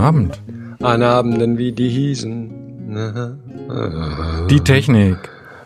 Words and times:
Abend. 0.00 0.40
An 0.82 1.02
Abenden 1.02 1.58
wie 1.58 1.72
die 1.72 1.88
hießen. 1.88 2.50
Die 4.50 4.60
Technik. 4.60 5.16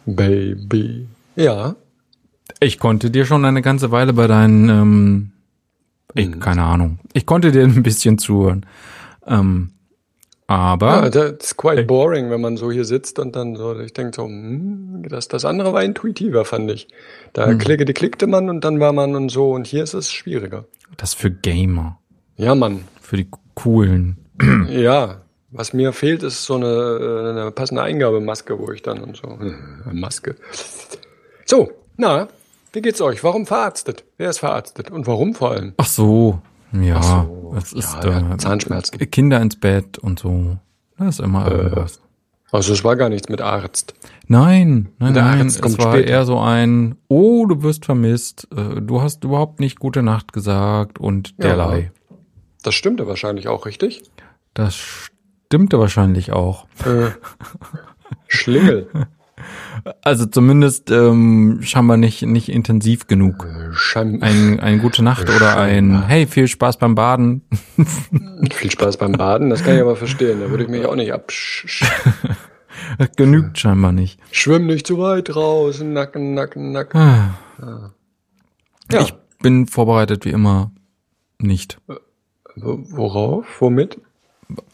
Baby. 0.07 1.07
Ja. 1.37 1.75
Ich 2.61 2.79
konnte 2.79 3.11
dir 3.11 3.25
schon 3.25 3.45
eine 3.45 3.63
ganze 3.63 3.91
Weile 3.91 4.13
bei 4.13 4.27
deinen, 4.27 4.69
ähm, 4.69 5.31
ich, 6.15 6.29
Mhm. 6.29 6.41
keine 6.41 6.63
Ahnung. 6.65 6.99
Ich 7.13 7.27
konnte 7.27 7.51
dir 7.53 7.63
ein 7.65 7.83
bisschen 7.83 8.19
zuhören. 8.19 8.67
Ähm, 9.27 9.71
aber 10.47 11.05
ja. 11.05 11.09
Das 11.11 11.33
ist 11.41 11.57
quite 11.57 11.85
boring, 11.85 12.29
wenn 12.31 12.41
man 12.43 12.57
so 12.59 12.71
hier 12.71 12.85
sitzt 12.85 13.19
und 13.19 13.35
dann 13.35 13.57
so, 13.57 13.79
ich 13.81 13.95
denke 13.95 14.13
so, 14.15 14.25
hm, 14.27 15.05
das, 15.09 15.29
das 15.29 15.45
andere 15.47 15.73
war 15.73 15.83
intuitiver, 15.83 16.45
fand 16.45 16.71
ich. 16.71 16.89
Da 17.33 17.47
Hm. 17.47 17.59
klicke, 17.59 17.87
die 17.87 17.95
klickte 17.95 18.27
man 18.27 18.51
und 18.51 18.63
dann 18.65 18.79
war 18.81 18.93
man 18.93 19.17
und 19.17 19.31
so 19.31 19.53
und 19.53 19.67
hier 19.67 19.83
ist 19.83 19.95
es 19.95 20.13
schwieriger. 20.13 20.67
das 20.99 21.15
für 21.15 21.31
Gamer, 21.31 21.99
Ja, 22.37 22.55
Mann. 22.55 22.81
für 23.01 23.17
die 23.17 23.27
coolen. 23.55 24.19
Ja. 24.69 25.21
Was 25.51 25.73
mir 25.73 25.93
fehlt, 25.93 26.25
ist 26.25 26.45
so 26.45 26.55
eine, 26.57 26.67
äh, 26.67 27.31
eine 27.31 27.51
passende 27.53 27.83
Eingabemaske, 27.83 28.59
wo 28.59 28.73
ich 28.73 28.83
dann 28.83 29.03
und 29.05 29.17
so. 29.17 29.39
Maske. 29.93 30.35
So, 31.47 31.71
na, 31.97 32.27
wie 32.73 32.83
geht's 32.83 33.01
euch? 33.01 33.23
Warum 33.23 33.47
verarztet? 33.47 34.05
Wer 34.19 34.31
ist 34.31 34.39
verarztet? 34.41 34.91
Und 34.91 35.07
warum 35.07 35.35
vor 35.35 35.53
allem? 35.53 35.75
Ach 35.77 35.87
so, 35.87 36.41
ja, 36.73 36.97
Ach 36.99 37.25
so, 37.27 37.55
es 37.57 37.73
ist 37.73 37.95
ja, 38.03 38.11
ja, 38.19 38.35
äh, 38.35 38.37
Zahnschmerzen. 38.39 38.99
Kinder 39.11 39.41
ins 39.41 39.55
Bett 39.55 39.99
und 39.99 40.19
so. 40.19 40.59
Das 40.99 41.21
ist 41.21 41.25
immer 41.25 41.49
irgendwas. 41.51 42.01
Also 42.51 42.73
es 42.73 42.83
war 42.85 42.97
gar 42.97 43.09
nichts 43.09 43.29
mit 43.29 43.41
Arzt. 43.41 43.95
Nein, 44.27 44.89
nein, 44.99 45.15
Der 45.15 45.23
nein. 45.25 45.41
Arzt 45.43 45.65
Es 45.65 45.79
war 45.79 45.93
später. 45.93 46.09
eher 46.09 46.25
so 46.25 46.39
ein, 46.41 46.97
oh, 47.09 47.47
du 47.47 47.63
wirst 47.63 47.85
vermisst, 47.85 48.49
äh, 48.57 48.81
du 48.81 49.03
hast 49.03 49.23
überhaupt 49.23 49.61
nicht 49.61 49.79
gute 49.79 50.03
Nacht 50.03 50.33
gesagt 50.33 50.99
und 50.99 51.31
Ja. 51.39 51.49
derlei. 51.49 51.93
Das 52.63 52.75
stimmte 52.75 53.07
wahrscheinlich 53.07 53.47
auch, 53.49 53.67
richtig? 53.67 54.03
Das 54.55 54.75
stimmte 54.77 55.79
wahrscheinlich 55.79 56.33
auch. 56.33 56.67
Äh, 56.85 57.11
Schlingel. 58.29 58.89
Also 60.01 60.25
zumindest 60.25 60.91
ähm, 60.91 61.59
scheinbar 61.61 61.99
nicht, 61.99 62.23
nicht 62.23 62.49
intensiv 62.49 63.07
genug. 63.09 63.47
Schein 63.73 64.23
Ein, 64.23 64.59
eine 64.61 64.79
gute 64.79 65.03
Nacht 65.05 65.29
oder 65.29 65.59
ein, 65.59 66.07
hey, 66.07 66.27
viel 66.27 66.49
Spaß 66.49 66.79
beim 66.79 66.95
Baden. 66.95 67.43
Viel 68.53 68.71
Spaß 68.71 68.97
beim 68.97 69.13
Baden, 69.13 69.51
das 69.51 69.63
kann 69.63 69.75
ich 69.75 69.83
aber 69.83 69.97
verstehen. 69.97 70.41
Da 70.41 70.49
würde 70.49 70.63
ich 70.65 70.71
mich 70.71 70.87
auch 70.87 70.95
nicht 70.95 71.13
absch... 71.13 71.85
Genügt 73.17 73.59
scheinbar 73.59 73.93
nicht. 73.93 74.19
Schwimm 74.31 74.67
nicht 74.67 74.87
zu 74.87 74.97
weit 74.99 75.35
raus. 75.37 75.83
Nacken, 75.83 76.33
Nacken, 76.33 76.73
Nacken. 76.73 76.99
Ah, 77.01 77.91
Ja. 78.91 79.01
Ich 79.03 79.13
bin 79.43 79.67
vorbereitet 79.67 80.25
wie 80.25 80.31
immer 80.31 80.71
nicht. 81.39 81.79
Wo- 82.57 82.79
Worauf? 82.89 83.61
Womit? 83.61 84.01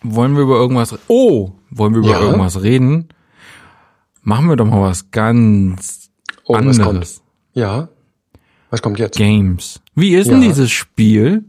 Wollen 0.02 0.34
wir 0.36 0.42
über 0.42 0.56
irgendwas, 0.56 0.98
oh, 1.08 1.52
wollen 1.70 1.92
wir 1.94 2.00
über 2.00 2.10
Ja. 2.10 2.20
irgendwas 2.20 2.62
reden? 2.62 3.08
Machen 4.22 4.48
wir 4.48 4.56
doch 4.56 4.66
mal 4.66 4.82
was 4.82 5.10
ganz 5.10 6.10
Oh, 6.44 6.54
was 6.54 6.60
anderes. 6.80 6.84
kommt? 6.84 7.22
Ja. 7.54 7.88
Was 8.70 8.82
kommt 8.82 8.98
jetzt? 8.98 9.16
Games. 9.16 9.80
Wie 9.94 10.14
ist 10.14 10.28
denn 10.30 10.42
Ja. 10.42 10.48
dieses 10.48 10.70
Spiel? 10.70 11.44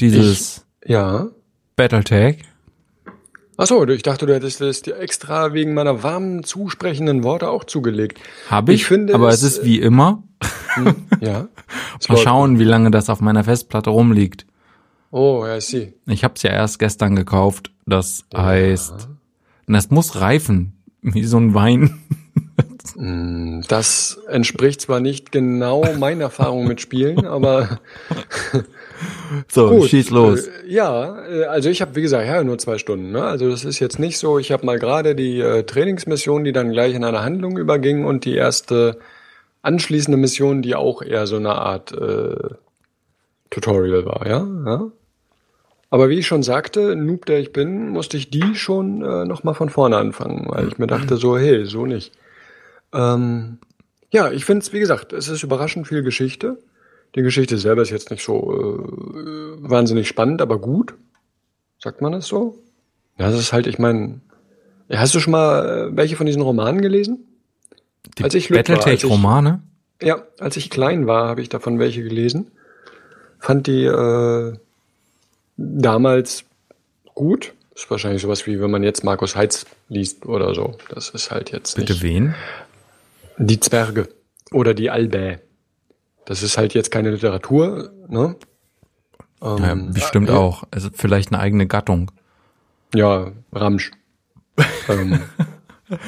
Dieses 0.00 0.64
Ja. 0.84 1.28
Battletech? 1.76 2.38
Ach 3.58 3.66
so, 3.66 3.86
ich 3.86 4.02
dachte, 4.02 4.26
du 4.26 4.34
hättest 4.34 4.60
es 4.60 4.82
dir 4.82 4.96
extra 4.98 5.52
wegen 5.52 5.74
meiner 5.74 6.02
warmen, 6.02 6.42
zusprechenden 6.42 7.22
Worte 7.22 7.48
auch 7.48 7.64
zugelegt. 7.64 8.18
Habe 8.48 8.72
ich, 8.72 8.80
Ich 8.82 8.86
finde 8.86 9.14
aber 9.14 9.28
es, 9.28 9.42
es 9.42 9.58
ist 9.58 9.64
wie 9.64 9.78
immer. 9.80 10.22
Ja. 11.20 11.48
Es 12.00 12.08
Mal 12.08 12.16
schauen, 12.18 12.58
wie 12.58 12.64
lange 12.64 12.90
das 12.90 13.08
auf 13.10 13.20
meiner 13.20 13.44
Festplatte 13.44 13.90
rumliegt. 13.90 14.46
Oh, 15.12 15.44
ja, 15.46 15.58
ich 15.58 15.66
sehe. 15.66 15.92
Ich 16.06 16.24
habe 16.24 16.34
es 16.34 16.42
ja 16.42 16.50
erst 16.50 16.78
gestern 16.78 17.14
gekauft. 17.14 17.70
Das 17.86 18.24
heißt, 18.34 19.08
das 19.68 19.90
muss 19.90 20.20
reifen, 20.20 20.72
wie 21.02 21.24
so 21.24 21.36
ein 21.38 21.54
Wein. 21.54 22.00
Das 23.68 24.18
entspricht 24.28 24.80
zwar 24.80 25.00
nicht 25.00 25.30
genau 25.30 25.84
meiner 25.98 26.24
Erfahrung 26.24 26.66
mit 26.66 26.80
Spielen, 26.80 27.26
aber 27.26 27.78
So, 29.48 29.68
gut. 29.80 29.88
schieß 29.90 30.10
los. 30.10 30.46
Äh, 30.46 30.50
ja, 30.68 31.26
äh, 31.28 31.44
also 31.44 31.68
ich 31.68 31.80
habe, 31.82 31.94
wie 31.94 32.02
gesagt, 32.02 32.26
ja, 32.26 32.42
nur 32.42 32.58
zwei 32.58 32.78
Stunden. 32.78 33.12
Ne? 33.12 33.22
Also 33.22 33.50
das 33.50 33.64
ist 33.64 33.78
jetzt 33.80 33.98
nicht 33.98 34.18
so, 34.18 34.38
ich 34.38 34.52
habe 34.52 34.64
mal 34.66 34.78
gerade 34.78 35.14
die 35.14 35.40
äh, 35.40 35.64
Trainingsmission, 35.64 36.44
die 36.44 36.52
dann 36.52 36.70
gleich 36.70 36.94
in 36.94 37.04
eine 37.04 37.22
Handlung 37.22 37.56
überging 37.58 38.04
und 38.04 38.24
die 38.24 38.34
erste 38.34 38.98
anschließende 39.62 40.16
Mission, 40.18 40.62
die 40.62 40.74
auch 40.74 41.02
eher 41.02 41.26
so 41.26 41.36
eine 41.36 41.54
Art 41.56 41.92
äh, 41.92 42.54
Tutorial 43.50 44.06
war, 44.06 44.26
ja? 44.26 44.46
ja. 44.66 44.90
Aber 45.92 46.08
wie 46.08 46.20
ich 46.20 46.26
schon 46.26 46.42
sagte, 46.42 46.96
Noob, 46.96 47.26
der 47.26 47.38
ich 47.38 47.52
bin, 47.52 47.90
musste 47.90 48.16
ich 48.16 48.30
die 48.30 48.54
schon 48.54 49.04
äh, 49.04 49.26
nochmal 49.26 49.52
von 49.52 49.68
vorne 49.68 49.98
anfangen, 49.98 50.46
weil 50.48 50.68
ich 50.68 50.78
mir 50.78 50.86
dachte 50.86 51.18
so, 51.18 51.36
hey, 51.36 51.66
so 51.66 51.84
nicht. 51.84 52.14
Ähm, 52.94 53.58
ja, 54.10 54.32
ich 54.32 54.46
finde 54.46 54.62
es, 54.62 54.72
wie 54.72 54.80
gesagt, 54.80 55.12
es 55.12 55.28
ist 55.28 55.42
überraschend 55.42 55.86
viel 55.86 56.02
Geschichte. 56.02 56.56
Die 57.14 57.20
Geschichte 57.20 57.58
selber 57.58 57.82
ist 57.82 57.90
jetzt 57.90 58.10
nicht 58.10 58.24
so 58.24 58.54
äh, 58.54 59.68
wahnsinnig 59.68 60.08
spannend, 60.08 60.40
aber 60.40 60.58
gut. 60.58 60.94
Sagt 61.78 62.00
man 62.00 62.12
das 62.12 62.26
so? 62.26 62.58
Ja, 63.18 63.30
das 63.30 63.38
ist 63.38 63.52
halt, 63.52 63.66
ich 63.66 63.78
meine, 63.78 64.22
hast 64.90 65.14
du 65.14 65.20
schon 65.20 65.32
mal 65.32 65.90
äh, 65.90 65.94
welche 65.94 66.16
von 66.16 66.24
diesen 66.24 66.40
Romanen 66.40 66.80
gelesen? 66.80 67.18
Die 68.16 68.24
als 68.24 68.32
ich 68.32 68.50
als 68.50 68.66
Battletech-Romane? 68.66 69.62
Ja, 70.00 70.22
als 70.38 70.56
ich 70.56 70.70
klein 70.70 71.06
war, 71.06 71.28
habe 71.28 71.42
ich 71.42 71.50
davon 71.50 71.78
welche 71.78 72.02
gelesen. 72.02 72.50
Fand 73.38 73.66
die 73.66 73.84
äh, 73.84 74.56
damals 75.62 76.44
gut. 77.14 77.54
Ist 77.74 77.90
wahrscheinlich 77.90 78.22
sowas 78.22 78.46
wie, 78.46 78.60
wenn 78.60 78.70
man 78.70 78.82
jetzt 78.82 79.02
Markus 79.02 79.34
Heitz 79.34 79.64
liest 79.88 80.26
oder 80.26 80.54
so. 80.54 80.76
Das 80.90 81.10
ist 81.10 81.30
halt 81.30 81.52
jetzt 81.52 81.76
Bitte 81.76 81.92
nicht. 81.94 82.02
wen? 82.02 82.34
Die 83.38 83.58
Zwerge 83.60 84.08
oder 84.52 84.74
die 84.74 84.90
Albä. 84.90 85.40
Das 86.26 86.42
ist 86.42 86.58
halt 86.58 86.74
jetzt 86.74 86.90
keine 86.90 87.10
Literatur, 87.10 87.90
ne? 88.08 88.36
Ähm, 89.42 89.56
Ja, 89.58 89.74
bestimmt 89.74 90.28
äh, 90.28 90.32
auch. 90.32 90.64
Also 90.70 90.90
vielleicht 90.92 91.32
eine 91.32 91.40
eigene 91.40 91.66
Gattung. 91.66 92.10
Ja, 92.94 93.32
Ramsch. 93.52 93.90
ähm, 94.88 95.20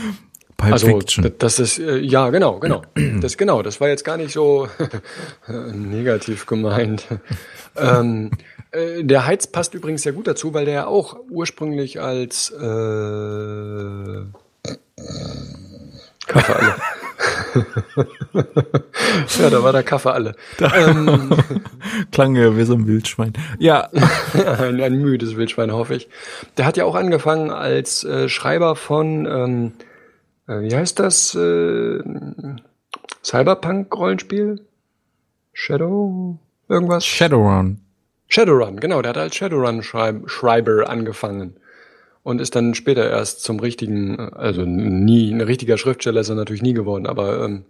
Pulp 0.57 0.73
also 0.73 0.87
Fiction. 0.87 1.33
das 1.39 1.59
ist 1.59 1.79
äh, 1.79 1.99
ja 1.99 2.31
genau, 2.31 2.59
genau. 2.61 2.83
Das 3.21 3.37
genau, 3.37 3.63
das 3.63 3.81
war 3.81 3.89
jetzt 3.89 4.05
gar 4.05 4.17
nicht 4.17 4.33
so 4.33 4.69
negativ 5.73 6.47
gemeint. 6.47 7.07
ähm, 7.77 8.31
äh, 8.33 8.54
der 9.03 9.27
Heiz 9.27 9.47
passt 9.47 9.75
übrigens 9.75 10.03
sehr 10.03 10.13
gut 10.13 10.27
dazu, 10.27 10.53
weil 10.55 10.65
der 10.65 10.75
ja 10.75 10.87
auch 10.87 11.17
ursprünglich 11.31 12.01
als 12.01 12.51
äh, 12.51 14.25
Kaffee 16.27 16.55
alle. 16.55 16.75
ja, 19.39 19.51
da 19.51 19.63
war 19.63 19.73
der 19.73 19.83
Kaffee 19.83 20.13
alle. 20.13 20.35
Ähm, 20.61 21.31
Klang 22.13 22.35
ja 22.37 22.57
wie 22.57 22.65
so 22.65 22.75
ein 22.75 22.87
Wildschwein. 22.87 23.33
Ja, 23.59 23.91
ein, 24.59 24.81
ein 24.81 24.95
müdes 24.95 25.37
Wildschwein, 25.37 25.73
hoffe 25.73 25.95
ich. 25.95 26.09
Der 26.57 26.67
hat 26.67 26.77
ja 26.77 26.85
auch 26.85 26.95
angefangen 26.95 27.51
als 27.51 28.05
äh, 28.05 28.29
Schreiber 28.29 28.77
von, 28.77 29.27
ähm, 29.27 29.73
äh, 30.47 30.61
wie 30.69 30.75
heißt 30.75 30.99
das, 30.99 31.35
äh, 31.35 32.03
Cyberpunk-Rollenspiel? 33.23 34.61
Shadow? 35.53 36.39
Irgendwas? 36.69 37.05
Shadowrun. 37.05 37.84
Shadowrun, 38.29 38.81
genau, 38.81 39.03
der 39.03 39.11
hat 39.11 39.19
als 39.19 39.37
Shadowrun-Schreiber 39.37 40.89
angefangen. 40.89 41.57
Und 42.23 42.41
ist 42.41 42.57
dann 42.57 42.75
später 42.75 43.11
erst 43.11 43.43
zum 43.43 43.61
richtigen, 43.61 44.19
also 44.19 44.63
nie, 44.63 45.31
ein 45.31 45.43
richtiger 45.43 45.77
Schriftsteller 45.77 46.23
ist 46.23 46.31
er 46.31 46.37
natürlich 46.37 46.63
nie 46.63 46.73
geworden, 46.73 47.07
aber 47.07 47.45
ähm, 47.45 47.65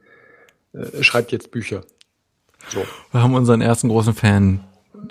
äh, 0.72 1.02
schreibt 1.02 1.32
jetzt 1.32 1.50
Bücher. 1.50 1.82
So. 2.68 2.84
Wir 3.10 3.20
haben 3.20 3.34
unseren 3.34 3.60
ersten 3.60 3.88
großen 3.88 4.14
Fan. 4.14 4.60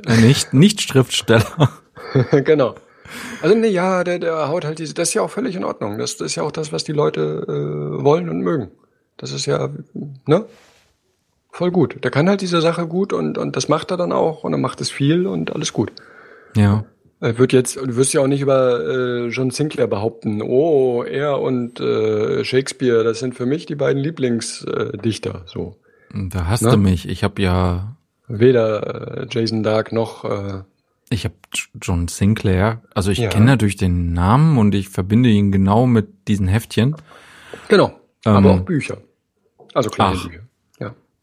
Äh, 0.07 0.17
nicht, 0.21 0.53
nicht 0.53 0.81
Schriftsteller. 0.81 1.43
genau. 2.45 2.75
Also 3.41 3.55
nee, 3.55 3.67
ja, 3.67 4.03
der, 4.03 4.19
der 4.19 4.47
haut 4.47 4.65
halt 4.65 4.79
diese, 4.79 4.93
das 4.93 5.09
ist 5.09 5.13
ja 5.13 5.21
auch 5.21 5.29
völlig 5.29 5.55
in 5.55 5.63
Ordnung. 5.63 5.97
Das, 5.97 6.17
das 6.17 6.27
ist 6.27 6.35
ja 6.35 6.43
auch 6.43 6.51
das, 6.51 6.71
was 6.71 6.83
die 6.83 6.93
Leute 6.93 7.45
äh, 7.47 8.03
wollen 8.03 8.29
und 8.29 8.41
mögen. 8.41 8.71
Das 9.17 9.31
ist 9.31 9.45
ja, 9.45 9.69
ne? 10.25 10.45
Voll 11.55 11.69
gut. 11.71 12.03
Der 12.03 12.09
kann 12.09 12.27
halt 12.27 12.41
diese 12.41 12.61
Sache 12.61 12.87
gut 12.87 13.13
und, 13.13 13.37
und 13.37 13.55
das 13.55 13.69
macht 13.69 13.91
er 13.91 13.97
dann 13.97 14.11
auch 14.11 14.43
und 14.43 14.53
er 14.53 14.57
macht 14.57 14.81
es 14.81 14.89
viel 14.89 15.27
und 15.27 15.53
alles 15.53 15.71
gut. 15.71 15.91
Ja. 16.55 16.83
Er 17.21 17.37
wird 17.37 17.53
jetzt, 17.53 17.75
du 17.77 17.95
wirst 17.95 18.11
ja 18.13 18.21
auch 18.21 18.27
nicht 18.27 18.41
über 18.41 18.79
äh, 18.81 19.27
John 19.27 19.51
Sinclair 19.51 19.85
behaupten, 19.87 20.41
oh, 20.41 21.03
er 21.03 21.39
und 21.39 21.79
äh, 21.79 22.43
Shakespeare, 22.43 23.03
das 23.03 23.19
sind 23.19 23.35
für 23.35 23.45
mich 23.45 23.67
die 23.67 23.75
beiden 23.75 24.01
Lieblingsdichter. 24.01 25.35
Äh, 25.45 25.47
so. 25.47 25.77
Da 26.11 26.47
hasst 26.47 26.63
Ne? 26.63 26.71
du 26.71 26.77
mich. 26.77 27.07
Ich 27.07 27.23
habe 27.23 27.39
ja, 27.41 27.95
Weder 28.27 29.21
äh, 29.21 29.27
Jason 29.29 29.61
Dark 29.63 29.91
noch 29.91 30.25
äh, 30.25 30.63
ich 31.09 31.25
habe 31.25 31.35
John 31.81 32.07
Sinclair. 32.07 32.81
Also 32.95 33.11
ich 33.11 33.19
Ja. 33.19 33.29
kenne 33.29 33.45
natürlich 33.45 33.75
den 33.75 34.13
Namen 34.13 34.57
und 34.57 34.73
ich 34.73 34.89
verbinde 34.89 35.29
ihn 35.29 35.51
genau 35.51 35.85
mit 35.85 36.27
diesen 36.27 36.47
Heftchen. 36.47 36.95
genau, 37.67 37.93
Ähm, 38.25 38.33
aber 38.37 38.51
auch 38.51 38.59
Bücher. 38.61 38.97
Also 39.75 39.91
kleine 39.91 40.17
ach. 40.17 40.27
Bücher. 40.27 40.39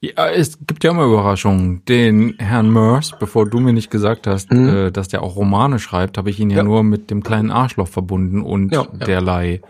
Ja. 0.02 0.29
Es 0.31 0.58
gibt 0.67 0.82
ja 0.82 0.93
immer 0.93 1.05
Überraschungen. 1.05 1.85
Den 1.85 2.35
Herrn 2.38 2.70
Mörs, 2.70 3.12
bevor 3.19 3.49
du 3.49 3.61
mir 3.61 3.73
nicht 3.75 3.91
gesagt 3.91 4.26
hast, 4.26 4.50
Mhm. 4.50 4.69
äh, 4.69 4.91
dass 4.91 5.08
der 5.08 5.23
auch 5.23 5.37
Romane 5.37 5.79
schreibt, 5.79 6.17
habe 6.17 6.31
ich 6.31 6.41
ihn 6.41 6.49
ja, 6.50 6.58
Ja. 6.58 6.62
nur 6.62 6.82
mit 6.82 7.11
dem 7.11 7.23
kleinen 7.23 7.50
Arschloch 7.50 7.88
verbunden 7.88 8.41
und 8.43 8.73
Ja, 8.73 8.85
derlei. 8.85 9.61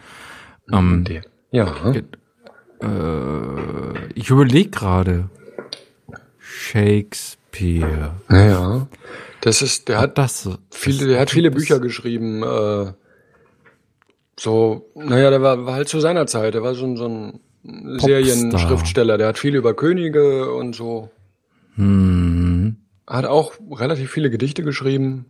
Ähm. 0.72 1.04
Ja. 1.50 1.74
äh, 2.80 4.08
ich 4.14 4.30
überlege 4.30 4.70
gerade. 4.70 5.28
Shakespeare. 6.38 8.12
Ja. 8.30 8.86
Das 9.40 9.62
ist, 9.62 9.88
der 9.88 9.98
hat 9.98 10.16
Das 10.18 10.48
viele, 10.70 11.06
der 11.08 11.20
hat 11.20 11.30
viele 11.30 11.50
Bücher 11.50 11.80
geschrieben. 11.80 12.42
Äh, 12.42 12.92
so, 14.38 14.86
naja, 14.94 15.30
der 15.30 15.42
war, 15.42 15.66
war 15.66 15.74
halt 15.74 15.88
zu 15.88 15.98
seiner 16.00 16.26
Zeit. 16.26 16.54
Der 16.54 16.62
war 16.62 16.74
so 16.74 16.84
ein, 16.86 16.96
so 16.96 17.06
ein 17.06 17.40
Serienschriftsteller. 17.62 19.18
Der 19.18 19.28
hat 19.28 19.38
viel 19.38 19.54
über 19.54 19.74
Könige 19.74 20.52
und 20.54 20.74
so. 20.74 21.10
Hm. 21.76 22.76
Hat 23.06 23.26
auch 23.26 23.54
relativ 23.70 24.10
viele 24.10 24.30
Gedichte 24.30 24.62
geschrieben. 24.62 25.26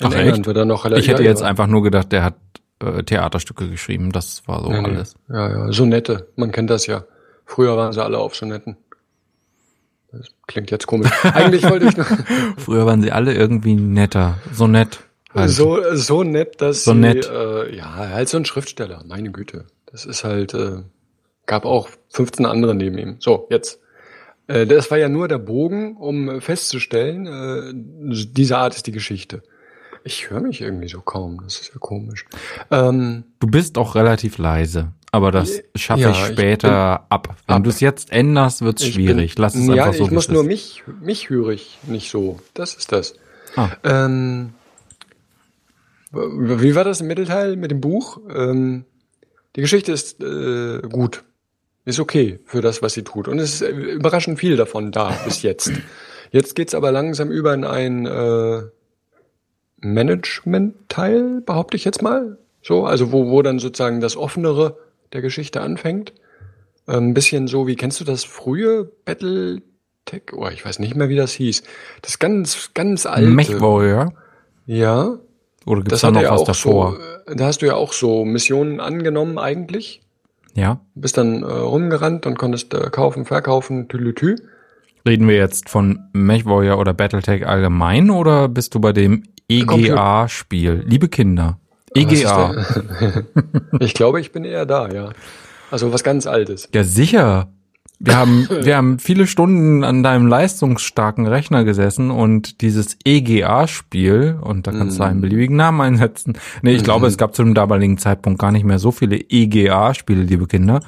In 0.00 0.06
Ach, 0.06 0.12
England 0.12 0.38
echt? 0.38 0.46
wird 0.46 0.56
er 0.56 0.64
noch 0.64 0.84
relativ. 0.84 1.04
Ich 1.04 1.10
hätte 1.10 1.22
ja, 1.22 1.30
jetzt 1.30 1.42
ja. 1.42 1.46
einfach 1.46 1.66
nur 1.66 1.82
gedacht, 1.82 2.12
der 2.12 2.22
hat 2.24 2.34
äh, 2.80 3.02
Theaterstücke 3.02 3.68
geschrieben. 3.68 4.12
Das 4.12 4.46
war 4.46 4.62
so 4.62 4.70
Nee, 4.70 4.80
nee. 4.80 4.88
alles. 4.88 5.14
Ja, 5.28 5.48
ja, 5.48 5.72
Sonette. 5.72 6.28
Man 6.36 6.52
kennt 6.52 6.70
das 6.70 6.86
ja. 6.86 7.04
Früher 7.44 7.76
waren 7.76 7.92
sie 7.92 8.02
alle 8.02 8.18
auf 8.18 8.36
Sonetten. 8.36 8.76
Das 10.12 10.28
klingt 10.46 10.70
jetzt 10.70 10.86
komisch. 10.86 11.10
Eigentlich 11.22 11.68
wollte 11.68 11.86
ich 11.86 11.96
nur 11.96 12.06
Früher 12.56 12.86
waren 12.86 13.02
sie 13.02 13.12
alle 13.12 13.34
irgendwie 13.34 13.74
netter. 13.74 14.38
So 14.52 14.66
nett. 14.66 15.00
Halt. 15.34 15.50
so, 15.50 15.78
so 15.94 16.22
nett, 16.22 16.60
dass 16.60 16.84
So 16.84 16.92
sie, 16.92 16.98
nett. 16.98 17.28
Äh, 17.30 17.74
ja, 17.76 17.94
halt 17.94 18.28
so 18.28 18.38
ein 18.38 18.44
Schriftsteller. 18.44 19.02
Meine 19.06 19.30
Güte. 19.30 19.66
Das 19.86 20.06
ist 20.06 20.24
halt, 20.24 20.54
äh, 20.54 20.82
gab 21.48 21.64
auch 21.64 21.88
15 22.10 22.46
andere 22.46 22.76
neben 22.76 22.96
ihm. 22.98 23.16
So, 23.18 23.48
jetzt. 23.50 23.80
Äh, 24.46 24.66
das 24.66 24.90
war 24.92 24.98
ja 24.98 25.08
nur 25.08 25.26
der 25.26 25.38
Bogen, 25.38 25.96
um 25.96 26.40
festzustellen, 26.40 27.26
äh, 27.26 27.72
diese 28.32 28.56
Art 28.58 28.76
ist 28.76 28.86
die 28.86 28.92
Geschichte. 28.92 29.42
Ich 30.04 30.30
höre 30.30 30.40
mich 30.40 30.60
irgendwie 30.60 30.88
so 30.88 31.00
kaum. 31.00 31.40
Das 31.42 31.60
ist 31.60 31.68
ja 31.74 31.80
komisch. 31.80 32.24
Ähm, 32.70 33.24
Du 33.40 33.48
bist 33.48 33.76
auch 33.76 33.96
relativ 33.96 34.38
leise. 34.38 34.92
Aber 35.10 35.32
das 35.32 35.60
schaffe 35.74 36.02
Ja, 36.02 36.10
ich 36.10 36.18
ich 36.20 36.26
später 36.26 37.06
ab. 37.10 37.34
Wenn 37.46 37.62
du 37.62 37.70
es 37.70 37.80
jetzt 37.80 38.12
änderst, 38.12 38.60
wird's 38.62 38.82
Ich 38.82 38.94
schwierig. 38.94 39.34
Bin, 39.34 39.42
Lass 39.42 39.54
es 39.54 39.66
ja, 39.66 39.84
einfach 39.84 39.94
so. 39.94 40.04
ich 40.04 40.10
muss 40.10 40.26
es 40.26 40.30
nur 40.30 40.44
mich, 40.44 40.84
mich 41.00 41.30
höre 41.30 41.48
ich 41.48 41.78
nicht 41.86 42.10
so. 42.10 42.38
Das 42.54 42.74
ist 42.74 42.92
das. 42.92 43.14
Ah. 43.56 43.70
Ähm, 43.84 44.50
wie 46.12 46.74
war 46.74 46.84
das 46.84 47.00
im 47.00 47.06
Mittelteil 47.06 47.56
mit 47.56 47.70
dem 47.70 47.80
Buch? 47.80 48.20
Ähm, 48.34 48.84
die 49.56 49.62
Geschichte 49.62 49.92
ist 49.92 50.22
äh, 50.22 50.80
gut. 50.88 51.24
Ist 51.88 52.00
okay 52.00 52.38
für 52.44 52.60
das, 52.60 52.82
was 52.82 52.92
sie 52.92 53.02
tut. 53.02 53.28
Und 53.28 53.38
es 53.38 53.54
ist 53.54 53.62
äh, 53.62 53.70
überraschend 53.70 54.38
viel 54.38 54.56
davon 54.56 54.92
da 54.92 55.08
bis 55.24 55.40
jetzt. 55.40 55.72
Jetzt 56.30 56.54
geht's 56.54 56.74
aber 56.74 56.92
langsam 56.92 57.30
über 57.30 57.54
in 57.54 57.64
ein 57.64 58.04
äh, 58.04 58.64
Management-Teil, 59.78 61.40
behaupte 61.40 61.78
ich 61.78 61.86
jetzt 61.86 62.02
mal. 62.02 62.36
So, 62.60 62.84
also 62.84 63.10
wo, 63.10 63.30
wo 63.30 63.40
dann 63.40 63.58
sozusagen 63.58 64.02
das 64.02 64.18
Offenere 64.18 64.76
der 65.14 65.22
Geschichte 65.22 65.62
anfängt. 65.62 66.12
Ähm, 66.86 67.08
Ein 67.08 67.14
bisschen 67.14 67.48
so, 67.48 67.66
wie 67.66 67.76
kennst 67.76 67.98
du 68.00 68.04
das 68.04 68.22
frühe 68.22 68.84
Battletech? 69.06 70.24
Oh, 70.32 70.48
ich 70.52 70.66
weiß 70.66 70.80
nicht 70.80 70.94
mehr, 70.94 71.08
wie 71.08 71.16
das 71.16 71.32
hieß. 71.32 71.62
Das 72.02 72.18
ganz, 72.18 72.72
ganz 72.74 73.06
alte. 73.06 73.30
Mech 73.30 73.62
Warrior. 73.62 74.12
Ja. 74.66 75.16
Oder 75.64 75.80
gibt's 75.80 76.02
da 76.02 76.10
noch 76.10 76.22
was 76.22 76.44
davor? 76.44 76.98
so, 77.24 77.32
äh, 77.32 77.34
da 77.34 77.46
hast 77.46 77.62
du 77.62 77.66
ja 77.66 77.76
auch 77.76 77.94
so 77.94 78.26
Missionen 78.26 78.78
angenommen 78.78 79.38
eigentlich. 79.38 80.02
Ja. 80.58 80.80
Bist 80.96 81.16
dann 81.16 81.44
äh, 81.44 81.46
rumgerannt 81.46 82.26
und 82.26 82.36
konntest 82.36 82.74
äh, 82.74 82.90
kaufen, 82.90 83.24
verkaufen, 83.24 83.88
tülütü. 83.88 84.36
Reden 85.06 85.28
wir 85.28 85.36
jetzt 85.36 85.68
von 85.68 86.00
Mech 86.12 86.46
Warrior 86.46 86.78
oder 86.78 86.92
Battletech 86.94 87.46
allgemein 87.46 88.10
oder 88.10 88.48
bist 88.48 88.74
du 88.74 88.80
bei 88.80 88.92
dem 88.92 89.22
EGA-Spiel? 89.48 90.84
Liebe 90.84 91.08
Kinder. 91.08 91.60
EGA. 91.94 92.66
ich 93.80 93.94
glaube, 93.94 94.20
ich 94.20 94.32
bin 94.32 94.44
eher 94.44 94.66
da, 94.66 94.88
ja. 94.88 95.10
Also 95.70 95.92
was 95.92 96.02
ganz 96.02 96.26
Altes. 96.26 96.68
Ja, 96.74 96.82
sicher. 96.82 97.48
Wir 98.00 98.16
haben, 98.16 98.48
wir 98.62 98.76
haben 98.76 98.98
viele 98.98 99.26
Stunden 99.26 99.84
an 99.84 100.02
deinem 100.02 100.26
leistungsstarken 100.26 101.26
Rechner 101.26 101.64
gesessen 101.64 102.10
und 102.10 102.60
dieses 102.60 102.96
EGA-Spiel, 103.04 104.38
und 104.40 104.66
da 104.66 104.72
kannst 104.72 104.98
du 104.98 105.02
einen 105.04 105.20
beliebigen 105.20 105.56
Namen 105.56 105.80
einsetzen. 105.80 106.38
Nee, 106.62 106.74
ich 106.74 106.84
glaube, 106.84 107.06
es 107.06 107.18
gab 107.18 107.34
zu 107.34 107.42
dem 107.42 107.54
damaligen 107.54 107.98
Zeitpunkt 107.98 108.38
gar 108.40 108.52
nicht 108.52 108.64
mehr 108.64 108.78
so 108.78 108.90
viele 108.92 109.16
EGA-Spiele, 109.16 110.22
liebe 110.22 110.46
Kinder. 110.46 110.80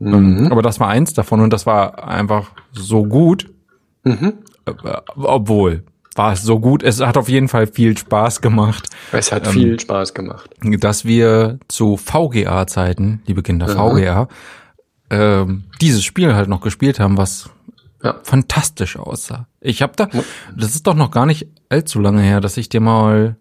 Ähm, 0.00 0.48
Aber 0.50 0.62
das 0.62 0.80
war 0.80 0.88
eins 0.88 1.14
davon 1.14 1.40
und 1.40 1.52
das 1.52 1.64
war 1.66 2.06
einfach 2.08 2.50
so 2.72 3.04
gut. 3.04 3.52
Mhm. 4.04 4.34
Äh, 4.66 4.72
Obwohl, 5.14 5.84
war 6.16 6.32
es 6.32 6.42
so 6.42 6.58
gut. 6.58 6.82
Es 6.82 7.00
hat 7.00 7.16
auf 7.16 7.28
jeden 7.28 7.48
Fall 7.48 7.66
viel 7.66 7.96
Spaß 7.96 8.40
gemacht, 8.40 8.88
Es 9.12 9.32
hat 9.32 9.46
Ähm, 9.46 9.52
viel 9.52 9.80
Spaß 9.80 10.12
gemacht. 10.14 10.50
dass 10.60 11.04
wir 11.04 11.58
zu 11.68 11.96
VGA-Zeiten, 11.96 13.22
liebe 13.26 13.42
Kinder, 13.42 13.68
VGA, 13.68 14.28
ähm, 15.12 15.64
dieses 15.80 16.02
Spiel 16.02 16.34
halt 16.34 16.48
noch 16.48 16.60
gespielt 16.62 16.98
haben, 16.98 17.16
was 17.16 17.50
Ja. 18.02 18.16
fantastisch 18.24 18.96
aussah. 18.96 19.46
Ich 19.60 19.80
habe 19.82 19.92
da, 19.94 20.08
das 20.56 20.74
ist 20.74 20.86
doch 20.88 20.94
noch 20.94 21.12
gar 21.12 21.26
nicht 21.26 21.46
allzu 21.68 22.00
lange 22.00 22.22
her, 22.22 22.40
dass 22.40 22.56
ich 22.56 22.68
dir 22.68 22.80
mal 22.80 23.36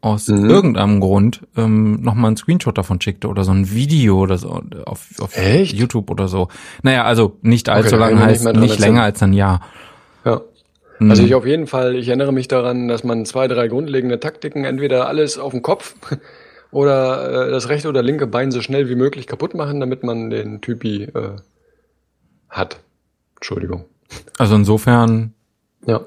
aus 0.00 0.28
Mhm. 0.28 0.50
irgendeinem 0.50 1.00
Grund 1.00 1.40
ähm, 1.56 2.02
noch 2.02 2.14
mal 2.14 2.28
einen 2.28 2.36
Screenshot 2.36 2.76
davon 2.76 3.00
schickte 3.00 3.26
oder 3.26 3.42
so 3.42 3.52
ein 3.52 3.70
Video 3.72 4.18
oder 4.18 4.36
so 4.36 4.62
auf, 4.84 5.06
auf 5.18 5.34
Echt? 5.36 5.72
YouTube 5.72 6.10
oder 6.10 6.28
so. 6.28 6.48
Naja, 6.82 7.04
also 7.04 7.38
nicht 7.40 7.68
allzu 7.70 7.92
kann 7.96 8.00
lange 8.00 8.20
heißt 8.20 8.44
nicht 8.44 8.56
nicht 8.60 8.78
länger 8.78 9.02
als 9.02 9.22
ein 9.22 9.32
Jahr. 9.32 9.62
Ja. 10.26 10.42
Mhm. 10.98 11.10
Also 11.10 11.22
ich 11.24 11.34
auf 11.34 11.46
jeden 11.46 11.66
Fall, 11.66 11.96
ich 11.96 12.06
erinnere 12.08 12.32
mich 12.32 12.48
daran, 12.48 12.86
dass 12.86 13.02
man 13.02 13.24
zwei, 13.24 13.48
drei 13.48 13.66
grundlegende 13.68 14.20
Taktiken, 14.20 14.64
entweder 14.64 15.08
alles 15.08 15.38
auf 15.38 15.52
dem 15.52 15.62
Kopf 15.62 15.94
oder 16.74 17.46
äh, 17.48 17.50
das 17.50 17.68
rechte 17.68 17.88
oder 17.88 18.02
linke 18.02 18.26
Bein 18.26 18.50
so 18.50 18.60
schnell 18.60 18.88
wie 18.88 18.94
möglich 18.96 19.26
kaputt 19.26 19.54
machen, 19.54 19.80
damit 19.80 20.02
man 20.02 20.30
den 20.30 20.60
Typi 20.60 21.04
äh, 21.04 21.36
hat. 22.48 22.80
Entschuldigung. 23.36 23.84
Also 24.38 24.54
insofern 24.56 25.32
Ja. 25.86 26.00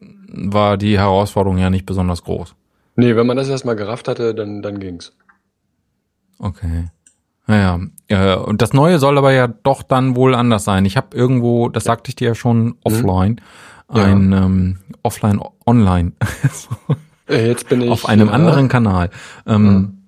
war 0.00 0.76
die 0.76 0.98
Herausforderung 0.98 1.58
ja 1.58 1.70
nicht 1.70 1.86
besonders 1.86 2.22
groß. 2.24 2.54
Nee, 2.96 3.16
wenn 3.16 3.26
man 3.26 3.36
das 3.36 3.48
erstmal 3.48 3.76
gerafft 3.76 4.06
hatte, 4.08 4.34
dann, 4.34 4.62
dann 4.62 4.78
ging's. 4.78 5.12
Okay. 6.38 6.90
Naja, 7.46 7.80
äh, 8.08 8.36
und 8.36 8.62
das 8.62 8.72
Neue 8.72 8.98
soll 8.98 9.18
aber 9.18 9.32
ja 9.32 9.48
doch 9.48 9.82
dann 9.82 10.16
wohl 10.16 10.34
anders 10.34 10.64
sein. 10.64 10.84
Ich 10.86 10.96
habe 10.96 11.16
irgendwo, 11.16 11.68
das 11.68 11.84
sagte 11.84 12.08
ich 12.10 12.16
dir 12.16 12.28
ja 12.28 12.34
schon 12.34 12.76
offline, 12.84 13.40
Ja. 13.92 14.04
ein 14.04 14.32
ähm, 14.32 14.78
offline 15.02 15.40
online 15.66 16.12
Äh, 17.28 17.46
Jetzt 17.46 17.68
bin 17.70 17.80
ich 17.80 17.90
auf 17.90 18.06
einem 18.06 18.28
ja, 18.28 18.34
anderen 18.34 18.68
Kanal. 18.68 19.08
Ähm, 19.46 20.03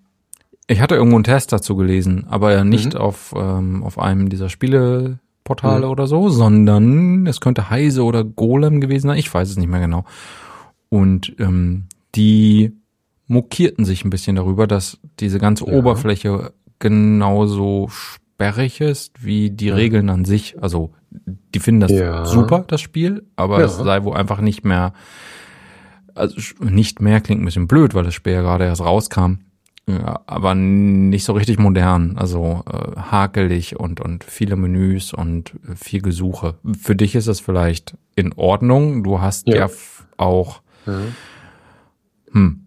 Ich 0.68 0.80
hatte 0.80 0.96
irgendwo 0.96 1.16
einen 1.16 1.25
Test 1.25 1.52
dazu 1.52 1.76
gelesen, 1.76 2.26
aber 2.28 2.52
ja 2.52 2.64
nicht 2.64 2.94
Mhm. 2.94 3.00
auf 3.00 3.35
ähm, 3.37 3.85
auf 3.85 3.99
einem 3.99 4.28
dieser 4.28 4.49
Spieleportale 4.49 5.87
Mhm. 5.87 5.92
oder 5.92 6.06
so, 6.06 6.28
sondern 6.28 7.26
es 7.26 7.40
könnte 7.40 7.70
Heise 7.70 8.02
oder 8.04 8.25
Golem 8.25 8.80
gewesen 8.80 9.08
sein. 9.08 9.18
Ich 9.18 9.32
weiß 9.32 9.49
es 9.50 9.56
nicht 9.56 9.68
mehr 9.68 9.80
genau. 9.80 10.04
Und 10.88 11.35
ähm, 11.38 11.85
die 12.14 12.73
mokierten 13.28 13.85
sich 13.85 14.04
ein 14.04 14.11
bisschen 14.11 14.37
darüber, 14.37 14.66
dass 14.66 14.99
diese 15.20 15.38
ganze 15.38 15.66
Ja. 15.66 15.73
Oberfläche 15.73 16.52
genauso 16.78 17.88
sperrig 17.88 18.80
ist 18.80 19.25
wie 19.25 19.50
die 19.50 19.70
Regeln 19.70 20.11
an 20.11 20.25
sich. 20.25 20.61
Also 20.62 20.92
die 21.54 21.58
finden 21.61 21.80
das 21.80 21.92
Ja. 21.92 22.25
super, 22.25 22.64
das 22.66 22.80
Spiel, 22.80 23.25
aber 23.37 23.61
Ja. 23.61 23.66
es 23.66 23.76
sei 23.76 24.02
wohl 24.04 24.16
einfach 24.16 24.40
nicht 24.40 24.64
mehr, 24.64 24.92
also 26.14 26.37
nicht 26.61 27.00
mehr 27.00 27.20
klingt 27.20 27.42
ein 27.42 27.44
bisschen 27.44 27.68
blöd, 27.68 27.94
weil 27.94 28.04
das 28.04 28.14
Spiel 28.14 28.32
ja 28.35 28.42
gerade 28.42 28.64
erst 28.64 28.82
rauskam. 28.82 29.38
Ja, 29.88 30.21
aber 30.26 30.57
nicht 30.57 31.25
so 31.25 31.33
richtig 31.33 31.61
modern, 31.61 32.16
also 32.19 32.64
äh, 32.69 32.97
hakelig 33.00 33.78
und 33.78 34.00
und 34.00 34.25
viele 34.25 34.57
Menüs 34.57 35.12
und 35.14 35.52
viel 35.76 36.02
Gesuche. 36.02 36.57
Für 36.76 36.97
dich 36.97 37.14
ist 37.14 37.28
es 37.28 37.38
vielleicht 37.38 37.97
in 38.16 38.33
Ordnung. 38.33 39.05
Du 39.05 39.21
hast 39.21 39.47
ja, 39.47 39.55
Ja. 39.57 39.69
auch, 40.16 40.61
Ja. 40.87 40.99
hm, 42.33 42.62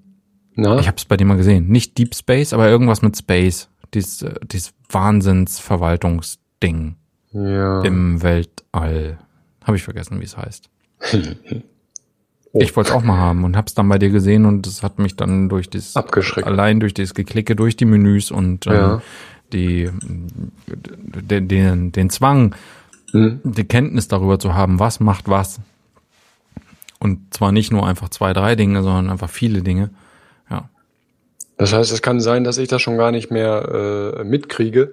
Na? 0.56 0.80
ich 0.80 0.88
habe 0.88 0.96
es 0.96 1.04
bei 1.04 1.18
dir 1.18 1.26
mal 1.26 1.36
gesehen, 1.36 1.68
nicht 1.68 1.98
Deep 1.98 2.16
Space, 2.16 2.54
aber 2.54 2.70
irgendwas 2.70 3.02
mit 3.02 3.18
Space. 3.18 3.68
Dieses, 3.94 4.22
äh, 4.22 4.36
dieses 4.44 4.74
Wahnsinnsverwaltungsding 4.90 6.96
ja. 7.34 7.82
im 7.82 8.22
Weltall. 8.22 9.18
Habe 9.66 9.76
ich 9.78 9.84
vergessen, 9.84 10.20
wie 10.22 10.26
es 10.26 10.38
heißt. 10.38 10.70
Oh. 12.52 12.60
Ich 12.62 12.76
wollte 12.76 12.90
es 12.90 12.96
auch 12.96 13.04
mal 13.04 13.18
haben 13.18 13.44
und 13.44 13.56
hab's 13.56 13.76
dann 13.76 13.88
bei 13.90 14.00
dir 14.00 14.10
gesehen 14.10 14.46
und 14.46 14.66
es 14.66 14.82
hat 14.82 14.98
mich 14.98 15.16
dann 15.16 15.50
durch 15.50 15.70
das 15.70 15.96
Abgeschreckt. 15.96 16.48
allein 16.48 16.80
durch 16.80 16.94
das 16.96 17.14
Geklicke, 17.14 17.56
durch 17.56 17.76
die 17.78 17.86
Menüs 17.86 18.32
und 18.32 18.66
ähm, 18.68 18.74
Ja. 18.74 19.02
die 19.54 19.90
den, 20.68 21.48
den, 21.48 21.92
den 21.92 22.10
Zwang, 22.10 22.56
Hm? 23.12 23.40
die 23.44 23.64
Kenntnis 23.66 24.08
darüber 24.08 24.40
zu 24.40 24.54
haben, 24.54 24.80
was 24.80 25.00
macht 25.00 25.28
was. 25.30 25.60
Und 27.00 27.34
zwar 27.34 27.52
nicht 27.52 27.72
nur 27.72 27.88
einfach 27.88 28.10
zwei, 28.10 28.34
drei 28.34 28.56
Dinge, 28.56 28.84
sondern 28.84 29.10
einfach 29.10 29.30
viele 29.30 29.62
Dinge. 29.62 29.90
Ja. 30.50 30.70
Das 31.58 31.72
heißt, 31.74 31.92
es 31.92 32.02
kann 32.02 32.20
sein, 32.20 32.44
dass 32.44 32.58
ich 32.58 32.68
das 32.68 32.82
schon 32.82 32.98
gar 32.98 33.12
nicht 33.12 33.32
mehr 33.32 34.16
äh, 34.20 34.24
mitkriege, 34.24 34.92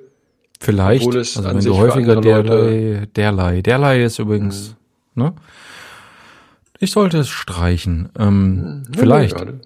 Vielleicht, 0.59 1.05
Obwohl 1.07 1.21
es 1.21 1.37
also 1.37 1.49
an 1.51 1.57
wenn 1.59 1.65
du 1.65 1.77
häufiger 1.77 2.19
derlei, 2.19 3.07
derlei, 3.15 3.61
derlei 3.61 4.03
ist 4.03 4.19
übrigens, 4.19 4.75
ne? 5.15 5.35
Ich 6.79 6.91
sollte 6.91 7.19
es 7.19 7.29
streichen. 7.29 8.11
Ähm, 8.19 8.83
vielleicht. 8.97 9.33
Ja, 9.33 9.45
gerade. 9.45 9.61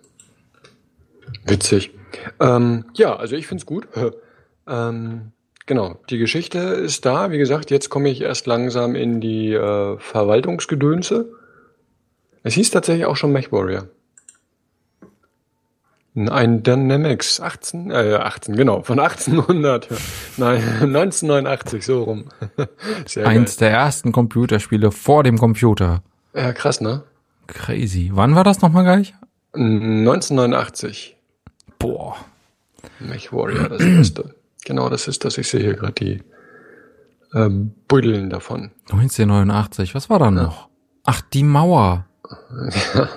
Witzig. 1.47 1.91
Ähm, 2.39 2.85
ja, 2.95 3.17
also 3.17 3.37
ich 3.37 3.47
find's 3.47 3.67
gut. 3.67 3.89
ähm, 4.69 5.33
genau, 5.67 5.99
die 6.11 6.19
Geschichte 6.19 6.59
ist 6.59 7.05
da. 7.05 7.31
Wie 7.31 7.39
gesagt, 7.39 7.71
jetzt 7.71 7.89
komme 7.89 8.09
ich 8.11 8.21
erst 8.21 8.47
langsam 8.47 8.95
in 8.95 9.21
die 9.21 9.53
äh, 9.53 9.99
Verwaltungsgedönse. 9.99 11.33
Es 12.43 12.55
hieß 12.55 12.71
tatsächlich 12.71 13.07
auch 13.07 13.17
schon 13.17 13.33
MechWarrior. 13.33 13.89
Ein 16.17 16.65
Dynamics 16.65 17.41
18, 17.41 17.93
äh, 17.93 18.15
18, 18.21 18.57
genau, 18.57 18.83
von 18.83 18.99
1800, 18.99 19.91
ja. 19.91 19.97
nein, 20.39 20.57
1989, 20.81 21.85
so 21.85 22.03
rum. 22.03 22.25
Sehr 23.07 23.29
Eins 23.29 23.57
der 23.59 23.71
ersten 23.71 24.11
Computerspiele 24.11 24.91
vor 24.91 25.23
dem 25.23 25.39
Computer. 25.39 26.03
Ja, 26.35 26.53
krass, 26.53 26.81
ne? 26.81 27.03
Crazy. 27.47 28.11
Wann 28.15 28.35
war 28.35 28.45
das 28.45 28.61
nochmal 28.63 28.85
gleich? 28.85 29.15
1989. 29.55 31.17
Boah. 31.79 32.17
MechWarrior, 33.01 33.69
das 33.69 33.81
erste. 33.83 34.35
Genau, 34.65 34.89
das 34.89 35.09
ist 35.09 35.25
das. 35.25 35.39
Ich 35.39 35.49
sehe 35.49 35.61
hier 35.61 35.75
gerade 35.75 35.93
die 35.95 36.23
äh, 37.33 37.49
Buddeln 37.89 38.31
davon. 38.31 38.71
1989. 38.91 39.95
Was 39.95 40.09
war 40.11 40.19
da 40.19 40.31
noch? 40.31 40.69
Ach, 41.05 41.21
die 41.23 41.43
Mauer. 41.45 42.07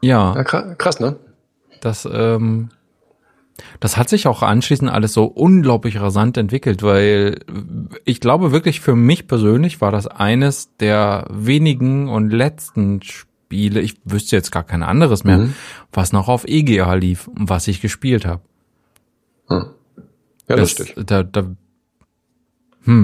Ja, 0.00 0.36
Ja, 0.36 0.42
kra- 0.42 0.76
krass, 0.76 1.00
ne? 1.00 1.16
das, 1.80 2.06
ähm, 2.10 2.68
das 3.80 3.96
hat 3.96 4.08
sich 4.08 4.26
auch 4.26 4.42
anschließend 4.42 4.90
alles 4.90 5.12
so 5.12 5.24
unglaublich 5.24 6.00
rasant 6.00 6.36
entwickelt, 6.36 6.82
weil 6.82 7.40
ich 8.04 8.20
glaube 8.20 8.52
wirklich 8.52 8.80
für 8.80 8.94
mich 8.96 9.26
persönlich 9.26 9.80
war 9.80 9.90
das 9.92 10.06
eines 10.06 10.76
der 10.78 11.26
wenigen 11.30 12.08
und 12.08 12.30
letzten 12.30 13.02
Spiele, 13.02 13.80
ich 13.80 13.96
wüsste 14.04 14.36
jetzt 14.36 14.52
gar 14.52 14.64
kein 14.64 14.82
anderes 14.82 15.24
mehr, 15.24 15.38
Mhm. 15.38 15.54
was 15.92 16.12
noch 16.12 16.28
auf 16.28 16.44
EGA 16.46 16.94
lief 16.94 17.28
und 17.28 17.48
was 17.48 17.66
ich 17.68 17.80
gespielt 17.80 18.26
habe. 18.26 18.42
Hm. 19.48 19.66
Ja, 20.48 20.56
Das- 20.56 20.78
lustig. 20.78 20.94
Da, 21.06 21.22
da, 21.22 21.44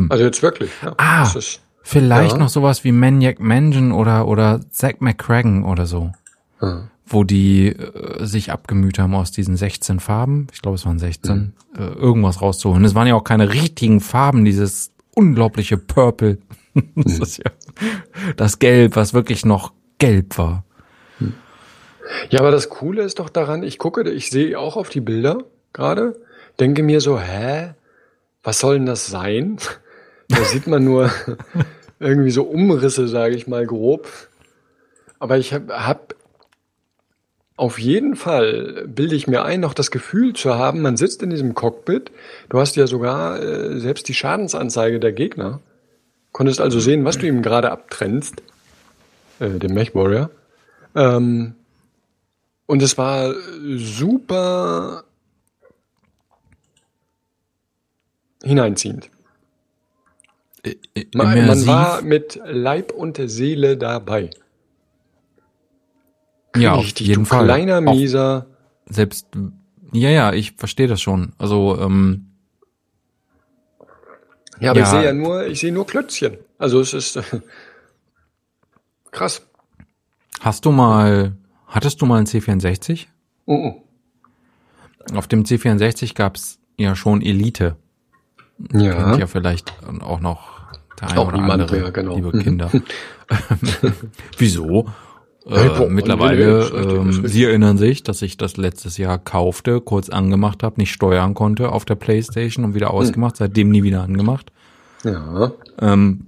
Also 0.08 0.25
jetzt 0.25 0.42
wirklich. 0.42 0.70
Ja, 0.82 0.94
Ah. 0.96 1.30
Ist, 1.37 1.61
vielleicht 1.82 2.32
Ja. 2.32 2.38
noch 2.38 2.49
sowas 2.49 2.84
wie 2.84 2.92
Maniac 2.92 3.38
Mansion 3.40 3.92
oder, 3.92 4.26
oder 4.26 4.61
Zack 4.70 5.02
McCracken 5.02 5.64
oder 5.64 5.84
so. 5.87 6.12
hm. 6.61 6.88
Wo 7.06 7.25
die 7.25 7.68
äh, 7.68 8.25
sich 8.25 8.50
abgemüht 8.50 8.99
haben 8.99 9.14
aus 9.14 9.30
diesen 9.30 9.56
16 9.56 10.00
Farben, 10.00 10.46
ich 10.52 10.62
glaube 10.62 10.76
es 10.76 10.87
waren 10.87 10.99
16, 10.99 11.52
äh, 11.76 11.82
irgendwas 11.82 12.40
rauszuholen. 12.40 12.84
Es 12.84 12.94
waren 12.94 13.06
ja 13.06 13.14
auch 13.14 13.25
keine 13.25 13.52
richtigen 13.52 14.00
Farben, 14.00 14.44
dieses 14.44 14.92
unglaubliche 15.14 15.76
Purple. 15.76 16.38
das 16.94 17.18
ist 17.18 17.38
ja 17.38 17.50
das 18.37 18.58
Gelb, 18.58 18.96
was 18.96 19.14
wirklich 19.14 19.44
noch 19.44 19.73
gelb 19.99 20.38
war. 20.38 20.64
Ja, 22.30 22.40
aber 22.40 22.50
das 22.50 22.68
Coole 22.68 23.02
ist 23.02 23.18
doch 23.18 23.28
daran, 23.28 23.62
ich 23.62 23.78
gucke, 23.78 24.08
ich 24.11 24.30
sehe 24.30 24.58
auch 24.58 24.76
auf 24.76 24.88
die 24.88 25.00
Bilder 25.00 25.38
gerade, 25.73 26.20
denke 26.61 26.82
mir 26.82 27.00
so, 27.00 27.18
hä, 27.18 27.75
was 28.42 28.61
soll 28.61 28.76
denn 28.76 28.87
das 28.87 29.06
sein? 29.06 29.58
Da 30.28 30.42
sieht 30.42 30.66
man 30.66 30.82
nur 30.82 31.11
irgendwie 32.00 32.30
so 32.30 32.44
Umrisse, 32.44 33.08
sage 33.08 33.37
ich 33.37 33.46
mal 33.46 33.66
grob. 33.66 34.08
Aber 35.18 35.37
ich 35.37 35.52
habe 35.52 35.87
hab 35.87 36.14
auf 37.56 37.78
jeden 37.78 38.16
Fall, 38.16 38.84
bilde 38.88 39.14
ich 39.14 39.26
mir 39.26 39.44
ein, 39.44 39.61
noch 39.61 39.75
das 39.75 39.90
Gefühl 39.90 40.32
zu 40.32 40.54
haben, 40.54 40.82
man 40.82 40.96
sitzt 40.96 41.23
in 41.23 41.30
diesem 41.30 41.54
Cockpit, 41.54 42.11
du 42.49 42.58
hast 42.58 42.75
ja 42.75 42.87
sogar 42.87 43.40
äh, 43.40 43.78
selbst 43.78 44.08
die 44.08 44.14
Schadensanzeige 44.14 44.99
der 44.99 45.12
Gegner, 45.12 45.61
konntest 46.32 46.61
also 46.61 46.80
sehen, 46.80 47.04
was 47.04 47.18
du 47.18 47.26
ihm 47.26 47.42
gerade 47.42 47.70
abtrennst, 47.70 48.42
äh, 49.38 49.50
dem 49.50 49.73
Mech 49.73 49.94
Warrior. 49.94 50.30
Ähm, 50.96 51.54
und 52.66 52.82
es 52.82 52.99
war 52.99 53.34
super 53.76 55.04
hineinziehend. 58.42 59.11
Man, 61.14 61.46
man 61.46 61.66
war 61.66 62.02
mit 62.02 62.40
Leib 62.44 62.90
und 62.92 63.20
Seele 63.26 63.76
dabei. 63.76 64.30
Ja, 66.56 66.73
auf 66.75 66.87
jeden 67.00 67.25
du 67.25 67.28
Fall. 67.28 67.44
kleiner 67.44 67.80
Mieser. 67.80 68.46
selbst, 68.87 69.26
ja, 69.92 70.11
ja, 70.11 70.32
ich 70.32 70.52
verstehe 70.52 70.87
das 70.88 71.00
schon. 71.00 71.32
Also, 71.38 71.78
ähm, 71.80 72.26
Ja, 74.61 74.70
aber 74.70 74.80
ich 74.80 74.87
Ja. 74.87 74.90
sehe 74.92 75.04
ja 75.04 75.12
nur, 75.12 75.46
ich 75.46 75.61
sehe 75.61 75.73
nur 75.73 75.87
Klötzchen. 75.87 76.38
Also 76.58 76.80
es 76.80 76.94
ist 76.94 77.18
krass. 79.11 79.42
hast 80.40 80.64
du 80.64 80.70
mal, 80.73 81.37
hattest 81.66 82.00
du 82.00 82.06
mal 82.06 82.18
ein 82.18 82.26
C64? 82.26 83.06
Uh 83.46 83.75
Auf 85.14 85.26
dem 85.28 85.42
C64 85.44 86.14
gab's 86.14 86.58
ja 86.78 86.94
schon 86.96 87.20
Elite. 87.23 87.76
-uh. 88.61 88.80
Ja. 88.84 88.94
Kennt 89.11 89.18
ja 89.18 89.26
vielleicht 89.26 89.73
auch 90.00 90.20
noch 90.20 90.54
der 91.00 91.18
Auch 91.18 91.28
oder 91.28 91.37
niemand 91.37 91.52
andere, 91.62 91.76
mehr, 91.80 91.90
genau. 91.92 92.14
liebe 92.16 92.37
Mhm. 92.37 92.42
Kinder. 92.42 92.70
Wieso? 94.38 94.87
Äh, 95.46 95.86
mittlerweile, 95.88 96.72
richtig, 96.72 96.92
ähm, 96.92 97.06
richtig. 97.08 97.32
Sie 97.32 97.44
erinnern 97.44 97.76
sich, 97.76 98.02
dass 98.02 98.22
ich 98.22 98.36
das 98.38 98.56
letztes 98.56 98.96
Jahr 98.96 99.18
kaufte, 99.18 99.80
kurz 99.82 100.08
angemacht 100.08 100.62
habe, 100.62 100.80
nicht 100.80 100.92
steuern 100.92 101.34
konnte 101.34 101.70
auf 101.70 101.84
der 101.84 101.96
Playstation 101.96 102.64
und 102.64 102.74
wieder 102.74 102.88
Hm. 102.88 102.94
ausgemacht, 102.94 103.36
seitdem 103.36 103.70
nie 103.70 103.82
wieder 103.82 104.02
angemacht. 104.02 104.50
Ja. 105.04 105.52
Ähm, 105.80 106.26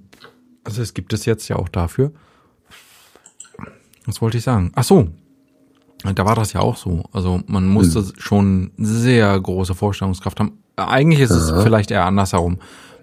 also 0.65 0.83
es 0.83 0.93
gibt 0.93 1.13
es 1.15 1.25
jetzt 1.25 1.49
ja 1.49 1.57
auch 1.57 1.69
dafür. 1.71 2.13
Was 4.05 4.21
wollte 4.21 4.39
ich 4.39 4.45
sagen? 4.45 4.71
Ach 4.75 4.85
so, 4.85 5.09
da 6.15 6.25
war 6.25 6.35
das 6.35 6.53
ja 6.53 6.61
auch 6.61 6.77
so. 6.77 7.05
Also 7.13 7.41
man 7.47 7.67
musste 7.67 8.01
Hm. 8.01 8.13
schon 8.19 8.71
sehr 8.77 9.39
große 9.41 9.75
Vorstellungskraft 9.75 10.39
haben. 10.41 10.59
Eigentlich 10.77 11.21
ist 11.21 11.31
es 11.31 11.51
vielleicht 11.63 11.91
eher 11.91 12.05
andersherum. 12.05 12.59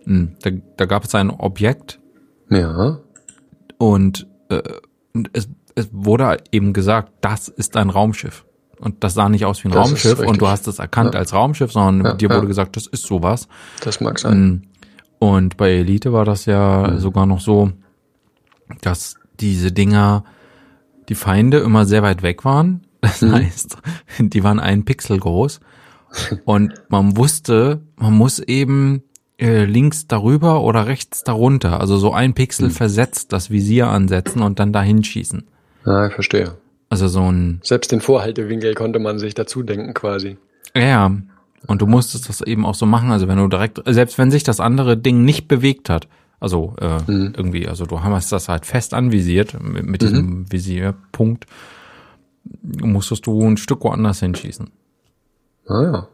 Hm, 0.05 0.33
Da, 0.43 0.51
da 0.77 0.85
gab 0.85 1.05
es 1.05 1.15
ein 1.15 1.29
Objekt 1.31 1.99
Ja. 2.49 2.99
und 3.79 4.27
äh, 4.49 4.61
es, 5.33 5.47
es 5.75 5.89
wurde 5.91 6.37
eben 6.51 6.73
gesagt, 6.73 7.11
das 7.21 7.47
ist 7.47 7.75
ein 7.77 7.89
Raumschiff. 7.89 8.45
Und 8.79 9.03
das 9.03 9.13
sah 9.13 9.29
nicht 9.29 9.45
aus 9.45 9.63
wie 9.63 9.69
ein 9.69 9.71
Das 9.73 9.87
Raumschiff 9.87 10.19
und 10.19 10.41
du 10.41 10.47
hast 10.47 10.67
es 10.67 10.79
erkannt 10.79 11.13
Ja. 11.13 11.19
als 11.21 11.33
Raumschiff, 11.33 11.71
sondern 11.71 12.05
Ja, 12.05 12.13
dir 12.15 12.29
ja. 12.29 12.35
wurde 12.35 12.47
gesagt, 12.47 12.75
das 12.75 12.85
ist 12.87 13.05
sowas. 13.05 13.47
Das 13.81 14.01
mag 14.01 14.19
sein. 14.19 14.39
Mm. 14.45 14.61
Und 15.19 15.55
bei 15.57 15.71
Elite 15.71 16.11
war 16.11 16.25
das 16.25 16.45
ja 16.45 16.87
Mhm. 16.91 16.99
sogar 16.99 17.25
noch 17.25 17.39
so, 17.39 17.71
dass 18.81 19.15
diese 19.39 19.71
Dinger, 19.71 20.23
die 21.09 21.15
Feinde 21.15 21.59
immer 21.59 21.85
sehr 21.85 22.03
weit 22.03 22.23
weg 22.23 22.43
waren. 22.45 22.81
Das 23.01 23.21
Mhm. 23.21 23.33
heißt, 23.33 23.77
die 24.19 24.43
waren 24.43 24.59
einen 24.59 24.85
Pixel 24.85 25.17
groß. 25.19 25.59
Und 26.45 26.73
man 26.89 27.17
wusste, 27.17 27.81
man 27.97 28.13
muss 28.13 28.39
eben 28.39 29.03
äh, 29.39 29.65
links 29.65 30.07
darüber 30.07 30.61
oder 30.61 30.85
rechts 30.85 31.23
darunter, 31.23 31.81
also 31.81 31.97
so 31.97 32.13
ein 32.13 32.33
Pixel 32.33 32.67
Mhm. 32.67 32.71
versetzt 32.71 33.33
das 33.33 33.49
Visier 33.49 33.87
ansetzen 33.87 34.41
und 34.41 34.59
dann 34.59 34.71
dahin 34.71 35.03
schießen. 35.03 35.43
Ja, 35.85 36.07
ich 36.07 36.13
verstehe. 36.13 36.55
Also 36.89 37.07
so 37.07 37.21
ein, 37.31 37.59
Selbst 37.63 37.91
den 37.91 38.01
Vorhaltewinkel 38.01 38.73
konnte 38.75 38.99
man 38.99 39.19
sich 39.19 39.33
dazu 39.33 39.63
denken 39.63 39.93
quasi. 39.93 40.37
ja, 40.75 40.81
ja. 40.83 41.11
Und 41.65 41.81
du 41.81 41.87
musstest 41.87 42.27
das 42.27 42.41
eben 42.41 42.65
auch 42.65 42.75
so 42.75 42.85
machen, 42.85 43.11
also 43.11 43.29
wenn 43.29 43.37
du 43.37 43.47
direkt, 43.47 43.81
selbst 43.85 44.17
wenn 44.17 44.31
sich 44.31 44.43
das 44.43 44.59
andere 44.59 44.97
Ding 44.97 45.23
nicht 45.23 45.47
bewegt 45.47 45.89
hat, 45.89 46.09
also 46.41 46.75
äh, 46.81 46.99
Mhm. 47.09 47.33
irgendwie, 47.37 47.69
also 47.69 47.85
du 47.85 48.03
hast 48.03 48.33
das 48.33 48.49
halt 48.49 48.65
fest 48.65 48.93
anvisiert 48.93 49.55
mit, 49.63 49.85
mit 49.85 50.01
diesem 50.01 50.51
Visierpunkt, 50.51 51.45
musstest 52.81 53.25
du 53.27 53.41
ein 53.47 53.55
Stück 53.55 53.83
woanders 53.85 54.19
hinschießen. 54.19 54.69
Ah, 55.67 55.81
ja. 55.83 56.07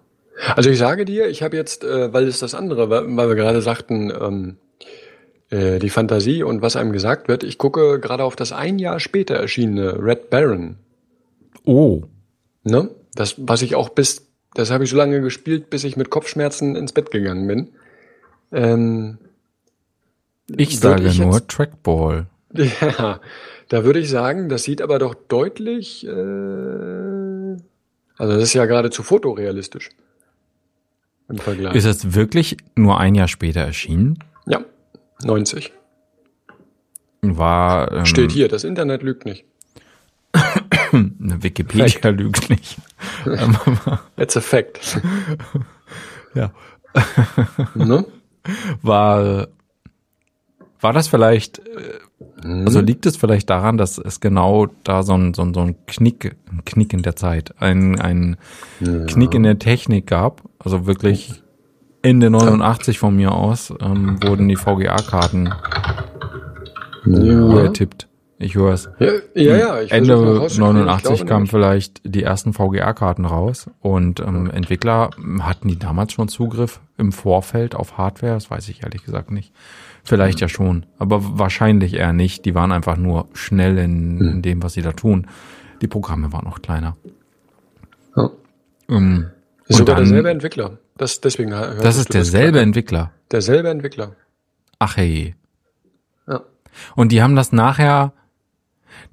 Also 0.56 0.70
ich 0.70 0.78
sage 0.78 1.04
dir, 1.04 1.28
ich 1.28 1.42
habe 1.42 1.58
jetzt, 1.58 1.84
äh, 1.84 2.14
weil 2.14 2.28
es 2.28 2.40
das 2.40 2.54
andere, 2.54 2.90
weil 2.92 3.28
wir 3.28 3.36
gerade 3.36 3.62
sagten, 3.64 4.12
ähm, 4.22 4.58
äh, 5.50 5.80
die 5.80 5.90
Fantasie 5.90 6.44
und 6.44 6.62
was 6.62 6.76
einem 6.76 6.92
gesagt 6.92 7.28
wird, 7.28 7.44
ich 7.44 7.58
gucke 7.58 8.00
gerade 8.00 8.24
auf 8.24 8.36
das 8.36 8.52
ein 8.52 8.80
Jahr 8.80 9.00
später 9.00 9.36
erschienene 9.36 10.02
Red 10.04 10.30
Baron. 10.30 10.76
Oh. 11.66 12.04
Ne? 12.64 12.90
Das, 13.16 13.36
was 13.38 13.62
ich 13.62 13.76
auch 13.76 13.90
bis, 13.90 14.28
das 14.54 14.72
habe 14.72 14.84
ich 14.84 14.90
so 14.90 14.98
lange 14.98 15.22
gespielt, 15.22 15.70
bis 15.70 15.84
ich 15.84 15.98
mit 15.98 16.10
Kopfschmerzen 16.10 16.76
ins 16.76 16.94
Bett 16.94 17.12
gegangen 17.12 17.48
bin. 17.48 17.70
Ähm, 18.52 19.18
Ich 20.56 20.80
sage 20.80 21.08
ich 21.08 21.20
nur 21.20 21.34
jetzt- 21.34 21.50
Trackball. 21.50 22.28
Ja, 22.82 23.20
da 23.70 23.84
würde 23.84 24.00
ich 24.00 24.10
sagen, 24.10 24.50
das 24.50 24.64
sieht 24.64 24.82
aber 24.82 24.98
doch 24.98 25.14
deutlich, 25.14 26.04
äh, 26.08 26.10
also 28.18 28.34
das 28.34 28.42
ist 28.44 28.54
ja 28.54 28.66
geradezu 28.66 29.04
fotorealistisch 29.04 29.90
im 31.30 31.38
Vergleich. 31.38 31.76
Ist 31.76 31.86
es 31.86 32.16
wirklich 32.16 32.58
nur 32.76 33.00
ein 33.00 33.14
Jahr 33.14 33.28
später 33.28 33.62
erschienen? 33.62 34.18
ja, 34.48 34.64
90. 35.24 35.74
War 37.22 37.92
ähm, 37.92 38.06
Steht 38.06 38.32
hier, 38.32 38.48
das 38.48 38.64
Internet 38.64 39.04
lügt 39.04 39.26
nicht. 39.26 39.46
Wikipedia 40.92 42.10
lügt 42.10 42.50
nicht. 42.50 42.78
It's 44.18 44.38
a 44.38 44.42
fact. 44.42 45.02
ja. 46.34 46.52
ne? 47.76 48.06
War, 48.82 49.48
war 50.80 50.94
das 50.94 51.08
vielleicht, 51.10 51.62
mhm. 52.44 52.66
also 52.66 52.80
liegt 52.80 53.06
es 53.06 53.18
vielleicht 53.18 53.50
daran, 53.50 53.78
dass 53.78 53.98
es 53.98 54.22
genau 54.22 54.68
da 54.84 55.04
so 55.04 55.14
ein, 55.14 55.34
so 55.34 55.42
ein, 55.42 55.54
so 55.54 55.60
ein 55.60 55.76
Knick, 55.86 56.38
ein 56.50 56.64
Knick 56.64 56.94
in 56.94 57.02
der 57.02 57.16
Zeit, 57.16 57.62
ein, 57.62 58.00
ein 58.00 58.38
ja. 58.80 59.06
Knick 59.06 59.34
in 59.34 59.44
der 59.44 59.60
Technik 59.60 60.08
gab, 60.08 60.44
also 60.58 60.86
wirklich 60.86 61.44
Ende 62.02 62.30
89 62.30 63.00
von 63.00 63.16
mir 63.16 63.34
aus, 63.34 63.74
ähm, 63.82 64.22
wurden 64.24 64.48
die 64.48 64.56
VGA-Karten 64.56 65.54
ja. 67.06 67.68
tippt. 67.70 68.08
Ich 68.42 68.56
höre 68.56 68.72
es. 68.72 68.90
Ja, 69.00 69.12
ja, 69.36 69.58
ja 69.58 69.82
ich 69.82 69.92
Ende 69.92 70.16
89 70.16 71.26
kamen 71.26 71.48
vielleicht 71.48 72.02
die 72.06 72.24
ersten 72.24 72.54
VGA-Karten 72.54 73.26
raus 73.26 73.70
und 73.82 74.22
ähm, 74.22 74.50
Entwickler 74.50 75.10
hatten 75.42 75.68
die 75.68 75.78
damals 75.78 76.14
schon 76.14 76.30
Zugriff 76.30 76.80
im 76.98 77.12
Vorfeld 77.12 77.76
auf 77.76 77.98
Hardware, 77.98 78.36
das 78.36 78.50
weiß 78.50 78.70
ich 78.70 78.84
ehrlich 78.84 79.04
gesagt 79.04 79.32
nicht. 79.32 79.54
Vielleicht 80.06 80.38
mhm. 80.38 80.42
ja 80.42 80.48
schon, 80.48 80.86
aber 80.98 81.38
wahrscheinlich 81.38 81.96
eher 81.96 82.14
nicht. 82.14 82.46
Die 82.46 82.56
waren 82.56 82.72
einfach 82.72 82.96
nur 82.96 83.28
schnell 83.34 83.78
in, 83.78 84.16
mhm. 84.16 84.28
in 84.30 84.42
dem, 84.42 84.64
was 84.64 84.74
sie 84.74 84.82
da 84.82 84.94
tun. 84.94 85.28
Die 85.82 85.88
Programme 85.88 86.32
waren 86.32 86.46
noch 86.46 86.62
kleiner. 86.62 86.96
Ja. 88.16 88.30
Ähm, 88.88 89.28
ist 89.68 89.78
sogar 89.78 89.96
dann, 89.96 90.06
derselbe 90.06 90.30
Entwickler. 90.30 90.78
Das, 91.00 91.22
deswegen 91.22 91.50
das 91.50 91.98
ist 91.98 92.14
derselbe 92.14 92.60
Entwickler. 92.60 93.12
Derselbe 93.32 93.70
Entwickler. 93.70 94.16
Ach 94.78 94.98
hey. 94.98 95.36
Ja. 96.28 96.42
Und 96.96 97.12
die 97.12 97.24
haben 97.24 97.36
das 97.36 97.52
nachher 97.52 98.14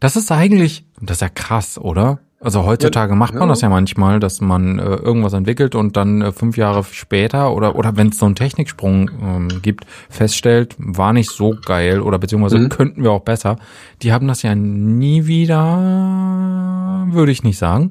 das 0.01 0.17
ist 0.17 0.31
eigentlich, 0.31 0.85
das 1.01 1.19
ist 1.19 1.23
ja 1.23 1.29
krass, 1.29 1.79
oder? 1.79 2.19
Also 2.39 2.67
heutzutage 2.67 3.13
ja, 3.13 3.17
macht 3.17 3.33
man 3.33 3.45
ja. 3.45 3.49
das 3.49 3.63
ja 3.63 3.71
manchmal, 3.71 4.21
dass 4.21 4.43
man 4.43 4.79
äh, 4.79 4.83
irgendwas 4.83 5.33
entwickelt 5.33 5.75
und 5.75 5.97
dann 5.97 6.21
äh, 6.21 6.33
fünf 6.33 6.59
Jahre 6.59 6.85
später 6.85 7.55
oder 7.55 7.77
oder 7.77 7.97
wenn 7.97 8.09
es 8.09 8.19
so 8.19 8.27
einen 8.27 8.35
Techniksprung 8.35 9.11
ähm, 9.23 9.49
gibt, 9.63 9.87
feststellt, 10.11 10.77
war 10.79 11.15
nicht 11.15 11.31
so 11.31 11.57
geil 11.65 12.01
oder 12.01 12.19
beziehungsweise 12.19 12.59
mhm. 12.59 12.69
könnten 12.69 13.03
wir 13.03 13.11
auch 13.11 13.23
besser. 13.23 13.57
Die 14.03 14.13
haben 14.13 14.29
das 14.29 14.43
ja 14.43 14.55
nie 14.55 15.27
wieder, 15.27 17.07
würde 17.09 17.33
ich 17.33 17.43
nicht 17.43 17.59
sagen. 17.59 17.91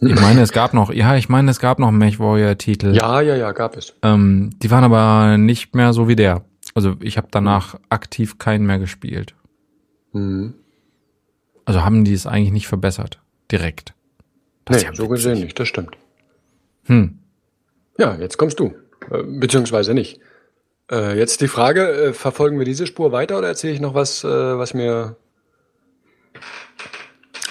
Ich 0.00 0.20
meine, 0.20 0.42
es 0.42 0.52
gab 0.52 0.74
noch, 0.74 0.92
ja, 0.92 1.16
ich 1.16 1.28
meine, 1.28 1.50
es 1.50 1.58
gab 1.58 1.78
noch 1.78 1.90
MechWarrior-Titel. 1.90 2.94
Ja, 2.94 3.20
ja, 3.22 3.34
ja, 3.34 3.52
gab 3.52 3.76
es. 3.76 3.94
Ähm, 4.02 4.50
die 4.62 4.70
waren 4.70 4.84
aber 4.84 5.38
nicht 5.38 5.74
mehr 5.74 5.92
so 5.94 6.06
wie 6.06 6.16
der. 6.16 6.44
Also 6.74 6.96
ich 7.00 7.16
habe 7.16 7.28
danach 7.30 7.76
aktiv 7.88 8.38
keinen 8.38 8.66
mehr 8.66 8.78
gespielt. 8.78 9.34
Mhm. 10.12 10.54
Also 11.64 11.82
haben 11.82 12.04
die 12.04 12.12
es 12.12 12.26
eigentlich 12.26 12.52
nicht 12.52 12.68
verbessert, 12.68 13.20
direkt. 13.50 13.94
Das 14.66 14.82
nee, 14.82 14.88
ja 14.88 14.94
so 14.94 15.08
gesehen 15.08 15.40
nicht, 15.40 15.58
das 15.58 15.68
stimmt. 15.68 15.96
Hm. 16.84 17.18
Ja, 17.98 18.16
jetzt 18.16 18.36
kommst 18.36 18.60
du. 18.60 18.74
Äh, 19.10 19.22
beziehungsweise 19.22 19.94
nicht. 19.94 20.20
Äh, 20.90 21.18
jetzt 21.18 21.40
die 21.40 21.48
Frage, 21.48 21.88
äh, 21.88 22.12
verfolgen 22.12 22.58
wir 22.58 22.64
diese 22.66 22.86
Spur 22.86 23.12
weiter 23.12 23.38
oder 23.38 23.48
erzähle 23.48 23.72
ich 23.72 23.80
noch 23.80 23.94
was, 23.94 24.22
äh, 24.24 24.28
was 24.28 24.74
mir... 24.74 25.16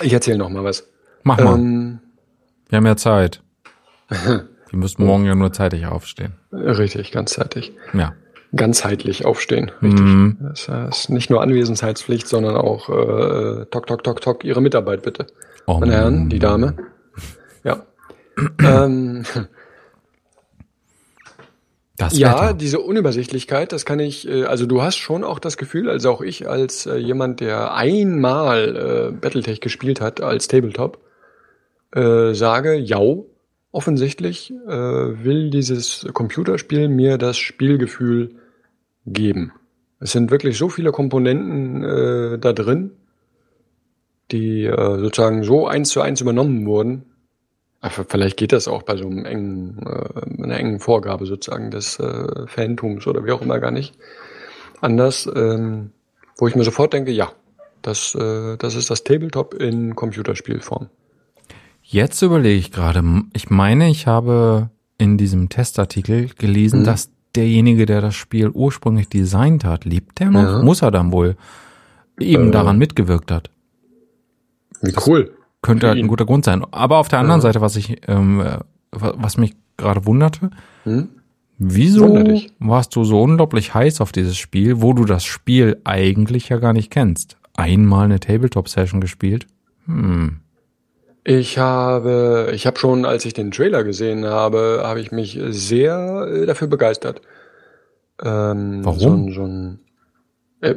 Ich 0.02 0.14
erzähle 0.14 0.38
noch 0.38 0.50
mal 0.50 0.64
was. 0.64 0.88
Mach 1.24 1.40
mal. 1.40 1.58
Ähm, 1.58 2.00
wir 2.70 2.78
haben 2.78 2.86
ja 2.86 2.96
Zeit. 2.96 3.42
wir 4.10 4.46
müssen 4.72 5.06
morgen 5.06 5.26
ja 5.26 5.36
nur 5.36 5.54
zeitig 5.54 5.86
aufstehen. 5.86 6.34
Richtig, 6.52 7.12
ganz 7.12 7.34
zeitig. 7.34 7.74
Ja 7.94 8.14
ganzheitlich 8.56 9.26
aufstehen. 9.26 9.72
Richtig. 9.82 10.02
Mhm. 10.02 10.38
Das 10.42 10.70
heißt 10.70 11.10
nicht 11.10 11.30
nur 11.30 11.42
Anwesenheitspflicht, 11.42 12.28
sondern 12.28 12.56
auch 12.56 12.90
äh, 12.90 13.66
tok, 13.66 13.88
tok, 13.88 14.04
tok, 14.04 14.22
tok, 14.22 14.44
Ihre 14.44 14.62
Mitarbeit 14.62 15.02
bitte. 15.02 15.28
Oh, 15.68 15.80
Meine 15.80 15.94
Herren, 15.94 16.30
die 16.30 16.40
Dame. 16.40 16.76
Ja. 17.64 17.86
ähm, 18.60 19.26
das 21.98 22.18
ja, 22.18 22.34
Wetter. 22.34 22.54
diese 22.54 22.80
Unübersichtlichkeit, 22.82 23.72
das 23.72 23.86
kann 23.86 24.00
ich, 24.00 24.28
äh, 24.28 24.44
also 24.44 24.66
du 24.66 24.82
hast 24.82 24.98
schon 24.98 25.24
auch 25.24 25.40
das 25.40 25.58
Gefühl, 25.58 25.90
also 25.90 26.12
auch 26.12 26.22
ich 26.22 26.48
als 26.48 26.86
äh, 26.86 26.98
jemand, 26.98 27.40
der 27.40 27.74
einmal 27.74 29.12
äh, 29.12 29.12
Battletech 29.12 29.62
gespielt 29.62 30.02
hat 30.02 30.22
als 30.22 30.48
Tabletop, 30.48 31.00
äh, 31.96 32.34
sage, 32.34 32.76
ja, 32.76 33.00
offensichtlich 33.72 34.52
äh, 34.52 35.24
will 35.24 35.50
dieses 35.50 36.08
Computerspiel 36.14 36.88
mir 36.88 37.18
das 37.18 37.38
Spielgefühl 37.38 38.36
geben. 39.06 39.52
Es 40.00 40.12
sind 40.12 40.30
wirklich 40.30 40.58
so 40.58 40.70
viele 40.70 40.92
Komponenten 40.92 41.84
äh, 41.84 42.40
da 42.40 42.54
drin, 42.54 42.92
die 44.32 44.66
äh, 44.66 45.00
sozusagen 45.00 45.44
so 45.44 45.68
eins 45.68 45.90
zu 45.90 46.02
eins 46.02 46.22
übernommen 46.22 46.66
wurden. 46.66 47.06
Aber 47.82 48.06
vielleicht 48.08 48.38
geht 48.38 48.52
das 48.52 48.68
auch 48.68 48.84
bei 48.84 48.98
so 48.98 49.08
einem 49.08 49.26
engen, 49.26 49.86
äh, 49.86 50.44
einer 50.44 50.58
engen 50.58 50.80
Vorgabe 50.80 51.26
sozusagen 51.26 51.72
des 51.72 52.00
äh, 52.00 52.48
Fantums 52.48 53.08
oder 53.08 53.26
wie 53.26 53.32
auch 53.32 53.42
immer 53.42 53.60
gar 53.60 53.72
nicht 53.72 53.98
anders, 54.82 55.30
ähm, 55.36 55.92
wo 56.38 56.48
ich 56.48 56.56
mir 56.56 56.64
sofort 56.64 56.94
denke, 56.94 57.12
ja, 57.12 57.32
das, 57.82 58.16
äh, 58.16 58.58
das 58.58 58.76
ist 58.76 58.90
das 58.90 59.04
Tabletop 59.04 59.54
in 59.54 59.96
Computerspielform. 59.96 60.90
Jetzt 61.88 62.22
überlege 62.24 62.58
ich 62.58 62.72
gerade, 62.72 63.04
ich 63.34 63.52
meine, 63.52 63.90
ich 63.90 64.08
habe 64.08 64.72
in 64.98 65.18
diesem 65.20 65.50
Testartikel 65.50 66.30
gelesen, 66.36 66.80
mhm. 66.80 66.86
dass 66.86 67.12
derjenige, 67.36 67.86
der 67.86 68.02
das 68.02 68.16
Spiel 68.16 68.50
ursprünglich 68.50 69.08
designt 69.08 69.64
hat, 69.64 69.86
lebt 69.86 70.20
der 70.20 70.32
noch? 70.32 70.42
Ja. 70.42 70.64
Muss 70.64 70.82
er 70.82 70.90
dann 70.90 71.12
wohl 71.12 71.36
eben 72.20 72.48
äh. 72.48 72.52
daran 72.52 72.80
mitgewirkt 72.80 73.32
hat. 73.32 73.52
Wie 74.82 74.96
cool. 75.06 75.32
Könnte 75.62 75.88
halt 75.88 76.00
ein 76.00 76.08
guter 76.08 76.26
Grund 76.26 76.44
sein. 76.44 76.64
Aber 76.72 76.98
auf 76.98 77.08
der 77.08 77.20
anderen 77.20 77.40
ja. 77.40 77.44
Seite, 77.44 77.62
was 77.62 77.76
ich, 77.76 78.02
ähm, 78.08 78.44
was 78.92 79.38
mich 79.38 79.56
gerade 79.78 80.06
wunderte, 80.06 80.50
hm? 80.84 81.10
wieso 81.58 82.08
warst 82.60 82.96
du 82.96 83.04
so 83.04 83.22
unglaublich 83.22 83.74
heiß 83.74 84.02
auf 84.02 84.12
dieses 84.12 84.38
Spiel, 84.38 84.82
wo 84.82 84.94
du 84.94 85.06
das 85.06 85.24
Spiel 85.24 85.82
eigentlich 85.84 86.50
ja 86.50 86.58
gar 86.58 86.74
nicht 86.74 86.90
kennst? 86.90 87.38
Einmal 87.56 88.06
eine 88.06 88.20
Tabletop-Session 88.20 89.02
gespielt? 89.02 89.48
Hm. 89.86 90.40
Ich 91.28 91.58
habe, 91.58 92.52
ich 92.54 92.68
habe 92.68 92.78
schon, 92.78 93.04
als 93.04 93.26
ich 93.26 93.34
den 93.34 93.50
Trailer 93.50 93.84
gesehen 93.84 94.26
habe, 94.26 94.82
habe 94.84 95.00
ich 95.00 95.12
mich 95.12 95.40
sehr 95.50 96.28
äh, 96.32 96.46
dafür 96.46 96.68
begeistert. 96.68 97.20
Ähm, 98.24 98.86
Warum? 98.86 99.30
So, 99.30 99.34
so 99.34 99.48
ein, 99.48 99.80
äh, 100.62 100.76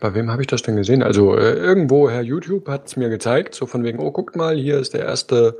bei 0.00 0.14
wem 0.14 0.30
habe 0.30 0.40
ich 0.40 0.48
das 0.48 0.62
denn 0.62 0.76
gesehen? 0.76 1.02
Also 1.02 1.36
äh, 1.36 1.52
irgendwo, 1.52 2.08
Herr 2.08 2.22
YouTube 2.22 2.68
hat 2.68 2.86
es 2.86 2.96
mir 2.96 3.10
gezeigt, 3.10 3.54
so 3.54 3.66
von 3.66 3.84
wegen, 3.84 3.98
oh, 3.98 4.10
guckt 4.10 4.34
mal, 4.34 4.56
hier 4.56 4.78
ist 4.78 4.94
der 4.94 5.04
erste, 5.04 5.58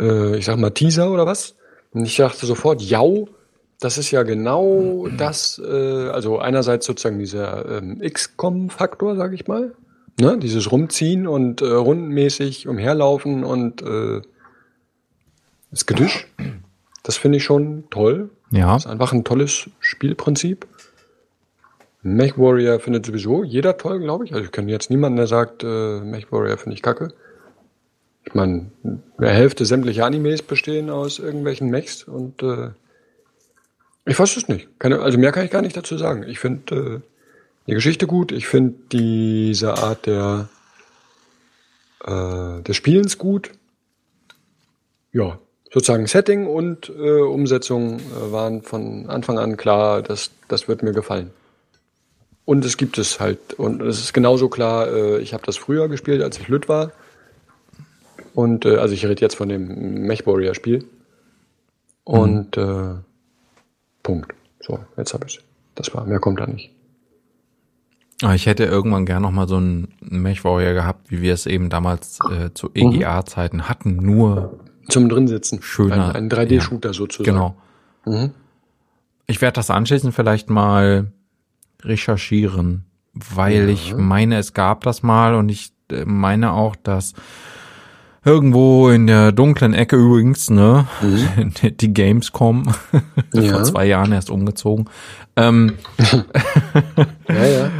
äh, 0.00 0.38
ich 0.38 0.46
sag 0.46 0.56
mal, 0.56 0.70
Teaser 0.70 1.10
oder 1.10 1.26
was. 1.26 1.54
Und 1.92 2.06
ich 2.06 2.16
dachte 2.16 2.46
sofort, 2.46 2.80
ja, 2.80 3.02
das 3.78 3.98
ist 3.98 4.10
ja 4.10 4.22
genau 4.22 5.06
das, 5.18 5.60
äh, 5.62 6.08
also 6.08 6.38
einerseits 6.38 6.86
sozusagen 6.86 7.18
dieser 7.18 7.78
ähm, 7.78 8.00
XCOM-Faktor, 8.00 9.16
sag 9.16 9.34
ich 9.34 9.46
mal, 9.46 9.74
Ne? 10.20 10.38
Dieses 10.38 10.70
Rumziehen 10.72 11.26
und 11.26 11.62
äh, 11.62 11.66
rundenmäßig 11.66 12.66
umherlaufen 12.66 13.44
und 13.44 13.82
äh, 13.82 14.20
das 15.70 15.86
Gedisch. 15.86 16.26
Das 17.02 17.16
finde 17.16 17.38
ich 17.38 17.44
schon 17.44 17.84
toll. 17.90 18.30
Ja. 18.50 18.74
Das 18.74 18.84
ist 18.84 18.90
einfach 18.90 19.12
ein 19.12 19.24
tolles 19.24 19.70
Spielprinzip. 19.80 20.66
Mech 22.02 22.38
Warrior 22.38 22.80
findet 22.80 23.06
sowieso 23.06 23.44
jeder 23.44 23.76
toll, 23.76 24.00
glaube 24.00 24.24
ich. 24.24 24.32
Also 24.32 24.44
ich 24.44 24.52
kenne 24.52 24.70
jetzt 24.70 24.90
niemanden, 24.90 25.16
der 25.16 25.26
sagt, 25.26 25.62
äh, 25.62 26.00
Mech 26.00 26.32
Warrior 26.32 26.58
finde 26.58 26.74
ich 26.74 26.82
kacke. 26.82 27.12
Ich 28.24 28.34
meine, 28.34 28.70
der 29.18 29.30
Hälfte 29.30 29.64
sämtlicher 29.64 30.04
Animes 30.04 30.42
bestehen 30.42 30.90
aus 30.90 31.18
irgendwelchen 31.18 31.70
Mechs 31.70 32.04
und 32.04 32.42
äh, 32.42 32.70
ich 34.04 34.18
weiß 34.18 34.36
es 34.36 34.48
nicht. 34.48 34.68
Keine, 34.78 35.00
also 35.00 35.18
mehr 35.18 35.32
kann 35.32 35.44
ich 35.44 35.50
gar 35.50 35.62
nicht 35.62 35.76
dazu 35.76 35.96
sagen. 35.96 36.24
Ich 36.26 36.38
finde 36.38 36.74
äh, 36.74 37.00
die 37.68 37.74
Geschichte 37.74 38.06
gut. 38.06 38.32
Ich 38.32 38.48
finde 38.48 38.74
diese 38.90 39.74
Art 39.74 40.06
der 40.06 40.48
äh, 42.04 42.62
des 42.62 42.76
Spielens 42.76 43.18
gut. 43.18 43.50
Ja, 45.12 45.38
sozusagen 45.72 46.06
Setting 46.06 46.46
und 46.46 46.88
äh, 46.88 47.20
Umsetzung 47.20 47.98
äh, 47.98 48.32
waren 48.32 48.62
von 48.62 49.08
Anfang 49.08 49.38
an 49.38 49.56
klar, 49.56 50.02
dass 50.02 50.30
das 50.48 50.66
wird 50.66 50.82
mir 50.82 50.92
gefallen. 50.92 51.30
Und 52.44 52.64
es 52.64 52.78
gibt 52.78 52.96
es 52.96 53.20
halt 53.20 53.52
und 53.54 53.82
es 53.82 54.00
ist 54.00 54.14
genauso 54.14 54.48
klar. 54.48 54.88
Äh, 54.88 55.18
ich 55.18 55.34
habe 55.34 55.44
das 55.44 55.58
früher 55.58 55.88
gespielt, 55.88 56.22
als 56.22 56.38
ich 56.38 56.48
Lüt 56.48 56.68
war. 56.68 56.92
Und 58.34 58.64
äh, 58.64 58.76
also 58.76 58.94
ich 58.94 59.04
rede 59.04 59.20
jetzt 59.20 59.34
von 59.34 59.50
dem 59.50 60.06
Mech 60.06 60.26
Warrior 60.26 60.54
Spiel. 60.54 60.84
Und 62.04 62.56
mhm. 62.56 62.62
äh, 62.62 62.94
Punkt. 64.02 64.32
So, 64.60 64.78
jetzt 64.96 65.12
habe 65.12 65.26
ich 65.26 65.40
Das 65.74 65.92
war 65.94 66.06
mehr 66.06 66.20
kommt 66.20 66.40
da 66.40 66.46
nicht. 66.46 66.70
Ah, 68.22 68.34
ich 68.34 68.46
hätte 68.46 68.64
irgendwann 68.64 69.06
gern 69.06 69.22
noch 69.22 69.30
mal 69.30 69.46
so 69.46 69.56
einen 69.56 69.94
Mech-Warrior 70.00 70.74
gehabt, 70.74 71.10
wie 71.10 71.22
wir 71.22 71.34
es 71.34 71.46
eben 71.46 71.70
damals 71.70 72.18
äh, 72.30 72.52
zu 72.52 72.66
mhm. 72.66 72.92
EGA-Zeiten 72.92 73.68
hatten, 73.68 73.96
nur 73.96 74.58
zum 74.88 75.08
drinsitzen. 75.08 75.62
Schöner. 75.62 76.14
Ein, 76.14 76.30
ein 76.30 76.30
3D-Shooter 76.30 76.90
ja, 76.90 76.94
sozusagen. 76.94 77.36
Genau. 77.36 77.56
Mhm. 78.06 78.30
Ich 79.26 79.40
werde 79.40 79.54
das 79.54 79.70
anschließend 79.70 80.14
vielleicht 80.14 80.50
mal 80.50 81.12
recherchieren, 81.82 82.86
weil 83.12 83.66
ja. 83.66 83.68
ich 83.68 83.94
meine, 83.94 84.38
es 84.38 84.52
gab 84.52 84.82
das 84.82 85.02
mal 85.02 85.34
und 85.34 85.48
ich 85.48 85.72
äh, 85.92 86.04
meine 86.04 86.52
auch, 86.52 86.74
dass 86.74 87.14
Irgendwo 88.24 88.90
in 88.90 89.06
der 89.06 89.32
dunklen 89.32 89.72
Ecke 89.72 89.96
übrigens, 89.96 90.50
ne? 90.50 90.86
Mhm. 91.00 91.52
Die 91.80 91.94
Gamescom. 91.94 92.74
Ja. 93.34 93.52
Vor 93.52 93.64
zwei 93.64 93.84
Jahren 93.84 94.12
erst 94.12 94.30
umgezogen. 94.30 94.88
Ähm, 95.36 95.74
ja, 97.28 97.46
ja. 97.46 97.70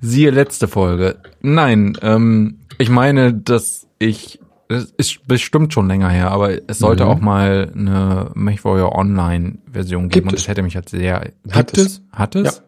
Siehe 0.00 0.30
letzte 0.30 0.68
Folge. 0.68 1.16
Nein, 1.40 1.96
ähm, 2.02 2.58
ich 2.78 2.90
meine, 2.90 3.32
dass 3.32 3.86
ich, 3.98 4.40
das 4.68 4.92
ist 4.96 5.26
bestimmt 5.26 5.72
schon 5.72 5.88
länger 5.88 6.10
her, 6.10 6.30
aber 6.30 6.68
es 6.68 6.78
sollte 6.78 7.04
mhm. 7.04 7.10
auch 7.10 7.20
mal 7.20 7.72
eine 7.74 8.30
MechWarrior 8.34 8.94
Online-Version 8.94 10.08
geben 10.08 10.10
Gibt 10.10 10.26
und 10.26 10.34
es. 10.34 10.42
das 10.42 10.48
hätte 10.48 10.62
mich 10.62 10.74
jetzt 10.74 10.90
sehr. 10.90 11.32
Hat 11.50 11.76
es? 11.78 12.02
Hat 12.12 12.34
es? 12.34 12.56
Ja. 12.56 12.62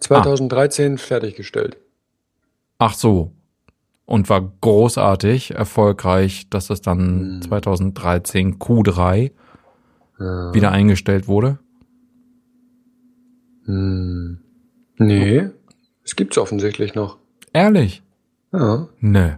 2013 0.00 0.94
ah. 0.94 0.96
fertiggestellt. 0.98 1.78
Ach 2.78 2.94
so. 2.94 3.32
Und 4.04 4.28
war 4.28 4.52
großartig, 4.60 5.54
erfolgreich, 5.54 6.48
dass 6.50 6.68
es 6.68 6.80
dann 6.82 7.36
mhm. 7.36 7.42
2013 7.42 8.58
Q3 8.58 9.30
ja. 10.18 10.54
wieder 10.54 10.72
eingestellt 10.72 11.28
wurde. 11.28 11.58
Hm. 13.66 14.40
Nee, 14.98 15.50
es 16.10 16.16
gibt's 16.16 16.38
offensichtlich 16.38 16.96
noch. 16.96 17.18
Ehrlich? 17.52 18.02
Ja. 18.52 18.88
Nee. 18.98 19.34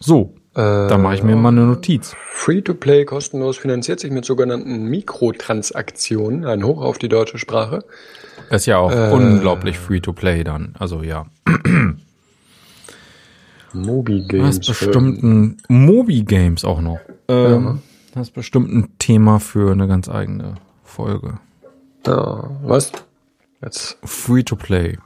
So, 0.00 0.34
äh, 0.54 0.88
da 0.88 0.98
mache 0.98 1.14
ich 1.14 1.22
mir 1.22 1.36
mal 1.36 1.50
eine 1.50 1.60
Notiz. 1.60 2.16
Free-to-Play 2.32 3.04
kostenlos 3.04 3.56
finanziert 3.56 4.00
sich 4.00 4.10
mit 4.10 4.24
sogenannten 4.24 4.86
Mikrotransaktionen. 4.86 6.44
Ein 6.44 6.64
Hoch 6.64 6.80
auf 6.82 6.98
die 6.98 7.08
deutsche 7.08 7.38
Sprache. 7.38 7.84
Das 8.50 8.62
ist 8.62 8.66
ja 8.66 8.78
auch 8.78 8.90
äh, 8.90 9.12
unglaublich 9.12 9.78
Free-to-Play 9.78 10.42
dann. 10.42 10.74
Also 10.76 11.04
ja. 11.04 11.26
Mobi 13.72 14.26
Games. 14.26 14.58
Das 14.58 14.70
ist 14.70 14.80
bestimmt 14.80 15.22
ein 15.22 15.58
Mobi 15.68 16.24
Games 16.24 16.64
auch 16.64 16.80
noch. 16.80 16.98
Ähm, 17.28 17.64
ja. 17.64 17.78
Das 18.12 18.26
ist 18.26 18.34
bestimmt 18.34 18.72
ein 18.72 18.88
Thema 18.98 19.38
für 19.38 19.70
eine 19.70 19.86
ganz 19.86 20.08
eigene 20.08 20.56
Folge. 20.82 21.38
Ja, 22.08 22.50
was? 22.64 22.90
Jetzt. 23.62 23.98
Free-to-Play. 24.02 24.98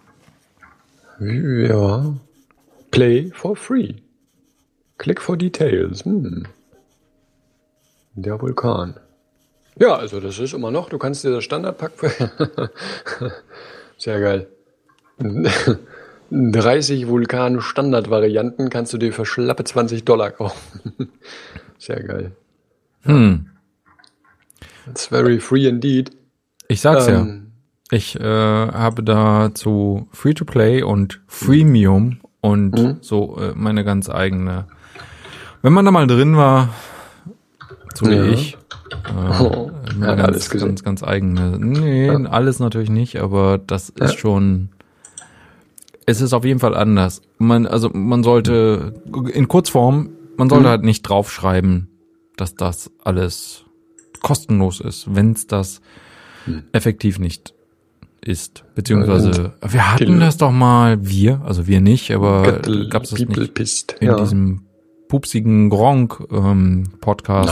Ja. 1.20 2.14
Play 2.90 3.30
for 3.34 3.56
free. 3.56 3.96
Click 4.98 5.20
for 5.20 5.36
details. 5.36 6.04
Hm. 6.04 6.46
Der 8.14 8.40
Vulkan. 8.40 8.94
Ja, 9.78 9.94
also 9.96 10.20
das 10.20 10.38
ist 10.38 10.54
immer 10.54 10.70
noch, 10.70 10.88
du 10.88 10.98
kannst 10.98 11.22
dir 11.22 11.30
das 11.30 11.44
Standardpack 11.44 11.92
Sehr 13.98 14.20
geil. 14.20 14.48
30 16.30 17.06
Vulkan 17.08 17.60
Standardvarianten 17.60 18.70
kannst 18.70 18.92
du 18.92 18.98
dir 18.98 19.12
für 19.12 19.24
schlappe 19.24 19.64
20 19.64 20.04
Dollar 20.04 20.32
kaufen. 20.32 21.10
Sehr 21.78 22.02
geil. 22.02 22.32
Hm. 23.02 23.50
It's 24.88 25.06
very 25.06 25.38
free 25.38 25.66
indeed. 25.66 26.10
Ich 26.68 26.80
sag's 26.80 27.06
ähm, 27.08 27.14
ja. 27.14 27.47
Ich 27.90 28.20
äh, 28.20 28.22
habe 28.22 29.02
da 29.02 29.50
zu 29.54 30.08
Free-to-Play 30.12 30.82
und 30.82 31.20
Freemium 31.26 32.20
und 32.40 32.72
mhm. 32.72 32.98
so 33.00 33.38
äh, 33.38 33.52
meine 33.54 33.82
ganz 33.82 34.10
eigene. 34.10 34.66
Wenn 35.62 35.72
man 35.72 35.86
da 35.86 35.90
mal 35.90 36.06
drin 36.06 36.36
war, 36.36 36.68
so 37.94 38.06
wie 38.06 38.14
ja. 38.14 38.24
ich, 38.24 38.58
äh, 39.06 39.42
oh, 39.42 39.70
ja, 40.00 40.14
ganz, 40.14 40.22
alles 40.22 40.50
ganz, 40.50 40.84
ganz 40.84 41.02
eigene. 41.02 41.58
Nee, 41.58 42.08
ja. 42.08 42.16
alles 42.24 42.60
natürlich 42.60 42.90
nicht, 42.90 43.16
aber 43.16 43.56
das 43.56 43.88
ist 43.88 44.18
schon. 44.18 44.68
Es 46.04 46.20
ist 46.20 46.32
auf 46.32 46.44
jeden 46.44 46.60
Fall 46.60 46.74
anders. 46.74 47.22
Man, 47.38 47.66
also 47.66 47.90
man 47.92 48.22
sollte 48.22 48.94
in 49.32 49.48
Kurzform, 49.48 50.10
man 50.36 50.48
sollte 50.48 50.66
mhm. 50.66 50.70
halt 50.70 50.82
nicht 50.82 51.02
draufschreiben, 51.02 51.88
dass 52.36 52.54
das 52.54 52.90
alles 53.02 53.64
kostenlos 54.22 54.80
ist, 54.80 55.14
wenn 55.14 55.32
es 55.32 55.46
das 55.46 55.80
mhm. 56.46 56.64
effektiv 56.72 57.18
nicht 57.18 57.54
ist. 58.20 58.64
Beziehungsweise, 58.74 59.54
wir 59.60 59.92
hatten 59.92 60.20
das 60.20 60.36
doch 60.36 60.52
mal, 60.52 60.98
wir, 61.06 61.40
also 61.44 61.66
wir 61.66 61.80
nicht, 61.80 62.10
aber 62.12 62.60
gab 62.90 63.04
es 63.04 63.10
das 63.10 63.20
nicht 63.20 63.54
pissed. 63.54 63.96
in 64.00 64.08
ja. 64.08 64.16
diesem 64.16 64.66
pupsigen 65.08 65.70
Gronk 65.70 66.22
ähm, 66.30 66.84
war 67.00 67.46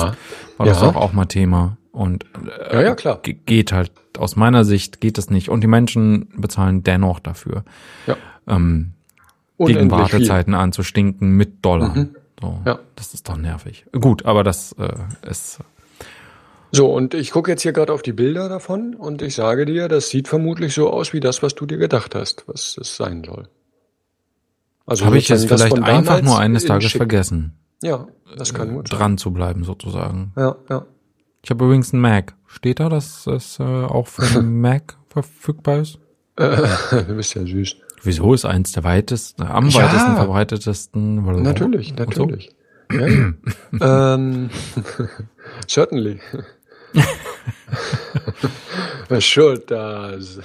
das 0.66 0.80
ja. 0.80 0.88
auch, 0.88 0.96
auch 0.96 1.12
mal 1.12 1.26
Thema. 1.26 1.78
Und 1.92 2.26
äh, 2.68 2.74
ja, 2.74 2.82
ja, 2.82 2.94
klar. 2.94 3.20
geht 3.22 3.72
halt, 3.72 3.90
aus 4.18 4.36
meiner 4.36 4.64
Sicht 4.64 5.00
geht 5.00 5.16
das 5.16 5.30
nicht. 5.30 5.48
Und 5.48 5.62
die 5.62 5.66
Menschen 5.66 6.28
bezahlen 6.36 6.82
dennoch 6.82 7.20
dafür. 7.20 7.64
Ja. 8.06 8.16
Ähm, 8.46 8.92
gegen 9.58 9.90
Wartezeiten 9.90 10.52
viel. 10.52 10.60
anzustinken 10.60 11.30
mit 11.30 11.64
Dollar. 11.64 11.96
Mhm. 11.96 12.16
So, 12.40 12.60
ja. 12.66 12.78
Das 12.96 13.14
ist 13.14 13.28
doch 13.28 13.38
nervig. 13.38 13.86
Gut, 13.98 14.26
aber 14.26 14.44
das 14.44 14.72
äh, 14.72 14.92
ist 15.28 15.60
so, 16.72 16.92
und 16.92 17.14
ich 17.14 17.30
gucke 17.30 17.50
jetzt 17.50 17.62
hier 17.62 17.72
gerade 17.72 17.92
auf 17.92 18.02
die 18.02 18.12
Bilder 18.12 18.48
davon 18.48 18.94
und 18.94 19.22
ich 19.22 19.34
sage 19.34 19.66
dir, 19.66 19.88
das 19.88 20.08
sieht 20.08 20.28
vermutlich 20.28 20.74
so 20.74 20.90
aus 20.90 21.12
wie 21.12 21.20
das, 21.20 21.42
was 21.42 21.54
du 21.54 21.66
dir 21.66 21.78
gedacht 21.78 22.14
hast, 22.14 22.44
was 22.46 22.76
es 22.80 22.96
sein 22.96 23.22
soll. 23.24 23.48
Also 24.84 25.04
habe 25.04 25.18
ich 25.18 25.28
jetzt 25.28 25.46
vielleicht 25.46 25.82
einfach 25.82 26.22
nur 26.22 26.38
eines 26.38 26.64
Tages 26.64 26.90
schick. 26.90 27.00
vergessen. 27.00 27.58
Ja, 27.82 28.06
das 28.36 28.54
kann 28.54 28.72
gut 28.72 28.88
sein. 28.88 28.98
Dran 28.98 29.18
zu 29.18 29.32
bleiben 29.32 29.64
sozusagen. 29.64 30.32
Ja, 30.36 30.56
ja. 30.68 30.86
Ich 31.42 31.50
habe 31.50 31.64
übrigens 31.64 31.92
einen 31.92 32.02
Mac. 32.02 32.34
Steht 32.46 32.80
da, 32.80 32.88
dass 32.88 33.26
es 33.26 33.58
äh, 33.60 33.62
auch 33.62 34.06
für 34.06 34.38
einen 34.38 34.60
Mac 34.60 34.96
verfügbar 35.08 35.80
ist? 35.80 35.98
Äh, 36.36 36.56
du 36.90 37.14
bist 37.16 37.34
ja 37.34 37.44
süß. 37.44 37.76
Wieso 38.02 38.34
ist 38.34 38.44
eins 38.44 38.72
der 38.72 38.84
weitesten, 38.84 39.42
am 39.42 39.68
ja, 39.68 39.82
weitesten 39.82 40.16
verbreitetesten? 40.16 41.42
Natürlich, 41.42 41.94
natürlich. 41.96 42.50
So? 42.88 42.98
Ja, 43.80 44.14
ähm, 44.14 44.48
certainly. 45.66 46.20
does. 49.66 50.38
Äh, 50.38 50.42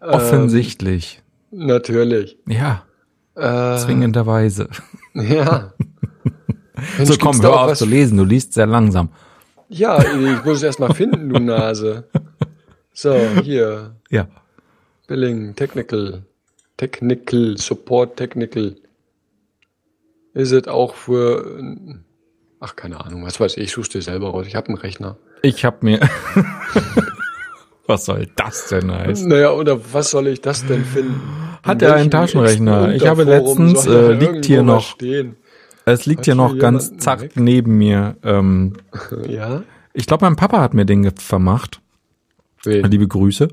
offensichtlich. 0.00 1.22
Ähm, 1.52 1.66
natürlich. 1.66 2.38
Ja. 2.46 2.84
Äh, 3.34 3.78
zwingenderweise. 3.78 4.68
Ja. 5.14 5.72
Mensch, 6.98 7.10
so 7.10 7.18
komm, 7.18 7.40
hör 7.42 7.62
auf 7.62 7.74
zu 7.74 7.86
lesen, 7.86 8.18
du 8.18 8.24
liest 8.24 8.52
sehr 8.52 8.66
langsam. 8.66 9.10
Ja, 9.68 10.02
ich 10.02 10.44
muss 10.44 10.58
es 10.58 10.62
erst 10.62 10.80
mal 10.80 10.92
finden, 10.92 11.28
du 11.28 11.40
Nase. 11.40 12.04
So, 12.92 13.14
hier. 13.42 13.96
Ja. 14.10 14.28
Billing, 15.06 15.54
Technical, 15.54 16.24
Technical, 16.76 17.56
Support 17.58 18.16
Technical. 18.16 18.76
Ist 20.32 20.52
es 20.52 20.66
auch 20.66 20.94
für, 20.94 21.60
ach 22.60 22.76
keine 22.76 23.04
Ahnung, 23.04 23.24
was 23.24 23.38
weiß 23.38 23.56
ich, 23.56 23.64
ich 23.64 23.72
such's 23.72 23.88
dir 23.88 24.02
selber 24.02 24.30
raus. 24.30 24.46
Ich 24.46 24.56
habe 24.56 24.68
einen 24.68 24.78
Rechner. 24.78 25.16
Ich 25.44 25.62
habe 25.62 25.76
mir, 25.82 26.00
was 27.86 28.06
soll 28.06 28.28
das 28.34 28.68
denn 28.68 28.90
heißen? 28.90 29.28
Naja, 29.28 29.50
oder 29.52 29.78
was 29.92 30.10
soll 30.10 30.28
ich 30.28 30.40
das 30.40 30.64
denn 30.64 30.86
finden? 30.86 31.20
Hat 31.62 31.82
er 31.82 31.96
einen 31.96 32.10
Taschenrechner? 32.10 32.94
Ich 32.94 33.06
habe 33.06 33.24
letztens, 33.24 33.84
äh, 33.86 34.12
liegt 34.12 34.46
hier 34.46 34.62
noch, 34.62 34.80
stehen? 34.80 35.36
es 35.84 36.06
liegt 36.06 36.20
hat 36.20 36.24
hier 36.24 36.34
noch 36.34 36.56
ganz 36.56 36.96
zack 36.96 37.20
weg? 37.20 37.36
neben 37.36 37.76
mir. 37.76 38.16
Ähm, 38.22 38.72
ja? 39.28 39.64
Ich 39.92 40.06
glaube, 40.06 40.24
mein 40.24 40.36
Papa 40.36 40.62
hat 40.62 40.72
mir 40.72 40.86
den 40.86 41.10
vermacht. 41.18 41.82
Wen? 42.62 42.90
Liebe 42.90 43.06
Grüße. 43.06 43.48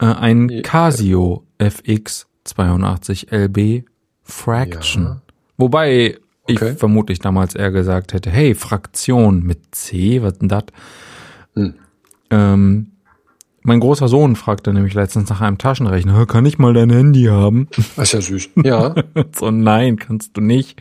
Äh, 0.00 0.04
ein 0.04 0.48
ja. 0.48 0.62
Casio 0.62 1.44
FX 1.58 2.28
82 2.44 3.32
LB 3.32 3.82
Fraction. 4.22 5.02
Ja. 5.02 5.22
Wobei 5.56 6.18
ich 6.46 6.62
okay. 6.62 6.76
vermutlich 6.76 7.18
damals 7.18 7.56
eher 7.56 7.72
gesagt 7.72 8.12
hätte, 8.12 8.30
hey, 8.30 8.54
Fraktion 8.54 9.42
mit 9.42 9.74
C, 9.74 10.22
was 10.22 10.38
denn 10.38 10.48
das? 10.48 10.64
Hm. 11.54 11.74
Ähm, 12.30 12.86
mein 13.66 13.80
großer 13.80 14.08
Sohn 14.08 14.36
fragte 14.36 14.74
nämlich 14.74 14.92
letztens 14.92 15.30
nach 15.30 15.40
einem 15.40 15.56
Taschenrechner, 15.56 16.26
kann 16.26 16.44
ich 16.44 16.58
mal 16.58 16.74
dein 16.74 16.90
Handy 16.90 17.24
haben? 17.24 17.68
Das 17.96 18.08
ist 18.08 18.12
ja 18.12 18.20
süß. 18.20 18.50
Ja. 18.62 18.94
so, 19.34 19.50
nein, 19.50 19.96
kannst 19.96 20.36
du 20.36 20.42
nicht. 20.42 20.78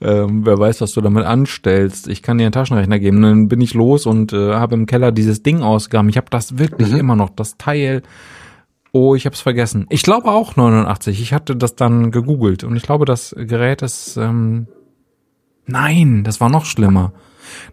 Ähm, 0.00 0.46
wer 0.46 0.56
weiß, 0.56 0.82
was 0.82 0.92
du 0.92 1.00
damit 1.00 1.24
anstellst. 1.24 2.06
Ich 2.06 2.22
kann 2.22 2.38
dir 2.38 2.44
einen 2.44 2.52
Taschenrechner 2.52 3.00
geben. 3.00 3.20
Dann 3.22 3.48
bin 3.48 3.60
ich 3.60 3.74
los 3.74 4.06
und 4.06 4.32
äh, 4.32 4.54
habe 4.54 4.76
im 4.76 4.86
Keller 4.86 5.10
dieses 5.10 5.42
Ding 5.42 5.62
ausgegraben. 5.62 6.08
Ich 6.10 6.16
habe 6.16 6.28
das 6.30 6.58
wirklich 6.58 6.92
mhm. 6.92 6.98
immer 6.98 7.16
noch, 7.16 7.30
das 7.30 7.56
Teil. 7.56 8.02
Oh, 8.92 9.16
ich 9.16 9.26
habe 9.26 9.34
es 9.34 9.40
vergessen. 9.40 9.86
Ich 9.90 10.04
glaube 10.04 10.30
auch 10.30 10.54
89. 10.54 11.20
Ich 11.20 11.32
hatte 11.32 11.56
das 11.56 11.74
dann 11.74 12.12
gegoogelt 12.12 12.62
und 12.62 12.76
ich 12.76 12.84
glaube, 12.84 13.04
das 13.04 13.34
Gerät 13.36 13.82
ist. 13.82 14.16
Ähm, 14.16 14.68
nein, 15.66 16.22
das 16.22 16.40
war 16.40 16.50
noch 16.50 16.66
schlimmer. 16.66 17.12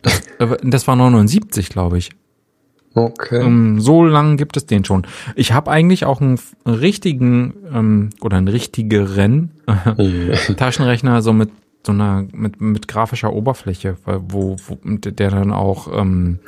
Das, 0.01 0.21
äh, 0.39 0.57
das 0.63 0.87
war 0.87 0.95
79, 0.95 1.69
glaube 1.69 1.99
ich. 1.99 2.09
Okay. 2.95 3.41
Ähm, 3.41 3.79
so 3.79 4.03
lang 4.03 4.37
gibt 4.37 4.57
es 4.57 4.65
den 4.65 4.83
schon. 4.83 5.05
Ich 5.35 5.53
habe 5.53 5.71
eigentlich 5.71 6.05
auch 6.05 6.21
einen 6.21 6.39
richtigen 6.65 7.53
ähm, 7.73 8.09
oder 8.21 8.37
einen 8.37 8.47
richtigeren 8.47 9.51
äh, 9.67 10.35
Taschenrechner 10.55 11.21
so 11.21 11.33
mit 11.33 11.49
so 11.85 11.91
einer 11.91 12.25
mit 12.33 12.59
mit 12.61 12.87
grafischer 12.87 13.31
Oberfläche, 13.31 13.97
wo, 14.05 14.57
wo 14.67 14.77
der 14.83 15.29
dann 15.29 15.53
auch 15.53 15.87
ähm, 15.95 16.39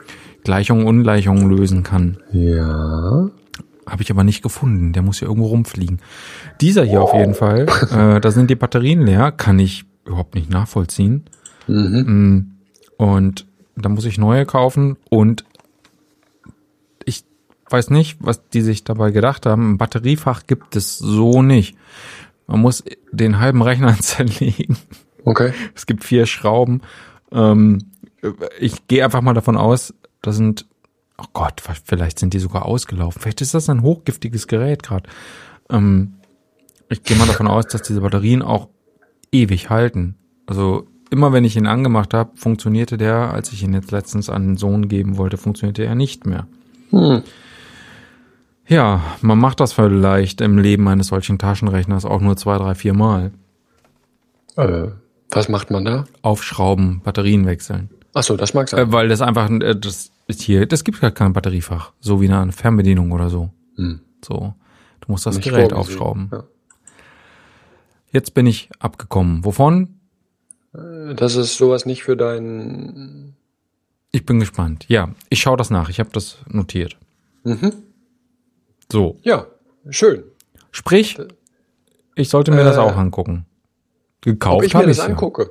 Gleichungen 0.43 0.85
Ungleichungen 0.85 1.49
lösen 1.49 1.83
kann. 1.83 2.17
Ja. 2.31 3.29
Habe 3.85 4.03
ich 4.03 4.11
aber 4.11 4.23
nicht 4.23 4.41
gefunden. 4.41 4.93
Der 4.93 5.01
muss 5.03 5.19
ja 5.19 5.27
irgendwo 5.27 5.47
rumfliegen. 5.47 5.99
Dieser 6.59 6.83
hier 6.83 7.01
oh. 7.01 7.05
auf 7.05 7.13
jeden 7.13 7.33
Fall. 7.33 7.67
Äh, 7.91 8.21
da 8.21 8.31
sind 8.31 8.49
die 8.49 8.55
Batterien 8.55 9.01
leer. 9.01 9.31
Kann 9.31 9.59
ich 9.59 9.85
überhaupt 10.05 10.35
nicht 10.35 10.49
nachvollziehen. 10.49 11.25
Mhm. 11.67 12.51
Und 12.97 13.45
da 13.75 13.89
muss 13.89 14.05
ich 14.05 14.17
neue 14.17 14.45
kaufen 14.45 14.97
und 15.09 15.43
weiß 17.71 17.89
nicht, 17.89 18.17
was 18.19 18.47
die 18.49 18.61
sich 18.61 18.83
dabei 18.83 19.11
gedacht 19.11 19.45
haben. 19.45 19.73
Ein 19.73 19.77
Batteriefach 19.77 20.43
gibt 20.47 20.75
es 20.75 20.97
so 20.97 21.41
nicht. 21.41 21.77
Man 22.47 22.61
muss 22.61 22.83
den 23.11 23.39
halben 23.39 23.61
Rechner 23.61 23.97
zerlegen. 23.99 24.77
Okay. 25.23 25.53
Es 25.75 25.85
gibt 25.85 26.03
vier 26.03 26.25
Schrauben. 26.25 26.81
Ähm, 27.31 27.79
ich 28.59 28.87
gehe 28.87 29.03
einfach 29.03 29.21
mal 29.21 29.33
davon 29.33 29.57
aus, 29.57 29.93
da 30.21 30.31
sind, 30.31 30.65
oh 31.17 31.25
Gott, 31.33 31.61
vielleicht 31.85 32.19
sind 32.19 32.33
die 32.33 32.39
sogar 32.39 32.65
ausgelaufen. 32.65 33.21
Vielleicht 33.21 33.41
ist 33.41 33.53
das 33.53 33.69
ein 33.69 33.81
hochgiftiges 33.81 34.47
Gerät 34.47 34.83
gerade. 34.83 35.09
Ähm, 35.69 36.13
ich 36.89 37.03
gehe 37.03 37.17
mal 37.17 37.27
davon 37.27 37.47
aus, 37.47 37.67
dass 37.67 37.81
diese 37.83 38.01
Batterien 38.01 38.41
auch 38.41 38.67
ewig 39.31 39.69
halten. 39.69 40.15
Also 40.45 40.87
immer 41.09 41.31
wenn 41.33 41.45
ich 41.45 41.55
ihn 41.55 41.67
angemacht 41.67 42.13
habe, 42.13 42.31
funktionierte 42.35 42.97
der, 42.97 43.33
als 43.33 43.51
ich 43.53 43.63
ihn 43.63 43.73
jetzt 43.73 43.91
letztens 43.91 44.29
an 44.29 44.47
den 44.47 44.57
Sohn 44.57 44.87
geben 44.89 45.17
wollte, 45.17 45.37
funktionierte 45.37 45.85
er 45.85 45.95
nicht 45.95 46.25
mehr. 46.25 46.47
Hm. 46.89 47.23
Ja, 48.67 49.01
man 49.21 49.37
macht 49.37 49.59
das 49.59 49.73
vielleicht 49.73 50.41
im 50.41 50.57
Leben 50.57 50.87
eines 50.87 51.07
solchen 51.07 51.37
Taschenrechners 51.37 52.05
auch 52.05 52.21
nur 52.21 52.37
zwei, 52.37 52.57
drei, 52.57 52.75
vier 52.75 52.93
Mal. 52.93 53.31
Äh, 54.55 54.87
was 55.29 55.49
macht 55.49 55.71
man 55.71 55.85
da? 55.85 56.05
Aufschrauben, 56.21 57.01
Batterien 57.01 57.45
wechseln. 57.45 57.89
Ach 58.13 58.23
so, 58.23 58.37
das 58.37 58.53
mag 58.53 58.69
sein. 58.69 58.79
Äh, 58.79 58.91
weil 58.91 59.07
das 59.07 59.21
einfach, 59.21 59.49
äh, 59.49 59.75
das 59.75 60.11
ist 60.27 60.41
hier, 60.41 60.65
das 60.65 60.83
gibt 60.83 61.01
gar 61.01 61.11
kein 61.11 61.33
Batteriefach, 61.33 61.91
so 61.99 62.21
wie 62.21 62.29
eine 62.29 62.51
Fernbedienung 62.51 63.11
oder 63.11 63.29
so. 63.29 63.49
Hm. 63.75 64.01
So, 64.23 64.53
du 65.01 65.11
musst 65.11 65.25
das 65.25 65.35
Nicht 65.35 65.49
Gerät 65.49 65.73
aufschrauben. 65.73 66.29
Ja. 66.31 66.43
Jetzt 68.11 68.33
bin 68.33 68.45
ich 68.45 68.69
abgekommen. 68.79 69.45
Wovon? 69.45 69.99
Das 70.73 71.35
ist 71.35 71.57
sowas 71.57 71.85
nicht 71.85 72.03
für 72.03 72.15
dein. 72.15 73.35
Ich 74.11 74.25
bin 74.25 74.39
gespannt. 74.39 74.85
Ja, 74.89 75.09
ich 75.29 75.41
schaue 75.41 75.57
das 75.57 75.69
nach. 75.69 75.89
Ich 75.89 75.99
habe 75.99 76.09
das 76.11 76.37
notiert. 76.47 76.97
Mhm. 77.43 77.71
So, 78.91 79.17
Ja, 79.23 79.45
schön. 79.89 80.23
sprich, 80.71 81.17
ich 82.15 82.29
sollte 82.29 82.51
mir 82.51 82.63
das 82.63 82.77
Äh, 82.77 82.79
auch 82.81 82.95
angucken. 82.97 83.45
Gekauft 84.21 84.65
ich 84.65 84.73
mir 84.73 84.79
habe 84.79 84.87
das 84.87 84.97
ich 84.97 85.03
ja. 85.03 85.09
angucke? 85.09 85.49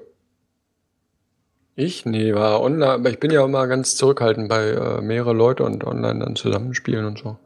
Ich? 1.77 2.05
Nee, 2.05 2.35
war 2.35 2.61
online, 2.61 2.93
aber 2.93 3.11
ich 3.11 3.19
bin 3.21 3.31
ja 3.31 3.45
immer 3.45 3.67
ganz 3.67 3.97
zurückhaltend 3.97 4.49
bei 4.49 4.69
äh, 4.71 5.01
mehrere 5.01 5.33
Leute 5.33 5.65
und 5.65 5.83
online 5.85 6.21
dann 6.25 6.37
zusammenspielen 6.37 7.07
und 7.07 7.19
so. 7.19 7.39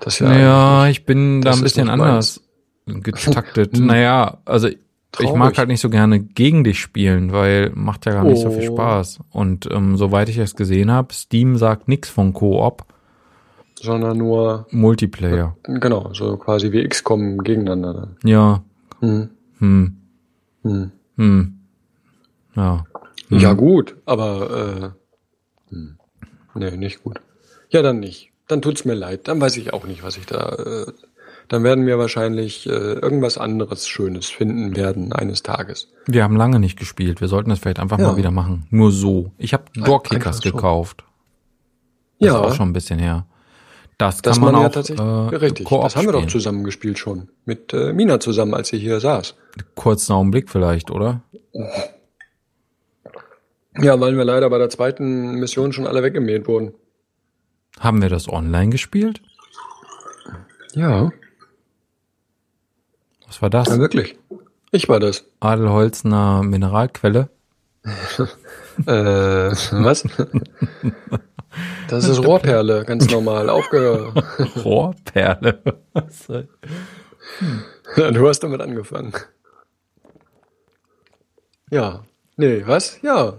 Das 0.00 0.14
ist 0.14 0.20
ja, 0.20 0.38
Ja, 0.38 0.82
eigentlich 0.82 0.98
ich 1.00 1.04
bin 1.06 1.42
da 1.42 1.50
das 1.50 1.58
ein 1.58 1.62
bisschen 1.64 1.90
anders 1.90 2.40
getaktet. 2.86 3.76
naja, 3.78 4.38
also 4.44 4.68
ich 4.68 4.78
Traurig. 5.12 5.36
mag 5.36 5.58
halt 5.58 5.68
nicht 5.68 5.80
so 5.80 5.90
gerne 5.90 6.18
gegen 6.20 6.64
dich 6.64 6.80
spielen, 6.80 7.32
weil 7.32 7.70
macht 7.74 8.06
ja 8.06 8.12
gar 8.12 8.24
nicht 8.24 8.40
so 8.40 8.50
viel 8.50 8.68
Oh. 8.70 8.74
Spaß. 8.74 9.20
Und 9.30 9.68
ähm, 9.70 9.96
soweit 9.96 10.28
ich 10.28 10.38
es 10.38 10.56
gesehen 10.56 10.90
habe, 10.90 11.12
Steam 11.14 11.56
sagt 11.56 11.86
nichts 11.86 12.08
von 12.08 12.32
Koop, 12.32 12.84
sondern 13.84 14.18
nur, 14.18 14.66
Multiplayer. 14.70 15.56
genau, 15.62 16.12
so 16.14 16.36
quasi 16.36 16.72
wie 16.72 16.86
XCOM 16.88 17.38
gegeneinander 17.38 17.94
dann. 17.94 18.16
Ja, 18.24 18.62
Hm. 19.00 19.28
hm, 19.58 19.96
Hm. 20.62 20.90
hm. 21.16 21.58
Ja. 22.56 22.84
Ja, 23.28 23.52
gut, 23.52 23.96
aber 24.06 24.94
äh, 25.70 25.72
hm. 25.74 25.96
nee, 26.54 26.76
nicht 26.76 27.02
gut. 27.04 27.20
Ja, 27.70 27.82
dann 27.82 28.00
nicht. 28.00 28.30
Dann 28.48 28.62
tut's 28.62 28.84
mir 28.84 28.94
leid. 28.94 29.26
Dann 29.28 29.40
weiß 29.40 29.56
ich 29.56 29.72
auch 29.72 29.86
nicht, 29.86 30.02
was 30.02 30.16
ich 30.16 30.26
da. 30.26 30.50
Äh, 30.50 30.92
dann 31.48 31.62
werden 31.64 31.86
wir 31.86 31.98
wahrscheinlich 31.98 32.66
äh, 32.66 32.70
irgendwas 32.70 33.36
anderes 33.38 33.86
Schönes 33.88 34.26
finden 34.30 34.76
werden 34.76 35.12
eines 35.12 35.42
Tages. 35.42 35.88
Wir 36.06 36.22
haben 36.24 36.36
lange 36.36 36.58
nicht 36.58 36.78
gespielt. 36.78 37.20
Wir 37.20 37.28
sollten 37.28 37.50
das 37.50 37.58
vielleicht 37.58 37.80
einfach 37.80 37.98
Ja. 37.98 38.08
mal 38.08 38.16
wieder 38.16 38.30
machen. 38.30 38.66
Nur 38.70 38.92
so. 38.92 39.32
Ich 39.38 39.52
habe 39.52 39.64
Doorkickers 39.74 40.40
gekauft. 40.40 41.04
Das 42.20 42.28
Ja, 42.28 42.34
ist 42.40 42.52
auch 42.52 42.54
schon 42.54 42.68
ein 42.70 42.72
bisschen 42.72 42.98
her. 42.98 43.26
Das 43.98 44.22
kann 44.22 44.40
man, 44.40 44.52
man 44.52 44.62
ja 44.62 44.68
auch 44.68 44.72
tatsächlich 44.72 45.06
äh, 45.06 45.36
richtig. 45.36 45.68
Das 45.68 45.96
haben 45.96 46.06
wir 46.06 46.12
doch 46.12 46.26
zusammen 46.26 46.64
gespielt 46.64 46.98
schon 46.98 47.28
mit 47.44 47.72
äh, 47.72 47.92
Mina 47.92 48.18
zusammen, 48.20 48.54
als 48.54 48.68
sie 48.68 48.78
hier 48.78 48.98
saß. 49.00 49.34
Kurzen 49.74 50.12
Augenblick 50.12 50.50
vielleicht, 50.50 50.90
oder? 50.90 51.22
Ja, 53.78 53.98
weil 54.00 54.16
wir 54.16 54.24
leider 54.24 54.50
bei 54.50 54.58
der 54.58 54.70
zweiten 54.70 55.36
Mission 55.36 55.72
schon 55.72 55.86
alle 55.86 56.02
weggemäht 56.02 56.46
wurden. 56.48 56.74
Haben 57.78 58.02
wir 58.02 58.08
das 58.08 58.28
online 58.28 58.70
gespielt? 58.70 59.20
Ja, 60.74 61.10
Was 63.26 63.42
war 63.42 63.50
das? 63.50 63.68
ja 63.68 63.78
wirklich. 63.78 64.18
Ich 64.72 64.88
war 64.88 64.98
das. 64.98 65.24
Adelholzner 65.40 66.42
Mineralquelle. 66.42 67.28
Äh, 68.86 69.52
was? 69.70 70.02
Das 71.88 72.08
ist 72.08 72.18
Rohrperle, 72.24 72.84
ganz 72.84 73.10
normal. 73.10 73.48
Aufge 73.50 74.12
Rohrperle. 74.64 75.60
Ja, 77.96 78.10
du 78.10 78.28
hast 78.28 78.40
damit 78.40 78.60
angefangen. 78.60 79.12
Ja. 81.70 82.04
Nee, 82.36 82.62
was? 82.66 83.00
Ja. 83.02 83.34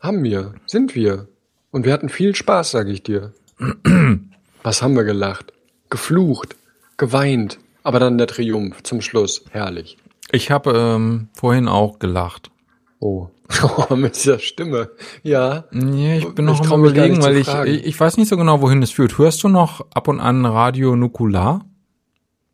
Haben 0.00 0.22
wir. 0.24 0.54
Sind 0.66 0.94
wir. 0.94 1.28
Und 1.70 1.84
wir 1.84 1.92
hatten 1.92 2.08
viel 2.08 2.34
Spaß, 2.34 2.70
sag 2.70 2.88
ich 2.88 3.02
dir. 3.02 3.32
was 4.62 4.82
haben 4.82 4.94
wir 4.96 5.04
gelacht? 5.04 5.52
Geflucht. 5.90 6.56
Geweint. 6.96 7.58
Aber 7.82 7.98
dann 7.98 8.18
der 8.18 8.26
Triumph 8.28 8.82
zum 8.82 9.00
Schluss. 9.00 9.44
Herrlich. 9.50 9.98
ich 10.30 10.50
habe 10.50 10.72
ähm, 10.76 11.28
vorhin 11.34 11.68
auch 11.68 11.98
gelacht. 11.98 12.51
Oh. 13.02 13.28
Oh, 13.90 13.96
mit 13.96 14.14
dieser 14.16 14.38
Stimme. 14.38 14.90
Ja. 15.22 15.64
Ja, 15.72 16.14
ich 16.14 16.28
bin 16.34 16.48
Ich 16.48 16.60
noch 16.60 16.70
am 16.70 16.84
überlegen, 16.84 17.22
weil 17.22 17.36
ich, 17.36 17.48
ich, 17.66 17.84
ich 17.84 18.00
weiß 18.00 18.16
nicht 18.16 18.28
so 18.28 18.36
genau, 18.38 18.62
wohin 18.62 18.82
es 18.82 18.90
führt. 18.90 19.18
Hörst 19.18 19.42
du 19.42 19.48
noch 19.48 19.84
ab 19.92 20.08
und 20.08 20.20
an 20.20 20.46
Radio 20.46 20.96
Nukular? 20.96 21.66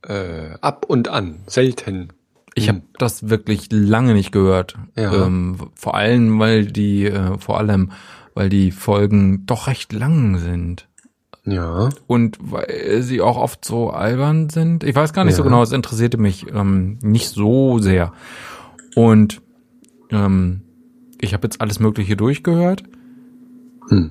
Äh, 0.03 0.55
ab 0.61 0.87
und 0.89 1.09
an. 1.09 1.41
Selten. 1.47 2.09
Ich 2.55 2.69
habe 2.69 2.83
das 2.99 3.29
wirklich 3.29 3.69
lange 3.71 4.15
nicht 4.15 4.33
gehört. 4.33 4.75
Ja. 4.97 5.27
Ähm, 5.27 5.59
vor 5.75 5.95
allem, 5.95 6.41
weil 6.41 6.67
die, 6.67 7.05
äh, 7.05 7.39
vor 7.39 7.59
allem, 7.59 7.93
weil 8.35 8.49
die 8.49 8.73
Folgen 8.73 9.47
doch 9.47 9.69
recht 9.69 9.93
lang 9.93 10.39
sind. 10.39 10.89
Ja. 11.45 11.91
Und 12.09 12.39
weil 12.41 13.03
sie 13.03 13.21
auch 13.21 13.37
oft 13.37 13.65
so 13.65 13.91
albern 13.91 14.51
sind. 14.51 14.83
Ich 14.83 14.97
weiß 14.97 15.13
gar 15.13 15.25
nicht 15.25 15.37
so 15.37 15.43
Ja. 15.43 15.49
genau, 15.49 15.63
es 15.63 15.73
interessierte 15.73 16.19
mich 16.19 16.47
ähm, 16.53 16.99
nicht 17.03 17.29
so 17.29 17.79
sehr. 17.79 18.13
Und 18.97 19.41
ähm, 20.11 20.61
ich 21.21 21.35
habe 21.35 21.47
jetzt 21.47 21.61
alles 21.61 21.81
Mögliche 21.81 22.17
durchgehört. 22.17 22.83
Hm. 23.91 24.11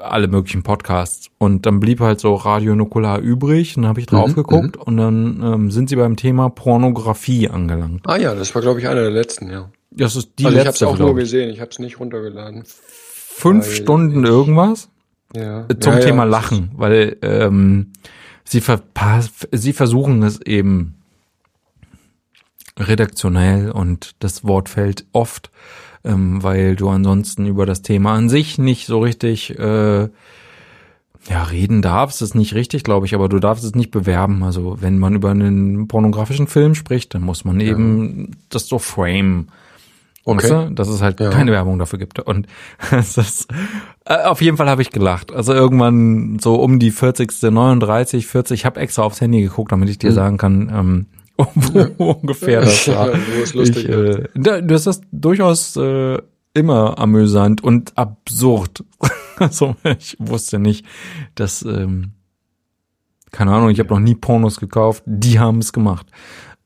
alle 0.00 0.26
möglichen 0.26 0.64
Podcasts. 0.64 1.30
Und 1.38 1.64
dann 1.64 1.78
blieb 1.78 2.00
halt 2.00 2.18
so 2.18 2.34
Radio 2.34 2.74
Nukular 2.74 3.20
übrig. 3.20 3.76
Und 3.76 3.84
dann 3.84 3.90
habe 3.90 4.00
ich 4.00 4.06
drauf 4.06 4.30
Mhm, 4.30 4.34
geguckt 4.34 4.76
und 4.76 4.96
dann 4.96 5.40
ähm, 5.44 5.70
sind 5.70 5.88
sie 5.88 5.94
beim 5.94 6.16
Thema 6.16 6.48
Pornografie 6.48 7.48
angelangt. 7.48 8.00
Ah 8.08 8.16
ja, 8.16 8.34
das 8.34 8.52
war, 8.54 8.62
glaube 8.62 8.80
ich, 8.80 8.88
einer 8.88 9.02
der 9.02 9.12
letzten, 9.12 9.48
ja. 9.48 9.70
Das 9.92 10.16
ist 10.16 10.32
die 10.40 10.46
also 10.46 10.56
ich 10.56 10.60
habe 10.60 10.70
es 10.70 10.80
letzte, 10.80 10.88
auch 10.88 10.98
nur 10.98 11.14
gesehen, 11.14 11.50
ich 11.50 11.60
habe 11.60 11.70
es 11.70 11.78
nicht 11.78 12.00
runtergeladen. 12.00 12.64
Fünf 12.66 13.64
weil 13.66 13.72
Stunden 13.74 14.24
ich- 14.24 14.28
irgendwas 14.30 14.88
Ja. 15.36 15.66
zum 15.78 15.92
ja, 15.92 15.98
Thema 16.00 16.24
ja. 16.24 16.30
Lachen, 16.30 16.70
weil 16.74 17.16
ähm, 17.22 17.92
sie, 18.44 18.60
sie 19.52 19.72
versuchen 19.72 20.22
es 20.24 20.40
eben 20.40 20.94
redaktionell 22.78 23.70
und 23.70 24.12
das 24.20 24.44
Wort 24.44 24.68
fällt 24.68 25.04
oft, 25.12 25.50
ähm, 26.04 26.42
weil 26.42 26.76
du 26.76 26.88
ansonsten 26.88 27.46
über 27.46 27.66
das 27.66 27.82
Thema 27.82 28.14
an 28.14 28.28
sich 28.28 28.58
nicht 28.58 28.86
so 28.86 29.00
richtig 29.00 29.58
äh, 29.58 30.08
ja, 31.28 31.42
reden 31.44 31.82
darfst, 31.82 32.20
ist 32.22 32.34
nicht 32.34 32.54
richtig, 32.54 32.82
glaube 32.82 33.06
ich, 33.06 33.14
aber 33.14 33.28
du 33.28 33.38
darfst 33.38 33.62
es 33.64 33.74
nicht 33.76 33.90
bewerben. 33.92 34.42
Also 34.42 34.78
wenn 34.80 34.98
man 34.98 35.14
über 35.14 35.30
einen 35.30 35.86
pornografischen 35.86 36.48
Film 36.48 36.74
spricht, 36.74 37.14
dann 37.14 37.22
muss 37.22 37.44
man 37.44 37.60
eben 37.60 38.36
das 38.48 38.66
so 38.66 38.78
frame. 38.80 39.46
Okay. 40.24 40.42
Weißt 40.44 40.50
du? 40.52 40.70
Dass 40.74 40.88
es 40.88 41.00
halt 41.02 41.20
Ja. 41.20 41.30
keine 41.30 41.52
Werbung 41.52 41.78
dafür 41.78 41.98
gibt. 42.00 42.18
Und 42.20 42.46
es 42.90 43.16
ist, 43.18 43.48
äh, 44.04 44.22
auf 44.24 44.40
jeden 44.42 44.56
Fall 44.56 44.68
habe 44.68 44.82
ich 44.82 44.90
gelacht. 44.90 45.30
Also 45.32 45.52
irgendwann 45.52 46.38
so 46.40 46.56
um 46.56 46.78
die 46.80 46.90
40. 46.90 47.30
39, 47.42 48.26
40. 48.26 48.60
Ich 48.60 48.64
habe 48.66 48.80
extra 48.80 49.02
aufs 49.02 49.20
Handy 49.20 49.42
geguckt, 49.42 49.70
damit 49.70 49.88
ich 49.90 49.98
dir 49.98 50.10
Mhm. 50.10 50.14
sagen 50.14 50.38
kann, 50.38 50.72
ähm, 50.74 51.06
ungefähr 51.98 52.60
das 52.62 52.88
war. 52.88 53.08
Wo 53.12 53.42
es 53.42 53.54
lustig 53.54 53.84
ich, 53.84 53.90
äh, 53.90 54.24
da- 54.34 54.60
das 54.60 54.86
ist 54.86 55.02
durchaus 55.12 55.76
äh, 55.76 56.18
immer 56.54 56.98
amüsant 56.98 57.62
und 57.64 57.96
absurd. 57.96 58.84
also 59.38 59.76
ich 59.98 60.16
wusste 60.18 60.58
nicht, 60.58 60.84
dass, 61.34 61.62
ähm, 61.62 62.12
keine 63.30 63.52
Ahnung, 63.52 63.70
ich 63.70 63.78
habe 63.78 63.88
noch 63.90 64.00
nie 64.00 64.14
Pornos 64.14 64.60
gekauft. 64.60 65.02
Die 65.06 65.38
haben 65.38 65.58
es 65.58 65.72
gemacht. 65.72 66.06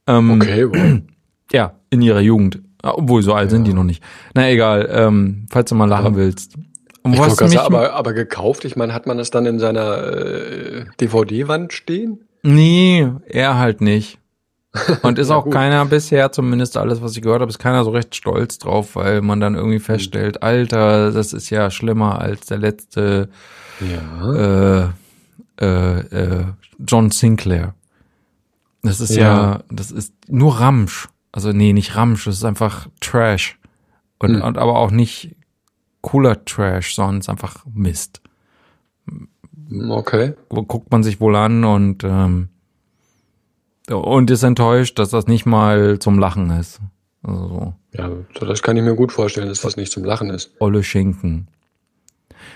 Ähm, 0.06 0.30
Okay, 0.40 0.66
wow. 0.68 1.00
ja, 1.52 1.74
in 1.90 2.02
ihrer 2.02 2.20
Jugend. 2.20 2.60
Ah, 2.82 2.92
Obwohl, 2.96 3.22
so 3.22 3.32
alt 3.34 3.50
sind 3.50 3.64
die 3.66 3.72
noch 3.74 3.84
nicht. 3.84 4.02
Na 4.34 4.48
egal, 4.50 4.88
ähm, 4.92 5.46
falls 5.50 5.68
du 5.70 5.74
mal 5.76 5.86
lachen 5.88 6.12
Ja. 6.14 6.16
willst. 6.16 6.54
Und 7.02 7.12
Ich 7.14 7.20
was 7.20 7.40
mich, 7.40 7.52
sagen, 7.52 7.66
aber, 7.74 7.92
aber 7.94 8.12
gekauft, 8.14 8.64
ich 8.64 8.74
meine, 8.74 8.92
hat 8.92 9.06
man 9.06 9.16
das 9.16 9.30
dann 9.30 9.46
in 9.46 9.60
seiner 9.60 10.12
äh, 10.12 10.84
DVD-Wand 11.00 11.72
stehen? 11.72 12.24
nee, 12.42 13.08
er 13.28 13.58
halt 13.58 13.80
nicht. 13.80 14.18
Und 15.02 15.18
ist 15.18 15.30
auch 15.30 15.48
keiner 15.50 15.84
bisher, 15.86 16.32
zumindest 16.32 16.76
alles, 16.76 17.02
was 17.02 17.16
ich 17.16 17.22
gehört 17.22 17.40
habe, 17.40 17.50
ist 17.50 17.58
keiner 17.58 17.84
so 17.84 17.90
recht 17.90 18.14
stolz 18.14 18.58
drauf, 18.58 18.96
weil 18.96 19.22
man 19.22 19.40
dann 19.40 19.54
irgendwie 19.54 19.78
feststellt, 19.78 20.42
Alter, 20.42 21.12
das 21.12 21.32
ist 21.32 21.50
ja 21.50 21.70
schlimmer 21.70 22.20
als 22.20 22.46
der 22.46 22.58
letzte 22.58 23.28
Ja. 23.80 24.92
äh, 25.58 25.64
äh, 25.64 25.98
äh, 26.00 26.44
John 26.78 27.10
Sinclair. 27.10 27.74
Das 28.82 29.00
ist 29.00 29.16
ja. 29.16 29.22
Ja. 29.22 29.60
das 29.70 29.90
ist 29.90 30.12
nur 30.28 30.60
Ramsch. 30.60 31.08
Also 31.32 31.52
nee, 31.52 31.72
nicht 31.72 31.96
Ramsch, 31.96 32.24
das 32.24 32.36
ist 32.36 32.44
einfach 32.44 32.88
Trash. 33.00 33.58
Und, 34.18 34.36
Hm. 34.36 34.42
und 34.42 34.58
aber 34.58 34.76
auch 34.78 34.90
nicht 34.90 35.34
cooler 36.00 36.44
Trash, 36.44 36.94
sondern 36.94 37.28
einfach 37.28 37.64
Mist. 37.74 38.20
Okay. 39.88 40.34
Guckt 40.48 40.90
man 40.92 41.02
sich 41.02 41.20
wohl 41.20 41.34
an 41.36 41.64
und 41.64 42.04
ähm, 42.04 42.48
und 43.90 44.30
ist 44.30 44.42
enttäuscht, 44.42 44.98
dass 44.98 45.10
das 45.10 45.26
nicht 45.26 45.46
mal 45.46 45.98
zum 45.98 46.18
Lachen 46.18 46.50
ist. 46.50 46.80
Also 47.22 47.48
so. 47.48 47.74
Ja, 47.92 48.10
das 48.40 48.62
kann 48.62 48.76
ich 48.76 48.82
mir 48.82 48.94
gut 48.94 49.12
vorstellen, 49.12 49.48
dass 49.48 49.60
das 49.60 49.76
nicht 49.76 49.90
zum 49.90 50.04
Lachen 50.04 50.30
ist. 50.30 50.52
Olle 50.60 50.82
Schinken. 50.82 51.48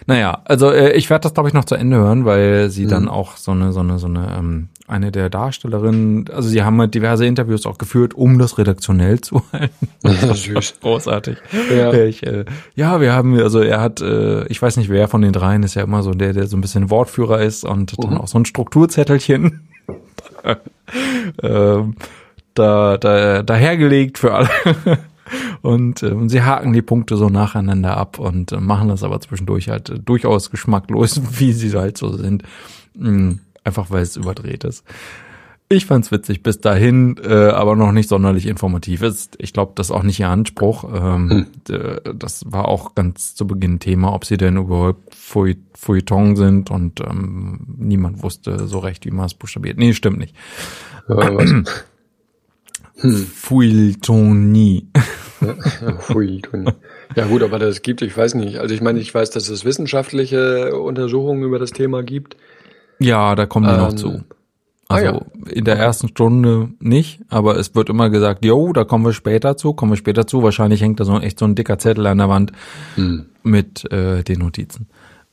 Naja, 0.07 0.43
also 0.45 0.71
äh, 0.71 0.93
ich 0.93 1.11
werde 1.11 1.23
das 1.23 1.35
glaube 1.35 1.49
ich 1.49 1.55
noch 1.55 1.64
zu 1.64 1.75
Ende 1.75 1.97
hören, 1.97 2.25
weil 2.25 2.71
sie 2.71 2.87
dann 2.87 3.09
auch 3.09 3.37
so 3.37 3.53
eine, 3.53 3.73
so 3.73 3.81
eine, 3.81 3.99
so 3.99 4.07
eine, 4.07 4.35
ähm, 4.38 4.69
eine 4.87 5.12
der 5.12 5.31
Darstellerinnen, 5.31 6.29
also 6.31 6.49
sie 6.49 6.62
haben 6.62 6.81
halt 6.81 6.95
diverse 6.95 7.27
Interviews 7.27 7.66
auch 7.66 7.79
geführt, 7.79 8.14
um 8.14 8.38
das 8.38 8.59
redaktionell 8.59 9.21
zu 9.21 9.43
halten. 9.53 10.35
Süß. 10.35 10.75
Großartig. 10.81 11.38
Ja. 11.71 11.93
Ich, 11.93 12.25
äh, 12.27 12.45
ja, 12.75 13.01
wir 13.01 13.12
haben, 13.12 13.38
also 13.40 13.61
er 13.61 13.81
hat, 13.81 14.01
äh, 14.01 14.47
ich 14.47 14.61
weiß 14.61 14.77
nicht, 14.79 14.90
wer 14.90 15.09
von 15.09 15.23
den 15.23 15.33
dreien 15.33 15.62
ist 15.62 15.75
ja 15.75 15.83
immer 15.83 16.03
so 16.03 16.12
der, 16.12 16.33
der 16.33 16.47
so 16.47 16.57
ein 16.57 16.61
bisschen 16.61 16.90
Wortführer 16.90 17.40
ist 17.40 17.64
und 17.64 17.95
dann 18.03 18.16
auch 18.16 18.29
so 18.29 18.38
ein 18.38 18.45
Strukturzettelchen 18.45 19.69
ähm, 21.42 21.94
da, 22.55 22.96
da, 22.98 23.42
dahergelegt 23.42 24.18
für 24.18 24.35
alle. 24.35 24.48
Und 25.62 26.03
ähm, 26.03 26.29
sie 26.29 26.42
haken 26.42 26.72
die 26.72 26.83
Punkte 26.83 27.16
so 27.16 27.29
nacheinander 27.29 27.96
ab 27.96 28.18
und 28.18 28.50
äh, 28.50 28.59
machen 28.59 28.88
das 28.88 29.05
aber 29.05 29.20
zwischendurch 29.20 29.68
halt 29.68 29.90
äh, 29.90 29.98
durchaus 29.98 30.50
geschmacklos, 30.50 31.20
wie 31.38 31.53
sie 31.53 31.76
halt 31.76 31.98
so 31.98 32.16
sind. 32.16 32.42
Mm, 32.94 33.35
einfach 33.62 33.90
weil 33.90 34.03
es 34.03 34.16
überdreht 34.16 34.64
ist. 34.64 34.85
Ich 35.73 35.87
fand's 35.87 36.11
witzig 36.11 36.43
bis 36.43 36.59
dahin, 36.59 37.17
äh, 37.23 37.29
aber 37.33 37.77
noch 37.77 37.93
nicht 37.93 38.09
sonderlich 38.09 38.47
informativ 38.47 39.03
ist. 39.03 39.37
Ich 39.39 39.53
glaube, 39.53 39.71
das 39.77 39.87
ist 39.87 39.91
auch 39.93 40.03
nicht 40.03 40.19
ihr 40.19 40.29
Anspruch. 40.29 40.83
Ähm, 40.93 41.47
d- 41.69 42.01
Das 42.17 42.43
war 42.51 42.67
auch 42.67 42.97
ganz 42.97 43.37
zu 43.37 43.47
Beginn 43.47 43.79
Thema, 43.79 44.13
ob 44.13 44.25
sie 44.25 44.37
denn 44.37 44.57
überhaupt 44.57 45.15
Feu- 45.15 45.55
Feuilleton 45.77 46.35
sind 46.35 46.73
und 46.73 46.99
ähm, 47.01 47.61
niemand 47.79 48.21
wusste 48.25 48.67
so 48.67 48.81
recht, 48.81 49.07
wie 49.07 49.13
man 49.13 49.27
es 49.27 49.35
buchstabiert. 49.35 49.79
Nee, 49.79 49.93
stimmt 49.95 50.19
nicht. 50.19 50.35
Ja, 51.09 51.37
was? 51.37 51.55
Feuilletonie. 53.41 54.89
Ja, 57.15 57.27
gut, 57.27 57.43
aber 57.45 57.61
das 57.61 57.83
gibt, 57.83 58.03
ich 58.03 58.17
weiß 58.17 58.35
nicht. 58.35 58.59
Also 58.59 58.75
ich 58.75 58.81
meine, 58.81 58.99
ich 58.99 59.15
weiß, 59.15 59.31
dass 59.31 59.49
es 59.49 59.65
wissenschaftliche 59.65 60.77
Untersuchungen 60.77 61.45
über 61.45 61.61
das 61.61 61.71
Thema 61.71 62.03
gibt. 62.03 62.37
Ja, 62.99 63.35
da 63.37 63.47
kommen 63.47 63.67
die 63.69 63.77
noch 63.77 63.93
Ähm, 63.93 63.97
ah 64.90 64.94
Also 64.96 65.07
ja. 65.07 65.53
in 65.53 65.64
der 65.64 65.76
ersten 65.76 66.09
Stunde 66.09 66.70
nicht, 66.81 67.20
aber 67.29 67.57
es 67.57 67.74
wird 67.74 67.88
immer 67.88 68.11
gesagt, 68.11 68.44
jo, 68.44 68.72
da 68.72 68.85
kommen 68.85 69.05
wir 69.05 69.12
später 69.12 69.57
zu, 69.57 69.72
kommen 69.72 69.92
wir 69.92 69.96
später 69.96 70.26
zu. 70.26 70.42
Wahrscheinlich 70.42 70.83
hängt 70.83 70.98
da 70.98 71.05
so 71.05 71.18
echt 71.18 71.38
so 71.38 71.44
ein 71.44 71.55
dicker 71.55 71.79
Zettel 71.79 72.07
an 72.07 72.18
der 72.18 72.29
Wand 72.29 72.53
Hm. 72.96 73.26
mit 73.42 73.90
äh, 73.92 74.24
den 74.24 74.40
Notizen. 74.40 74.88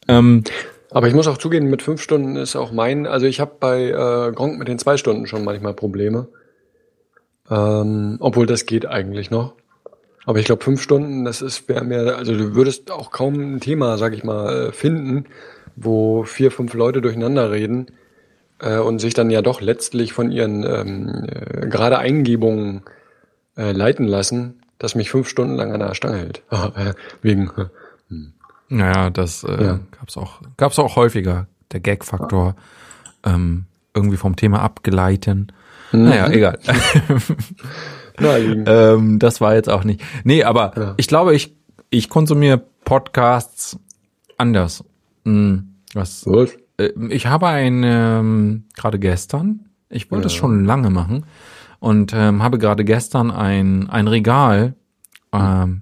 Ähm, 0.07 0.43
Aber 0.91 1.07
ich 1.07 1.15
muss 1.15 1.27
auch 1.27 1.39
zugeben, 1.39 1.69
mit 1.69 1.81
fünf 1.81 2.01
Stunden 2.01 2.35
ist 2.35 2.55
auch 2.55 2.71
mein, 2.71 3.07
also 3.07 3.25
ich 3.25 3.39
habe 3.39 3.53
bei 3.59 3.89
äh, 3.89 4.31
Gronk 4.31 4.59
mit 4.59 4.67
den 4.67 4.77
zwei 4.77 4.95
Stunden 4.95 5.25
schon 5.25 5.43
manchmal 5.43 5.73
Probleme. 5.73 6.27
Ähm, 7.49 8.17
obwohl 8.19 8.45
das 8.45 8.65
geht 8.65 8.85
eigentlich 8.85 9.31
noch. 9.31 9.53
Aber 10.25 10.39
ich 10.39 10.45
glaube, 10.45 10.63
fünf 10.63 10.81
Stunden, 10.81 11.25
das 11.25 11.41
ist 11.41 11.67
wäre 11.69 11.83
mir, 11.83 12.17
also 12.17 12.37
du 12.37 12.53
würdest 12.53 12.91
auch 12.91 13.11
kaum 13.11 13.55
ein 13.55 13.59
Thema, 13.59 13.97
sag 13.97 14.13
ich 14.13 14.23
mal, 14.23 14.67
äh, 14.67 14.71
finden, 14.71 15.25
wo 15.75 16.23
vier, 16.23 16.51
fünf 16.51 16.73
Leute 16.73 17.01
durcheinander 17.01 17.49
reden 17.51 17.87
äh, 18.59 18.77
und 18.77 18.99
sich 18.99 19.13
dann 19.13 19.29
ja 19.29 19.41
doch 19.41 19.61
letztlich 19.61 20.13
von 20.13 20.31
ihren 20.31 20.63
ähm, 20.63 21.27
äh, 21.29 21.67
gerade 21.67 21.99
Eingebungen 21.99 22.81
äh, 23.57 23.71
leiten 23.71 24.07
lassen, 24.07 24.61
das 24.79 24.95
mich 24.95 25.09
fünf 25.09 25.27
Stunden 25.29 25.55
lang 25.55 25.71
an 25.73 25.79
der 25.79 25.93
Stange 25.95 26.17
hält. 26.17 26.41
Äh, 26.51 26.93
Wegen 27.21 27.49
naja, 28.69 29.09
das 29.09 29.43
äh, 29.43 29.63
Ja. 29.63 29.79
gab's 29.97 30.17
auch, 30.17 30.41
gab's 30.57 30.77
auch 30.77 30.95
häufiger. 30.97 31.47
Der 31.71 31.79
Gag-Faktor 31.79 32.55
ähm, 33.23 33.65
irgendwie 33.93 34.17
vom 34.17 34.35
Thema 34.35 34.61
abgeleiten. 34.61 35.51
Mhm. 35.93 36.03
Naja, 36.03 36.29
egal. 36.29 36.59
ähm, 38.19 39.19
das 39.19 39.41
war 39.41 39.55
jetzt 39.55 39.69
auch 39.69 39.83
nicht. 39.83 40.01
Nee, 40.23 40.43
aber 40.43 40.73
Ja. 40.75 40.93
ich 40.97 41.07
glaube, 41.07 41.33
ich, 41.35 41.55
ich 41.89 42.09
konsumiere 42.09 42.61
Podcasts 42.83 43.79
anders. 44.37 44.83
Hm, 45.25 45.75
was, 45.93 46.25
Was? 46.25 46.51
Äh, 46.77 46.89
ich 47.09 47.27
habe 47.27 47.47
ein, 47.47 47.83
ähm, 47.85 48.65
gerade 48.75 48.99
gestern, 48.99 49.69
ich 49.89 50.11
wollte 50.11 50.27
es 50.27 50.33
Ja. 50.33 50.39
schon 50.39 50.65
lange 50.65 50.89
machen 50.89 51.25
und 51.79 52.13
ähm, 52.15 52.41
habe 52.43 52.57
gerade 52.57 52.83
gestern 52.85 53.31
ein, 53.31 53.89
ein 53.89 54.07
Regal 54.07 54.75
ähm, 55.33 55.81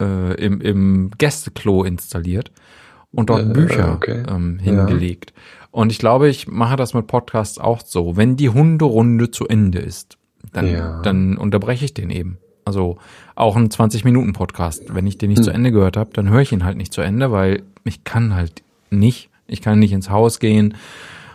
äh, 0.00 0.34
im, 0.44 0.60
im 0.60 1.10
Gästeklo 1.18 1.84
installiert 1.84 2.50
und 3.12 3.30
dort 3.30 3.42
Äh, 3.42 3.52
Bücher 3.52 3.92
okay. 3.94 4.22
ähm, 4.28 4.58
Ja. 4.58 4.64
hingelegt. 4.64 5.32
Und 5.70 5.90
ich 5.90 5.98
glaube, 5.98 6.28
ich 6.28 6.46
mache 6.48 6.76
das 6.76 6.94
mit 6.94 7.06
Podcasts 7.08 7.58
auch 7.58 7.80
so. 7.84 8.16
Wenn 8.16 8.36
die 8.36 8.48
Hunderunde 8.48 9.30
zu 9.30 9.48
Ende 9.48 9.78
ist, 9.80 10.18
dann, 10.52 10.66
Ja. 10.68 11.00
dann 11.02 11.36
unterbreche 11.36 11.84
ich 11.84 11.94
den 11.94 12.10
eben. 12.10 12.38
Also 12.64 12.96
auch 13.34 13.56
ein 13.56 13.68
20-Minuten-Podcast. 13.70 14.94
Wenn 14.94 15.06
ich 15.06 15.18
den 15.18 15.30
nicht 15.30 15.38
Hm. 15.38 15.44
zu 15.44 15.50
Ende 15.50 15.70
gehört 15.72 15.96
habe, 15.96 16.10
dann 16.12 16.28
höre 16.30 16.40
ich 16.40 16.52
ihn 16.52 16.64
halt 16.64 16.76
nicht 16.76 16.92
zu 16.92 17.00
Ende, 17.02 17.30
weil 17.32 17.62
ich 17.84 18.04
kann 18.04 18.34
halt 18.34 18.62
nicht. 18.90 19.30
Ich 19.46 19.60
kann 19.62 19.78
nicht 19.78 19.92
ins 19.92 20.10
Haus 20.10 20.38
gehen 20.40 20.74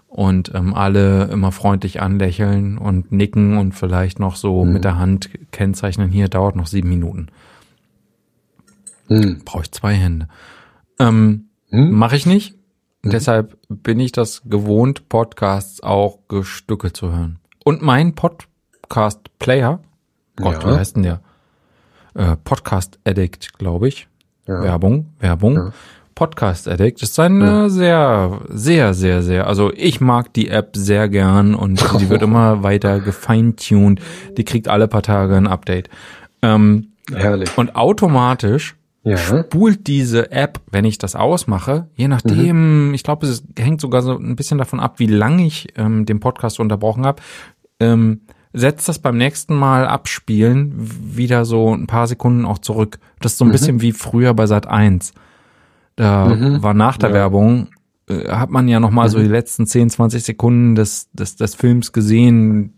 und 0.07 0.51
ähm, 0.55 0.73
alle 0.73 1.25
immer 1.25 1.51
freundlich 1.51 2.01
anlächeln 2.01 2.77
und 2.77 3.11
nicken 3.11 3.57
und 3.57 3.73
vielleicht 3.73 4.19
noch 4.19 4.35
so 4.35 4.63
Hm. 4.63 4.73
mit 4.73 4.83
der 4.83 4.97
Hand 4.97 5.29
kennzeichnen, 5.51 6.09
hier 6.09 6.27
dauert 6.29 6.55
noch 6.55 6.67
sieben 6.67 6.89
Minuten. 6.89 7.27
Hm. 9.07 9.41
Brauche 9.45 9.63
ich 9.63 9.71
zwei 9.71 9.93
Hände. 9.93 10.27
Ähm, 10.99 11.45
Hm? 11.69 11.91
Mache 11.91 12.15
ich 12.15 12.25
nicht. 12.25 12.55
Mhm. 13.03 13.11
Deshalb 13.11 13.57
bin 13.69 13.99
ich 13.99 14.11
das 14.11 14.41
gewohnt, 14.45 15.07
Podcasts 15.07 15.81
auch 15.83 16.17
gestückelt 16.27 16.97
zu 16.97 17.11
hören. 17.11 17.37
Und 17.63 17.83
mein 17.83 18.15
Podcast-Player, 18.15 19.79
Gott, 20.35 20.63
Ja. 20.63 20.69
wie 20.71 20.75
heißt 20.77 20.95
denn 20.95 21.03
der? 21.03 21.21
Äh, 22.15 22.35
Podcast 22.43 22.97
Addict, 23.05 23.53
glaube 23.59 23.87
ich. 23.87 24.07
Ja. 24.47 24.63
Werbung, 24.63 25.13
Werbung. 25.19 25.55
Ja. 25.55 25.73
Podcast 26.19 26.67
Addict 26.67 27.01
ist 27.01 27.17
ein 27.17 27.41
äh, 27.41 27.69
sehr, 27.69 28.41
sehr, 28.49 28.93
sehr, 28.93 29.23
sehr, 29.23 29.47
also 29.47 29.71
ich 29.73 30.01
mag 30.01 30.33
die 30.33 30.49
App 30.49 30.71
sehr 30.75 31.07
gern 31.07 31.55
und 31.55 31.81
die 32.01 32.09
wird 32.09 32.21
immer 32.23 32.61
weiter 32.61 32.99
gefeintuned. 32.99 34.01
Die 34.37 34.43
kriegt 34.43 34.67
alle 34.67 34.89
paar 34.89 35.01
Tage 35.01 35.37
ein 35.37 35.47
Update. 35.47 35.89
Ähm, 36.41 36.89
Herrlich. 37.09 37.57
und 37.57 37.77
automatisch 37.77 38.75
Ja. 39.05 39.15
spult 39.15 39.87
diese 39.87 40.29
App, 40.33 40.59
wenn 40.69 40.83
ich 40.83 40.97
das 40.97 41.15
ausmache, 41.15 41.87
je 41.95 42.09
nachdem, 42.09 42.93
ich 42.93 43.03
glaube, 43.03 43.25
es 43.25 43.41
hängt 43.57 43.79
sogar 43.79 44.01
so 44.01 44.17
ein 44.17 44.35
bisschen 44.35 44.57
davon 44.57 44.81
ab, 44.81 44.95
wie 44.99 45.07
lange 45.07 45.45
ich 45.45 45.69
ähm, 45.77 46.05
den 46.05 46.19
Podcast 46.19 46.59
unterbrochen 46.59 47.05
habe, 47.05 47.21
ähm, 47.79 48.23
setzt 48.51 48.89
das 48.89 48.99
beim 48.99 49.15
nächsten 49.15 49.55
Mal 49.55 49.87
abspielen 49.87 50.73
wieder 50.75 51.45
so 51.45 51.73
ein 51.73 51.87
paar 51.87 52.07
Sekunden 52.07 52.43
auch 52.43 52.57
zurück. 52.57 52.99
Das 53.21 53.31
ist 53.31 53.37
so 53.37 53.45
ein 53.45 53.51
bisschen 53.53 53.79
wie 53.79 53.93
früher 53.93 54.33
bei 54.33 54.47
Sat 54.47 54.67
1. 54.67 55.13
Da 55.99 56.61
war 56.61 56.73
nach 56.73 56.97
der 56.97 57.09
Ja. 57.09 57.15
Werbung, 57.15 57.67
äh, 58.09 58.29
hat 58.29 58.49
man 58.49 58.67
ja 58.69 58.79
noch 58.79 58.89
mal 58.89 59.09
so 59.09 59.19
die 59.19 59.27
letzten 59.27 59.67
10, 59.67 59.89
20 59.89 60.23
Sekunden 60.23 60.75
des, 60.75 61.09
des, 61.11 61.35
des 61.35 61.55
Films 61.55 61.91
gesehen, 61.91 62.73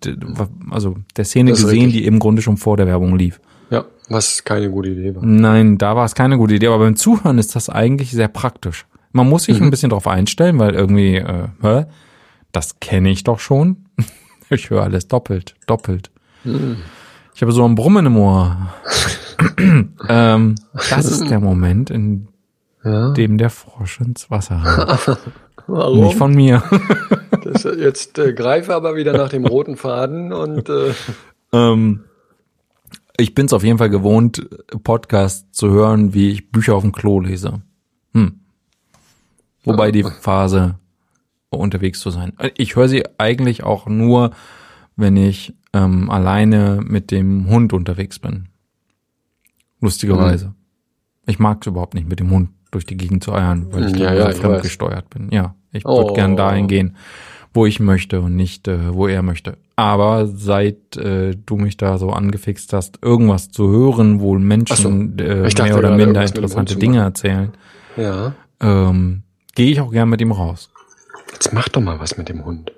also 0.71 0.95
der 1.15 1.25
Szene 1.25 1.51
gesehen, 1.51 1.91
die 1.91 2.05
im 2.05 2.17
Grunde 2.17 2.41
schon 2.41 2.57
vor 2.57 2.77
der 2.77 2.87
Werbung 2.87 3.15
lief. 3.15 3.39
Ja, 3.69 3.85
was 4.09 4.43
keine 4.43 4.71
gute 4.71 4.89
Idee 4.89 5.15
war. 5.15 5.23
Nein, 5.23 5.77
da 5.77 5.95
war 5.95 6.05
es 6.05 6.15
keine 6.15 6.37
gute 6.37 6.55
Idee, 6.55 6.67
aber 6.67 6.79
beim 6.79 6.95
Zuhören 6.95 7.37
ist 7.37 7.55
das 7.55 7.69
eigentlich 7.69 8.11
sehr 8.11 8.27
praktisch. 8.27 8.85
Man 9.11 9.29
muss 9.29 9.43
sich 9.43 9.61
ein 9.61 9.69
bisschen 9.69 9.91
drauf 9.91 10.07
einstellen, 10.07 10.57
weil 10.57 10.73
irgendwie, 10.73 11.17
äh, 11.17 11.47
hä? 11.61 11.85
das 12.51 12.79
kenne 12.79 13.09
ich 13.11 13.23
doch 13.23 13.39
schon. 13.39 13.85
Ich 14.53 14.69
höre 14.69 14.83
alles 14.83 15.07
doppelt, 15.07 15.55
doppelt. 15.65 16.11
Ich 17.33 17.41
habe 17.41 17.53
so 17.53 17.63
ein 17.63 17.75
Brummen 17.75 18.05
im 18.07 18.17
Ohr. 18.17 18.73
ähm, 20.09 20.55
das 20.89 21.05
ist 21.09 21.29
der 21.29 21.39
Moment, 21.39 21.89
in 21.89 22.27
Ja. 22.83 23.11
dem 23.11 23.37
der 23.37 23.49
Frosch 23.49 23.99
ins 23.99 24.31
Wasser 24.31 24.61
rennt. 25.07 25.19
Warum? 25.67 26.05
Nicht 26.05 26.17
von 26.17 26.33
mir. 26.33 26.63
Das, 27.43 27.63
jetzt 27.63 28.19
äh, 28.19 28.33
greife 28.33 28.75
aber 28.75 28.95
wieder 28.95 29.13
nach 29.13 29.29
dem 29.29 29.47
roten 29.47 29.75
Faden 29.75 30.31
und 30.31 30.69
äh, 30.69 30.93
ähm, 31.53 32.03
ich 33.17 33.33
bin 33.33 33.47
es 33.47 33.53
auf 33.53 33.63
jeden 33.63 33.79
Fall 33.79 33.89
gewohnt, 33.89 34.47
Podcasts 34.83 35.51
zu 35.51 35.71
hören, 35.71 36.13
wie 36.13 36.29
ich 36.29 36.51
Bücher 36.51 36.75
auf 36.75 36.83
dem 36.83 36.91
Klo 36.91 37.19
lese. 37.19 37.61
Hm. 38.13 38.41
Wobei 39.63 39.91
die 39.91 40.03
Phase 40.03 40.75
unterwegs 41.49 41.99
zu 41.99 42.11
sein. 42.11 42.33
Ich 42.57 42.75
höre 42.75 42.87
sie 42.87 43.05
eigentlich 43.17 43.63
auch 43.63 43.87
nur, 43.87 44.31
wenn 44.95 45.17
ich 45.17 45.55
ähm, 45.73 46.11
alleine 46.11 46.81
mit 46.83 47.09
dem 47.09 47.47
Hund 47.49 47.73
unterwegs 47.73 48.19
bin. 48.19 48.49
Lustigerweise. 49.79 50.47
Mhm. 50.49 50.55
Ich 51.25 51.39
mag 51.39 51.57
es 51.61 51.67
überhaupt 51.67 51.95
nicht, 51.95 52.07
mit 52.07 52.19
dem 52.19 52.29
Hund 52.29 52.49
durch 52.71 52.85
die 52.85 52.97
Gegend 52.97 53.23
zu 53.23 53.33
eiern, 53.33 53.67
weil 53.71 53.89
ich 53.89 53.97
ja, 53.97 54.13
ja, 54.13 54.31
fremdgesteuert 54.31 55.09
bin. 55.09 55.29
Ja, 55.31 55.55
ich 55.71 55.85
oh. 55.85 55.97
würde 55.97 56.13
gern 56.13 56.35
dahin 56.35 56.67
gehen, 56.67 56.95
wo 57.53 57.65
ich 57.65 57.79
möchte 57.79 58.21
und 58.21 58.35
nicht, 58.35 58.67
äh, 58.67 58.93
wo 58.93 59.07
er 59.07 59.21
möchte. 59.21 59.57
Aber 59.75 60.27
seit 60.27 60.95
äh, 60.97 61.35
du 61.45 61.55
mich 61.57 61.77
da 61.77 61.97
so 61.97 62.11
angefixt 62.11 62.73
hast, 62.73 62.99
irgendwas 63.01 63.49
zu 63.49 63.69
hören, 63.69 64.21
wo 64.21 64.37
Menschen 64.37 65.15
so. 65.17 65.23
äh, 65.23 65.49
mehr 65.63 65.77
oder 65.77 65.95
minder 65.95 66.23
interessante 66.23 66.75
Dinge 66.75 66.99
erzählen, 66.99 67.51
ja. 67.97 68.33
ähm, 68.61 69.23
gehe 69.55 69.71
ich 69.71 69.81
auch 69.81 69.91
gern 69.91 70.09
mit 70.09 70.21
ihm 70.21 70.31
raus. 70.31 70.69
Jetzt 71.33 71.53
mach 71.53 71.69
doch 71.69 71.81
mal 71.81 71.99
was 71.99 72.17
mit 72.17 72.29
dem 72.29 72.45
Hund. 72.45 72.71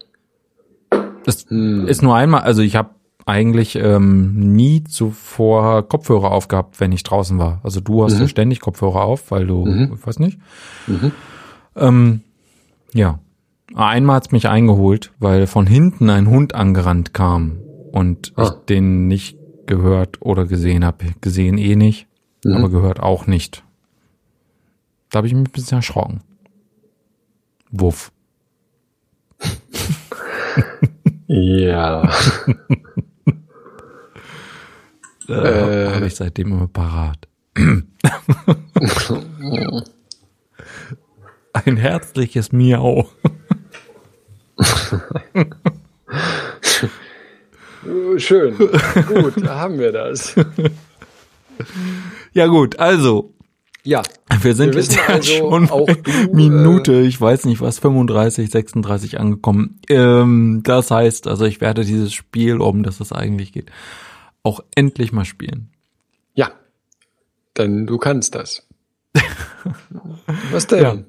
Das 1.26 1.46
hm. 1.50 1.88
ist 1.88 2.02
nur 2.02 2.16
einmal, 2.16 2.42
also 2.42 2.62
ich 2.62 2.76
habe 2.76 2.90
eigentlich 3.26 3.76
ähm, 3.76 4.54
nie 4.54 4.84
zuvor 4.84 5.88
Kopfhörer 5.88 6.32
aufgehabt, 6.32 6.80
wenn 6.80 6.92
ich 6.92 7.04
draußen 7.04 7.38
war. 7.40 7.62
Also 7.64 7.80
du 7.80 8.04
hast 8.04 8.16
mhm. 8.16 8.22
ja 8.22 8.28
ständig 8.28 8.60
Kopfhörer 8.60 9.04
auf, 9.04 9.32
weil 9.32 9.48
du, 9.48 9.66
mhm. 9.66 9.94
ich 9.96 10.06
weiß 10.06 10.20
nicht. 10.20 10.38
Mhm. 10.88 11.12
Ähm, 11.76 12.22
ja. 12.94 13.20
Einmal 13.76 14.18
hat's 14.18 14.32
mich 14.32 14.50
eingeholt, 14.50 15.12
weil 15.20 15.48
von 15.48 15.66
hinten 15.66 16.10
ein 16.10 16.30
Hund 16.30 16.54
angerannt 16.54 17.14
kam 17.14 17.60
und 17.92 18.34
ah. 18.36 18.44
ich 18.44 18.50
den 18.66 19.08
nicht 19.08 19.38
gehört 19.66 20.22
oder 20.22 20.46
gesehen 20.46 20.86
habe. 20.86 21.06
Gesehen 21.22 21.58
eh 21.58 21.76
nicht, 21.76 22.08
mhm. 22.44 22.58
aber 22.58 22.70
gehört 22.70 23.00
auch 23.00 23.26
nicht. 23.26 23.64
Da 25.10 25.18
habe 25.18 25.28
ich 25.28 25.34
mich 25.34 25.48
ein 25.48 25.52
bisschen 25.52 25.78
erschrocken. 25.78 26.22
Wuff. 27.72 28.12
ja. 31.28 32.10
äh, 35.34 35.86
äh. 35.86 35.96
Habe 35.96 36.08
ich 36.08 36.16
seitdem 36.16 36.52
immer 36.52 36.68
parat. 36.68 37.28
Ein 41.54 41.78
herzliches 41.78 42.52
Miau. 42.52 43.08
Schön. 48.18 48.58
Gut, 48.58 49.48
haben 49.48 49.78
wir 49.80 49.92
das. 49.92 50.36
Ja 52.34 52.48
gut, 52.48 52.80
also. 52.80 53.34
Ja. 53.84 54.02
Wir 54.42 54.56
sind 54.56 54.74
wir 54.74 54.82
jetzt 54.82 54.98
also 55.10 55.34
schon 55.34 55.70
auch 55.70 55.86
du, 55.86 56.12
Minute, 56.34 56.94
äh, 56.94 57.02
ich 57.06 57.20
weiß 57.20 57.46
nicht 57.46 57.60
was, 57.60 57.80
35, 57.80 58.50
36 58.50 59.20
angekommen. 59.20 59.80
Ähm, 59.90 60.62
das 60.64 60.90
heißt, 60.90 61.28
also 61.28 61.44
ich 61.46 61.60
werde 61.60 61.84
dieses 61.84 62.14
Spiel, 62.14 62.62
um 62.62 62.84
das 62.84 63.02
es 63.02 63.12
eigentlich 63.12 63.52
geht, 63.52 63.72
auch 64.44 64.64
endlich 64.76 65.12
mal 65.12 65.26
spielen. 65.26 65.72
Ja. 66.34 66.52
Denn 67.58 67.88
du 67.88 67.98
kannst 67.98 68.36
das. 68.36 68.68
was 70.52 70.68
denn? 70.68 71.06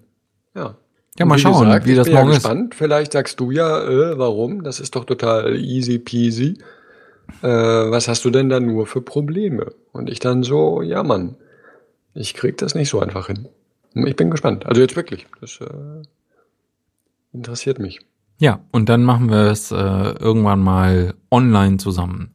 Ja. 0.55 0.63
ja. 0.63 0.77
Ja, 1.17 1.27
mal 1.27 1.39
schauen, 1.39 1.67
gesagt, 1.67 1.87
wie 1.87 1.95
das 1.95 2.09
morgen 2.09 2.29
ja 2.29 2.35
gespannt. 2.35 2.75
ist. 2.75 2.79
Vielleicht 2.79 3.13
sagst 3.13 3.39
du 3.39 3.53
ja, 3.53 3.85
äh, 3.85 4.19
warum? 4.19 4.65
Das 4.65 4.81
ist 4.81 4.97
doch 4.97 5.05
total 5.05 5.57
easy 5.57 5.99
peasy. 6.01 6.59
Äh, 7.41 7.47
was 7.47 8.09
hast 8.09 8.25
du 8.25 8.31
denn 8.31 8.49
da 8.49 8.59
nur 8.59 8.87
für 8.87 9.01
Probleme? 9.01 9.73
Und 9.93 10.11
ich 10.11 10.19
dann 10.19 10.43
so, 10.43 10.83
ja 10.83 11.05
Mann, 11.05 11.37
ich 12.15 12.35
krieg 12.35 12.59
das 12.59 12.75
nicht 12.75 12.89
so 12.89 12.99
einfach 12.99 13.29
hin. 13.29 13.49
Ich 13.95 14.17
bin 14.17 14.31
gespannt. 14.31 14.67
Also 14.67 14.81
jetzt 14.81 14.97
wirklich. 14.97 15.27
Das 15.41 15.61
äh, 15.61 16.03
interessiert 17.33 17.79
mich. 17.79 18.01
Ja, 18.39 18.61
und 18.73 18.89
dann 18.89 19.05
machen 19.05 19.31
wir 19.31 19.51
es 19.51 19.71
äh, 19.71 19.77
irgendwann 19.77 20.61
mal 20.61 21.15
online 21.31 21.77
zusammen. 21.77 22.34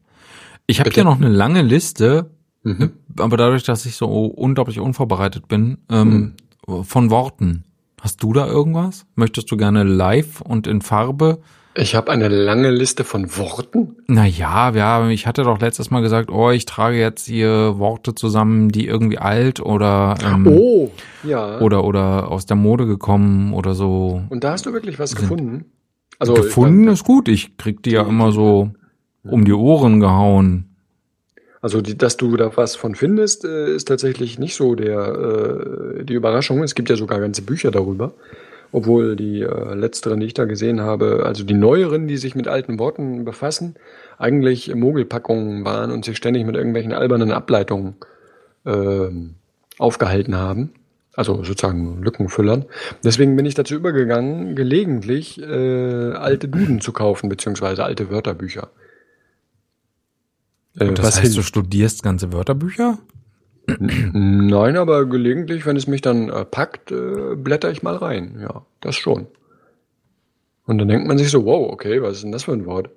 Ich 0.70 0.78
habe 0.78 0.90
hier 0.90 1.02
noch 1.02 1.16
eine 1.16 1.28
lange 1.28 1.62
Liste, 1.62 2.30
mhm. 2.62 2.92
aber 3.18 3.36
dadurch, 3.36 3.64
dass 3.64 3.86
ich 3.86 3.96
so 3.96 4.06
unglaublich 4.26 4.78
unvorbereitet 4.78 5.48
bin, 5.48 5.78
ähm, 5.90 6.36
mhm. 6.68 6.84
von 6.84 7.10
Worten. 7.10 7.64
Hast 8.00 8.22
du 8.22 8.32
da 8.32 8.46
irgendwas? 8.46 9.04
Möchtest 9.16 9.50
du 9.50 9.56
gerne 9.56 9.82
live 9.82 10.40
und 10.40 10.68
in 10.68 10.80
Farbe? 10.80 11.40
Ich 11.74 11.96
habe 11.96 12.12
eine 12.12 12.28
lange 12.28 12.70
Liste 12.70 13.02
von 13.02 13.36
Worten. 13.36 13.96
Naja, 14.06 14.70
ja, 14.70 15.08
ich 15.08 15.26
hatte 15.26 15.42
doch 15.42 15.60
letztes 15.60 15.90
Mal 15.90 16.02
gesagt, 16.02 16.30
oh, 16.30 16.50
ich 16.50 16.66
trage 16.66 16.98
jetzt 16.98 17.26
hier 17.26 17.78
Worte 17.78 18.14
zusammen, 18.14 18.68
die 18.68 18.86
irgendwie 18.86 19.18
alt 19.18 19.58
oder 19.58 20.14
ähm, 20.24 20.46
oh, 20.46 20.92
ja. 21.24 21.58
oder 21.58 21.82
oder 21.82 22.30
aus 22.30 22.46
der 22.46 22.56
Mode 22.56 22.86
gekommen 22.86 23.54
oder 23.54 23.74
so. 23.74 24.22
Und 24.28 24.44
da 24.44 24.52
hast 24.52 24.66
du 24.66 24.72
wirklich 24.72 25.00
was 25.00 25.10
sind. 25.10 25.22
gefunden? 25.22 25.64
Also 26.20 26.34
gefunden 26.34 26.86
ist 26.86 27.02
gut. 27.02 27.26
Ich 27.26 27.56
krieg 27.56 27.82
die 27.82 27.90
ja 27.90 28.02
immer 28.02 28.30
so 28.30 28.72
um 29.24 29.44
die 29.44 29.52
Ohren 29.52 30.00
gehauen. 30.00 30.66
Also, 31.62 31.82
die, 31.82 31.96
dass 31.96 32.16
du 32.16 32.36
da 32.36 32.56
was 32.56 32.74
von 32.74 32.94
findest, 32.94 33.44
äh, 33.44 33.74
ist 33.74 33.86
tatsächlich 33.86 34.38
nicht 34.38 34.54
so 34.54 34.74
der, 34.74 35.98
äh, 35.98 36.04
die 36.04 36.14
Überraschung. 36.14 36.62
Es 36.62 36.74
gibt 36.74 36.88
ja 36.88 36.96
sogar 36.96 37.20
ganze 37.20 37.42
Bücher 37.42 37.70
darüber. 37.70 38.14
Obwohl 38.72 39.16
die 39.16 39.42
äh, 39.42 39.74
letzteren, 39.74 40.20
die 40.20 40.26
ich 40.26 40.34
da 40.34 40.44
gesehen 40.44 40.80
habe, 40.80 41.24
also 41.26 41.44
die 41.44 41.54
neueren, 41.54 42.06
die 42.06 42.16
sich 42.16 42.34
mit 42.34 42.46
alten 42.46 42.78
Worten 42.78 43.24
befassen, 43.24 43.74
eigentlich 44.16 44.72
Mogelpackungen 44.74 45.64
waren 45.64 45.90
und 45.90 46.04
sich 46.04 46.16
ständig 46.16 46.46
mit 46.46 46.54
irgendwelchen 46.54 46.92
albernen 46.92 47.32
Ableitungen 47.32 47.96
äh, 48.64 49.08
aufgehalten 49.78 50.36
haben. 50.36 50.72
Also 51.16 51.42
sozusagen 51.42 52.02
Lückenfüllern. 52.02 52.64
Deswegen 53.02 53.34
bin 53.34 53.44
ich 53.44 53.54
dazu 53.54 53.74
übergegangen, 53.74 54.54
gelegentlich 54.54 55.42
äh, 55.42 56.12
alte 56.12 56.48
Duden 56.48 56.80
zu 56.80 56.92
kaufen, 56.92 57.28
beziehungsweise 57.28 57.84
alte 57.84 58.08
Wörterbücher. 58.08 58.70
Äh, 60.78 60.92
das 60.92 61.16
heißt, 61.16 61.22
hin? 61.22 61.34
du 61.34 61.42
studierst 61.42 62.02
ganze 62.02 62.32
Wörterbücher? 62.32 62.98
Nein, 63.78 64.76
aber 64.76 65.06
gelegentlich, 65.06 65.66
wenn 65.66 65.76
es 65.76 65.86
mich 65.86 66.00
dann 66.00 66.28
äh, 66.28 66.44
packt, 66.44 66.90
äh, 66.90 67.36
blätter 67.36 67.70
ich 67.70 67.82
mal 67.82 67.96
rein. 67.96 68.38
Ja, 68.40 68.64
das 68.80 68.96
schon. 68.96 69.26
Und 70.66 70.78
dann 70.78 70.88
denkt 70.88 71.06
man 71.06 71.18
sich 71.18 71.30
so, 71.30 71.44
wow, 71.44 71.70
okay, 71.72 72.02
was 72.02 72.16
ist 72.16 72.24
denn 72.24 72.32
das 72.32 72.44
für 72.44 72.52
ein 72.52 72.66
Wort? 72.66 72.90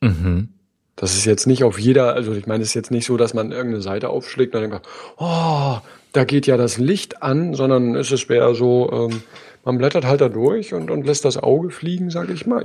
Mhm. 0.00 0.48
Das 0.96 1.14
ist 1.14 1.26
jetzt 1.26 1.46
nicht 1.46 1.64
auf 1.64 1.78
jeder, 1.78 2.14
also 2.14 2.32
ich 2.32 2.46
meine, 2.46 2.62
es 2.62 2.70
ist 2.70 2.74
jetzt 2.74 2.90
nicht 2.90 3.06
so, 3.06 3.16
dass 3.16 3.32
man 3.32 3.52
irgendeine 3.52 3.82
Seite 3.82 4.08
aufschlägt 4.08 4.54
und 4.54 4.62
dann 4.62 4.70
denkt, 4.70 4.88
oh, 5.16 5.78
da 6.12 6.24
geht 6.24 6.46
ja 6.46 6.56
das 6.56 6.78
Licht 6.78 7.22
an, 7.22 7.54
sondern 7.54 7.94
es 7.94 8.10
ist 8.10 8.28
eher 8.30 8.54
so, 8.54 8.90
ähm, 8.92 9.22
man 9.64 9.78
blättert 9.78 10.06
halt 10.06 10.20
da 10.20 10.28
durch 10.28 10.74
und, 10.74 10.90
und 10.90 11.06
lässt 11.06 11.24
das 11.24 11.36
Auge 11.36 11.70
fliegen, 11.70 12.10
sage 12.10 12.32
ich 12.32 12.46
mal. 12.46 12.64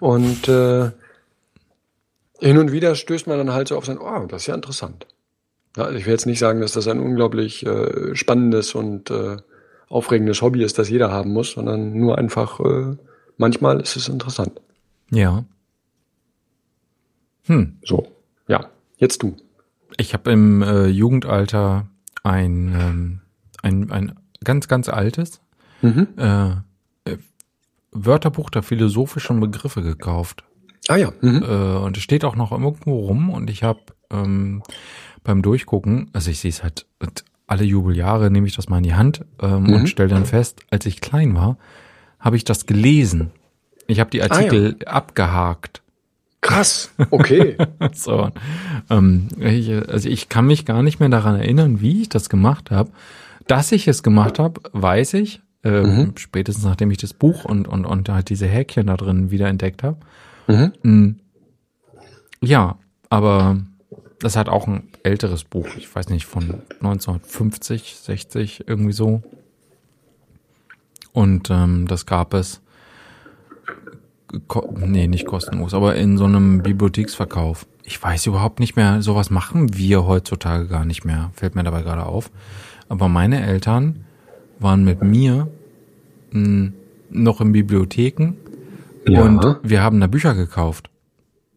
Und 0.00 0.48
äh, 0.48 0.90
hin 2.40 2.58
und 2.58 2.72
wieder 2.72 2.94
stößt 2.94 3.26
man 3.26 3.38
dann 3.38 3.52
halt 3.52 3.68
so 3.68 3.76
auf 3.76 3.84
sein, 3.84 3.98
oh, 3.98 4.26
das 4.26 4.42
ist 4.42 4.46
ja 4.46 4.54
interessant. 4.54 5.06
Ja, 5.76 5.84
also 5.84 5.96
ich 5.96 6.06
will 6.06 6.12
jetzt 6.12 6.26
nicht 6.26 6.38
sagen, 6.38 6.60
dass 6.60 6.72
das 6.72 6.88
ein 6.88 6.98
unglaublich 6.98 7.64
äh, 7.64 8.14
spannendes 8.16 8.74
und 8.74 9.10
äh, 9.10 9.36
aufregendes 9.88 10.42
Hobby 10.42 10.62
ist, 10.62 10.78
das 10.78 10.88
jeder 10.88 11.10
haben 11.10 11.32
muss, 11.32 11.52
sondern 11.52 11.92
nur 11.92 12.18
einfach, 12.18 12.60
äh, 12.60 12.96
manchmal 13.36 13.80
ist 13.80 13.96
es 13.96 14.08
interessant. 14.08 14.60
Ja. 15.10 15.44
Hm. 17.44 17.78
So, 17.84 18.06
ja, 18.48 18.70
jetzt 18.98 19.22
du. 19.22 19.36
Ich 19.96 20.14
habe 20.14 20.30
im 20.32 20.62
äh, 20.62 20.86
Jugendalter 20.86 21.88
ein, 22.22 22.74
ähm, 22.74 23.20
ein, 23.62 23.90
ein 23.90 24.18
ganz, 24.44 24.68
ganz 24.68 24.88
altes 24.88 25.40
mhm. 25.82 26.08
äh, 26.16 26.50
äh 27.04 27.18
Wörterbuch 27.92 28.50
der 28.50 28.62
philosophischen 28.62 29.40
Begriffe 29.40 29.82
gekauft. 29.82 30.44
Ah 30.88 30.96
ja. 30.96 31.12
Mhm. 31.20 31.42
Äh, 31.42 31.76
und 31.78 31.96
es 31.96 32.02
steht 32.02 32.24
auch 32.24 32.36
noch 32.36 32.52
irgendwo 32.52 32.98
rum 33.06 33.30
und 33.30 33.50
ich 33.50 33.62
habe 33.62 33.80
ähm, 34.10 34.62
beim 35.22 35.42
Durchgucken, 35.42 36.10
also 36.12 36.30
ich 36.30 36.40
sehe 36.40 36.50
es 36.50 36.62
halt 36.62 36.86
alle 37.46 37.64
Jubeljahre, 37.64 38.30
nehme 38.30 38.46
ich 38.46 38.54
das 38.54 38.68
mal 38.68 38.78
in 38.78 38.84
die 38.84 38.94
Hand 38.94 39.24
ähm, 39.42 39.64
mhm. 39.64 39.72
und 39.74 39.88
stelle 39.88 40.08
dann 40.08 40.24
fest, 40.24 40.60
als 40.70 40.86
ich 40.86 41.00
klein 41.00 41.34
war, 41.34 41.58
habe 42.18 42.36
ich 42.36 42.44
das 42.44 42.66
gelesen. 42.66 43.32
Ich 43.86 43.98
habe 43.98 44.10
die 44.10 44.22
Artikel 44.22 44.76
ah, 44.80 44.82
ja. 44.84 44.92
abgehakt. 44.92 45.82
Krass, 46.42 46.92
okay. 47.10 47.56
so, 47.92 48.30
ähm, 48.88 49.28
ich, 49.38 49.70
also 49.88 50.08
ich 50.08 50.28
kann 50.28 50.46
mich 50.46 50.64
gar 50.64 50.82
nicht 50.82 51.00
mehr 51.00 51.08
daran 51.08 51.36
erinnern, 51.36 51.80
wie 51.80 52.02
ich 52.02 52.08
das 52.08 52.28
gemacht 52.28 52.70
habe. 52.70 52.90
Dass 53.46 53.72
ich 53.72 53.88
es 53.88 54.02
gemacht 54.02 54.38
habe, 54.38 54.60
weiß 54.72 55.14
ich. 55.14 55.40
Äh, 55.64 55.82
mhm. 55.82 56.12
Spätestens 56.16 56.64
nachdem 56.64 56.90
ich 56.90 56.98
das 56.98 57.12
Buch 57.12 57.44
und 57.44 57.68
und 57.68 57.84
und 57.84 58.08
halt 58.08 58.30
diese 58.30 58.46
Häkchen 58.46 58.86
da 58.86 58.96
drin 58.96 59.30
wieder 59.30 59.48
entdeckt 59.48 59.82
habe. 59.82 59.98
Mhm. 60.50 60.72
Mm. 60.82 61.16
Ja, 62.42 62.78
aber 63.08 63.58
das 64.20 64.36
hat 64.36 64.48
auch 64.48 64.66
ein 64.66 64.88
älteres 65.02 65.44
Buch, 65.44 65.68
ich 65.76 65.94
weiß 65.94 66.08
nicht, 66.10 66.26
von 66.26 66.62
1950, 66.80 67.96
60, 67.96 68.64
irgendwie 68.66 68.92
so. 68.92 69.22
Und 71.12 71.50
ähm, 71.50 71.86
das 71.88 72.06
gab 72.06 72.34
es, 72.34 72.60
nee, 74.76 75.08
nicht 75.08 75.26
kostenlos, 75.26 75.74
aber 75.74 75.96
in 75.96 76.18
so 76.18 76.24
einem 76.24 76.62
Bibliotheksverkauf. 76.62 77.66
Ich 77.82 78.00
weiß 78.00 78.26
überhaupt 78.26 78.60
nicht 78.60 78.76
mehr, 78.76 79.02
sowas 79.02 79.30
machen 79.30 79.76
wir 79.76 80.06
heutzutage 80.06 80.68
gar 80.68 80.84
nicht 80.84 81.04
mehr, 81.04 81.30
fällt 81.34 81.56
mir 81.56 81.64
dabei 81.64 81.82
gerade 81.82 82.06
auf. 82.06 82.30
Aber 82.88 83.08
meine 83.08 83.44
Eltern 83.44 84.04
waren 84.58 84.84
mit 84.84 85.02
mir 85.02 85.48
mh, 86.30 86.40
hm, 86.44 86.72
noch 87.10 87.40
in 87.40 87.52
Bibliotheken 87.52 88.34
ja. 89.06 89.22
und 89.22 89.58
wir 89.62 89.82
haben 89.82 90.00
da 90.00 90.06
Bücher 90.06 90.34
gekauft. 90.34 90.90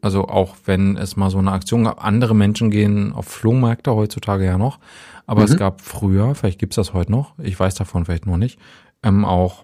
Also 0.02 0.28
auch 0.28 0.58
wenn 0.66 0.98
es 0.98 1.16
mal 1.16 1.30
so 1.30 1.38
eine 1.38 1.52
Aktion 1.52 1.86
gab, 1.86 2.04
andere 2.04 2.36
Menschen 2.36 2.72
gehen 2.72 3.14
auf 3.14 3.26
Flohmärkte 3.26 3.96
heutzutage 3.96 4.46
ja 4.46 4.58
noch, 4.58 4.80
aber 5.26 5.42
mhm. 5.42 5.48
es 5.48 5.58
gab 5.58 5.82
früher, 5.82 6.36
vielleicht 6.36 6.60
gibt's 6.60 6.76
das 6.76 6.94
heute 6.94 7.12
noch, 7.12 7.40
ich 7.40 7.58
weiß 7.58 7.76
davon 7.76 8.04
vielleicht 8.04 8.26
noch 8.26 8.38
nicht, 8.38 8.60
ähm, 9.02 9.24
auch 9.24 9.64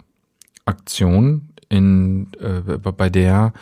Aktionen, 0.65 1.49
in, 1.69 2.27
äh, 2.39 2.77
bei 2.77 3.09
der 3.09 3.53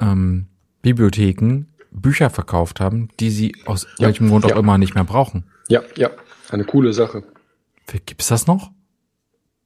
ähm, 0.00 0.46
Bibliotheken 0.82 1.66
Bücher 1.90 2.30
verkauft 2.30 2.80
haben, 2.80 3.08
die 3.18 3.30
sie 3.30 3.54
aus 3.64 3.86
ja, 3.98 4.06
welchem 4.06 4.28
Grund 4.28 4.44
ja. 4.44 4.54
auch 4.54 4.58
immer 4.58 4.76
nicht 4.76 4.94
mehr 4.94 5.04
brauchen. 5.04 5.44
Ja, 5.68 5.82
ja, 5.96 6.10
eine 6.50 6.64
coole 6.64 6.92
Sache. 6.92 7.22
Gibt's 8.06 8.28
das 8.28 8.46
noch? 8.46 8.70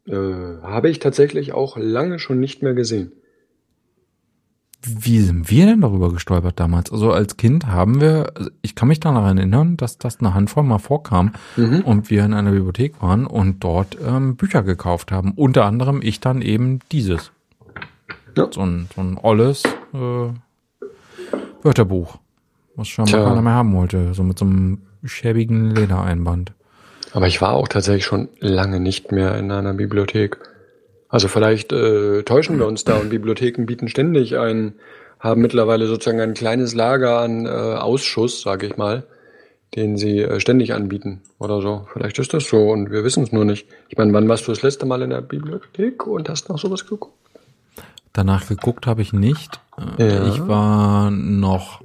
Äh, 0.06 0.14
habe 0.14 0.90
ich 0.90 0.98
tatsächlich 0.98 1.52
auch 1.52 1.76
lange 1.76 2.18
schon 2.18 2.38
nicht 2.38 2.62
mehr 2.62 2.74
gesehen. 2.74 3.12
Wie 4.84 5.20
sind 5.20 5.50
wir 5.50 5.66
denn 5.66 5.80
darüber 5.80 6.12
gestolpert 6.12 6.58
damals? 6.58 6.90
Also 6.90 7.12
als 7.12 7.36
Kind 7.36 7.66
haben 7.66 8.00
wir, 8.00 8.32
also 8.34 8.50
ich 8.62 8.74
kann 8.74 8.88
mich 8.88 9.00
daran 9.00 9.38
erinnern, 9.38 9.76
dass 9.76 9.98
das 9.98 10.20
eine 10.20 10.34
Handvoll 10.34 10.64
mal 10.64 10.78
vorkam 10.78 11.32
mhm. 11.56 11.82
und 11.82 12.10
wir 12.10 12.24
in 12.24 12.34
einer 12.34 12.50
Bibliothek 12.50 13.00
waren 13.00 13.26
und 13.26 13.62
dort 13.62 13.96
ähm, 14.04 14.36
Bücher 14.36 14.62
gekauft 14.62 15.12
haben. 15.12 15.32
Unter 15.32 15.64
anderem 15.66 16.00
ich 16.02 16.20
dann 16.20 16.42
eben 16.42 16.80
dieses. 16.90 17.30
Ja. 18.36 18.48
So 18.50 18.62
ein, 18.62 18.88
so 18.94 19.02
ein 19.02 19.18
olles 19.22 19.62
äh, 19.92 20.28
Wörterbuch, 21.62 22.18
was 22.76 22.88
schon 22.88 23.04
mal 23.04 23.24
keiner 23.24 23.42
mehr 23.42 23.52
haben 23.52 23.74
wollte, 23.74 24.14
so 24.14 24.22
mit 24.22 24.38
so 24.38 24.44
einem 24.44 24.78
schäbigen 25.04 25.74
Ledereinband. 25.74 26.52
Aber 27.12 27.26
ich 27.26 27.40
war 27.40 27.52
auch 27.52 27.68
tatsächlich 27.68 28.04
schon 28.04 28.28
lange 28.40 28.80
nicht 28.80 29.12
mehr 29.12 29.36
in 29.36 29.50
einer 29.50 29.74
Bibliothek. 29.74 30.38
Also 31.12 31.28
vielleicht 31.28 31.72
äh, 31.72 32.22
täuschen 32.22 32.58
wir 32.58 32.66
uns 32.66 32.84
da 32.84 32.96
und 32.96 33.10
Bibliotheken 33.10 33.66
bieten 33.66 33.86
ständig 33.86 34.38
ein, 34.38 34.72
haben 35.20 35.42
mittlerweile 35.42 35.86
sozusagen 35.86 36.20
ein 36.20 36.32
kleines 36.32 36.74
Lager 36.74 37.18
an 37.20 37.44
äh, 37.44 37.50
Ausschuss, 37.50 38.40
sage 38.40 38.66
ich 38.66 38.78
mal, 38.78 39.04
den 39.76 39.98
sie 39.98 40.20
äh, 40.20 40.40
ständig 40.40 40.72
anbieten 40.72 41.20
oder 41.38 41.60
so. 41.60 41.86
Vielleicht 41.92 42.18
ist 42.18 42.32
das 42.32 42.48
so 42.48 42.70
und 42.70 42.90
wir 42.90 43.04
wissen 43.04 43.22
es 43.22 43.30
nur 43.30 43.44
nicht. 43.44 43.68
Ich 43.90 43.98
meine, 43.98 44.10
wann 44.14 44.26
warst 44.26 44.48
du 44.48 44.52
das 44.52 44.62
letzte 44.62 44.86
Mal 44.86 45.02
in 45.02 45.10
der 45.10 45.20
Bibliothek 45.20 46.06
und 46.06 46.30
hast 46.30 46.48
noch 46.48 46.58
sowas 46.58 46.86
geguckt? 46.86 47.12
Danach 48.14 48.48
geguckt 48.48 48.86
habe 48.86 49.02
ich 49.02 49.12
nicht. 49.12 49.60
Äh, 49.98 50.14
ja. 50.14 50.28
Ich 50.28 50.48
war 50.48 51.10
noch 51.10 51.82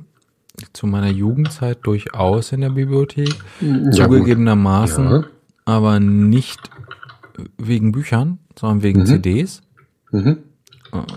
zu 0.72 0.88
meiner 0.88 1.10
Jugendzeit 1.10 1.80
durchaus 1.84 2.54
in 2.54 2.62
der 2.62 2.70
Bibliothek, 2.70 3.36
ja, 3.60 3.92
zugegebenermaßen, 3.92 5.12
ja. 5.12 5.24
aber 5.66 6.00
nicht 6.00 6.72
wegen 7.58 7.92
Büchern, 7.92 8.40
sondern 8.58 8.84
wegen 8.84 9.02
mhm. 9.02 9.06
CDs. 9.06 9.62
Mhm. 10.12 10.38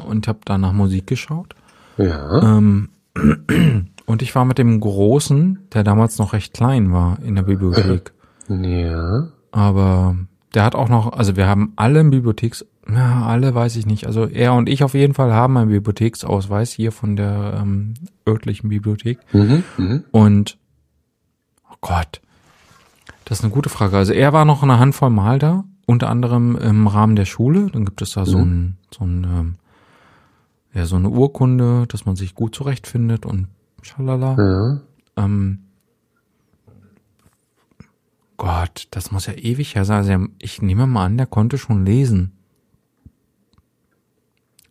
Und 0.07 0.29
habe 0.29 0.41
da 0.45 0.59
nach 0.59 0.73
Musik 0.73 1.07
geschaut. 1.07 1.55
Ja. 1.97 2.57
Ähm, 2.57 2.89
und 4.07 4.23
ich 4.23 4.35
war 4.35 4.45
mit 4.45 4.59
dem 4.59 4.81
Großen, 4.81 5.69
der 5.73 5.85
damals 5.85 6.19
noch 6.19 6.33
recht 6.33 6.55
klein 6.55 6.93
war, 6.93 7.19
in 7.23 7.37
der 7.37 7.43
Bibliothek. 7.43 8.13
Ja. 8.49 9.29
Aber 9.53 10.17
der 10.55 10.65
hat 10.65 10.75
auch 10.75 10.89
noch, 10.89 11.13
also 11.13 11.37
wir 11.37 11.47
haben 11.47 11.73
alle 11.77 12.01
im 12.01 12.11
Bibliotheks, 12.11 12.67
ja, 12.89 13.23
alle 13.25 13.55
weiß 13.55 13.77
ich 13.77 13.87
nicht. 13.87 14.07
Also 14.07 14.27
er 14.27 14.55
und 14.55 14.69
ich 14.69 14.83
auf 14.83 14.95
jeden 14.95 15.15
Fall 15.15 15.33
haben 15.33 15.57
einen 15.57 15.71
Bibliotheksausweis 15.71 16.73
hier 16.73 16.93
von 16.93 17.17
der 17.17 17.59
ähm, 17.61 17.95
örtlichen 18.27 18.69
Bibliothek. 18.69 19.19
Mhm, 19.33 19.63
mh. 19.77 20.01
Und 20.11 20.59
oh 21.71 21.77
Gott, 21.81 22.21
das 23.25 23.39
ist 23.39 23.45
eine 23.45 23.53
gute 23.53 23.69
Frage. 23.69 23.97
Also 23.97 24.13
er 24.13 24.33
war 24.33 24.45
noch 24.45 24.63
eine 24.63 24.79
Handvoll 24.79 25.11
Mal 25.11 25.39
da, 25.39 25.65
unter 25.91 26.09
anderem 26.09 26.57
im 26.57 26.87
Rahmen 26.87 27.17
der 27.17 27.25
Schule. 27.25 27.69
Dann 27.73 27.85
gibt 27.85 28.01
es 28.01 28.13
da 28.13 28.21
mhm. 28.21 28.27
so 28.27 28.39
ein, 28.39 28.77
so 28.95 29.05
ein, 29.05 29.25
ähm, 29.25 29.55
ja, 30.73 30.87
so 30.87 30.95
eine 30.95 31.09
Urkunde, 31.09 31.87
dass 31.89 32.07
man 32.07 32.15
sich 32.15 32.37
gut 32.37 32.55
zurechtfindet 32.55 33.27
und 33.27 33.49
schalala. 33.83 34.37
Ja. 34.39 34.81
Ähm, 35.25 35.59
Gott, 38.37 38.87
das 38.93 39.11
muss 39.11 39.27
ja 39.27 39.35
ewig 39.35 39.75
her 39.75 39.85
sein. 39.85 39.99
Also 39.99 40.27
ich 40.39 40.63
nehme 40.63 40.87
mal 40.87 41.07
an, 41.07 41.17
der 41.17 41.27
konnte 41.27 41.59
schon 41.59 41.85
lesen. 41.85 42.33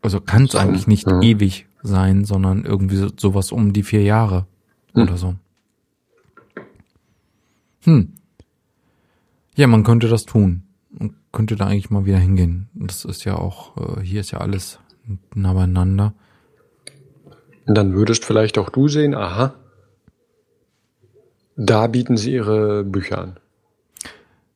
Also 0.01 0.22
kann 0.22 0.45
es 0.45 0.55
eigentlich 0.55 0.88
nicht 0.88 1.05
ja. 1.05 1.22
ewig 1.22 1.67
sein, 1.84 2.24
sondern 2.24 2.63
irgendwie 2.63 2.95
so, 2.95 3.09
sowas 3.15 3.51
um 3.51 3.74
die 3.74 3.84
vier 3.84 4.03
Jahre 4.03 4.47
hm. 4.93 5.03
oder 5.03 5.17
so. 5.17 5.36
Hm. 7.82 8.13
Ja, 9.55 9.67
man 9.67 9.84
könnte 9.84 10.07
das 10.07 10.24
tun. 10.24 10.63
Man 10.89 11.15
könnte 11.31 11.55
da 11.55 11.67
eigentlich 11.67 11.89
mal 11.89 12.05
wieder 12.05 12.17
hingehen. 12.17 12.69
Das 12.73 13.05
ist 13.05 13.23
ja 13.23 13.35
auch, 13.35 13.77
äh, 13.97 14.01
hier 14.01 14.21
ist 14.21 14.31
ja 14.31 14.39
alles 14.39 14.79
nah 15.35 15.53
beieinander. 15.53 16.13
Und 17.65 17.75
dann 17.75 17.93
würdest 17.93 18.25
vielleicht 18.25 18.57
auch 18.57 18.69
du 18.69 18.87
sehen, 18.87 19.13
aha, 19.13 19.53
da 21.55 21.87
bieten 21.87 22.17
sie 22.17 22.33
ihre 22.33 22.83
Bücher 22.83 23.19
an. 23.19 23.39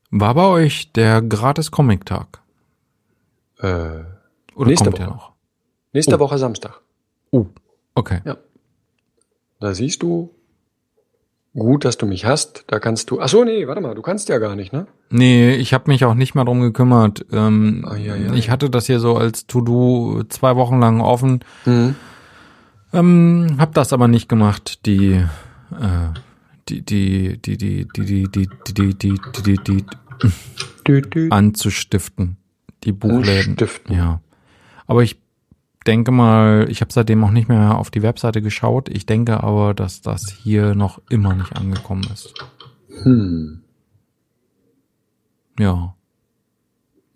War 0.09 0.33
bei 0.35 0.47
euch 0.47 0.91
der 0.93 1.21
gratis 1.21 1.69
Comic-Tag? 1.69 2.41
Äh, 3.59 4.03
Oder 4.55 4.67
nächste 4.67 4.85
kommt 4.85 4.99
Woche. 4.99 5.09
noch? 5.09 5.31
Nächste 5.91 6.15
oh. 6.15 6.19
Woche 6.19 6.37
Samstag. 6.37 6.81
Oh, 7.31 7.47
okay. 7.93 8.21
Ja. 8.25 8.37
Da 9.59 9.73
siehst 9.73 10.01
du, 10.01 10.33
gut, 11.53 11.85
dass 11.85 11.97
du 11.97 12.05
mich 12.05 12.25
hast. 12.25 12.65
Da 12.67 12.79
kannst 12.79 13.09
du. 13.11 13.19
Ach 13.19 13.27
so, 13.27 13.43
nee, 13.43 13.67
warte 13.67 13.81
mal, 13.81 13.95
du 13.95 14.01
kannst 14.01 14.29
ja 14.29 14.37
gar 14.37 14.55
nicht, 14.55 14.73
ne? 14.73 14.87
Nee, 15.09 15.55
ich 15.55 15.73
habe 15.73 15.89
mich 15.91 16.05
auch 16.05 16.15
nicht 16.15 16.35
mehr 16.35 16.45
drum 16.45 16.61
gekümmert. 16.61 17.25
Ähm, 17.31 17.85
ah, 17.87 17.95
ja, 17.95 18.15
ja, 18.15 18.33
ich 18.33 18.49
hatte 18.49 18.69
das 18.69 18.87
hier 18.87 18.99
so 18.99 19.15
als 19.15 19.47
To-Do 19.47 20.23
zwei 20.29 20.55
Wochen 20.55 20.79
lang 20.79 21.01
offen. 21.01 21.43
Mhm. 21.65 21.95
Ähm, 22.93 23.55
hab 23.57 23.73
das 23.73 23.93
aber 23.93 24.07
nicht 24.07 24.29
gemacht. 24.29 24.85
Die, 24.85 25.13
äh, 25.13 26.19
die, 26.69 26.81
die, 26.83 27.41
die, 27.41 27.57
die, 27.57 27.85
die, 27.85 28.27
die, 28.27 28.27
die, 28.29 28.49
die, 28.67 28.93
die, 28.95 29.57
die, 29.57 29.85
die, 30.87 31.01
die, 31.01 31.31
anzustiften. 31.31 32.37
Die 32.83 32.91
Buchläden. 32.91 33.51
Anstiften. 33.51 33.95
Ja. 33.95 34.21
Aber 34.85 35.03
ich 35.03 35.22
denke 35.83 36.11
mal, 36.11 36.67
ich 36.69 36.81
habe 36.81 36.93
seitdem 36.93 37.23
auch 37.23 37.31
nicht 37.31 37.49
mehr 37.49 37.77
auf 37.77 37.91
die 37.91 38.01
Webseite 38.01 38.41
geschaut. 38.41 38.89
Ich 38.89 39.05
denke 39.05 39.43
aber, 39.43 39.73
dass 39.73 40.01
das 40.01 40.29
hier 40.29 40.75
noch 40.75 41.01
immer 41.09 41.33
nicht 41.33 41.55
angekommen 41.55 42.07
ist. 42.13 42.33
Hm. 43.03 43.61
Ja. 45.59 45.95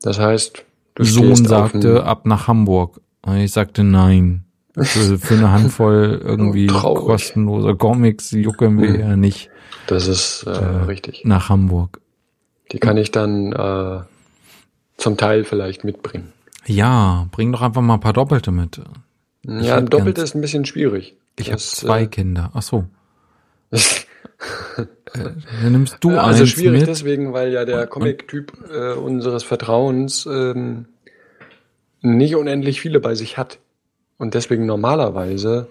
Das 0.02 0.20
heißt, 0.20 0.64
du 0.96 1.04
Sohn 1.04 1.36
sagte 1.36 2.04
ab 2.04 2.26
nach 2.26 2.48
Hamburg. 2.48 3.02
Ich 3.36 3.52
sagte 3.52 3.84
nein. 3.84 4.46
Für, 4.76 5.18
für 5.18 5.34
eine 5.34 5.52
Handvoll 5.52 6.22
irgendwie 6.24 6.68
kostenloser 6.68 7.76
Comics 7.76 8.32
jucken 8.32 8.80
wir 8.80 8.94
hm. 8.94 9.00
ja 9.00 9.16
nicht. 9.16 9.50
Das 9.88 10.08
ist 10.08 10.44
äh, 10.46 10.52
äh, 10.52 10.84
richtig. 10.84 11.24
Nach 11.26 11.50
Hamburg. 11.50 12.00
Die 12.72 12.80
kann 12.80 12.98
ich 12.98 13.12
dann 13.12 13.54
äh, 13.54 14.02
zum 14.98 15.18
Teil 15.18 15.46
vielleicht 15.46 15.84
mitbringen. 15.84 16.34
Ja, 16.68 17.28
bring 17.32 17.52
doch 17.52 17.62
einfach 17.62 17.82
mal 17.82 17.96
ein 17.96 18.00
paar 18.00 18.14
Doppelte 18.14 18.52
mit. 18.52 18.82
Ich 19.44 19.66
ja, 19.66 19.78
ein 19.78 19.88
Doppelte 19.88 20.22
ist 20.22 20.36
ein 20.36 20.42
bisschen 20.42 20.66
schwierig. 20.66 21.16
Ich 21.38 21.50
habe 21.50 21.60
zwei 21.60 22.04
äh, 22.04 22.08
Kinder. 22.08 22.52
Ach 22.54 22.62
so. 22.62 22.86
äh, 23.72 23.78
dann 25.14 25.72
nimmst 25.72 25.98
du 26.02 26.18
also 26.18 26.42
eins 26.42 26.50
schwierig 26.50 26.82
mit. 26.82 26.90
deswegen, 26.90 27.34
weil 27.34 27.54
ja 27.54 27.64
der 27.64 27.88
Comic-Typ 27.88 28.70
äh, 28.70 28.94
unseres 28.94 29.44
Vertrauens 29.44 30.26
ähm, 30.26 30.88
nicht 32.02 32.36
unendlich 32.36 32.82
viele 32.82 33.00
bei 33.00 33.16
sich 33.16 33.38
hat 33.38 33.60
und 34.18 34.34
deswegen 34.34 34.66
normalerweise 34.66 35.68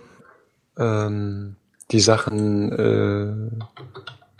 ähm, 0.78 1.56
die 1.90 2.00
Sachen 2.00 2.72
äh, 2.72 3.64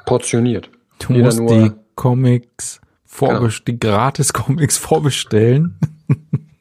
portioniert. 0.04 0.70
Du 0.98 1.12
Jeder 1.12 1.26
musst 1.26 1.40
die 1.40 1.72
Comics 1.94 2.80
genau. 3.18 3.48
die 3.66 3.78
Gratis-Comics 3.78 4.78
vorbestellen. 4.78 5.78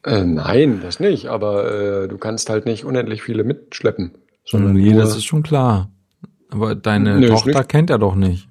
Äh, 0.05 0.23
nein, 0.23 0.81
das 0.81 0.99
nicht, 0.99 1.27
aber 1.27 2.03
äh, 2.03 2.07
du 2.07 2.17
kannst 2.17 2.49
halt 2.49 2.65
nicht 2.65 2.85
unendlich 2.85 3.23
viele 3.23 3.43
mitschleppen. 3.43 4.11
Sondern 4.45 4.73
nee, 4.73 4.93
das 4.93 5.15
ist 5.15 5.25
schon 5.25 5.41
klar. 5.41 5.89
Aber 6.51 6.75
deine 6.75 7.19
nee, 7.19 7.27
Tochter 7.27 7.63
kennt 7.63 7.89
er 7.89 7.97
doch 7.97 8.13
nicht. 8.13 8.47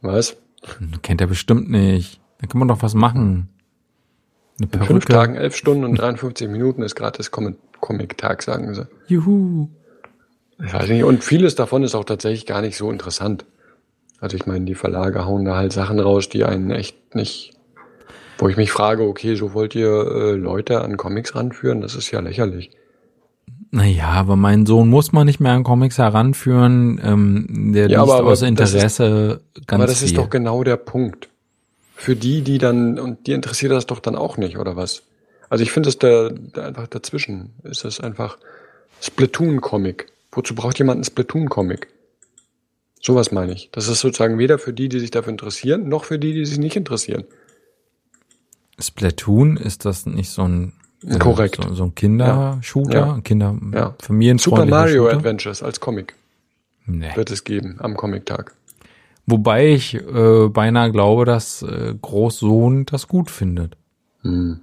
Was? 0.00 0.36
Kennt 1.02 1.20
er 1.20 1.26
bestimmt 1.26 1.70
nicht. 1.70 2.20
Da 2.38 2.46
kann 2.46 2.60
man 2.60 2.68
doch 2.68 2.82
was 2.82 2.94
machen. 2.94 3.48
Eine 4.60 4.70
In 4.72 4.86
fünf 4.86 5.06
Tagen, 5.06 5.34
elf 5.34 5.56
Stunden 5.56 5.84
und 5.84 5.96
53 5.96 6.48
Minuten 6.48 6.82
ist 6.82 6.94
gratis 6.94 7.30
Comic-Tag, 7.32 8.42
sagen 8.42 8.72
sie. 8.74 8.86
Juhu. 9.08 9.68
Ich 10.64 10.72
weiß 10.72 10.88
nicht. 10.88 11.04
Und 11.04 11.24
vieles 11.24 11.56
davon 11.56 11.82
ist 11.82 11.94
auch 11.94 12.04
tatsächlich 12.04 12.46
gar 12.46 12.60
nicht 12.60 12.76
so 12.76 12.90
interessant. 12.92 13.44
Also 14.20 14.36
ich 14.36 14.46
meine, 14.46 14.66
die 14.66 14.74
Verlage 14.74 15.24
hauen 15.24 15.44
da 15.44 15.56
halt 15.56 15.72
Sachen 15.72 15.98
raus, 15.98 16.28
die 16.28 16.44
einen 16.44 16.70
echt 16.70 17.14
nicht 17.14 17.54
wo 18.40 18.48
ich 18.48 18.56
mich 18.56 18.72
frage, 18.72 19.02
okay, 19.02 19.34
so 19.34 19.52
wollt 19.52 19.74
ihr 19.74 19.88
äh, 19.88 20.32
Leute 20.32 20.80
an 20.80 20.96
Comics 20.96 21.34
ranführen? 21.34 21.80
Das 21.80 21.94
ist 21.94 22.10
ja 22.10 22.20
lächerlich. 22.20 22.70
Naja, 23.70 24.08
aber 24.08 24.34
mein 24.36 24.66
Sohn 24.66 24.88
muss 24.88 25.12
man 25.12 25.26
nicht 25.26 25.40
mehr 25.40 25.52
an 25.52 25.62
Comics 25.62 25.98
heranführen. 25.98 27.00
Ähm, 27.04 27.72
der 27.72 27.88
ja, 27.88 28.02
liest 28.02 28.14
aber, 28.14 28.28
aus 28.28 28.42
Interesse 28.42 29.40
ist, 29.44 29.66
ganz 29.66 29.80
Aber 29.80 29.86
das 29.86 29.98
viel. 29.98 30.08
ist 30.08 30.16
doch 30.16 30.30
genau 30.30 30.64
der 30.64 30.76
Punkt. 30.76 31.28
Für 31.94 32.16
die, 32.16 32.42
die 32.42 32.58
dann, 32.58 32.98
und 32.98 33.26
die 33.26 33.32
interessiert 33.32 33.72
das 33.72 33.86
doch 33.86 34.00
dann 34.00 34.16
auch 34.16 34.38
nicht, 34.38 34.58
oder 34.58 34.74
was? 34.74 35.02
Also 35.50 35.62
ich 35.62 35.70
finde 35.70 35.90
es 35.90 35.98
da, 35.98 36.30
da 36.30 36.66
einfach 36.66 36.86
dazwischen. 36.86 37.50
Ist 37.62 37.84
es 37.84 38.00
einfach 38.00 38.38
Splatoon-Comic. 39.02 40.06
Wozu 40.32 40.54
braucht 40.54 40.78
jemand 40.78 40.96
einen 40.96 41.04
Splatoon-Comic? 41.04 41.88
Sowas 43.02 43.32
meine 43.32 43.52
ich. 43.52 43.70
Das 43.72 43.88
ist 43.88 44.00
sozusagen 44.00 44.38
weder 44.38 44.58
für 44.58 44.72
die, 44.72 44.88
die 44.88 44.98
sich 44.98 45.10
dafür 45.10 45.30
interessieren, 45.30 45.88
noch 45.88 46.04
für 46.04 46.18
die, 46.18 46.32
die 46.32 46.44
sich 46.44 46.58
nicht 46.58 46.76
interessieren. 46.76 47.24
Splatoon, 48.80 49.56
ist 49.56 49.84
das 49.84 50.06
nicht 50.06 50.30
so 50.30 50.42
ein 50.42 50.72
äh, 51.06 51.18
Korrekt. 51.18 51.56
So, 51.62 51.74
so 51.74 51.84
ein 51.84 51.94
Kindershooter, 51.94 52.92
Ja. 52.98 53.20
Kinder 53.22 53.56
Ja. 53.72 53.94
Super 54.38 54.66
Mario 54.66 55.04
Shooter? 55.04 55.16
Adventures 55.16 55.62
als 55.62 55.80
Comic 55.80 56.14
Nee. 56.86 57.14
wird 57.14 57.30
es 57.30 57.44
geben 57.44 57.76
am 57.78 57.96
Comic-Tag. 57.96 58.54
Wobei 59.26 59.68
ich 59.68 59.94
äh, 59.94 60.48
beinahe 60.48 60.90
glaube, 60.90 61.24
dass 61.24 61.62
äh, 61.62 61.94
Großsohn 62.00 62.86
das 62.86 63.06
gut 63.06 63.30
findet. 63.30 63.76
Hm. 64.22 64.60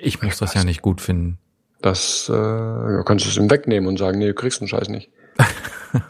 Ich 0.00 0.22
muss 0.22 0.38
das 0.38 0.54
ja 0.54 0.62
nicht 0.64 0.82
gut 0.82 1.00
finden. 1.00 1.38
Das 1.82 2.30
äh, 2.32 2.34
ja, 2.34 3.02
kannst 3.04 3.24
du 3.24 3.30
es 3.30 3.36
ihm 3.36 3.50
wegnehmen 3.50 3.88
und 3.88 3.98
sagen, 3.98 4.18
nee, 4.18 4.26
du 4.28 4.34
kriegst 4.34 4.60
den 4.60 4.68
Scheiß 4.68 4.88
nicht. 4.88 5.10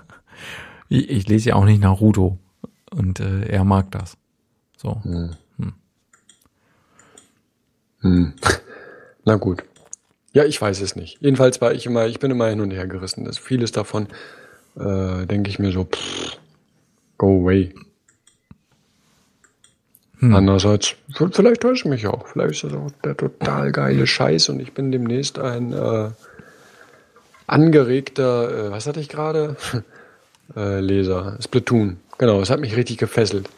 Ich, 0.90 1.10
ich 1.10 1.28
lese 1.28 1.50
ja 1.50 1.54
auch 1.56 1.66
nicht 1.66 1.82
Naruto 1.82 2.38
und 2.90 3.20
äh, 3.20 3.42
er 3.46 3.64
mag 3.64 3.90
das. 3.90 4.16
So. 4.78 5.02
Hm. 5.02 5.32
Na 8.02 9.36
gut. 9.36 9.64
Ja, 10.32 10.44
ich 10.44 10.60
weiß 10.60 10.80
es 10.80 10.94
nicht. 10.96 11.18
Jedenfalls 11.20 11.60
war 11.60 11.72
ich 11.72 11.86
immer, 11.86 12.06
ich 12.06 12.18
bin 12.20 12.30
immer 12.30 12.48
hin 12.48 12.60
und 12.60 12.70
her 12.70 12.86
gerissen. 12.86 13.24
Das 13.24 13.38
vieles 13.38 13.72
davon 13.72 14.06
äh, 14.78 15.26
denke 15.26 15.50
ich 15.50 15.58
mir 15.58 15.72
so, 15.72 15.84
pff, 15.84 16.38
go 17.16 17.42
away. 17.42 17.74
Andererseits, 20.20 20.94
v- 21.14 21.28
vielleicht 21.32 21.60
täusche 21.60 21.84
ich 21.84 21.90
mich 21.90 22.06
auch. 22.08 22.26
Vielleicht 22.26 22.50
ist 22.50 22.64
das 22.64 22.72
auch 22.74 22.90
der 23.04 23.16
total 23.16 23.70
geile 23.70 24.04
Scheiß 24.06 24.48
und 24.48 24.58
ich 24.60 24.72
bin 24.72 24.90
demnächst 24.90 25.38
ein 25.38 25.72
äh, 25.72 26.10
angeregter, 27.46 28.66
äh, 28.66 28.70
was 28.72 28.86
hatte 28.88 28.98
ich 29.00 29.08
gerade? 29.08 29.56
äh, 30.56 30.80
Leser. 30.80 31.38
Splatoon. 31.40 31.98
Genau, 32.18 32.40
es 32.40 32.50
hat 32.50 32.58
mich 32.60 32.74
richtig 32.76 32.98
gefesselt. 32.98 33.48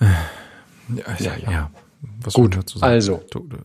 Ja, 0.00 1.16
Ja, 1.18 1.36
ja. 1.36 1.70
Was 2.22 2.34
Gut, 2.34 2.56
dazu 2.56 2.78
sagen? 2.78 2.92
also. 2.92 3.22
Du- 3.30 3.40
du- 3.46 3.56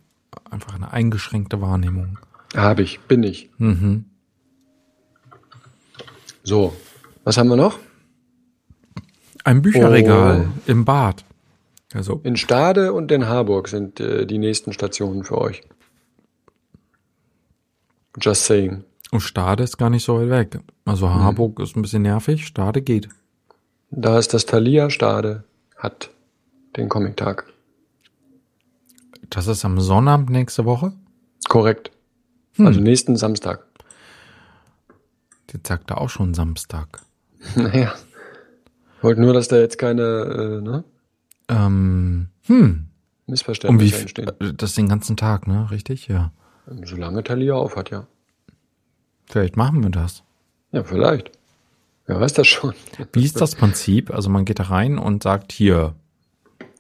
Einfach 0.52 0.76
eine 0.76 0.92
eingeschränkte 0.92 1.62
Wahrnehmung. 1.62 2.20
Habe 2.56 2.82
ich, 2.84 3.00
bin 3.02 3.24
ich. 3.24 3.50
Mhm. 3.58 4.06
So, 6.44 6.74
was 7.24 7.38
haben 7.38 7.48
wir 7.50 7.56
noch? 7.56 7.80
Ein 9.44 9.62
Bücherregal 9.62 10.48
Oh. 10.50 10.60
im 10.72 10.86
Bad. 10.86 11.24
Also, 11.94 12.20
In 12.24 12.36
Stade 12.36 12.94
und 12.94 13.12
in 13.12 13.28
Harburg 13.28 13.68
sind 13.70 14.00
äh, 14.00 14.26
die 14.26 14.38
nächsten 14.38 14.74
Stationen 14.74 15.24
für 15.24 15.38
euch. 15.40 15.64
Just 18.20 18.46
saying. 18.46 18.84
und 19.12 19.22
Stade 19.22 19.64
ist 19.64 19.78
gar 19.78 19.90
nicht 19.90 20.04
so 20.06 20.20
weit 20.20 20.30
weg. 20.30 20.60
Also 20.86 21.10
Harburg 21.10 21.60
ist 21.60 21.76
ein 21.76 21.82
bisschen 21.82 22.02
nervig, 22.04 22.46
Stade 22.46 22.82
geht. 22.82 23.10
Da 23.92 24.18
ist 24.20 24.34
das 24.34 24.46
Thalia 24.46 24.90
Stade, 24.90 25.44
hat 25.78 26.10
den 26.76 26.90
Comic-Tag. 26.90 27.46
Das 29.30 29.48
ist 29.48 29.66
am 29.66 29.80
Sonnabend 29.80 30.30
nächste 30.30 30.66
Woche. 30.66 30.94
Korrekt. 31.50 31.92
Also 32.58 32.80
nächsten 32.80 33.16
Samstag. 33.18 33.66
Jetzt 35.52 35.68
sagt 35.68 35.92
er 35.92 36.00
auch 36.02 36.10
schon 36.10 36.34
Samstag. 36.34 37.02
Naja. 37.56 37.94
Wollte 39.02 39.22
nur, 39.22 39.34
dass 39.34 39.48
da 39.48 39.58
jetzt 39.58 39.78
keine 39.78 40.02
äh, 40.02 40.62
ne, 40.62 40.84
Ähm, 41.48 42.30
hm. 42.44 42.88
Um 43.28 43.32
Missverständnisse 43.32 43.96
f- 43.96 44.02
entstehen. 44.02 44.32
das 44.58 44.74
den 44.74 44.88
ganzen 44.90 45.16
Tag, 45.16 45.48
ne? 45.48 45.70
Richtig? 45.70 46.08
Ja. 46.08 46.32
Solange 46.86 47.24
Thalia 47.24 47.54
auf 47.54 47.76
hat, 47.76 47.92
ja. 47.92 48.08
Vielleicht 49.28 49.58
machen 49.58 49.84
wir 49.84 49.92
das. 49.92 50.24
Ja, 50.72 50.84
vielleicht. 50.84 51.32
Wer 52.08 52.20
weiß 52.20 52.34
das 52.34 52.48
schon. 52.48 52.74
Wie 53.14 53.24
ist 53.26 53.40
das 53.42 53.56
Prinzip? 53.56 54.12
Also 54.12 54.30
man 54.30 54.46
geht 54.46 54.60
da 54.60 54.64
rein 54.64 54.98
und 54.98 55.22
sagt 55.24 55.52
hier, 55.52 55.94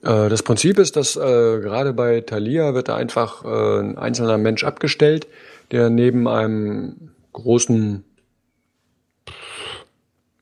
das 0.05 0.43
Prinzip 0.43 0.77
ist, 0.77 0.95
dass 0.95 1.15
äh, 1.15 1.19
gerade 1.19 1.93
bei 1.93 2.21
Thalia 2.21 2.73
wird 2.73 2.89
da 2.89 2.95
einfach 2.95 3.43
äh, 3.43 3.79
ein 3.79 3.97
einzelner 3.97 4.37
Mensch 4.37 4.63
abgestellt, 4.63 5.27
der 5.71 5.89
neben 5.89 6.27
einem 6.27 7.11
großen, 7.33 8.03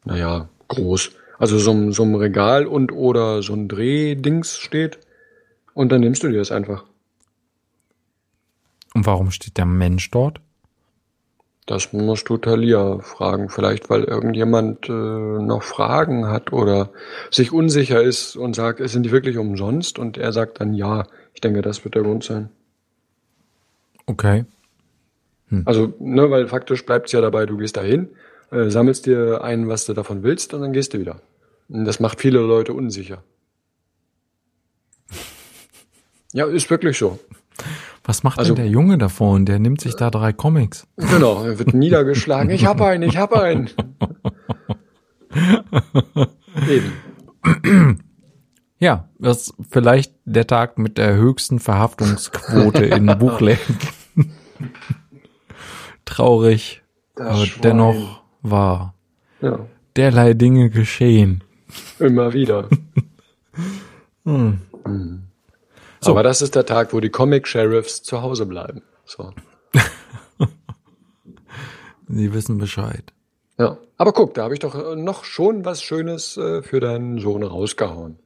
naja, 0.04 0.50
groß, 0.68 1.12
also 1.40 1.58
so, 1.58 1.92
so 1.92 2.04
einem 2.04 2.16
Regal 2.16 2.68
und 2.68 2.92
oder 2.92 3.42
so 3.42 3.54
ein 3.54 3.68
Drehdings 3.68 4.58
steht. 4.58 5.00
Und 5.74 5.92
dann 5.92 6.02
nimmst 6.02 6.24
du 6.24 6.28
dir 6.28 6.38
das 6.38 6.52
einfach. 6.52 6.84
und 8.94 9.06
warum 9.06 9.32
steht 9.32 9.58
der 9.58 9.66
Mensch 9.66 10.12
dort? 10.12 10.40
Das 11.66 11.94
musst 11.94 12.28
du 12.28 12.38
Thalia 12.38 13.00
fragen. 13.00 13.50
Vielleicht, 13.50 13.90
weil 13.90 14.04
irgendjemand 14.04 14.90
äh, 14.90 14.92
noch 14.92 15.64
Fragen 15.64 16.28
hat 16.28 16.52
oder 16.52 16.92
sich 17.32 17.54
unsicher 17.54 18.02
ist 18.02 18.36
und 18.36 18.56
sagt, 18.56 18.88
sind 18.90 19.04
die 19.04 19.12
wirklich 19.12 19.38
umsonst? 19.38 19.98
Und 19.98 20.18
er 20.18 20.34
sagt 20.34 20.60
dann 20.60 20.74
ja. 20.74 21.06
Ich 21.34 21.42
denke, 21.42 21.62
das 21.62 21.84
wird 21.84 21.96
der 21.96 22.04
Grund 22.04 22.24
sein. 22.24 22.50
Okay. 24.06 24.46
Also, 25.66 25.94
ne, 26.00 26.30
weil 26.32 26.48
faktisch 26.48 26.86
bleibt 26.86 27.08
es 27.08 27.12
ja 27.12 27.22
dabei, 27.22 27.46
du 27.46 27.58
gehst 27.58 27.78
dahin, 27.78 28.10
äh, 28.52 28.70
sammelst 28.70 29.06
dir 29.06 29.44
ein, 29.44 29.68
was 29.68 29.86
du 29.86 29.94
davon 29.94 30.24
willst, 30.24 30.54
und 30.54 30.62
dann 30.62 30.74
gehst 30.74 30.94
du 30.94 31.00
wieder. 31.00 31.22
Und 31.70 31.86
das 31.86 32.00
macht 32.00 32.20
viele 32.20 32.40
Leute 32.40 32.74
unsicher. 32.74 33.24
Ja, 36.36 36.48
ist 36.48 36.68
wirklich 36.72 36.98
so. 36.98 37.20
Was 38.04 38.24
macht 38.24 38.40
Also- 38.40 38.54
denn 38.54 38.64
der 38.66 38.72
Junge 38.72 38.98
da 38.98 39.08
vorne? 39.10 39.46
Der 39.46 39.60
nimmt 39.60 39.80
sich 39.82 39.96
da 39.96 40.10
drei 40.10 40.34
Comics. 40.34 40.88
Genau, 40.98 41.44
er 41.46 41.58
wird 41.60 41.74
niedergeschlagen. 41.74 42.50
Ich 42.50 42.66
hab 42.66 42.82
einen, 42.82 43.04
ich 43.04 43.18
hab 43.18 43.34
einen. 43.34 43.70
Eben. 46.70 48.00
Ja, 48.80 49.08
das 49.20 49.48
ist 49.48 49.54
vielleicht 49.70 50.14
der 50.26 50.46
Tag 50.48 50.78
mit 50.78 50.98
der 50.98 51.16
höchsten 51.16 51.60
Verhaftungsquote 51.60 52.86
in 52.86 53.06
Buchläden. 53.20 53.78
Traurig, 56.06 56.84
Das 57.16 57.28
aber 57.28 57.46
Schwein. 57.46 57.62
dennoch 57.62 58.22
wahr. 58.42 58.94
Ja, 59.42 59.60
Derlei 59.96 60.34
Dinge 60.34 60.70
geschehen. 60.70 61.44
immer 62.00 62.34
wieder. 62.34 62.68
Hm. 64.26 64.60
Mhm. 64.86 65.24
So. 66.04 66.12
Aber 66.12 66.24
das 66.24 66.42
ist 66.42 66.56
der 66.56 66.66
Tag, 66.66 66.92
wo 66.94 67.00
die 67.00 67.10
Comic-Sheriffs 67.10 68.04
zu 68.04 68.22
Hause 68.22 68.46
bleiben. 68.46 68.82
So. 69.06 69.32
Sie 72.08 72.34
wissen 72.34 72.58
Bescheid. 72.58 73.14
Ja. 73.58 73.78
Aber 73.98 74.12
guck, 74.12 74.34
da 74.34 74.44
habe 74.44 74.54
ich 74.54 74.60
doch 74.60 74.76
äh, 74.76 74.96
noch 74.98 75.24
schon 75.24 75.64
was 75.64 75.82
Schönes 75.82 76.36
äh, 76.36 76.62
für 76.62 76.82
deinen 76.82 77.20
Sohn 77.20 77.44
rausgehauen. 77.44 78.20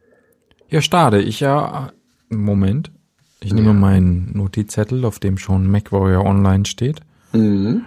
Ja, 0.69 0.81
stade. 0.81 1.21
Ich 1.21 1.39
ja. 1.39 1.91
Moment. 2.29 2.91
Ich 3.39 3.53
nehme 3.53 3.73
meinen 3.73 4.35
Notizzettel, 4.35 5.05
auf 5.05 5.19
dem 5.19 5.37
schon 5.37 5.69
MacWarrior 5.69 6.25
Online 6.25 6.65
steht. 6.65 7.01
Mhm. 7.31 7.85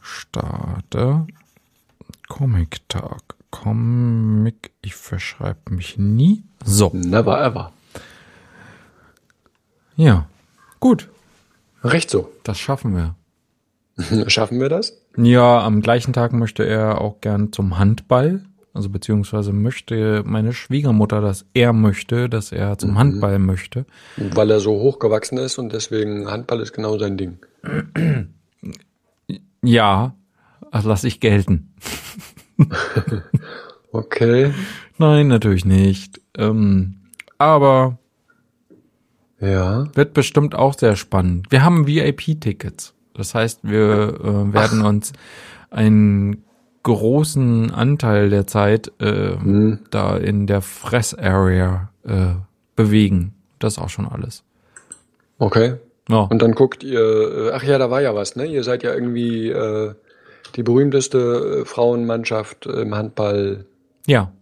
Starte. 0.00 1.26
Comic-Tag. 2.28 3.22
Comic. 3.50 4.72
Ich 4.82 4.94
verschreibe 4.94 5.74
mich 5.74 5.96
nie. 5.96 6.44
So. 6.64 6.90
Never 6.92 7.42
ever. 7.42 7.72
Ja. 10.00 10.26
Gut. 10.80 11.10
Recht 11.84 12.08
so. 12.08 12.30
Das 12.42 12.58
schaffen 12.58 12.96
wir. 12.96 13.16
Schaffen 14.30 14.58
wir 14.58 14.70
das? 14.70 14.98
Ja, 15.18 15.60
am 15.60 15.82
gleichen 15.82 16.14
Tag 16.14 16.32
möchte 16.32 16.64
er 16.64 17.02
auch 17.02 17.20
gern 17.20 17.52
zum 17.52 17.78
Handball. 17.78 18.40
Also 18.72 18.88
beziehungsweise 18.88 19.52
möchte 19.52 20.22
meine 20.24 20.54
Schwiegermutter, 20.54 21.20
dass 21.20 21.44
er 21.52 21.74
möchte, 21.74 22.30
dass 22.30 22.50
er 22.50 22.78
zum 22.78 22.96
Handball 22.98 23.38
möchte. 23.38 23.84
Weil 24.16 24.50
er 24.50 24.60
so 24.60 24.70
hochgewachsen 24.72 25.36
ist 25.36 25.58
und 25.58 25.74
deswegen 25.74 26.30
Handball 26.30 26.60
ist 26.60 26.72
genau 26.72 26.98
sein 26.98 27.16
Ding. 27.16 27.38
Ja, 29.62 30.14
das 30.72 30.86
lasse 30.86 31.06
ich 31.06 31.20
gelten. 31.20 31.74
Okay. 33.92 34.54
Nein, 34.98 35.26
natürlich 35.26 35.64
nicht. 35.64 36.20
Ähm, 36.36 37.00
aber 37.38 37.98
Ja. 39.40 39.86
wird 39.94 40.12
bestimmt 40.14 40.54
auch 40.54 40.78
sehr 40.78 40.96
spannend. 40.96 41.46
Wir 41.50 41.64
haben 41.64 41.86
VIP-Tickets. 41.86 42.94
Das 43.14 43.34
heißt, 43.34 43.60
wir 43.62 44.20
äh, 44.22 44.52
werden 44.54 44.82
uns 44.82 45.12
einen 45.70 46.44
großen 46.82 47.70
Anteil 47.70 48.30
der 48.30 48.46
Zeit 48.46 48.92
äh, 49.00 49.32
Hm. 49.36 49.80
da 49.90 50.16
in 50.16 50.46
der 50.46 50.60
Fress-Area 50.62 51.90
äh, 52.04 52.34
bewegen. 52.76 53.34
Das 53.58 53.74
ist 53.74 53.78
auch 53.78 53.88
schon 53.90 54.06
alles. 54.06 54.42
Okay. 55.38 55.74
Ja. 56.08 56.20
Und 56.22 56.40
dann 56.42 56.52
guckt 56.52 56.82
ihr, 56.82 57.00
äh, 57.00 57.50
ach 57.52 57.62
ja, 57.62 57.78
da 57.78 57.90
war 57.90 58.00
ja 58.00 58.14
was, 58.14 58.36
ne? 58.36 58.46
Ihr 58.46 58.64
seid 58.64 58.82
ja 58.82 58.92
irgendwie 58.94 59.48
äh, 59.50 59.94
die 60.56 60.62
berühmteste 60.62 61.60
äh, 61.60 61.64
Frauenmannschaft 61.64 62.66
im 62.66 62.94
Handball. 62.94 63.64
ja. 64.06 64.32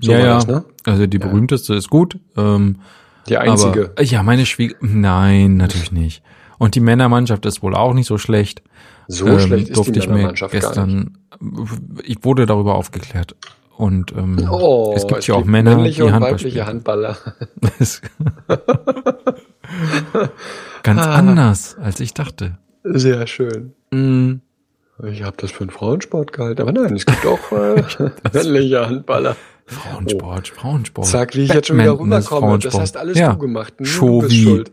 So 0.00 0.10
ja, 0.10 0.18
ja. 0.18 0.34
das, 0.34 0.46
ne? 0.48 0.64
Also 0.84 1.06
die 1.06 1.18
berühmteste 1.18 1.74
ist 1.74 1.88
gut. 1.88 2.18
Ähm, 2.36 2.80
Die 3.28 3.36
einzige. 3.38 3.90
Aber, 3.94 4.02
ja, 4.02 4.22
meine 4.22 4.46
Schwieger... 4.46 4.76
Nein, 4.80 5.56
natürlich 5.56 5.92
nicht. 5.92 6.22
Und 6.58 6.74
die 6.74 6.80
Männermannschaft 6.80 7.44
ist 7.46 7.62
wohl 7.62 7.74
auch 7.74 7.94
nicht 7.94 8.06
so 8.06 8.18
schlecht. 8.18 8.62
So 9.08 9.26
Ähm, 9.26 9.38
schlecht 9.40 9.68
ist 9.68 9.76
durfte 9.76 9.92
die 9.92 9.98
ich 10.00 10.06
mir 10.08 10.14
Männermannschaft 10.14 10.52
gar 10.52 10.60
nicht. 10.60 10.68
gestern, 10.68 11.18
ich 12.04 12.18
wurde 12.24 12.46
darüber 12.46 12.74
aufgeklärt. 12.74 13.34
Und 13.76 14.12
ähm, 14.12 14.48
Oh, 14.50 14.92
es 14.96 15.06
gibt 15.06 15.26
ja 15.26 15.34
auch 15.34 15.44
Männer, 15.44 15.70
die 15.72 15.76
männliche 15.76 16.04
und 16.04 16.12
Handball 16.12 16.32
weibliche. 16.32 16.64
Handballer. 16.66 17.16
Ganz 20.82 21.00
Ah. 21.00 21.14
anders, 21.14 21.76
als 21.82 22.00
ich 22.00 22.14
dachte. 22.14 22.58
Sehr 22.84 23.26
schön. 23.26 23.72
Mm, 23.90 24.34
Ich 25.08 25.22
habe 25.24 25.36
das 25.38 25.50
für 25.50 25.62
einen 25.62 25.70
Frauensport 25.70 26.32
gehalten, 26.32 26.62
aber 26.62 26.72
nein, 26.72 26.94
es 26.94 27.04
gibt 27.06 27.26
auch 27.26 27.50
äh, 27.52 27.82
männliche 28.32 28.86
Handballer. 28.86 29.34
Frauensport, 29.66 30.48
Frauensport. 30.48 31.06
Zack, 31.06 31.34
wie 31.34 31.42
ich 31.42 31.52
jetzt 31.52 31.68
schon 31.68 31.78
wieder 31.78 31.98
rüberkomme. 31.98 32.58
Das 32.58 32.78
hast 32.78 32.96
alles 32.96 33.18
ja. 33.18 33.32
du 33.32 33.38
gemacht. 33.38 33.74
Nur 33.78 33.86
du 33.86 33.90
Shovi. 33.92 34.26
bist 34.28 34.40
schuld. 34.42 34.72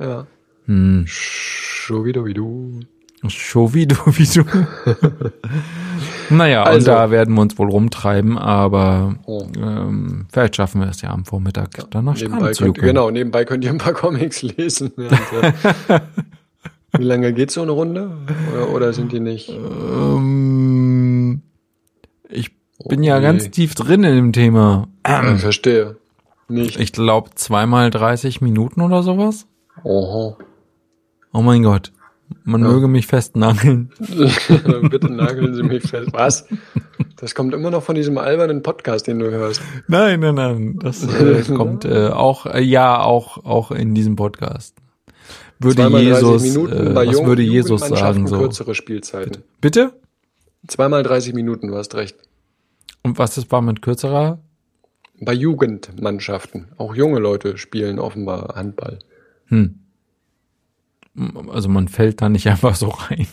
Ja. 0.00 0.26
Hm. 0.66 1.06
Wie 1.06 2.12
du, 2.12 2.24
wie 2.26 2.34
du. 2.34 2.80
Show 3.26 3.74
wie 3.74 3.86
du, 3.86 3.96
wie 4.06 4.26
du. 4.26 4.44
naja, 6.30 6.62
und 6.62 6.68
Also. 6.68 6.86
da 6.86 7.10
werden 7.10 7.34
wir 7.34 7.40
uns 7.42 7.58
wohl 7.58 7.68
rumtreiben, 7.68 8.38
aber 8.38 9.16
Oh. 9.26 9.44
ähm, 9.56 10.26
vielleicht 10.32 10.54
schaffen 10.56 10.82
wir 10.82 10.88
es 10.88 11.00
ja 11.02 11.10
am 11.10 11.24
Vormittag 11.24 11.90
dann 11.90 12.04
nach 12.04 12.14
Nebenbei 12.14 12.52
könnt, 12.52 12.78
genau, 12.78 13.10
nebenbei 13.10 13.44
könnt 13.44 13.64
ihr 13.64 13.70
ein 13.70 13.78
paar 13.78 13.92
Comics 13.94 14.42
lesen. 14.42 14.92
äh, 14.98 15.10
wie 16.98 17.02
lange 17.04 17.32
geht 17.32 17.50
so 17.50 17.62
eine 17.62 17.72
Runde? 17.72 18.12
Oder, 18.52 18.70
oder 18.70 18.92
sind 18.92 19.10
die 19.10 19.20
nicht? 19.20 19.48
Ähm, 19.48 21.42
ich 22.28 22.52
bin 22.86 23.02
ja 23.02 23.20
ganz 23.20 23.50
tief 23.50 23.74
drin 23.74 24.04
in 24.04 24.14
dem 24.14 24.32
Thema. 24.32 24.88
Ich 25.06 25.40
verstehe. 25.40 25.96
Nicht. 26.48 26.78
Ich 26.80 26.92
glaube 26.92 27.30
zweimal 27.34 27.90
30 27.90 28.40
Minuten 28.40 28.80
oder 28.80 29.02
sowas. 29.02 29.46
Oho. 29.84 30.36
Oh 31.32 31.42
mein 31.42 31.62
Gott. 31.62 31.92
Man 32.44 32.62
möge 32.62 32.88
mich 32.88 33.06
festnageln. 33.06 33.90
Bitte 34.90 35.10
nageln 35.12 35.54
Sie 35.54 35.62
mich 35.62 35.84
fest. 35.84 36.08
Was? 36.12 36.46
Das 37.16 37.34
kommt 37.34 37.54
immer 37.54 37.70
noch 37.70 37.82
von 37.82 37.94
diesem 37.94 38.18
albernen 38.18 38.62
Podcast, 38.62 39.06
den 39.06 39.18
du 39.18 39.30
hörst. 39.30 39.62
Nein, 39.86 40.20
nein, 40.20 40.34
nein. 40.34 40.78
Das 40.82 41.02
äh, 41.04 41.42
kommt 41.56 41.84
äh, 41.84 42.08
auch, 42.08 42.46
äh, 42.46 42.60
ja, 42.60 43.00
auch, 43.00 43.44
auch 43.44 43.70
in 43.70 43.94
diesem 43.94 44.16
Podcast. 44.16 44.74
Würde 45.58 45.76
Zweimal 45.82 46.04
30 46.04 46.22
Jesus, 46.28 46.42
Minuten 46.42 46.86
äh, 46.86 46.90
bei 46.90 47.06
was 47.06 47.14
Jung- 47.14 47.26
würde 47.26 47.42
Jesus 47.42 47.80
sagen 47.80 48.26
so? 48.26 48.38
kürzere 48.38 48.74
Spielzeiten. 48.74 49.42
Bitte? 49.60 49.92
Zweimal 50.66 51.02
30 51.02 51.34
Minuten, 51.34 51.68
du 51.68 51.76
hast 51.76 51.94
recht. 51.94 52.16
Und 53.02 53.18
was 53.18 53.38
ist 53.38 53.50
war 53.50 53.62
mit 53.62 53.82
kürzerer? 53.82 54.38
Bei 55.20 55.32
Jugendmannschaften. 55.32 56.68
Auch 56.76 56.94
junge 56.94 57.18
Leute 57.18 57.58
spielen 57.58 57.98
offenbar 57.98 58.54
Handball. 58.54 58.98
Hm. 59.46 59.80
Also 61.48 61.68
man 61.68 61.88
fällt 61.88 62.22
da 62.22 62.28
nicht 62.28 62.46
einfach 62.50 62.74
so 62.74 62.88
rein. 62.88 63.26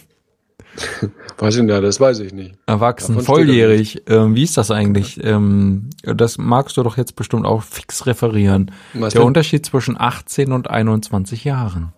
Weiß 1.38 1.56
ich 1.56 1.64
nicht, 1.64 1.84
das 1.84 2.00
weiß 2.00 2.20
ich 2.20 2.34
nicht. 2.34 2.56
Erwachsen, 2.66 3.16
Davon 3.16 3.36
volljährig. 3.36 4.04
Ähm, 4.08 4.36
wie 4.36 4.44
ist 4.44 4.58
das 4.58 4.72
eigentlich? 4.72 5.24
Ähm, 5.24 5.90
das 6.04 6.38
magst 6.38 6.76
du 6.78 6.84
doch 6.84 6.98
jetzt 6.98 7.16
bestimmt 7.16 7.46
auch 7.46 7.64
fix 7.64 8.06
referieren. 8.06 8.72
Was 8.94 9.14
Der 9.14 9.22
denn? 9.22 9.28
Unterschied 9.28 9.66
zwischen 9.66 10.00
18 10.00 10.52
und 10.52 10.70
21 10.70 11.46
Jahren. 11.46 11.94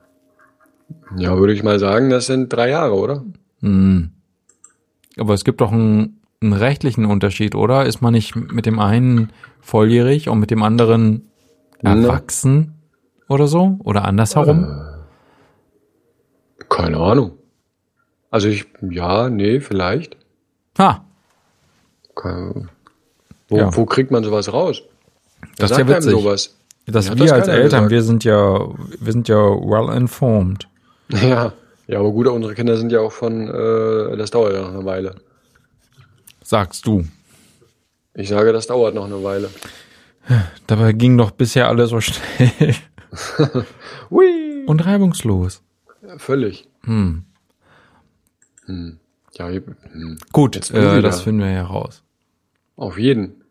Ja, 1.17 1.37
würde 1.37 1.53
ich 1.53 1.63
mal 1.63 1.79
sagen, 1.79 2.09
das 2.09 2.27
sind 2.27 2.51
drei 2.53 2.69
Jahre, 2.69 2.93
oder? 2.93 3.23
Hm. 3.61 4.11
Aber 5.17 5.33
es 5.33 5.43
gibt 5.43 5.61
doch 5.61 5.71
einen, 5.71 6.16
einen 6.41 6.53
rechtlichen 6.53 7.05
Unterschied, 7.05 7.55
oder? 7.55 7.85
Ist 7.85 8.01
man 8.01 8.13
nicht 8.13 8.35
mit 8.35 8.65
dem 8.65 8.79
einen 8.79 9.31
volljährig 9.61 10.29
und 10.29 10.39
mit 10.39 10.51
dem 10.51 10.61
anderen 10.63 11.29
Na. 11.81 11.95
erwachsen 11.95 12.73
oder 13.27 13.47
so? 13.47 13.77
Oder 13.83 14.05
andersherum? 14.05 14.67
Keine 16.69 16.97
Ahnung. 16.97 17.31
Also 18.29 18.49
ich, 18.49 18.65
ja, 18.81 19.29
nee, 19.29 19.59
vielleicht. 19.61 20.17
Ha, 20.77 21.03
Keine, 22.15 22.67
wo, 23.47 23.57
Ja. 23.57 23.75
wo 23.75 23.85
kriegt 23.85 24.11
man 24.11 24.23
sowas 24.23 24.51
raus? 24.51 24.83
das 25.57 25.71
ist 25.71 25.77
ja 25.77 25.87
witzig. 25.87 26.11
sowas. 26.11 26.55
Dass 26.85 27.09
wir 27.09 27.15
das 27.15 27.31
als 27.31 27.47
Eltern, 27.47 27.63
gesagt. 27.85 27.91
wir 27.91 28.03
sind 28.03 28.23
ja, 28.23 28.59
wir 28.99 29.11
sind 29.11 29.27
ja 29.27 29.37
well 29.37 29.95
informed. 29.95 30.67
Ja, 31.09 31.53
ja, 31.87 31.99
aber 31.99 32.11
gut, 32.11 32.27
unsere 32.27 32.53
Kinder 32.53 32.75
sind 32.75 32.91
ja 32.91 32.99
auch 32.99 33.13
von, 33.13 33.47
äh, 33.47 34.17
das 34.17 34.31
dauert 34.31 34.53
ja 34.53 34.61
noch 34.61 34.73
eine 34.73 34.83
Weile. 34.85 35.15
Sagst 36.47 36.87
du. 36.87 37.03
Ich 38.13 38.29
sage, 38.29 38.53
das 38.53 38.67
dauert 38.67 38.95
noch 38.95 39.03
eine 39.03 39.21
Weile. 39.21 39.49
Dabei 40.65 40.93
ging 40.93 41.17
doch 41.17 41.31
bisher 41.31 41.67
alles 41.67 41.89
so 41.89 41.99
schnell 41.99 42.73
Hui! 44.09 44.63
und 44.65 44.85
reibungslos. 44.85 45.61
Ja, 46.01 46.17
völlig. 46.17 46.69
Hm. 46.85 47.25
Hm. 48.65 48.97
Ja, 49.33 49.49
hm. 49.49 50.17
Gut, 50.31 50.55
Jetzt 50.55 50.71
äh, 50.71 51.01
das 51.01 51.19
finden 51.21 51.41
wir 51.41 51.51
ja 51.51 51.65
raus. 51.65 52.01
auf 52.77 52.97
jeden. 52.97 53.43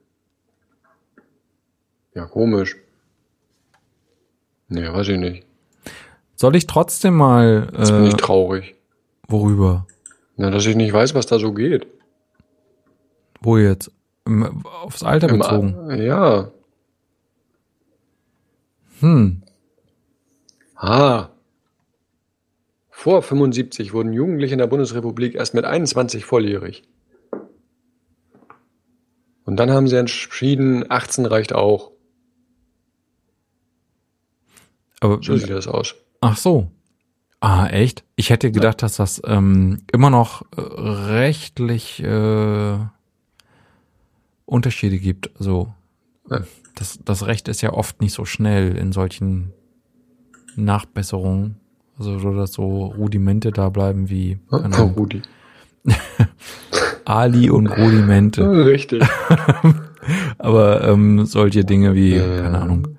Ja, 2.15 2.25
komisch. 2.25 2.77
Nee, 4.69 4.91
weiß 4.91 5.09
ich 5.09 5.19
nicht. 5.19 5.45
Soll 6.35 6.57
ich 6.57 6.67
trotzdem 6.67 7.15
mal 7.15 7.69
Jetzt 7.79 7.91
bin 7.91 8.05
ich 8.07 8.15
äh, 8.15 8.17
traurig. 8.17 8.75
worüber? 9.29 9.87
Na, 10.37 10.51
dass 10.51 10.65
ich 10.65 10.77
nicht 10.77 10.95
weiß, 10.95 11.15
was 11.15 11.27
da 11.27 11.39
so 11.39 11.53
geht. 11.53 11.87
Wo 13.47 13.57
jetzt? 13.59 13.91
Im, 14.27 14.67
aufs 14.67 15.03
Alter 15.05 15.29
Im 15.29 15.39
bezogen. 15.39 15.75
A- 15.91 15.95
Ja. 15.95 16.51
Hm. 19.01 19.43
Ah. 20.75 21.29
Vor 22.91 23.23
75 23.23 23.93
wurden 23.93 24.13
Jugendliche 24.13 24.55
in 24.55 24.59
der 24.59 24.67
Bundesrepublik 24.67 25.35
erst 25.37 25.55
mit 25.55 25.65
21 25.65 26.25
volljährig. 26.25 26.83
Und 29.45 29.57
dann 29.59 29.71
haben 29.71 29.87
sie 29.87 29.97
entschieden, 29.97 30.91
18 30.91 31.25
reicht 31.27 31.53
auch. 31.55 31.93
Aber 35.01 35.21
So 35.23 35.37
sieht 35.37 35.51
das 35.51 35.69
aus. 35.69 35.95
ach 36.21 36.37
so. 36.37 36.71
Ah, 37.41 37.69
echt? 37.69 38.03
Ich 38.17 38.31
hätte 38.31 38.51
gedacht, 38.51 38.83
dass 38.83 38.97
das 38.97 39.23
ähm, 39.25 39.83
immer 39.93 40.11
noch 40.11 40.43
äh, 40.57 40.61
rechtlich 40.61 42.03
äh, 42.03 42.79
Unterschiede 44.47 44.99
gibt. 44.99 45.31
Also 45.39 45.73
Ja. 46.31 46.41
das, 46.75 46.99
das 47.05 47.27
Recht 47.27 47.49
ist 47.49 47.61
ja 47.61 47.73
oft 47.73 48.01
nicht 48.01 48.13
so 48.15 48.25
schnell 48.25 48.77
in 48.77 48.93
solchen 48.93 49.53
Nachbesserungen. 50.57 51.57
Also 51.99 52.19
so, 52.19 52.33
dass 52.35 52.53
so 52.53 52.87
Rudimente 52.87 53.51
da 53.53 53.69
bleiben 53.71 54.09
wie 54.11 54.39
Ahnung, 54.51 54.93
Rudi. 54.97 55.23
Ali 57.05 57.51
und 57.51 57.67
Rudimente. 57.69 58.43
Richtig. 58.67 59.03
Aber 60.39 60.87
ähm, 60.87 61.25
solche 61.27 61.65
Dinge 61.65 61.95
wie, 61.95 62.17
Ja. 62.17 62.43
keine 62.43 62.61
Ahnung, 62.61 62.99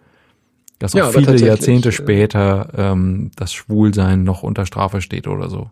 dass 0.80 0.94
Ja, 0.94 1.04
auch 1.06 1.10
aber 1.10 1.20
viele 1.20 1.38
Jahrzehnte 1.46 1.90
äh, 1.90 1.92
später 1.92 2.70
ähm, 2.76 3.32
das 3.36 3.54
Schwulsein 3.54 4.24
noch 4.24 4.44
unter 4.44 4.66
Strafe 4.66 5.02
steht 5.02 5.28
oder 5.28 5.50
so. 5.50 5.70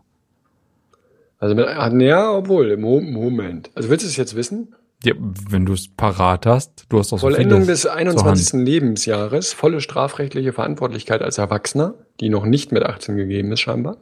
Also 1.38 1.54
mit, 1.54 1.66
ja, 2.00 2.32
obwohl, 2.32 2.70
im 2.70 2.80
Mo- 2.80 3.00
Moment. 3.00 3.70
Also 3.74 3.90
willst 3.90 4.04
du 4.04 4.08
es 4.08 4.16
jetzt 4.16 4.34
wissen? 4.36 4.74
Ja, 5.04 5.14
wenn 5.18 5.66
du 5.66 5.74
es 5.74 5.88
parat 5.88 6.46
hast, 6.46 6.86
du 6.88 6.98
hast 6.98 7.10
so 7.10 7.18
Vollendung 7.18 7.62
vieles 7.62 7.82
des 7.82 7.82
zur 7.82 7.94
21. 7.94 8.60
Lebensjahres, 8.64 9.52
volle 9.52 9.80
strafrechtliche 9.80 10.52
Verantwortlichkeit 10.52 11.22
als 11.22 11.38
Erwachsener, 11.38 11.94
die 12.20 12.30
noch 12.30 12.46
nicht 12.46 12.72
mit 12.72 12.82
18 12.82 13.16
gegeben 13.16 13.52
ist 13.52 13.60
scheinbar. 13.60 13.98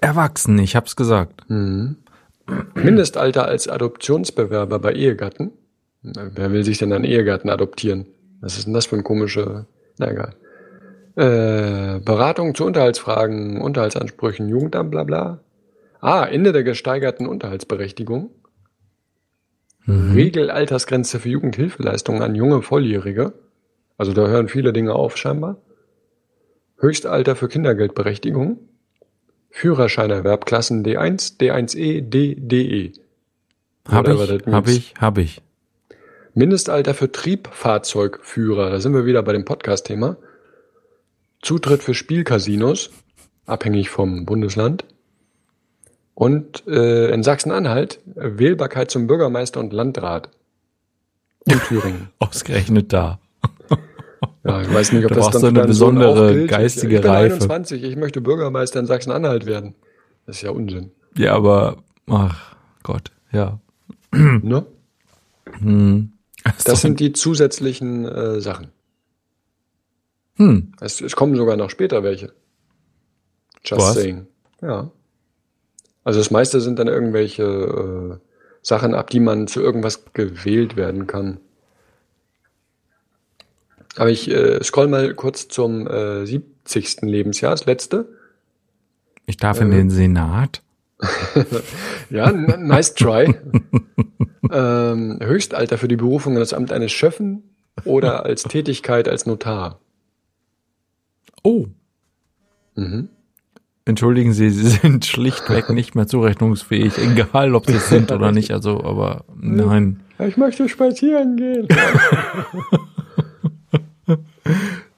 Erwachsen, 0.00 0.58
ich 0.58 0.74
hab's 0.74 0.96
gesagt. 0.96 1.44
Mindestalter 2.74 3.44
als 3.44 3.68
Adoptionsbewerber 3.68 4.78
bei 4.78 4.92
Ehegatten. 4.94 5.52
Wer 6.02 6.52
will 6.52 6.64
sich 6.64 6.78
denn 6.78 6.92
einen 6.92 7.04
Ehegatten 7.04 7.50
adoptieren? 7.50 8.06
Was 8.40 8.56
ist 8.56 8.66
denn 8.66 8.74
das 8.74 8.86
für 8.86 8.96
ein 8.96 9.04
komische, 9.04 9.66
na 9.98 10.10
egal. 10.10 10.34
Äh, 11.16 11.98
Beratung 12.00 12.54
zu 12.54 12.64
Unterhaltsfragen, 12.64 13.60
Unterhaltsansprüchen, 13.60 14.48
Jugendamt, 14.48 14.90
bla 14.92 15.02
bla. 15.02 15.40
Ah, 16.00 16.24
Ende 16.24 16.52
der 16.52 16.62
gesteigerten 16.62 17.26
Unterhaltsberechtigung. 17.26 18.30
Regelaltersgrenze 19.88 21.18
für 21.18 21.30
Jugendhilfeleistungen 21.30 22.22
an 22.22 22.34
junge 22.34 22.60
Volljährige. 22.60 23.32
Also 23.96 24.12
da 24.12 24.26
hören 24.26 24.48
viele 24.48 24.72
Dinge 24.72 24.94
auf 24.94 25.16
scheinbar. 25.16 25.56
Höchstalter 26.78 27.34
für 27.36 27.48
Kindergeldberechtigung. 27.48 28.58
Führerscheinerwerb 29.50 30.44
Klassen 30.44 30.84
D1, 30.84 31.38
D1E, 31.40 32.02
D, 32.02 32.34
DE. 32.36 32.92
Hab 33.88 34.06
Whatever 34.06 34.24
ich, 34.24 34.28
that 34.28 34.46
hab 34.52 34.66
means. 34.66 34.78
ich, 34.78 34.94
hab 35.00 35.18
ich. 35.18 35.40
Mindestalter 36.34 36.94
für 36.94 37.10
Triebfahrzeugführer, 37.10 38.70
da 38.70 38.80
sind 38.80 38.92
wir 38.92 39.06
wieder 39.06 39.22
bei 39.22 39.32
dem 39.32 39.44
Podcast-Thema. 39.44 40.18
Zutritt 41.40 41.82
für 41.82 41.94
Spielcasinos, 41.94 42.90
abhängig 43.46 43.88
vom 43.88 44.26
Bundesland. 44.26 44.84
Und 46.18 46.66
äh, 46.66 47.12
in 47.12 47.22
Sachsen-Anhalt 47.22 48.00
äh, 48.16 48.40
Wählbarkeit 48.40 48.90
zum 48.90 49.06
Bürgermeister 49.06 49.60
und 49.60 49.72
Landrat. 49.72 50.30
Und 51.44 51.62
Thüringen. 51.62 52.08
Ausgerechnet 52.18 52.92
da. 52.92 53.20
Ja, 54.44 54.62
ich 54.62 54.72
weiß 54.72 54.92
nicht, 54.92 55.04
ob 55.04 55.10
Du 55.10 55.16
das 55.16 55.30
dann 55.30 55.40
so 55.40 55.46
eine 55.46 55.64
besondere 55.64 56.28
auch 56.30 56.32
gilt. 56.32 56.50
geistige 56.50 56.96
ich 56.96 57.02
bin 57.02 57.10
Reife. 57.10 57.34
21, 57.34 57.82
ich 57.84 57.96
möchte 57.96 58.20
Bürgermeister 58.20 58.80
in 58.80 58.86
Sachsen-Anhalt 58.86 59.46
werden. 59.46 59.74
Das 60.26 60.36
ist 60.36 60.42
ja 60.42 60.50
Unsinn. 60.50 60.90
Ja, 61.16 61.34
aber, 61.34 61.76
ach 62.08 62.56
Gott, 62.82 63.12
ja. 63.30 63.60
Ne? 64.10 64.64
Hm. 65.60 66.12
Das 66.64 66.80
sind 66.80 66.98
die 66.98 67.12
zusätzlichen 67.12 68.06
äh, 68.06 68.40
Sachen. 68.40 68.68
hm. 70.36 70.72
Es, 70.80 71.00
es 71.00 71.14
kommen 71.14 71.36
sogar 71.36 71.56
noch 71.56 71.70
später 71.70 72.02
welche. 72.02 72.32
Just 73.64 73.82
Was? 73.82 73.94
saying. 73.94 74.26
Ja. 74.62 74.90
Also 76.04 76.20
das 76.20 76.30
meiste 76.30 76.60
sind 76.60 76.78
dann 76.78 76.88
irgendwelche 76.88 77.42
äh, 77.42 78.26
Sachen, 78.62 78.94
ab 78.94 79.10
die 79.10 79.20
man 79.20 79.46
zu 79.46 79.60
irgendwas 79.60 80.04
gewählt 80.12 80.76
werden 80.76 81.06
kann. 81.06 81.38
Aber 83.96 84.10
ich 84.10 84.30
äh, 84.30 84.62
scroll 84.62 84.88
mal 84.88 85.14
kurz 85.14 85.48
zum 85.48 85.86
äh, 85.86 86.24
70. 86.24 87.02
Lebensjahr, 87.02 87.50
das 87.50 87.66
letzte. 87.66 88.08
Ich 89.26 89.36
darf 89.36 89.60
in 89.60 89.70
den 89.70 89.90
Senat. 89.90 90.62
Ja, 92.10 92.32
nice 92.32 92.94
try. 92.94 93.34
ähm, 94.50 95.18
Höchstalter 95.22 95.76
für 95.76 95.88
die 95.88 95.96
Berufung 95.96 96.34
in 96.34 96.40
das 96.40 96.54
Amt 96.54 96.72
eines 96.72 96.90
Schöffen 96.90 97.42
oder 97.84 98.24
als 98.24 98.44
Tätigkeit 98.44 99.08
als 99.08 99.26
Notar. 99.26 99.78
Oh. 101.42 101.66
Mhm. 102.74 103.10
Entschuldigen 103.88 104.34
Sie, 104.34 104.50
Sie 104.50 104.68
sind 104.82 105.06
schlichtweg 105.06 105.70
nicht 105.70 105.94
mehr 105.94 106.06
zurechnungsfähig, 106.06 106.98
egal 106.98 107.54
ob 107.54 107.66
Sie 107.66 107.72
es 107.72 107.88
sind 107.88 108.12
oder 108.12 108.32
nicht. 108.32 108.50
Also, 108.50 108.84
aber 108.84 109.24
nein. 109.34 110.00
Ich 110.18 110.36
möchte 110.36 110.68
spazieren 110.68 111.38
gehen. 111.38 111.66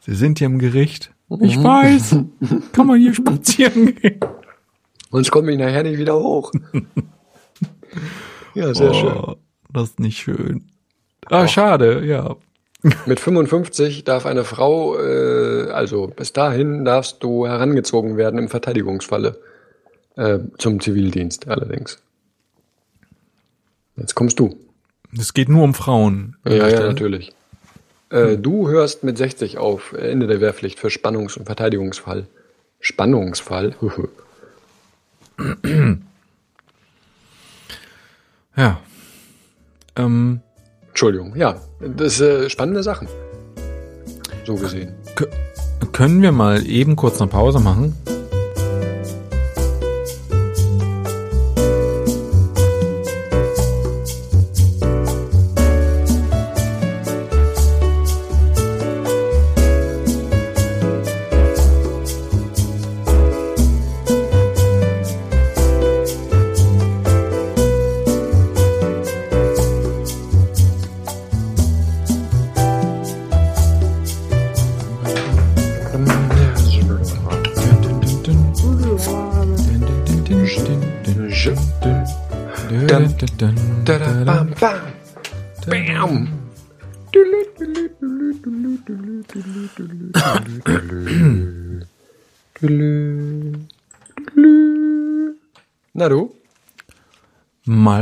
Sie 0.00 0.14
sind 0.14 0.40
hier 0.40 0.46
im 0.46 0.58
Gericht. 0.58 1.12
Ich 1.40 1.62
weiß. 1.62 2.16
Kann 2.72 2.88
man 2.88 2.98
hier 2.98 3.14
spazieren 3.14 3.94
gehen? 3.94 4.18
Sonst 5.12 5.30
komme 5.30 5.52
ich 5.52 5.58
nachher 5.58 5.84
nicht 5.84 5.98
wieder 5.98 6.18
hoch. 6.18 6.50
Ja, 8.54 8.74
sehr 8.74 8.92
schön. 8.92 9.12
Oh, 9.12 9.36
das 9.72 9.90
ist 9.90 10.00
nicht 10.00 10.18
schön. 10.18 10.64
Ah, 11.26 11.46
schade, 11.46 12.04
ja. 12.04 12.34
Mit 13.06 13.20
55 13.20 14.04
darf 14.04 14.24
eine 14.24 14.44
Frau, 14.44 14.98
äh, 14.98 15.70
also 15.70 16.06
bis 16.06 16.32
dahin 16.32 16.84
darfst 16.84 17.22
du 17.22 17.46
herangezogen 17.46 18.16
werden 18.16 18.38
im 18.38 18.48
Verteidigungsfalle. 18.48 19.38
Äh, 20.16 20.40
zum 20.58 20.80
Zivildienst 20.80 21.48
allerdings. 21.48 21.98
Jetzt 23.96 24.14
kommst 24.14 24.38
du. 24.38 24.56
Es 25.16 25.34
geht 25.34 25.48
nur 25.48 25.62
um 25.62 25.74
Frauen. 25.74 26.36
Ja, 26.44 26.68
ja, 26.68 26.80
natürlich. 26.80 27.32
Äh, 28.10 28.36
du 28.36 28.68
hörst 28.68 29.04
mit 29.04 29.18
60 29.18 29.58
auf, 29.58 29.92
Ende 29.92 30.26
der 30.26 30.40
Wehrpflicht 30.40 30.78
für 30.78 30.88
Spannungs- 30.88 31.38
und 31.38 31.46
Verteidigungsfall. 31.46 32.26
Spannungsfall? 32.80 33.74
Ja. 38.56 38.80
Ähm, 39.96 40.40
Entschuldigung, 40.90 41.34
ja. 41.36 41.56
Das 41.80 42.14
ist 42.14 42.20
äh, 42.20 42.50
spannende 42.50 42.82
Sachen. 42.82 43.08
So 44.44 44.54
gesehen. 44.56 44.94
k- 45.14 45.26
können 45.92 46.20
wir 46.22 46.32
mal 46.32 46.66
eben 46.66 46.96
kurz 46.96 47.20
eine 47.20 47.30
Pause 47.30 47.58
machen? 47.60 47.96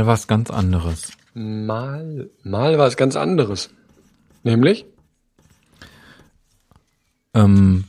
Was 0.09 0.27
ganz 0.27 0.49
anderes. 0.49 1.11
Mal, 1.35 2.29
mal 2.43 2.77
was 2.79 2.97
ganz 2.97 3.15
anderes. 3.15 3.69
Nämlich? 4.43 4.85
Ähm, 7.33 7.83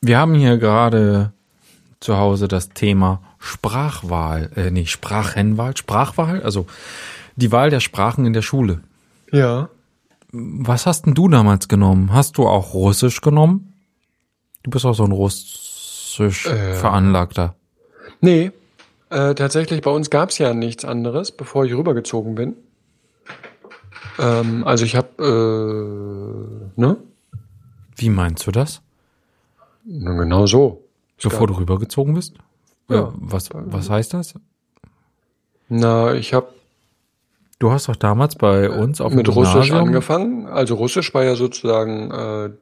wir 0.00 0.18
haben 0.18 0.34
hier 0.34 0.58
gerade 0.58 1.32
zu 2.00 2.16
Hause 2.18 2.46
das 2.46 2.68
Thema 2.68 3.22
Sprachwahl, 3.38 4.50
äh, 4.54 4.70
nee, 4.70 4.86
Sprachenwahl, 4.86 5.76
Sprachwahl, 5.76 6.42
also 6.42 6.66
die 7.36 7.50
Wahl 7.52 7.70
der 7.70 7.80
Sprachen 7.80 8.26
in 8.26 8.32
der 8.34 8.42
Schule. 8.42 8.80
Ja. 9.32 9.70
Was 10.30 10.84
hast 10.86 11.06
denn 11.06 11.14
du 11.14 11.28
damals 11.28 11.68
genommen? 11.68 12.12
Hast 12.12 12.36
du 12.36 12.46
auch 12.46 12.74
Russisch 12.74 13.20
genommen? 13.22 13.72
Du 14.62 14.70
bist 14.70 14.84
auch 14.84 14.92
so 14.94 15.04
ein 15.04 15.12
Russisch 15.12 16.46
Äh. 16.46 16.74
veranlagter. 16.74 17.54
Nee, 18.20 18.52
äh, 19.10 19.34
tatsächlich, 19.34 19.82
bei 19.82 19.90
uns 19.90 20.10
gab's 20.10 20.38
ja 20.38 20.54
nichts 20.54 20.84
anderes, 20.84 21.32
bevor 21.32 21.64
ich 21.64 21.74
rübergezogen 21.74 22.34
bin. 22.34 22.56
Ähm, 24.18 24.64
also 24.66 24.84
ich 24.84 24.96
habe, 24.96 26.70
äh, 26.76 26.80
ne? 26.80 26.96
Wie 27.96 28.10
meinst 28.10 28.46
du 28.46 28.50
das? 28.50 28.80
Na, 29.84 30.12
genau 30.14 30.46
so. 30.46 30.84
Es 31.16 31.24
Bevor 31.24 31.46
gab- 31.46 31.56
du 31.56 31.60
rübergezogen 31.60 32.14
bist? 32.14 32.34
Ja. 32.88 33.08
Äh, 33.08 33.12
was, 33.14 33.48
was 33.52 33.90
heißt 33.90 34.14
das? 34.14 34.34
Na, 35.68 36.14
ich 36.14 36.34
habe 36.34 36.48
Du 37.60 37.72
hast 37.72 37.88
doch 37.88 37.96
damals 37.96 38.36
bei 38.36 38.70
uns 38.70 39.00
auf 39.00 39.08
dem 39.10 39.16
mit 39.16 39.28
Russisch 39.28 39.52
Gymnasium 39.52 39.78
angefangen. 39.78 40.46
Also 40.46 40.76
Russisch 40.76 41.12
war 41.12 41.24
ja 41.24 41.34
sozusagen 41.34 42.54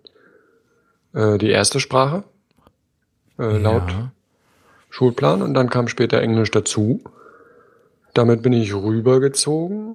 äh, 1.12 1.22
äh, 1.34 1.38
die 1.38 1.50
erste 1.50 1.80
Sprache 1.80 2.24
äh, 3.38 3.58
laut 3.58 3.90
Ja. 3.90 4.12
Schulplan 4.96 5.42
und 5.42 5.52
dann 5.52 5.68
kam 5.68 5.88
später 5.88 6.22
Englisch 6.22 6.50
dazu. 6.50 7.02
Damit 8.14 8.40
bin 8.40 8.54
ich 8.54 8.74
rübergezogen 8.74 9.94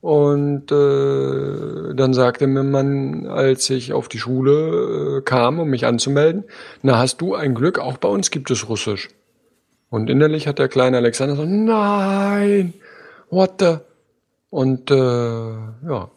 und 0.00 0.72
äh, 0.72 1.94
dann 1.94 2.14
sagte 2.14 2.46
mir 2.46 2.62
man, 2.62 3.26
als 3.26 3.68
ich 3.68 3.92
auf 3.92 4.08
die 4.08 4.18
Schule 4.18 5.18
äh, 5.18 5.20
kam, 5.20 5.58
um 5.58 5.68
mich 5.68 5.84
anzumelden, 5.84 6.44
na 6.80 6.96
hast 6.96 7.20
du 7.20 7.34
ein 7.34 7.54
Glück, 7.54 7.78
auch 7.78 7.98
bei 7.98 8.08
uns 8.08 8.30
gibt 8.30 8.50
es 8.50 8.70
Russisch. 8.70 9.10
Und 9.90 10.08
innerlich 10.08 10.46
hat 10.48 10.58
der 10.58 10.68
kleine 10.68 10.96
Alexander 10.96 11.36
so, 11.36 11.44
nein, 11.44 12.72
what 13.28 13.56
the? 13.60 13.76
Und 14.48 14.90
äh, 14.90 14.94
ja, 14.94 16.10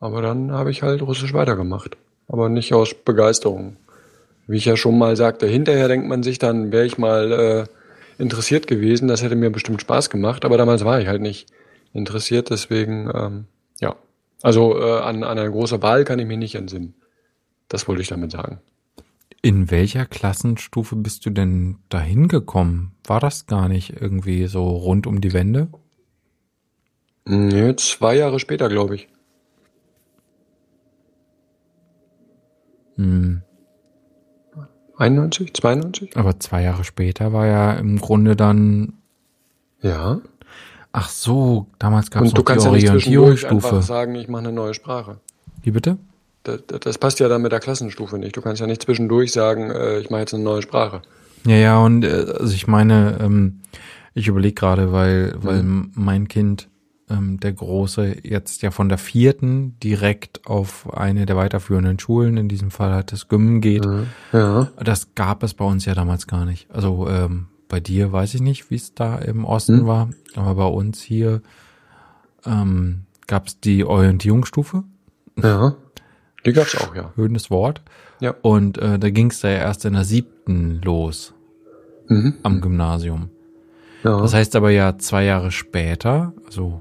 aber 0.00 0.20
dann 0.20 0.50
habe 0.50 0.72
ich 0.72 0.82
halt 0.82 1.00
Russisch 1.02 1.32
weitergemacht, 1.32 1.96
aber 2.26 2.48
nicht 2.48 2.74
aus 2.74 2.92
Begeisterung. 2.92 3.76
Wie 4.46 4.56
ich 4.56 4.64
ja 4.64 4.76
schon 4.76 4.98
mal 4.98 5.16
sagte, 5.16 5.46
hinterher 5.46 5.88
denkt 5.88 6.08
man 6.08 6.22
sich 6.22 6.38
dann, 6.38 6.72
wäre 6.72 6.86
ich 6.86 6.98
mal 6.98 7.32
äh, 7.32 8.22
interessiert 8.22 8.66
gewesen, 8.66 9.08
das 9.08 9.22
hätte 9.22 9.36
mir 9.36 9.50
bestimmt 9.50 9.80
Spaß 9.80 10.10
gemacht, 10.10 10.44
aber 10.44 10.58
damals 10.58 10.84
war 10.84 11.00
ich 11.00 11.08
halt 11.08 11.22
nicht 11.22 11.48
interessiert, 11.92 12.50
deswegen, 12.50 13.10
ähm, 13.14 13.44
ja. 13.80 13.96
Also 14.42 14.78
äh, 14.78 15.00
an, 15.00 15.22
an 15.22 15.38
eine 15.38 15.50
große 15.50 15.82
Wahl 15.82 16.04
kann 16.04 16.18
ich 16.18 16.26
mich 16.26 16.38
nicht 16.38 16.54
entsinnen. 16.54 16.94
Das 17.68 17.86
wollte 17.86 18.02
ich 18.02 18.08
damit 18.08 18.32
sagen. 18.32 18.60
In 19.42 19.70
welcher 19.70 20.04
Klassenstufe 20.04 20.96
bist 20.96 21.24
du 21.24 21.30
denn 21.30 21.78
dahin 21.88 22.28
gekommen? 22.28 22.92
War 23.06 23.20
das 23.20 23.46
gar 23.46 23.68
nicht 23.68 24.00
irgendwie 24.00 24.46
so 24.46 24.68
rund 24.68 25.06
um 25.06 25.20
die 25.20 25.32
Wende? 25.32 25.68
Nee, 27.24 27.74
zwei 27.76 28.16
Jahre 28.16 28.38
später, 28.38 28.68
glaube 28.68 28.96
ich. 28.96 29.08
Hm. 32.96 33.42
91, 35.00 35.54
92? 35.54 36.16
Aber 36.16 36.38
zwei 36.40 36.62
Jahre 36.62 36.84
später 36.84 37.32
war 37.32 37.46
ja 37.46 37.72
im 37.74 38.00
Grunde 38.00 38.36
dann. 38.36 38.92
Ja. 39.82 40.20
Ach 40.92 41.08
so, 41.08 41.66
damals 41.78 42.10
gab 42.10 42.22
es 42.22 42.30
Und 42.30 42.36
du 42.38 42.40
noch 42.40 42.44
kannst 42.46 42.66
ja 42.66 42.72
nicht 42.72 42.86
zwischendurch 42.88 43.44
einfach 43.46 43.72
Orientierungsstufe. 43.72 43.82
sagen, 43.82 44.14
ich 44.16 44.28
mache 44.28 44.44
eine 44.44 44.52
neue 44.52 44.74
Sprache. 44.74 45.18
Wie 45.62 45.70
bitte? 45.70 45.96
Das, 46.42 46.60
das, 46.66 46.80
das 46.80 46.98
passt 46.98 47.20
ja 47.20 47.28
dann 47.28 47.42
mit 47.42 47.52
der 47.52 47.60
Klassenstufe 47.60 48.18
nicht. 48.18 48.36
Du 48.36 48.40
kannst 48.40 48.60
ja 48.60 48.66
nicht 48.66 48.82
zwischendurch 48.82 49.30
sagen, 49.32 49.70
äh, 49.70 49.98
ich 50.00 50.10
mache 50.10 50.20
jetzt 50.20 50.34
eine 50.34 50.42
neue 50.42 50.62
Sprache. 50.62 51.02
Ja, 51.46 51.56
ja, 51.56 51.78
und 51.78 52.04
äh, 52.04 52.26
also 52.38 52.54
ich 52.54 52.66
meine, 52.66 53.18
ähm, 53.20 53.60
ich 54.14 54.26
überlege 54.26 54.54
gerade, 54.54 54.90
weil, 54.92 55.34
weil 55.36 55.62
Mhm. 55.62 55.92
mein 55.94 56.28
Kind 56.28 56.68
ähm, 57.10 57.38
der 57.40 57.52
Große 57.52 58.16
jetzt 58.26 58.62
ja 58.62 58.70
von 58.70 58.88
der 58.88 58.98
vierten 58.98 59.76
direkt 59.82 60.46
auf 60.46 60.92
eine 60.94 61.26
der 61.26 61.36
weiterführenden 61.36 61.98
Schulen, 61.98 62.36
in 62.36 62.48
diesem 62.48 62.70
Fall 62.70 62.92
halt 62.92 63.12
das 63.12 63.28
Gymmen 63.28 63.60
geht. 63.60 63.84
Ja. 64.32 64.68
Das 64.82 65.14
gab 65.14 65.42
es 65.42 65.54
bei 65.54 65.64
uns 65.64 65.84
ja 65.84 65.94
damals 65.94 66.26
gar 66.26 66.44
nicht. 66.44 66.70
Also 66.70 67.08
ähm, 67.08 67.46
bei 67.68 67.80
dir 67.80 68.12
weiß 68.12 68.34
ich 68.34 68.40
nicht, 68.40 68.70
wie 68.70 68.76
es 68.76 68.94
da 68.94 69.16
im 69.18 69.44
Osten 69.44 69.80
Hm. 69.80 69.86
war, 69.86 70.10
aber 70.34 70.54
bei 70.54 70.66
uns 70.66 71.00
hier 71.02 71.42
ähm, 72.46 73.02
gab 73.26 73.46
es 73.46 73.60
die 73.60 73.84
Orientierungsstufe, 73.84 74.84
Ja. 75.36 75.74
Die 76.46 76.52
gab's 76.52 76.74
auch, 76.76 76.94
ja. 76.94 77.12
schönes 77.16 77.50
Wort. 77.50 77.82
Ja. 78.20 78.34
Und 78.42 78.78
äh, 78.78 78.98
da 78.98 79.10
ging 79.10 79.30
es 79.30 79.40
da 79.40 79.48
ja 79.48 79.58
erst 79.58 79.84
in 79.84 79.92
der 79.92 80.04
siebten 80.04 80.80
los 80.82 81.34
Mhm. 82.08 82.34
am 82.42 82.60
Gymnasium. 82.60 83.28
Ja. 84.02 84.18
Das 84.20 84.32
heißt 84.34 84.56
aber 84.56 84.70
ja 84.70 84.96
zwei 84.98 85.24
Jahre 85.24 85.50
später, 85.52 86.32
also 86.46 86.80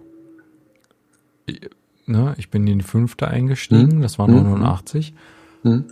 ne, 2.06 2.36
ich 2.38 2.50
bin 2.50 2.68
in 2.68 2.80
die 2.80 2.86
fünfte 2.86 3.28
eingestiegen, 3.28 4.02
das 4.02 4.20
war 4.20 4.28
Mhm. 4.28 4.44
89. 4.44 5.14
Mhm. 5.64 5.86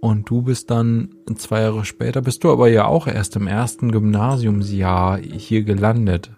Und 0.00 0.30
du 0.30 0.42
bist 0.42 0.70
dann 0.70 1.10
zwei 1.36 1.60
Jahre 1.60 1.84
später, 1.84 2.22
bist 2.22 2.42
du 2.42 2.50
aber 2.50 2.68
ja 2.68 2.86
auch 2.86 3.06
erst 3.06 3.36
im 3.36 3.46
ersten 3.46 3.92
Gymnasiumsjahr 3.92 5.18
hier 5.18 5.62
gelandet. 5.62 6.30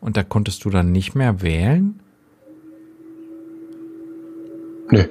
Und 0.00 0.16
da 0.18 0.22
konntest 0.22 0.64
du 0.64 0.70
dann 0.70 0.92
nicht 0.92 1.14
mehr 1.14 1.40
wählen? 1.40 2.00
Nee. 4.90 5.08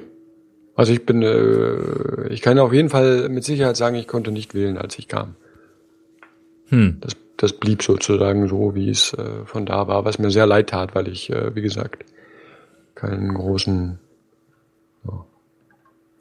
Also 0.76 0.92
ich 0.92 1.04
bin, 1.04 1.22
äh, 1.22 2.28
ich 2.28 2.40
kann 2.42 2.58
auf 2.58 2.72
jeden 2.72 2.88
Fall 2.90 3.28
mit 3.28 3.44
Sicherheit 3.44 3.76
sagen, 3.76 3.96
ich 3.96 4.06
konnte 4.06 4.30
nicht 4.30 4.54
wählen, 4.54 4.78
als 4.78 4.98
ich 4.98 5.08
kam. 5.08 5.34
Hm. 6.68 6.98
Das, 7.00 7.16
das 7.36 7.52
blieb 7.54 7.82
sozusagen 7.82 8.48
so, 8.48 8.74
wie 8.74 8.90
es 8.90 9.12
äh, 9.14 9.44
von 9.44 9.66
da 9.66 9.88
war, 9.88 10.04
was 10.04 10.18
mir 10.18 10.30
sehr 10.30 10.46
leid 10.46 10.70
tat, 10.70 10.94
weil 10.94 11.08
ich, 11.08 11.30
äh, 11.30 11.54
wie 11.54 11.62
gesagt, 11.62 12.04
keinen 12.96 13.32
großen, 13.34 14.00
ja, 15.04 15.24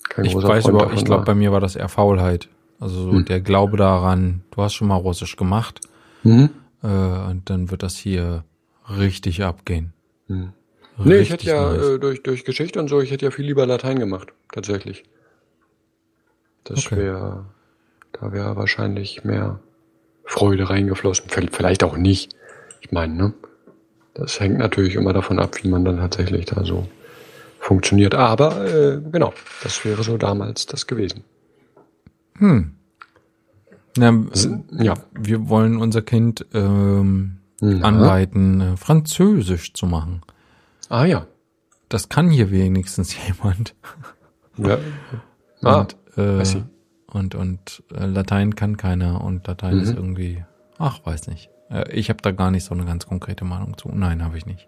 kein 0.10 0.26
Ich 0.26 0.36
weiß 0.36 0.66
Freund 0.66 0.82
aber, 0.82 0.94
ich 0.94 1.04
glaube, 1.06 1.24
bei 1.24 1.34
mir 1.34 1.52
war 1.52 1.60
das 1.62 1.76
eher 1.76 1.90
Faulheit. 1.90 2.50
Also 2.80 3.04
so 3.04 3.12
Hm. 3.12 3.26
der 3.26 3.42
Glaube 3.42 3.78
daran, 3.78 4.44
du 4.52 4.62
hast 4.62 4.76
schon 4.76 4.88
mal 4.90 4.96
Russisch 4.98 5.36
gemacht, 5.38 5.82
Mhm. 6.24 6.50
äh, 6.84 6.88
und 6.88 7.50
dann 7.50 7.72
wird 7.72 7.82
das 7.82 7.96
hier 7.96 8.44
richtig 8.90 9.44
abgehen. 9.44 9.94
Mhm. 10.28 10.54
Nee, 10.98 11.16
ich 11.16 11.32
Richtig 11.32 11.48
hätte 11.48 11.50
ja 11.50 11.74
nice. 11.74 11.88
äh, 11.90 12.00
durch, 12.00 12.24
durch 12.24 12.46
Geschichte 12.46 12.80
und 12.80 12.88
so, 12.90 13.02
ich 13.02 13.12
hätte 13.12 13.26
ja 13.26 13.32
viel 13.32 13.46
lieber 13.46 13.66
Latein 13.66 14.00
gemacht, 14.00 14.34
tatsächlich. 14.54 15.04
Das 16.64 16.86
Okay. 16.86 16.98
wäre, 16.98 17.46
da 18.14 18.32
wäre 18.32 18.56
wahrscheinlich 18.56 19.24
mehr 19.24 19.60
Freude 20.24 20.70
reingeflossen. 20.70 21.30
Vielleicht 21.30 21.84
auch 21.84 21.98
nicht. 21.98 22.34
Ich 22.82 22.92
meine, 22.92 23.14
ne? 23.14 23.34
Das 24.16 24.40
hängt 24.40 24.58
natürlich 24.58 24.96
immer 24.96 25.14
davon 25.14 25.40
ab, 25.40 25.62
wie 25.64 25.68
man 25.68 25.86
dann 25.86 25.98
tatsächlich 25.98 26.46
da 26.46 26.64
so 26.66 26.88
funktioniert. 27.60 28.16
Aber 28.16 28.66
äh, 28.66 29.02
genau, 29.12 29.34
das 29.64 29.84
wäre 29.86 30.04
so 30.04 30.18
damals 30.18 30.66
das 30.66 30.88
gewesen. 30.88 31.24
Hm. 32.38 32.72
Na, 33.98 34.14
Ja. 34.72 34.94
wir 35.14 35.48
wollen 35.50 35.78
unser 35.78 36.02
Kind 36.02 36.46
ähm, 36.54 37.38
anleiten, 37.62 38.62
äh, 38.62 38.78
Französisch 38.78 39.74
zu 39.74 39.86
machen. 39.86 40.22
Ah 40.90 41.06
ja. 41.06 41.28
Das 41.90 42.10
kann 42.10 42.30
hier 42.30 42.52
wenigstens 42.52 43.16
jemand. 43.28 43.76
ja. 44.58 44.78
Ah, 45.62 45.80
Und, 45.82 45.96
äh, 46.18 46.42
I 46.42 46.46
see. 46.46 46.64
und, 47.08 47.36
und 47.36 47.84
äh, 47.94 48.06
Latein 48.06 48.56
kann 48.56 48.76
keiner 48.78 49.22
und 49.24 49.48
Latein 49.48 49.80
ist 49.80 49.92
Mhm. 49.92 49.98
irgendwie, 49.98 50.44
ach, 50.78 51.00
weiß 51.06 51.28
nicht. 51.28 51.50
Äh, 51.70 51.92
ich 51.92 52.10
habe 52.10 52.20
da 52.22 52.32
gar 52.32 52.52
nicht 52.52 52.64
so 52.66 52.74
eine 52.74 52.86
ganz 52.86 53.06
konkrete 53.06 53.46
Meinung 53.46 53.78
zu. 53.78 53.90
Nein, 53.94 54.24
habe 54.24 54.38
ich 54.38 54.46
nicht. 54.46 54.68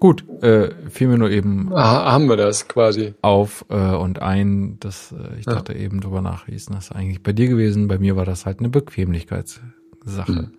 Gut, 0.00 0.24
äh, 0.44 0.70
fiel 0.88 1.08
mir 1.08 1.18
nur 1.18 1.30
eben 1.30 1.72
ah, 1.74 2.12
haben 2.12 2.28
wir 2.28 2.36
das 2.36 2.68
quasi. 2.68 3.14
auf 3.20 3.64
äh, 3.68 3.74
und 3.96 4.22
ein, 4.22 4.78
dass 4.78 5.10
äh, 5.12 5.40
ich 5.40 5.46
Ja. 5.46 5.54
dachte 5.54 5.72
eben 5.74 6.00
drüber 6.00 6.22
nachlesen, 6.22 6.76
das 6.76 6.86
ist 6.86 6.92
eigentlich 6.92 7.22
bei 7.24 7.32
dir 7.32 7.48
gewesen. 7.48 7.88
Bei 7.88 7.98
mir 7.98 8.14
war 8.14 8.24
das 8.24 8.46
halt 8.46 8.60
eine 8.60 8.68
Bequemlichkeitssache. 8.68 10.32
Mhm. 10.32 10.50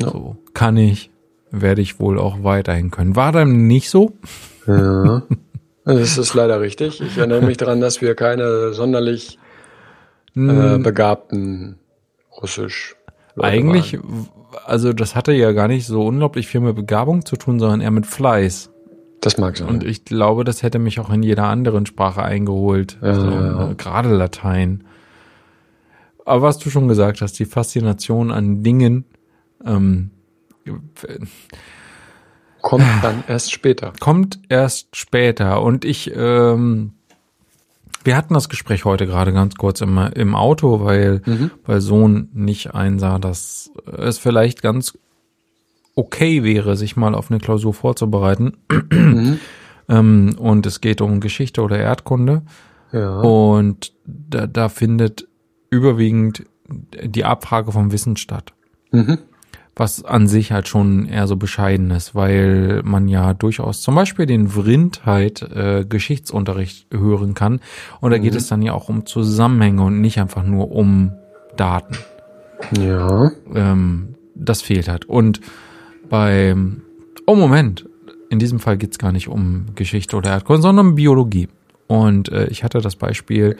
Ja. 0.00 0.10
So 0.10 0.36
kann 0.54 0.76
ich, 0.76 1.10
werde 1.50 1.80
ich 1.82 1.98
wohl 1.98 2.20
auch 2.20 2.44
weiterhin 2.44 2.92
können. 2.92 3.16
War 3.16 3.32
dann 3.32 3.66
nicht 3.66 3.90
so? 3.90 4.12
Ja. 4.66 5.22
Das 5.88 6.18
ist 6.18 6.34
leider 6.34 6.60
richtig. 6.60 7.00
Ich 7.00 7.16
erinnere 7.16 7.42
mich 7.42 7.58
daran, 7.58 7.80
dass 7.80 8.00
wir 8.00 8.16
keine 8.16 8.72
sonderlich 8.72 9.38
äh, 10.34 10.78
begabten 10.78 11.76
Russisch. 12.42 12.96
eigentlich, 13.40 13.94
Waren. 13.94 14.28
also 14.64 14.92
das 14.92 15.14
hatte 15.14 15.32
ja 15.32 15.52
gar 15.52 15.68
nicht 15.68 15.86
so 15.86 16.06
unglaublich 16.06 16.46
viel 16.46 16.60
mit 16.60 16.76
Begabung 16.76 17.24
zu 17.24 17.36
tun, 17.36 17.58
sondern 17.58 17.80
eher 17.80 17.90
mit 17.90 18.06
Fleiß. 18.06 18.70
Das 19.20 19.38
mag 19.38 19.56
sein. 19.56 19.68
Und 19.68 19.84
ich 19.84 20.04
glaube, 20.04 20.44
das 20.44 20.62
hätte 20.62 20.78
mich 20.78 21.00
auch 21.00 21.10
in 21.10 21.22
jeder 21.22 21.44
anderen 21.44 21.86
Sprache 21.86 22.22
eingeholt. 22.22 22.98
Ja, 23.02 23.14
so, 23.14 23.30
ja. 23.30 23.72
Gerade 23.76 24.14
Latein. 24.14 24.84
Aber 26.24 26.42
was 26.42 26.58
du 26.58 26.70
schon 26.70 26.88
gesagt 26.88 27.20
hast, 27.20 27.38
die 27.38 27.44
Faszination 27.44 28.30
an 28.30 28.62
Dingen, 28.62 29.04
ähm, 29.64 30.10
Kommt 32.62 32.84
dann 33.02 33.22
erst 33.28 33.52
später. 33.52 33.92
kommt 34.00 34.40
erst 34.48 34.96
später. 34.96 35.62
Und 35.62 35.84
ich, 35.84 36.12
ähm, 36.14 36.92
wir 38.06 38.16
hatten 38.16 38.34
das 38.34 38.48
Gespräch 38.48 38.84
heute 38.84 39.06
gerade 39.06 39.32
ganz 39.32 39.56
kurz 39.56 39.80
im, 39.80 39.98
im 39.98 40.34
Auto, 40.34 40.84
weil, 40.84 41.22
Mhm. 41.26 41.50
weil 41.64 41.80
Sohn 41.80 42.28
nicht 42.32 42.74
einsah, 42.74 43.18
dass 43.18 43.70
es 43.98 44.18
vielleicht 44.18 44.62
ganz 44.62 44.98
okay 45.94 46.42
wäre, 46.44 46.76
sich 46.76 46.96
mal 46.96 47.14
auf 47.14 47.30
eine 47.30 47.40
Klausur 47.40 47.74
vorzubereiten. 47.74 48.58
Mhm. 48.92 49.38
Ähm, 49.88 50.34
und 50.38 50.66
es 50.66 50.80
geht 50.80 51.00
um 51.00 51.20
Geschichte 51.20 51.62
oder 51.62 51.78
Erdkunde. 51.78 52.42
Ja. 52.92 53.20
Und 53.20 53.92
da, 54.04 54.46
da 54.46 54.68
findet 54.68 55.28
überwiegend 55.70 56.44
die 56.68 57.24
Abfrage 57.24 57.72
vom 57.72 57.92
Wissen 57.92 58.16
statt. 58.16 58.52
Mhm. 58.92 59.18
Was 59.78 60.02
an 60.02 60.26
sich 60.26 60.52
halt 60.52 60.68
schon 60.68 61.06
eher 61.06 61.26
so 61.26 61.36
bescheiden 61.36 61.90
ist, 61.90 62.14
weil 62.14 62.80
man 62.82 63.08
ja 63.08 63.34
durchaus 63.34 63.82
zum 63.82 63.94
Beispiel 63.94 64.24
den 64.24 64.48
Vrindheit 64.48 65.42
äh, 65.42 65.84
Geschichtsunterricht 65.86 66.86
hören 66.90 67.34
kann. 67.34 67.60
Und 68.00 68.10
da 68.10 68.16
geht 68.18 68.32
Mhm. 68.32 68.38
es 68.38 68.46
dann 68.48 68.62
ja 68.62 68.72
auch 68.72 68.88
um 68.88 69.04
Zusammenhänge 69.04 69.82
und 69.84 70.00
nicht 70.00 70.18
einfach 70.18 70.44
nur 70.44 70.72
um 70.72 71.12
Daten. 71.58 71.94
Ja. 72.80 73.30
Ähm, 73.54 74.14
das 74.34 74.62
fehlt 74.62 74.88
halt. 74.88 75.04
Und 75.04 75.42
beim, 76.08 76.80
oh 77.26 77.34
Moment, 77.34 77.86
in 78.30 78.38
diesem 78.38 78.58
Fall 78.60 78.78
geht's 78.78 78.98
gar 78.98 79.12
nicht 79.12 79.28
um 79.28 79.66
Geschichte 79.74 80.16
oder 80.16 80.30
Erdkunde, 80.30 80.62
sondern 80.62 80.86
um 80.88 80.94
Biologie. 80.94 81.48
Und 81.86 82.30
äh, 82.30 82.46
ich 82.46 82.64
hatte 82.64 82.80
das 82.80 82.96
Beispiel 82.96 83.56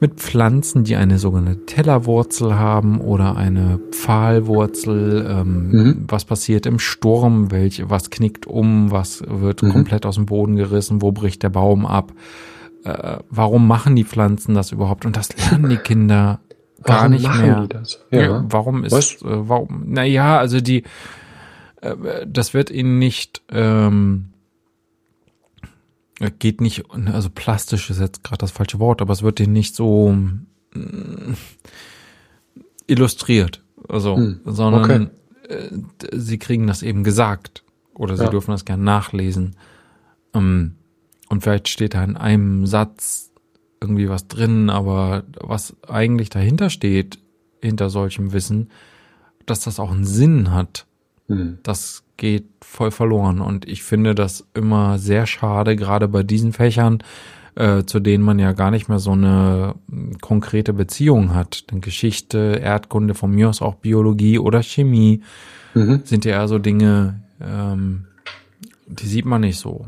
mit 0.00 0.14
Pflanzen, 0.20 0.84
die 0.84 0.96
eine 0.96 1.18
sogenannte 1.18 1.64
Tellerwurzel 1.66 2.58
haben 2.58 3.00
oder 3.00 3.36
eine 3.36 3.78
Pfahlwurzel. 3.92 5.26
Ähm, 5.28 5.68
Mhm. 5.70 6.04
Was 6.08 6.24
passiert 6.24 6.66
im 6.66 6.78
Sturm? 6.78 7.50
Welche, 7.50 7.88
was 7.90 8.10
knickt 8.10 8.46
um? 8.46 8.90
Was 8.90 9.22
wird 9.26 9.62
Mhm. 9.62 9.70
komplett 9.70 10.04
aus 10.06 10.16
dem 10.16 10.26
Boden 10.26 10.56
gerissen? 10.56 11.02
Wo 11.02 11.12
bricht 11.12 11.42
der 11.42 11.50
Baum 11.50 11.86
ab? 11.86 12.12
Äh, 12.84 13.18
warum 13.30 13.66
machen 13.66 13.96
die 13.96 14.04
Pflanzen 14.04 14.54
das 14.54 14.70
überhaupt? 14.72 15.06
Und 15.06 15.16
das 15.16 15.30
lernen 15.50 15.70
die 15.70 15.76
Kinder 15.76 16.40
gar 16.82 16.98
Warum 16.98 17.12
nicht 17.12 17.40
mehr. 17.40 17.60
die 17.62 17.68
das? 17.68 18.04
Ja. 18.10 18.20
Ja. 18.20 18.44
warum 18.48 18.84
ist, 18.84 18.92
Was? 18.92 19.12
äh, 19.22 19.48
warum, 19.48 19.84
naja, 19.86 20.38
also 20.38 20.60
die, 20.60 20.84
äh, 21.80 21.96
das 22.26 22.54
wird 22.54 22.70
ihnen 22.70 22.98
nicht, 22.98 23.42
ähm, 23.50 24.26
äh, 24.26 24.35
geht 26.38 26.60
nicht, 26.60 26.84
also 27.12 27.28
plastisch 27.30 27.90
ist 27.90 28.00
jetzt 28.00 28.24
gerade 28.24 28.38
das 28.38 28.50
falsche 28.50 28.78
Wort, 28.78 29.02
aber 29.02 29.12
es 29.12 29.22
wird 29.22 29.38
ihnen 29.40 29.52
nicht 29.52 29.74
so 29.74 30.12
mm, 30.12 30.46
illustriert, 32.86 33.62
also, 33.88 34.16
Hm, 34.16 34.40
sondern 34.44 35.10
äh, 35.48 35.68
d- 35.70 36.08
sie 36.18 36.38
kriegen 36.38 36.66
das 36.66 36.82
eben 36.82 37.04
gesagt 37.04 37.62
oder 37.94 38.16
sie 38.16 38.24
Ja. 38.24 38.30
dürfen 38.30 38.50
das 38.52 38.64
gern 38.64 38.82
nachlesen. 38.84 39.56
Ähm, 40.34 40.74
und 41.28 41.42
vielleicht 41.42 41.68
steht 41.68 41.94
da 41.94 42.04
in 42.04 42.16
einem 42.16 42.66
Satz 42.66 43.30
irgendwie 43.80 44.08
was 44.08 44.28
drin, 44.28 44.70
aber 44.70 45.24
was 45.40 45.74
eigentlich 45.86 46.30
dahinter 46.30 46.70
steht, 46.70 47.18
hinter 47.60 47.90
solchem 47.90 48.32
Wissen, 48.32 48.70
dass 49.44 49.60
das 49.60 49.78
auch 49.80 49.90
einen 49.90 50.04
Sinn 50.04 50.52
hat, 50.52 50.86
Hm. 51.28 51.58
das 51.62 52.04
geht 52.16 52.46
voll 52.62 52.90
verloren. 52.90 53.40
Und 53.40 53.66
ich 53.68 53.82
finde 53.82 54.14
das 54.14 54.46
immer 54.54 54.98
sehr 54.98 55.26
schade, 55.26 55.76
gerade 55.76 56.08
bei 56.08 56.22
diesen 56.22 56.52
Fächern, 56.52 57.02
äh, 57.56 57.84
zu 57.84 58.00
denen 58.00 58.22
man 58.24 58.38
ja 58.38 58.52
gar 58.52 58.70
nicht 58.70 58.88
mehr 58.88 58.98
so 58.98 59.12
eine 59.12 59.74
mh, 59.88 60.18
konkrete 60.20 60.72
Beziehung 60.72 61.34
hat. 61.34 61.70
Denn 61.70 61.80
Geschichte, 61.80 62.60
Erdkunde, 62.62 63.14
von 63.14 63.30
mir 63.32 63.48
aus 63.48 63.60
auch 63.62 63.74
Biologie 63.76 64.38
oder 64.38 64.62
Chemie 64.62 65.22
Mhm. 65.74 66.02
sind 66.04 66.24
ja 66.24 66.32
eher 66.32 66.48
so 66.48 66.58
Dinge, 66.58 67.20
ähm, 67.40 68.06
die 68.86 69.06
sieht 69.06 69.26
man 69.26 69.42
nicht 69.42 69.58
so 69.58 69.86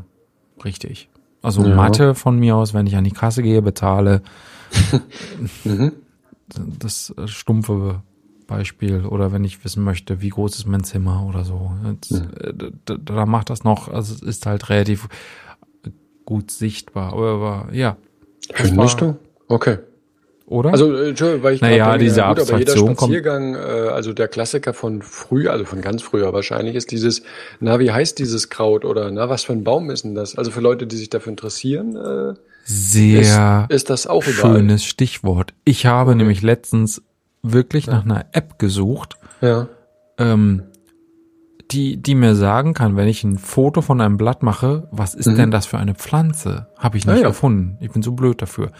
richtig. 0.63 1.09
Also 1.41 1.63
Ja. 1.63 1.73
Mathe 1.75 2.13
von 2.15 2.37
mir 2.37 2.55
aus, 2.57 2.73
wenn 2.75 2.85
ich 2.85 2.95
an 2.95 3.05
die 3.05 3.11
Kasse 3.11 3.41
gehe, 3.41 3.61
bezahle, 3.63 4.21
Mhm. 5.63 5.93
das 6.79 7.13
stumpfe 7.25 8.01
Beispiel. 8.49 9.05
Oder 9.05 9.31
wenn 9.31 9.43
ich 9.43 9.63
wissen 9.63 9.83
möchte, 9.83 10.21
wie 10.21 10.29
groß 10.29 10.57
ist 10.57 10.67
mein 10.67 10.83
Zimmer 10.83 11.25
oder 11.27 11.43
so. 11.45 11.71
Jetzt, 11.85 12.11
Mhm. 12.11 12.29
äh, 12.41 12.53
da, 12.85 12.95
da 12.97 13.25
macht 13.25 13.49
das 13.49 13.63
noch, 13.63 13.87
also 13.87 14.13
es 14.13 14.21
ist 14.21 14.45
halt 14.45 14.69
relativ 14.69 15.07
gut 16.25 16.51
sichtbar. 16.51 17.13
Aber, 17.13 17.69
ja. 17.71 17.97
Findest 18.53 19.01
du? 19.01 19.15
Okay. 19.47 19.77
Oder? 20.45 20.71
Also, 20.71 20.91
äh, 20.95 21.09
Entschuldigung, 21.09 21.43
weil 21.43 21.53
ich 21.53 21.61
Naja, 21.61 21.91
denke, 21.91 22.05
diese 22.05 22.21
ja, 22.21 22.29
gut, 22.33 22.39
aber 22.41 22.57
jeder 22.57 22.71
Abstraktion 22.71 22.95
kommt- 22.95 23.13
Spaziergang, 23.13 23.53
äh, 23.55 23.57
also 23.59 24.13
der 24.13 24.27
Klassiker 24.27 24.73
von 24.73 25.03
früher, 25.03 25.51
also 25.51 25.63
von 25.65 25.81
ganz 25.81 26.01
früher 26.01 26.33
wahrscheinlich, 26.33 26.73
ist 26.75 26.89
dieses, 26.91 27.21
na, 27.59 27.79
wie 27.79 27.91
heißt 27.91 28.17
dieses 28.17 28.49
Kraut 28.49 28.83
oder 28.83 29.11
na, 29.11 29.29
was 29.29 29.43
für 29.43 29.53
ein 29.53 29.63
Baum 29.63 29.91
ist 29.91 30.05
denn 30.05 30.15
das? 30.15 30.35
Also 30.35 30.49
für 30.49 30.61
Leute, 30.61 30.87
die 30.87 30.95
sich 30.97 31.09
dafür 31.11 31.29
interessieren, 31.29 31.95
äh, 31.95 32.33
Sehr 32.63 33.67
ist, 33.69 33.75
ist 33.75 33.89
das 33.91 34.07
auch 34.07 34.25
überall. 34.25 34.55
schönes 34.57 34.85
Stichwort. 34.85 35.53
Ich 35.65 35.85
habe 35.85 36.15
nämlich 36.15 36.41
letztens 36.41 37.03
wirklich 37.41 37.87
nach 37.87 38.03
einer 38.05 38.25
App 38.31 38.59
gesucht, 38.59 39.17
Ja. 39.41 39.67
ähm, 40.17 40.63
die, 41.71 41.97
die 41.97 42.15
mir 42.15 42.33
sagen 42.35 42.73
kann, 42.73 42.95
wenn 42.97 43.07
ich 43.07 43.23
ein 43.23 43.37
Foto 43.37 43.81
von 43.81 44.01
einem 44.01 44.17
Blatt 44.17 44.41
mache, 44.43 44.87
was 44.91 45.13
ist 45.13 45.27
Mhm. 45.27 45.35
denn 45.35 45.51
das 45.51 45.67
für 45.67 45.77
eine 45.77 45.93
Pflanze? 45.93 46.67
Habe 46.77 46.97
ich 46.97 47.07
Ah, 47.07 47.11
nicht 47.13 47.21
ja. 47.21 47.27
gefunden. 47.27 47.77
Ich 47.79 47.91
bin 47.91 48.01
so 48.01 48.13
blöd 48.13 48.41
dafür. 48.41 48.71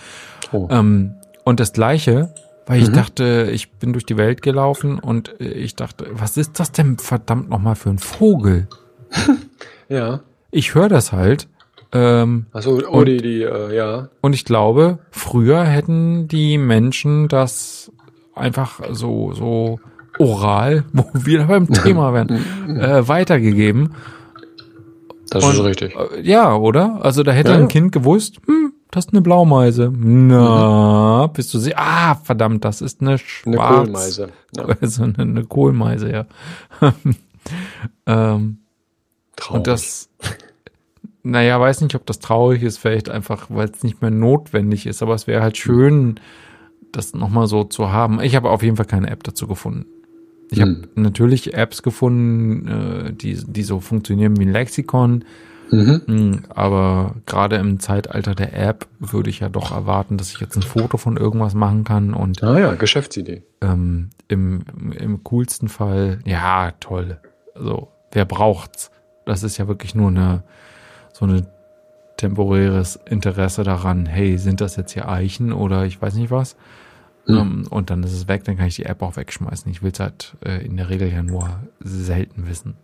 Oh. 0.51 0.67
Ähm, 0.71 1.13
und 1.45 1.59
das 1.59 1.71
gleiche, 1.71 2.33
weil 2.65 2.81
ich 2.81 2.89
Mhm. 2.89 2.93
dachte, 2.93 3.49
ich 3.53 3.71
bin 3.73 3.93
durch 3.93 4.05
die 4.07 4.17
Welt 4.17 4.41
gelaufen 4.41 4.97
und 4.99 5.39
äh, 5.39 5.45
ich 5.49 5.75
dachte, 5.75 6.07
was 6.13 6.35
ist 6.37 6.59
das 6.59 6.71
denn 6.71 6.97
verdammt 6.97 7.49
nochmal 7.49 7.75
für 7.75 7.89
ein 7.89 7.99
Vogel? 7.99 8.67
Ja. 9.87 10.19
Ich 10.51 10.75
höre 10.75 10.87
das 10.89 11.11
halt. 11.11 11.47
Ähm, 11.91 12.45
Also, 12.51 12.79
oh, 12.87 12.99
Und- 12.99 13.05
die, 13.07 13.17
die, 13.17 13.41
äh, 13.41 13.75
ja. 13.75 14.09
und 14.21 14.33
ich 14.33 14.45
glaube, 14.45 14.99
früher 15.09 15.63
hätten 15.63 16.27
die 16.27 16.59
Menschen 16.59 17.27
das 17.27 17.88
einfach 18.39 18.81
so, 18.91 19.33
so 19.33 19.79
oral, 20.17 20.83
wo 20.93 21.05
wir 21.13 21.45
beim 21.45 21.67
Thema 21.71 22.13
wären, 22.13 22.29
äh, 22.77 23.07
weitergegeben. 23.07 23.93
Das 25.29 25.43
Und- 25.45 25.53
ist 25.53 25.63
richtig. 25.63 25.95
Äh, 25.95 26.21
Ja, 26.21 26.55
oder? 26.55 26.99
Also 27.03 27.23
da 27.23 27.31
hätte 27.31 27.51
Ja, 27.51 27.55
ein 27.57 27.61
ja. 27.63 27.67
Kind 27.67 27.91
gewusst, 27.91 28.37
hm, 28.47 28.73
das 28.91 29.05
ist 29.05 29.13
eine 29.13 29.21
Blaumeise. 29.21 29.93
Na, 29.95 31.27
bist 31.27 31.53
du 31.53 31.59
sie? 31.59 31.75
Ah, 31.75 32.15
verdammt, 32.15 32.65
das 32.65 32.81
ist 32.81 33.01
eine 33.01 33.11
Eine 33.11 33.17
schwarz. 33.19 33.75
Kohlmeise. 33.85 34.29
Ja. 34.57 34.65
Also 34.81 35.03
eine, 35.03 35.17
eine 35.19 35.43
Kohlmeise, 35.45 36.11
ja. 36.11 36.25
ähm, 38.07 38.57
Traurig. 39.35 39.57
und 39.57 39.67
das, 39.67 40.09
naja, 41.23 41.59
weiß 41.59 41.81
nicht, 41.81 41.95
ob 41.95 42.05
das 42.05 42.19
traurig 42.19 42.63
ist, 42.63 42.77
vielleicht 42.79 43.09
einfach, 43.09 43.45
weil 43.49 43.69
es 43.69 43.83
nicht 43.83 44.01
mehr 44.01 44.11
notwendig 44.11 44.85
ist, 44.87 45.01
aber 45.03 45.13
es 45.13 45.27
wäre 45.27 45.41
halt 45.41 45.57
schön, 45.57 46.19
das 46.91 47.13
nochmal 47.13 47.47
so 47.47 47.63
zu 47.63 47.91
haben. 47.91 48.21
Ich 48.21 48.35
habe 48.35 48.49
auf 48.49 48.63
jeden 48.63 48.77
Fall 48.77 48.85
keine 48.85 49.09
App 49.09 49.23
dazu 49.23 49.47
gefunden. 49.47 49.85
Ich 50.51 50.61
habe 50.61 50.71
Hm. 50.71 50.87
natürlich 50.95 51.53
Apps 51.53 51.83
gefunden, 51.83 52.67
äh, 52.67 53.13
die, 53.13 53.37
die 53.45 53.63
so 53.63 53.79
funktionieren 53.79 54.37
wie 54.39 54.45
ein 54.45 54.51
Lexikon, 54.51 55.23
Mhm. 55.71 56.01
hm, 56.07 56.39
aber 56.49 57.13
gerade 57.27 57.57
im 57.57 57.79
Zeitalter 57.79 58.33
der 58.33 58.59
App 58.59 58.87
würde 58.97 59.29
ich 59.29 59.41
ja 59.41 59.49
doch 59.49 59.71
erwarten, 59.71 60.17
dass 60.17 60.31
ich 60.33 60.39
jetzt 60.39 60.55
ein 60.55 60.63
Foto 60.63 60.97
von 60.97 61.15
irgendwas 61.17 61.53
machen 61.53 61.83
kann 61.83 62.15
und 62.15 62.41
Ah 62.41 62.57
ja, 62.57 62.73
Geschäftsidee. 62.73 63.43
ähm, 63.61 64.09
im, 64.27 64.61
im 64.97 65.23
coolsten 65.23 65.69
Fall, 65.69 66.19
ja, 66.25 66.71
toll. 66.79 67.19
Also, 67.53 67.89
wer 68.11 68.25
braucht's? 68.25 68.89
Das 69.27 69.43
ist 69.43 69.57
ja 69.59 69.67
wirklich 69.67 69.93
nur 69.93 70.07
eine, 70.07 70.41
so 71.13 71.25
eine 71.25 71.45
temporäres 72.17 72.99
Interesse 73.07 73.63
daran, 73.63 74.05
hey, 74.07 74.37
sind 74.39 74.61
das 74.61 74.75
jetzt 74.75 74.93
hier 74.93 75.07
Eichen 75.07 75.53
oder 75.53 75.85
ich 75.85 76.01
weiß 76.01 76.15
nicht 76.15 76.31
was? 76.31 76.55
Hm. 77.29 77.37
Ähm, 77.37 77.67
und 77.69 77.89
dann 77.89 78.03
ist 78.03 78.13
es 78.13 78.27
weg, 78.27 78.43
dann 78.43 78.57
kann 78.57 78.67
ich 78.67 78.75
die 78.75 78.85
App 78.85 79.01
auch 79.01 79.15
wegschmeißen. 79.15 79.71
Ich 79.71 79.83
will 79.83 79.91
es 79.93 79.99
halt 79.99 80.35
äh, 80.43 80.65
in 80.65 80.77
der 80.77 80.89
Regel 80.89 81.11
ja 81.11 81.21
nur 81.23 81.59
selten 81.79 82.47
wissen. 82.47 82.75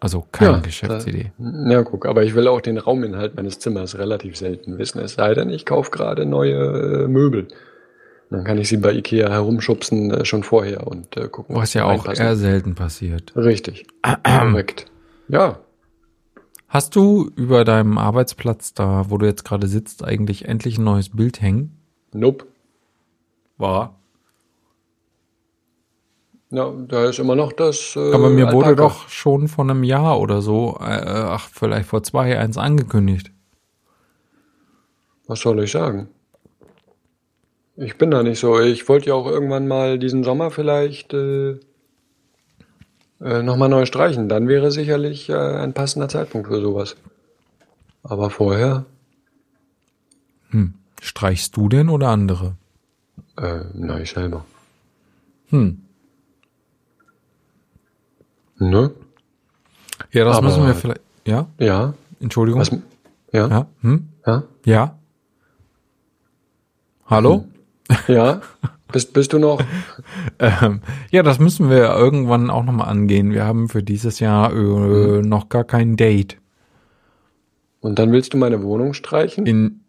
Also 0.00 0.26
keine 0.32 0.52
Ja, 0.52 0.58
Geschäftsidee. 0.58 1.32
Ja, 1.38 1.82
guck, 1.82 2.04
aber 2.04 2.24
ich 2.24 2.34
will 2.34 2.46
auch 2.46 2.60
den 2.60 2.76
Rauminhalt 2.76 3.36
meines 3.36 3.58
Zimmers 3.58 3.96
relativ 3.96 4.36
selten 4.36 4.76
wissen. 4.76 4.98
Es 5.00 5.14
sei 5.14 5.32
denn, 5.32 5.48
ich 5.48 5.64
kaufe 5.64 5.90
gerade 5.90 6.26
neue 6.26 7.04
äh, 7.04 7.08
Möbel. 7.08 7.48
Dann 8.28 8.44
kann 8.44 8.58
ich 8.58 8.68
sie 8.68 8.76
bei 8.76 8.92
Ikea 8.92 9.30
herumschubsen 9.30 10.10
äh, 10.10 10.24
schon 10.26 10.42
vorher 10.42 10.86
und 10.86 11.16
äh, 11.16 11.28
gucken, 11.28 11.56
Was 11.56 11.72
ja 11.72 11.84
auch 11.84 12.06
eher 12.06 12.36
selten 12.36 12.74
passiert. 12.74 13.32
Richtig. 13.34 13.86
Korrekt. 14.02 14.86
Ja, 15.28 15.60
Hast 16.68 16.96
du 16.96 17.30
über 17.36 17.64
deinem 17.64 17.98
Arbeitsplatz 17.98 18.74
da, 18.74 19.08
wo 19.08 19.16
du 19.16 19.26
jetzt 19.26 19.44
gerade 19.44 19.68
sitzt, 19.68 20.04
eigentlich 20.04 20.46
endlich 20.48 20.76
ein 20.76 20.82
neues 20.84 21.10
Bild 21.10 21.40
hängen? 21.40 21.78
nope. 22.12 22.46
War. 23.58 23.94
Ja, 26.50 26.70
da 26.70 27.06
ist 27.06 27.18
immer 27.18 27.34
noch 27.34 27.52
das. 27.52 27.96
Äh, 27.96 28.12
Aber 28.12 28.30
mir 28.30 28.52
wurde 28.52 28.68
Alpaka. 28.68 28.88
doch 28.88 29.08
schon 29.08 29.48
vor 29.48 29.64
einem 29.64 29.82
Jahr 29.82 30.20
oder 30.20 30.40
so, 30.40 30.76
äh, 30.80 30.84
ach, 30.84 31.48
vielleicht 31.52 31.88
vor 31.88 32.02
zwei, 32.02 32.38
eins 32.38 32.56
angekündigt. 32.58 33.32
Was 35.26 35.40
soll 35.40 35.62
ich 35.64 35.72
sagen? 35.72 36.08
Ich 37.76 37.98
bin 37.98 38.10
da 38.12 38.22
nicht 38.22 38.38
so. 38.38 38.60
Ich 38.60 38.88
wollte 38.88 39.08
ja 39.08 39.14
auch 39.14 39.26
irgendwann 39.26 39.66
mal 39.66 39.98
diesen 39.98 40.22
Sommer 40.22 40.52
vielleicht 40.52 41.12
äh, 41.12 41.58
äh, 43.20 43.42
nochmal 43.42 43.68
neu 43.68 43.84
streichen. 43.86 44.28
Dann 44.28 44.46
wäre 44.46 44.70
sicherlich 44.70 45.28
äh, 45.30 45.34
ein 45.34 45.72
passender 45.72 46.08
Zeitpunkt 46.08 46.46
für 46.48 46.60
sowas. 46.60 46.96
Aber 48.04 48.30
vorher, 48.30 48.84
Hm. 50.50 50.74
Streichst 51.00 51.56
du 51.56 51.68
denn 51.68 51.88
oder 51.88 52.08
andere? 52.10 52.54
Äh, 53.38 54.02
ich 54.02 54.10
selber. 54.10 54.44
Hm. 55.48 55.80
Ne? 58.58 58.90
Ja, 60.12 60.24
das 60.24 60.36
Aber- 60.38 60.46
müssen 60.48 60.66
wir 60.66 60.74
vielleicht. 60.74 61.00
Ja? 61.26 61.46
Ja. 61.58 61.94
Entschuldigung. 62.20 62.60
Was? 62.60 62.70
Ja. 63.32 63.48
Ja? 63.48 63.66
Hm? 63.80 64.08
Ja. 64.26 64.42
Ja? 64.64 64.98
Hallo? 67.06 67.44
Ja. 68.08 68.40
Bist, 68.92 69.12
bist 69.12 69.32
du 69.32 69.38
noch? 69.38 69.60
Ähm, 70.38 70.80
ja, 71.10 71.22
das 71.22 71.38
müssen 71.38 71.70
wir 71.70 71.94
irgendwann 71.94 72.50
auch 72.50 72.64
nochmal 72.64 72.88
angehen. 72.88 73.32
Wir 73.32 73.44
haben 73.44 73.68
für 73.68 73.82
dieses 73.82 74.18
Jahr 74.20 74.52
äh, 74.52 75.22
noch 75.22 75.48
gar 75.48 75.64
kein 75.64 75.96
Date. 75.96 76.38
Und 77.80 77.98
dann 77.98 78.10
willst 78.12 78.34
du 78.34 78.36
meine 78.38 78.62
Wohnung 78.62 78.94
streichen? 78.94 79.46
In. 79.46 79.83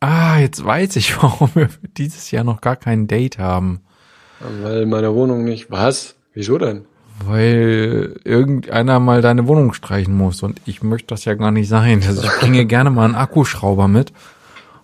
Ah, 0.00 0.38
jetzt 0.38 0.64
weiß 0.64 0.96
ich, 0.96 1.20
warum 1.22 1.50
wir 1.54 1.68
dieses 1.96 2.30
Jahr 2.30 2.44
noch 2.44 2.60
gar 2.60 2.76
kein 2.76 3.06
Date 3.06 3.38
haben. 3.38 3.80
Weil 4.62 4.86
meine 4.86 5.14
Wohnung 5.14 5.44
nicht. 5.44 5.70
Was? 5.70 6.14
Wieso 6.34 6.58
denn? 6.58 6.84
Weil 7.24 8.20
irgendeiner 8.22 9.00
mal 9.00 9.22
deine 9.22 9.48
Wohnung 9.48 9.72
streichen 9.72 10.14
muss 10.16 10.44
und 10.44 10.60
ich 10.66 10.84
möchte 10.84 11.08
das 11.08 11.24
ja 11.24 11.34
gar 11.34 11.50
nicht 11.50 11.68
sein. 11.68 12.02
Also 12.06 12.22
ich 12.22 12.30
bringe 12.38 12.64
gerne 12.66 12.90
mal 12.90 13.06
einen 13.06 13.16
Akkuschrauber 13.16 13.88
mit 13.88 14.12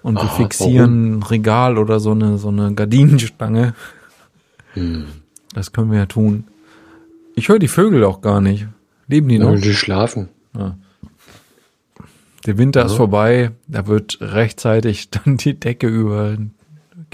und 0.02 0.16
wir 0.16 0.24
Ah, 0.24 0.28
fixieren 0.28 1.18
ein 1.18 1.22
Regal 1.22 1.78
oder 1.78 2.00
so 2.00 2.10
eine, 2.10 2.38
so 2.38 2.48
eine 2.48 2.74
Gardinenstange. 2.74 3.74
Hm. 4.72 5.06
Das 5.54 5.70
können 5.70 5.92
wir 5.92 5.98
ja 5.98 6.06
tun. 6.06 6.44
Ich 7.36 7.48
höre 7.48 7.60
die 7.60 7.68
Vögel 7.68 8.02
auch 8.02 8.20
gar 8.20 8.40
nicht. 8.40 8.66
Leben 9.06 9.28
die 9.28 9.38
noch? 9.38 9.52
Ja, 9.52 9.56
die 9.60 9.74
schlafen. 9.74 10.28
Der 12.46 12.58
Winter 12.58 12.84
ist 12.84 12.92
Ja. 12.92 12.96
vorbei, 12.98 13.50
da 13.66 13.86
wird 13.86 14.18
rechtzeitig 14.20 15.10
dann 15.24 15.36
die 15.36 15.58
Decke 15.58 15.86
über. 15.86 16.36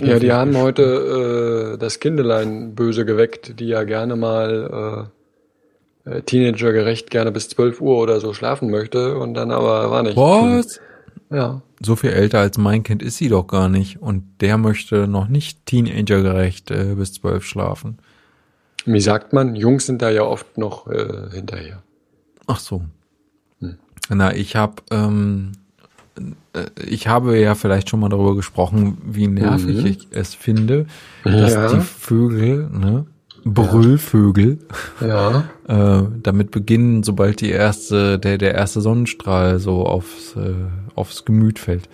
Ja, 0.00 0.18
die 0.18 0.32
haben 0.32 0.56
heute 0.56 1.74
äh, 1.74 1.78
das 1.78 2.00
Kindelein 2.00 2.74
böse 2.74 3.04
geweckt, 3.04 3.60
die 3.60 3.66
ja 3.66 3.84
gerne 3.84 4.16
mal 4.16 5.10
äh, 6.06 6.10
äh, 6.10 6.22
Teenagergerecht 6.22 7.10
gerne 7.10 7.32
bis 7.32 7.48
12 7.50 7.80
Uhr 7.80 7.98
oder 7.98 8.18
so 8.20 8.32
schlafen 8.32 8.70
möchte 8.70 9.18
und 9.18 9.34
dann 9.34 9.50
aber 9.50 9.90
war 9.90 10.02
nicht. 10.02 10.16
Was? 10.16 10.80
Ja. 11.30 11.60
So 11.82 11.96
viel 11.96 12.10
älter 12.10 12.40
als 12.40 12.58
mein 12.58 12.82
Kind 12.82 13.02
ist 13.02 13.18
sie 13.18 13.28
doch 13.28 13.46
gar 13.46 13.68
nicht. 13.68 14.00
Und 14.00 14.24
der 14.40 14.58
möchte 14.58 15.06
noch 15.06 15.28
nicht 15.28 15.64
teenagergerecht 15.66 16.70
äh, 16.70 16.94
bis 16.94 17.12
zwölf 17.12 17.44
schlafen. 17.44 17.98
Wie 18.86 19.00
sagt 19.00 19.32
man, 19.32 19.54
Jungs 19.54 19.86
sind 19.86 20.00
da 20.02 20.10
ja 20.10 20.22
oft 20.22 20.56
noch 20.58 20.86
äh, 20.88 21.30
hinterher. 21.32 21.82
Ach 22.46 22.58
so. 22.58 22.82
Na, 24.10 24.34
ich 24.34 24.56
habe 24.56 24.74
ähm, 24.90 25.52
äh, 26.52 26.64
ich 26.84 27.06
habe 27.08 27.38
ja 27.38 27.54
vielleicht 27.54 27.88
schon 27.88 28.00
mal 28.00 28.08
darüber 28.08 28.34
gesprochen, 28.36 28.98
wie 29.04 29.28
nervig 29.28 29.78
Mhm. 29.80 29.86
ich 29.86 30.08
es 30.10 30.34
finde, 30.34 30.86
dass 31.24 31.54
Ja. 31.54 31.68
die 31.72 31.80
Vögel, 31.80 32.68
ne, 32.70 33.06
Brüllvögel, 33.44 34.58
Ja. 35.00 35.44
äh, 35.68 36.02
damit 36.22 36.50
beginnen, 36.50 37.02
sobald 37.02 37.40
die 37.40 37.50
erste, 37.50 38.18
der, 38.18 38.36
der 38.38 38.54
erste 38.54 38.80
Sonnenstrahl 38.80 39.58
so 39.58 39.86
aufs, 39.86 40.36
äh, 40.36 40.54
aufs 40.94 41.24
Gemüt 41.24 41.58
fällt. 41.58 41.88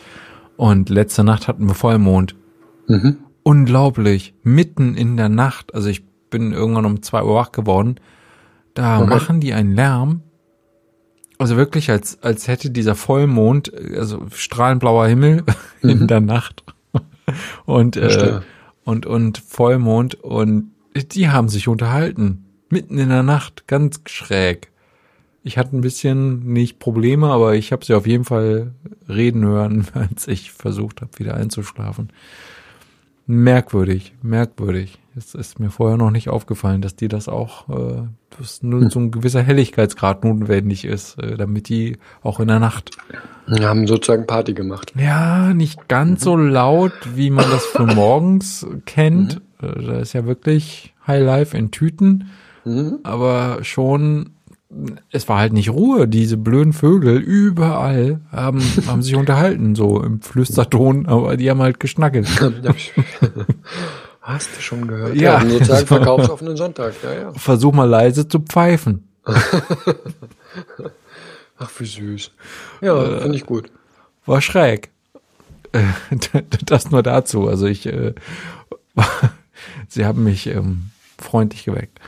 Und 0.57 0.89
letzte 0.89 1.23
Nacht 1.23 1.49
hatten 1.49 1.67
wir 1.69 1.75
Vollmond. 1.75 2.35
Mhm. 2.89 3.19
Unglaublich. 3.43 4.35
Mitten 4.43 4.95
in 4.97 5.17
der 5.17 5.29
Nacht, 5.29 5.75
also 5.75 5.89
ich 5.89 6.03
bin 6.31 6.53
irgendwann 6.53 6.87
um 6.87 7.03
zwei 7.03 7.23
Uhr 7.23 7.35
wach 7.35 7.53
geworden, 7.53 7.97
da 8.75 8.99
Okay. 9.01 9.07
machen 9.11 9.41
die 9.41 9.53
einen 9.53 9.75
Lärm. 9.75 10.23
Also 11.39 11.57
wirklich, 11.57 11.91
als, 11.91 12.23
als 12.23 12.49
hätte 12.49 12.71
dieser 12.71 12.95
Vollmond, 12.95 13.73
also 13.97 14.27
strahlend 14.35 14.81
blauer 14.81 15.07
Himmel 15.07 15.45
in 15.83 16.01
Mhm. 16.01 16.07
der 16.07 16.21
Nacht. 16.21 16.65
Und, 17.65 17.97
äh, 17.97 18.41
und, 18.85 19.05
und 19.07 19.39
Vollmond 19.39 20.15
und 20.15 20.71
die 21.13 21.29
haben 21.29 21.49
sich 21.49 21.69
unterhalten. 21.69 22.45
Mitten 22.71 22.99
in 22.99 23.09
der 23.11 23.23
Nacht, 23.23 23.67
ganz 23.67 24.01
schräg. 24.07 24.71
Ich 25.43 25.59
hatte 25.59 25.77
ein 25.77 25.81
bisschen 25.81 26.53
nicht 26.53 26.79
Probleme, 26.79 27.29
aber 27.29 27.55
ich 27.55 27.71
habe 27.71 27.85
sie 27.85 27.95
auf 27.95 28.07
jeden 28.07 28.25
Fall 28.25 28.73
reden 29.09 29.45
hören, 29.45 29.87
als 29.95 30.27
ich 30.29 30.53
versucht 30.53 31.01
habe, 31.03 31.19
wieder 31.19 31.35
einzuschlafen. 31.35 32.11
Merkwürdig, 33.27 34.15
merkwürdig. 34.23 34.98
Es 35.16 35.35
ist 35.35 35.59
mir 35.59 35.70
vorher 35.70 35.97
noch 35.97 36.11
nicht 36.11 36.28
aufgefallen, 36.28 36.81
dass 36.81 36.94
die 36.94 37.09
das 37.09 37.28
auch, 37.28 37.69
äh, 37.69 38.03
dass 38.39 38.62
nur 38.62 38.82
hm. 38.82 38.90
so 38.90 39.01
ein 39.01 39.11
gewisser 39.11 39.43
Helligkeitsgrad 39.43 40.24
notwendig 40.24 40.85
ist, 40.85 41.19
äh, 41.19 41.36
damit 41.36 41.69
die 41.69 41.97
auch 42.23 42.39
in 42.39 42.48
der 42.48 42.61
Nacht. 42.61 42.90
Wir 43.47 43.69
haben 43.69 43.86
sozusagen 43.86 44.27
Party 44.27 44.53
gemacht. 44.53 44.93
Ja, 44.97 45.55
nicht 45.55 45.89
ganz 45.89 46.23
so 46.23 46.36
laut, 46.36 46.93
wie 47.15 47.31
man 47.31 47.51
das 47.51 47.65
von 47.65 47.86
morgens 47.94 48.66
kennt. 48.85 49.40
Mhm. 49.61 49.69
Äh, 49.69 49.82
da 49.86 49.98
ist 49.98 50.12
ja 50.12 50.27
wirklich 50.27 50.94
High 51.07 51.24
Life 51.24 51.57
in 51.57 51.70
Tüten, 51.73 52.31
mhm. 52.65 52.98
aber 53.03 53.65
schon 53.65 54.36
es 55.11 55.29
war 55.29 55.39
halt 55.39 55.53
nicht 55.53 55.71
Ruhe. 55.71 56.09
Diese 56.09 56.37
blöden 56.37 56.73
Vögel 56.73 57.19
überall 57.19 58.21
haben, 58.33 58.61
haben 58.87 59.03
sich 59.03 59.15
unterhalten, 59.15 59.75
so 59.75 60.03
im 60.03 60.21
Flüsterton, 60.21 61.07
aber 61.07 61.37
die 61.37 61.51
haben 61.51 61.61
halt 61.61 61.81
geschnackelt. 61.81 62.29
Hast 64.21 64.57
du 64.57 64.61
schon 64.61 64.89
gehört? 64.89 65.15
Ja. 65.15 65.41
ja 65.41 65.49
sozusagen 65.49 65.87
verkaufsoffenen 65.87 66.57
Sonntag, 66.57 66.95
ja, 67.05 67.13
ja. 67.15 67.33
Versuch 67.35 67.73
mal 67.73 67.89
leise 67.89 68.27
zu 68.27 68.41
pfeifen. 68.41 69.07
Ach, 71.59 71.71
wie 71.79 71.87
süß. 71.87 72.33
Ja, 72.81 73.03
äh, 73.03 73.21
finde 73.23 73.37
ich 73.37 73.47
gut. 73.47 73.71
War 74.27 74.41
schräg. 74.41 74.91
das 76.65 76.91
nur 76.91 77.05
dazu. 77.05 77.49
Also 77.49 77.67
ich, 77.67 77.87
äh, 77.87 78.15
sie 79.89 80.05
haben 80.05 80.25
mich 80.25 80.49
ähm, 80.49 80.91
freundlich 81.19 81.65
geweckt. 81.65 82.01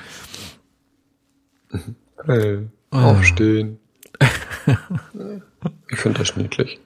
Hey, 2.29 2.69
aufstehen. 2.91 3.79
ich 5.91 5.99
finde 5.99 6.19
das 6.19 6.37
niedlich. 6.37 6.79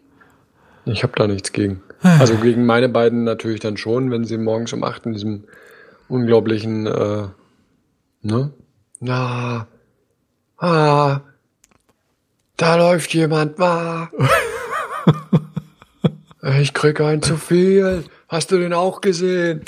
Ich 0.85 1.03
habe 1.03 1.15
da 1.17 1.27
nichts 1.27 1.51
gegen. 1.51 1.83
Also 2.01 2.37
gegen 2.37 2.65
meine 2.65 2.89
beiden 2.89 3.25
natürlich 3.25 3.59
dann 3.59 3.77
schon, 3.77 4.13
wenn 4.13 4.25
sie 4.25 4.39
morgens 4.39 4.73
um 4.73 4.85
acht 4.85 5.05
in 5.05 5.15
diesem 5.15 5.43
unglaublichen, 6.09 6.87
äh, 6.87 7.27
ne? 8.23 8.53
Na, 9.01 9.67
ah, 10.59 11.21
da 12.57 12.77
läuft 12.77 13.13
jemand, 13.13 13.59
ah. 13.59 14.11
ich 16.61 16.73
krieg 16.73 17.01
ein 17.01 17.21
zu 17.21 17.37
viel. 17.37 18.05
Hast 18.29 18.53
du 18.53 18.59
den 18.59 18.75
auch 18.75 19.01
gesehen? 19.01 19.65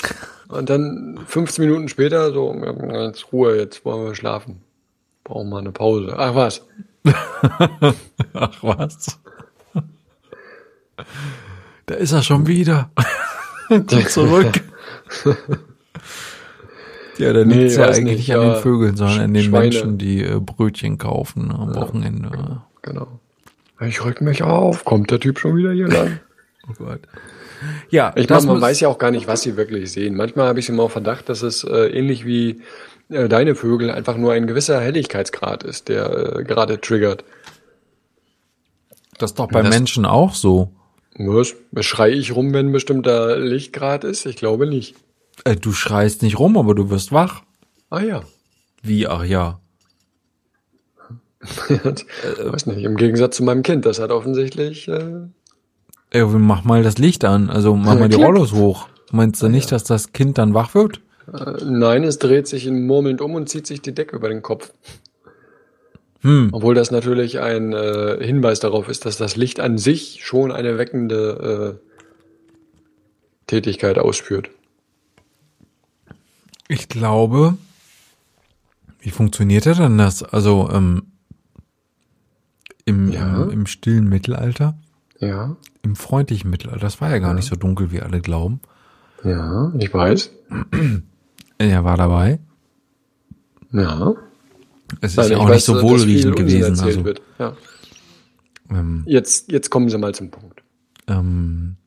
Und 0.47 0.69
dann 0.69 1.19
15 1.27 1.65
Minuten 1.65 1.89
später 1.89 2.31
so, 2.31 2.55
jetzt 2.93 3.33
Ruhe, 3.33 3.57
jetzt 3.57 3.83
wollen 3.83 4.05
wir 4.05 4.15
schlafen. 4.15 4.64
Brauchen 5.25 5.49
wir 5.49 5.57
eine 5.57 5.71
Pause. 5.71 6.13
Ach 6.17 6.35
was. 6.35 6.65
Ach 8.33 8.63
was. 8.63 9.19
Da 11.87 11.95
ist 11.95 12.11
er 12.11 12.21
schon 12.21 12.47
wieder. 12.47 12.91
Kommt 13.67 14.09
zurück. 14.09 14.61
ja, 17.17 17.33
da 17.33 17.41
liegt 17.41 17.63
es 17.63 17.75
ja 17.75 17.87
eigentlich 17.87 18.27
nicht, 18.27 18.35
an 18.35 18.41
den 18.41 18.61
Vögeln, 18.61 18.95
sondern 18.95 19.19
an 19.21 19.33
den 19.33 19.43
Schweine. 19.43 19.63
Menschen, 19.63 19.97
die 19.97 20.23
äh, 20.23 20.39
Brötchen 20.39 20.99
kaufen 20.99 21.51
am 21.51 21.73
ja, 21.73 21.81
Wochenende. 21.81 22.61
Genau. 22.83 23.19
Ich 23.81 24.05
rück 24.05 24.21
mich 24.21 24.43
auf. 24.43 24.85
Kommt 24.85 25.09
der 25.09 25.19
Typ 25.19 25.39
schon 25.39 25.57
wieder 25.57 25.71
hier 25.71 25.87
lang? 25.87 26.19
oh 26.69 26.73
Gott. 26.77 27.01
Ja, 27.89 28.13
ich 28.15 28.29
meine, 28.29 28.45
man 28.45 28.61
weiß 28.61 28.79
ja 28.81 28.89
auch 28.89 28.99
gar 28.99 29.09
nicht, 29.09 29.27
was 29.27 29.41
sie 29.41 29.57
wirklich 29.57 29.91
sehen. 29.91 30.15
Manchmal 30.15 30.47
habe 30.47 30.59
ich 30.59 30.69
immer 30.69 30.87
Verdacht, 30.87 31.29
dass 31.29 31.41
es 31.41 31.63
äh, 31.63 31.87
ähnlich 31.87 32.25
wie 32.27 32.61
äh, 33.09 33.29
deine 33.29 33.55
Vögel 33.55 33.91
einfach 33.91 34.17
nur 34.17 34.33
ein 34.33 34.47
gewisser 34.47 34.79
Helligkeitsgrad 34.79 35.63
ist, 35.63 35.89
der 35.89 36.37
äh, 36.37 36.43
gerade 36.43 36.79
triggert. 36.81 37.23
Das 39.17 39.31
ist 39.31 39.39
doch 39.39 39.47
bei 39.47 39.61
das, 39.61 39.69
Menschen 39.69 40.05
auch 40.05 40.33
so. 40.33 40.71
Was? 41.17 41.55
Schrei 41.79 42.11
ich 42.11 42.35
rum, 42.35 42.53
wenn 42.53 42.67
ein 42.67 42.71
bestimmter 42.71 43.37
Lichtgrad 43.37 44.03
ist? 44.03 44.25
Ich 44.25 44.35
glaube 44.35 44.67
nicht. 44.67 44.95
Äh, 45.43 45.55
du 45.55 45.71
schreist 45.71 46.21
nicht 46.21 46.39
rum, 46.39 46.57
aber 46.57 46.75
du 46.75 46.89
wirst 46.89 47.11
wach. 47.11 47.43
Ah 47.89 48.01
ja. 48.01 48.23
Wie, 48.81 49.07
ach 49.07 49.23
ja. 49.23 49.59
weiß 51.69 52.65
nicht, 52.65 52.83
im 52.83 52.97
Gegensatz 52.97 53.37
zu 53.37 53.43
meinem 53.43 53.61
Kind, 53.61 53.85
das 53.85 53.99
hat 53.99 54.11
offensichtlich. 54.11 54.87
Äh, 54.87 55.27
Ey, 56.09 56.25
mach 56.25 56.63
mal 56.63 56.81
das 56.83 56.97
Licht 56.97 57.23
an, 57.23 57.49
also 57.49 57.75
mach 57.75 57.99
mal 57.99 58.09
die 58.09 58.15
Rollos 58.23 58.51
hoch. 58.53 58.87
Meinst 59.11 59.41
du 59.41 59.47
nicht, 59.47 59.71
dass 59.71 59.83
das 59.83 60.11
Kind 60.11 60.37
dann 60.37 60.53
wach 60.53 60.73
wird? 60.73 61.01
Äh, 61.31 61.63
nein, 61.65 62.03
es 62.03 62.19
dreht 62.19 62.47
sich 62.47 62.67
in 62.67 62.85
murmelnd 62.85 63.21
um 63.21 63.35
und 63.35 63.49
zieht 63.49 63.67
sich 63.67 63.81
die 63.81 63.93
Decke 63.93 64.15
über 64.15 64.29
den 64.29 64.41
Kopf. 64.41 64.73
Hm. 66.21 66.49
Obwohl 66.51 66.73
das 66.73 66.91
natürlich 66.91 67.39
ein 67.39 67.73
äh, 67.73 68.17
Hinweis 68.19 68.59
darauf 68.59 68.89
ist, 68.89 69.05
dass 69.05 69.17
das 69.17 69.35
Licht 69.35 69.59
an 69.59 69.77
sich 69.77 70.25
schon 70.25 70.51
eine 70.51 70.77
weckende 70.77 71.79
äh, 71.81 71.85
Tätigkeit 73.47 73.99
ausführt. 73.99 74.49
Ich 76.67 76.89
glaube, 76.89 77.57
wie 78.99 79.11
funktioniert 79.11 79.65
denn 79.65 79.99
das? 79.99 80.23
Also 80.23 80.67
ähm, 80.73 81.03
im, 82.85 83.11
ja. 83.11 83.43
im, 83.43 83.51
im, 83.51 83.65
stillen 83.67 84.09
Mittelalter? 84.09 84.75
Ja. 85.19 85.55
Im 85.83 85.95
freundlichen 85.95 86.49
Mittelalter, 86.49 86.81
das 86.81 87.01
war 87.01 87.11
ja 87.11 87.19
gar 87.19 87.29
ja. 87.29 87.35
nicht 87.35 87.47
so 87.47 87.55
dunkel, 87.55 87.91
wie 87.91 88.01
alle 88.01 88.19
glauben. 88.19 88.61
Ja, 89.23 89.71
ich 89.77 89.93
weiß. 89.93 90.31
Er 91.57 91.83
war 91.83 91.97
dabei. 91.97 92.39
Ja. 93.71 94.13
Es 95.01 95.11
ist 95.11 95.17
Nein, 95.17 95.31
ja 95.31 95.37
auch 95.37 95.45
weiß, 95.45 95.55
nicht 95.55 95.65
so 95.65 95.81
wohlriechend 95.81 96.35
gewesen. 96.35 96.79
Also. 96.79 97.03
Ja. 97.39 97.53
Ähm, 98.69 99.03
jetzt, 99.05 99.51
jetzt 99.51 99.69
kommen 99.69 99.89
Sie 99.89 99.97
mal 99.97 100.13
zum 100.13 100.31
Punkt. 100.31 100.63
Ähm, 101.07 101.77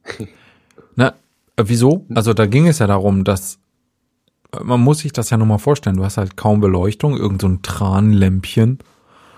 na, 0.97 1.15
äh, 1.57 1.65
wieso? 1.67 2.07
Also 2.15 2.35
da 2.35 2.47
ging 2.47 2.67
es 2.67 2.79
ja 2.79 2.87
darum, 2.87 3.25
dass 3.25 3.59
äh, 4.53 4.63
man 4.63 4.81
muss 4.81 5.01
sich 5.01 5.13
das 5.13 5.31
ja 5.31 5.37
nochmal 5.37 5.59
vorstellen. 5.59 5.97
Du 5.97 6.05
hast 6.05 6.17
halt 6.17 6.37
kaum 6.37 6.61
Beleuchtung, 6.61 7.17
irgend 7.17 7.41
so 7.41 7.49
ein 7.49 7.63
Tranlämpchen. 7.63 8.79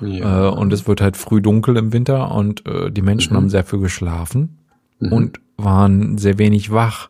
Ja. 0.00 0.48
Äh, 0.48 0.50
und 0.50 0.72
es 0.72 0.86
wird 0.86 1.00
halt 1.00 1.16
früh 1.16 1.42
dunkel 1.42 1.76
im 1.76 1.92
Winter 1.92 2.34
und 2.34 2.66
äh, 2.66 2.90
die 2.90 3.02
Menschen 3.02 3.34
mhm. 3.34 3.36
haben 3.36 3.50
sehr 3.50 3.64
viel 3.64 3.80
geschlafen 3.80 4.58
mhm. 4.98 5.12
und 5.12 5.40
waren 5.56 6.18
sehr 6.18 6.38
wenig 6.38 6.72
wach. 6.72 7.09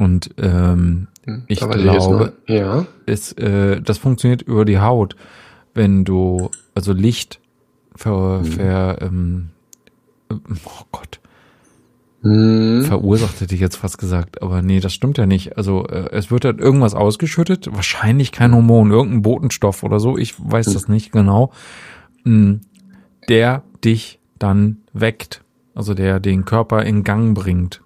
Und 0.00 0.30
ähm, 0.38 1.08
hm, 1.26 1.42
ich 1.46 1.60
glaube, 1.60 2.32
ja. 2.46 2.86
es, 3.04 3.32
äh, 3.32 3.82
das 3.82 3.98
funktioniert 3.98 4.40
über 4.40 4.64
die 4.64 4.78
Haut, 4.78 5.14
wenn 5.74 6.06
du 6.06 6.50
also 6.74 6.94
Licht 6.94 7.38
ver, 7.96 8.40
hm. 8.42 8.44
ver 8.46 9.02
ähm, 9.02 9.50
oh 10.30 10.84
Gott, 10.90 11.20
hm. 12.22 12.84
verursacht 12.86 13.42
hätte 13.42 13.54
ich 13.54 13.60
jetzt 13.60 13.76
fast 13.76 13.98
gesagt, 13.98 14.40
aber 14.40 14.62
nee, 14.62 14.80
das 14.80 14.94
stimmt 14.94 15.18
ja 15.18 15.26
nicht. 15.26 15.58
Also 15.58 15.86
äh, 15.86 16.08
es 16.12 16.30
wird 16.30 16.46
halt 16.46 16.60
irgendwas 16.60 16.94
ausgeschüttet, 16.94 17.68
wahrscheinlich 17.70 18.32
kein 18.32 18.54
Hormon, 18.54 18.92
irgendein 18.92 19.20
Botenstoff 19.20 19.82
oder 19.82 20.00
so, 20.00 20.16
ich 20.16 20.34
weiß 20.38 20.68
hm. 20.68 20.72
das 20.72 20.88
nicht 20.88 21.12
genau, 21.12 21.52
hm, 22.24 22.62
der 23.28 23.64
dich 23.84 24.18
dann 24.38 24.78
weckt, 24.94 25.44
also 25.74 25.92
der 25.92 26.20
den 26.20 26.46
Körper 26.46 26.84
in 26.84 27.04
Gang 27.04 27.34
bringt. 27.34 27.82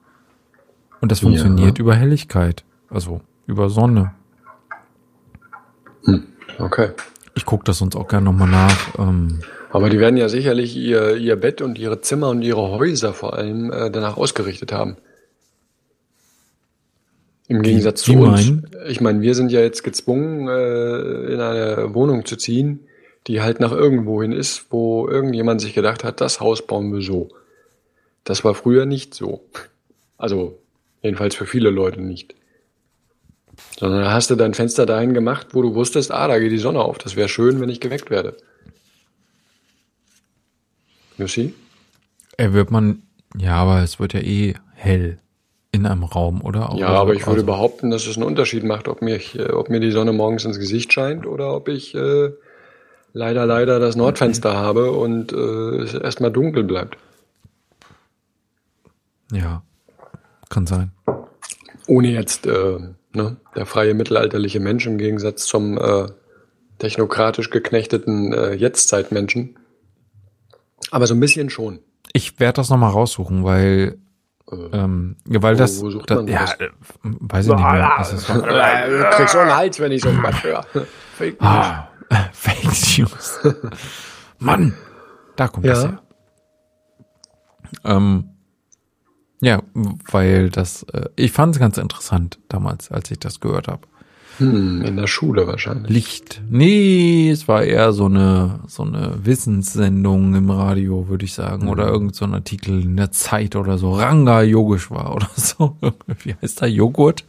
Und 1.05 1.13
das 1.13 1.21
funktioniert 1.21 1.77
ja. 1.77 1.83
über 1.83 1.95
Helligkeit, 1.95 2.65
also 2.89 3.21
über 3.47 3.69
Sonne. 3.69 4.15
Hm, 6.05 6.29
okay. 6.59 6.93
Ich 7.35 7.45
gucke 7.45 7.63
das 7.65 7.83
uns 7.83 7.95
auch 7.95 8.09
gerne 8.09 8.25
nochmal 8.25 8.49
nach. 8.49 8.99
Ähm, 8.99 9.41
Aber 9.71 9.91
die 9.91 9.99
werden 10.01 10.17
ja 10.17 10.31
sicherlich 10.31 10.75
ihr, 10.75 11.19
ihr 11.19 11.37
Bett 11.37 11.61
und 11.61 11.79
ihre 11.79 12.01
Zimmer 12.01 12.31
und 12.31 12.41
ihre 12.41 12.71
Häuser 12.71 13.13
vor 13.13 13.35
allem 13.35 13.71
äh, 13.71 13.91
danach 13.91 14.17
ausgerichtet 14.17 14.73
haben. 14.73 14.97
Im 17.49 17.61
Gegensatz 17.61 18.01
zu 18.01 18.15
uns. 18.15 18.47
Meinen? 18.47 18.71
Ich 18.87 19.03
meine, 19.03 19.21
wir 19.21 19.35
sind 19.35 19.53
ja 19.53 19.61
jetzt 19.61 19.85
gezwungen, 19.85 20.49
äh, 20.49 21.35
in 21.35 21.41
eine 21.43 21.95
Wohnung 21.95 22.25
zu 22.25 22.37
ziehen, 22.37 22.81
die 23.27 23.43
halt 23.43 23.61
nach 23.61 23.73
irgendwo 23.73 24.23
hin 24.23 24.33
ist, 24.33 24.69
wo 24.71 25.07
irgendjemand 25.07 25.61
sich 25.61 25.75
gedacht 25.75 26.03
hat, 26.03 26.23
das 26.23 26.41
Haus 26.41 26.67
bauen 26.67 26.95
wir 26.95 27.03
so. 27.03 27.29
Das 28.25 28.43
war 28.43 28.55
früher 28.55 28.87
nicht 28.87 29.13
so. 29.13 29.45
Also 30.17 30.64
Jedenfalls 31.05 31.37
für 31.37 31.45
viele 31.45 31.69
Leute 31.69 32.01
nicht. 32.01 32.35
Sondern 33.79 34.11
hast 34.11 34.31
du 34.31 34.37
dein 34.37 34.55
Fenster 34.55 34.87
dahin 34.87 35.13
gemacht, 35.13 35.49
wo 35.53 35.61
du 35.61 35.75
wusstest, 35.75 36.11
ah, 36.11 36.27
da 36.27 36.39
geht 36.39 36.51
die 36.51 36.59
Sonne 36.59 36.81
auf. 36.81 36.97
Das 36.97 37.15
wäre 37.15 37.29
schön, 37.29 37.61
wenn 37.61 37.69
ich 37.69 37.79
geweckt 37.79 38.11
werde. 38.11 38.39
Yoshi? 41.19 41.53
Er 42.39 42.55
wird 42.55 42.71
man, 42.71 43.03
ja, 43.37 43.55
aber 43.57 43.83
es 43.83 44.01
wird 44.01 44.15
ja 44.15 44.21
eh 44.21 44.55
hell 44.75 45.19
in 45.73 45.85
einem 45.85 46.05
Raum, 46.05 46.41
oder? 46.41 46.71
Auch 46.71 46.79
ja, 46.79 46.89
aber 46.89 47.13
ich 47.13 47.27
würde 47.27 47.41
also 47.41 47.47
behaupten, 47.47 47.91
dass 47.91 48.07
es 48.07 48.17
einen 48.17 48.25
Unterschied 48.25 48.65
macht, 48.65 48.89
ob 48.89 49.03
mir, 49.03 49.21
ob 49.53 49.69
mir 49.69 49.81
die 49.81 49.91
Sonne 49.91 50.15
morgens 50.15 50.47
ins 50.47 50.59
Gesicht 50.59 50.91
scheint 50.91 51.27
oder 51.27 51.55
ob 51.55 51.69
ich 51.69 51.95
äh, 51.95 52.31
leider, 53.13 53.45
leider 53.45 53.79
das 53.79 53.95
Nordfenster 53.95 54.57
habe 54.57 54.93
und 54.93 55.35
äh, 55.35 55.83
es 55.83 55.93
erstmal 55.93 56.33
dunkel 56.33 56.65
bleibt. 56.65 56.97
Ja, 59.31 59.63
kann 60.51 60.67
sein. 60.67 60.93
Ohne 61.87 62.09
jetzt 62.09 62.47
äh, 62.47 62.79
ne, 63.13 63.37
der 63.55 63.67
freie 63.67 63.95
mittelalterliche 63.95 64.61
Mensch 64.61 64.87
im 64.87 64.99
Gegensatz 64.99 65.45
zum 65.47 65.79
äh, 65.79 66.07
technokratisch 66.79 67.51
geknechteten 67.51 68.33
äh, 68.33 68.55
Jetztzeitmenschen. 68.55 69.59
Aber 70.91 71.07
so 71.07 71.15
ein 71.15 71.21
bisschen 71.21 71.51
schon. 71.51 71.81
Ich 72.13 72.39
werde 72.41 72.57
das 72.57 72.71
nochmal 72.71 72.91
raussuchen, 72.91 73.45
weil 73.45 73.99
Äh, 74.51 74.57
ähm, 74.73 75.17
ja, 75.27 75.43
weil 75.43 75.55
Wo- 75.55 75.59
das, 75.59 75.81
wo 75.83 75.91
sucht 75.91 76.11
das 76.11 76.17
man 76.17 76.29
ja, 76.29 76.41
das? 76.41 76.53
äh, 76.61 76.69
weiß 77.03 77.47
ich 77.47 77.53
nicht 77.55 77.63
mehr. 77.73 77.93
Das 77.99 78.13
ist, 78.13 78.29
du 78.29 79.11
kriegst 79.13 79.33
so 79.33 79.39
einen 79.39 79.57
Hals, 79.57 79.81
wenn 79.81 79.93
ich 79.93 80.03
so 80.03 80.11
was 80.23 80.43
höre. 80.45 80.63
Fake 81.17 81.41
News. 81.41 81.51
ah, 81.51 81.89
Fake 82.33 82.65
News. 82.99 83.41
Mann, 84.39 84.75
da 85.37 85.49
kommt 85.49 85.67
das 85.67 85.85
Ja. 85.85 85.89
her. 85.89 85.99
Ähm, 87.85 88.29
ja, 89.45 89.63
weil 90.11 90.51
das, 90.51 90.85
äh, 90.85 91.09
ich 91.17 91.33
fand 91.33 91.55
es 91.55 91.61
ganz 91.61 91.79
interessant 91.79 92.39
damals, 92.49 92.91
als 92.91 93.11
ich 93.11 93.19
das 93.19 93.41
gehört 93.41 93.69
habe. 93.69 93.83
Hm, 94.39 94.83
in 94.83 94.97
der 94.97 95.07
Schule 95.07 95.47
wahrscheinlich. 95.47 95.91
Licht. 95.93 96.43
Nee, 96.51 97.31
es 97.31 97.47
war 97.47 97.63
eher 97.63 97.93
so 97.93 98.07
eine 98.07 98.61
so 98.67 98.83
eine 98.83 99.25
Wissenssendung 99.25 100.35
im 100.35 100.51
Radio, 100.51 101.09
würde 101.09 101.25
ich 101.25 101.35
sagen, 101.35 101.69
oder 101.69 101.87
irgend 101.87 102.17
so 102.17 102.25
ein 102.25 102.35
Artikel 102.35 102.83
in 102.83 102.97
der 102.97 103.13
Zeit 103.13 103.55
oder 103.55 103.79
so. 103.79 103.93
Ranga 103.93 104.43
Yogeshwar 104.43 105.15
oder 105.15 105.31
so. 105.37 105.77
Wie 106.25 106.35
heißt 106.41 106.63
der 106.63 106.71
Joghurt? 106.71 107.25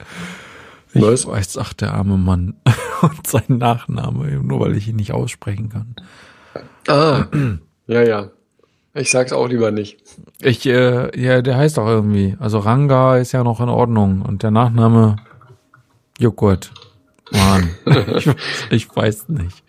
Ich 0.94 1.02
Was? 1.02 1.28
weiß, 1.28 1.58
ach 1.58 1.74
der 1.74 1.94
arme 1.94 2.18
Mann 2.18 2.56
und 3.02 3.28
sein 3.28 3.44
Nachname, 3.50 4.32
nur 4.42 4.62
weil 4.62 4.76
ich 4.76 4.88
ihn 4.88 4.96
nicht 4.96 5.12
aussprechen 5.12 5.70
kann. 5.70 5.96
Ah, 6.88 7.26
ja, 7.88 8.02
ja. 8.02 8.32
Ich 8.98 9.12
sag's 9.12 9.34
auch 9.34 9.48
lieber 9.48 9.72
nicht. 9.72 9.98
Ich, 10.42 10.66
äh, 10.66 11.20
ja, 11.22 11.42
der 11.42 11.58
heißt 11.58 11.78
auch 11.80 11.88
irgendwie. 11.88 12.36
Also 12.40 12.60
Ranga 12.60 13.18
ist 13.18 13.34
ja 13.34 13.44
noch 13.44 13.60
in 13.60 13.70
Ordnung 13.70 14.22
und 14.22 14.42
der 14.42 14.52
Nachname 14.52 15.18
Joghurt. 16.18 16.72
Mann, 17.32 17.70
ich, 18.16 18.30
ich 18.70 18.96
weiß 18.96 19.28
nicht. 19.30 19.64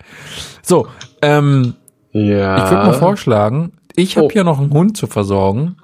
So, 0.63 0.87
ähm, 1.23 1.75
Ja. 2.13 2.65
Ich 2.65 2.71
würde 2.71 2.87
mal 2.87 2.93
vorschlagen, 2.95 3.73
ich 3.97 4.17
habe 4.17 4.27
Oh. 4.27 4.31
hier 4.31 4.45
noch 4.45 4.61
einen 4.61 4.71
Hund 4.73 4.97
zu 4.97 5.07
versorgen. 5.07 5.77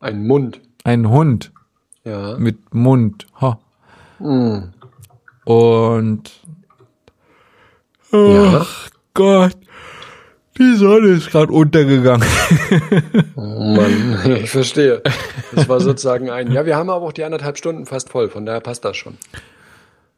Ein 0.00 0.26
Mund. 0.26 0.60
Einen 0.84 1.08
Hund 1.10 1.52
Ja. 2.04 2.36
mit 2.38 2.72
Mund. 2.74 3.26
Ha. 3.40 3.58
Hm. 4.18 4.72
Und 5.44 6.30
Ja. 8.12 8.60
ach 8.62 8.88
Gott, 9.14 9.56
die 10.58 10.74
Sonne 10.76 11.08
ist 11.08 11.30
gerade 11.30 11.52
untergegangen. 11.52 12.26
Mann, 13.36 14.36
ich 14.42 14.50
verstehe. 14.50 15.02
Das 15.54 15.68
war 15.68 15.80
sozusagen 15.80 16.30
ein. 16.30 16.52
Ja, 16.52 16.66
wir 16.66 16.76
haben 16.76 16.90
aber 16.90 17.06
auch 17.06 17.12
die 17.12 17.24
anderthalb 17.24 17.58
Stunden 17.58 17.86
fast 17.86 18.10
voll, 18.10 18.28
von 18.28 18.44
daher 18.46 18.60
passt 18.60 18.84
das 18.84 18.96
schon. 18.96 19.14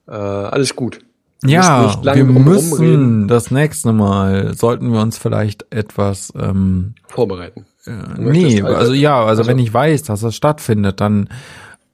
Äh, 0.09 0.13
alles 0.13 0.75
gut. 0.77 1.01
Du 1.43 1.51
ja, 1.51 1.95
wir 2.03 2.25
müssen 2.25 2.73
rumreden. 2.73 3.29
das 3.29 3.51
nächste 3.51 3.93
Mal 3.93 4.55
sollten 4.55 4.93
wir 4.93 5.01
uns 5.01 5.19
vielleicht 5.19 5.67
etwas 5.71 6.33
ähm, 6.39 6.95
Vorbereiten. 7.07 7.67
äh, 7.87 7.91
nee, 8.19 8.63
also- 8.63 8.77
also 8.77 8.93
ja, 8.95 9.19
also, 9.21 9.43
also- 9.43 9.47
wenn 9.47 9.59
ich 9.59 9.73
weiß, 9.73 10.05
dass 10.05 10.21
das 10.21 10.35
stattfindet, 10.35 11.01
dann 11.01 11.29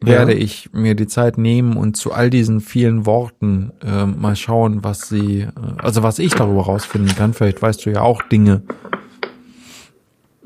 werde 0.01 0.32
ich 0.32 0.70
mir 0.72 0.94
die 0.94 1.06
Zeit 1.06 1.36
nehmen 1.39 1.77
und 1.77 1.97
zu 1.97 2.12
all 2.12 2.31
diesen 2.31 2.60
vielen 2.60 3.05
Worten 3.06 3.72
äh, 3.82 4.06
mal 4.06 4.35
schauen, 4.36 4.82
was 4.82 5.09
sie, 5.09 5.40
äh, 5.43 5.51
also 5.78 6.02
was 6.02 6.18
ich 6.18 6.32
darüber 6.35 6.62
rausfinden 6.62 7.14
kann. 7.14 7.35
Vielleicht 7.35 7.60
weißt 7.60 7.85
du 7.85 7.90
ja 7.90 8.01
auch 8.01 8.22
Dinge. 8.22 8.62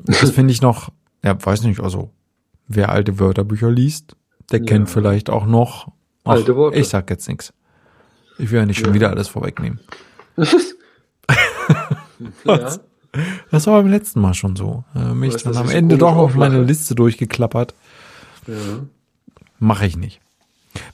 Das 0.03 0.31
finde 0.31 0.51
ich 0.51 0.61
noch, 0.61 0.89
ja, 1.23 1.35
weiß 1.43 1.63
nicht, 1.63 1.79
also 1.79 2.11
wer 2.67 2.89
alte 2.89 3.19
Wörterbücher 3.19 3.71
liest, 3.71 4.15
der 4.51 4.61
kennt 4.61 4.89
vielleicht 4.89 5.29
auch 5.29 5.45
noch. 5.45 5.87
Ach, 6.23 6.33
Alte 6.33 6.55
Worte. 6.55 6.77
Ich 6.77 6.89
sag 6.89 7.09
jetzt 7.09 7.27
nichts. 7.27 7.53
Ich 8.37 8.51
will 8.51 8.59
ja 8.59 8.65
nicht 8.65 8.79
schon 8.79 8.93
wieder 8.93 9.09
alles 9.09 9.27
vorwegnehmen. 9.27 9.79
Ja. 12.45 12.77
Das 13.51 13.67
war 13.67 13.81
beim 13.81 13.89
letzten 13.89 14.19
Mal 14.21 14.33
schon 14.33 14.55
so. 14.55 14.83
Äh, 14.95 15.13
mich 15.13 15.33
Weißt, 15.33 15.45
dann 15.45 15.57
am 15.57 15.69
Ende 15.69 15.97
doch 15.97 16.15
auf 16.15 16.35
meine? 16.35 16.63
Liste 16.63 16.95
durchgeklappert. 16.95 17.73
ja. 18.47 18.53
Mache 19.59 19.85
ich 19.85 19.97
nicht. 19.97 20.21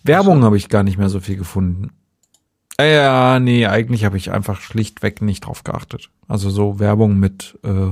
Werbung 0.03 0.43
habe 0.43 0.57
ich 0.57 0.69
gar 0.69 0.83
nicht 0.83 0.97
mehr 0.97 1.09
so 1.09 1.19
viel 1.19 1.37
gefunden. 1.37 1.91
Äh, 2.79 2.95
Ja, 2.95 3.39
nee, 3.39 3.65
eigentlich 3.65 4.05
habe 4.05 4.17
ich 4.17 4.31
einfach 4.31 4.61
schlichtweg 4.61 5.21
nicht 5.21 5.45
drauf 5.45 5.63
geachtet. 5.63 6.09
Also 6.27 6.49
so 6.49 6.79
Werbung 6.79 7.17
mit 7.17 7.57
äh, 7.63 7.91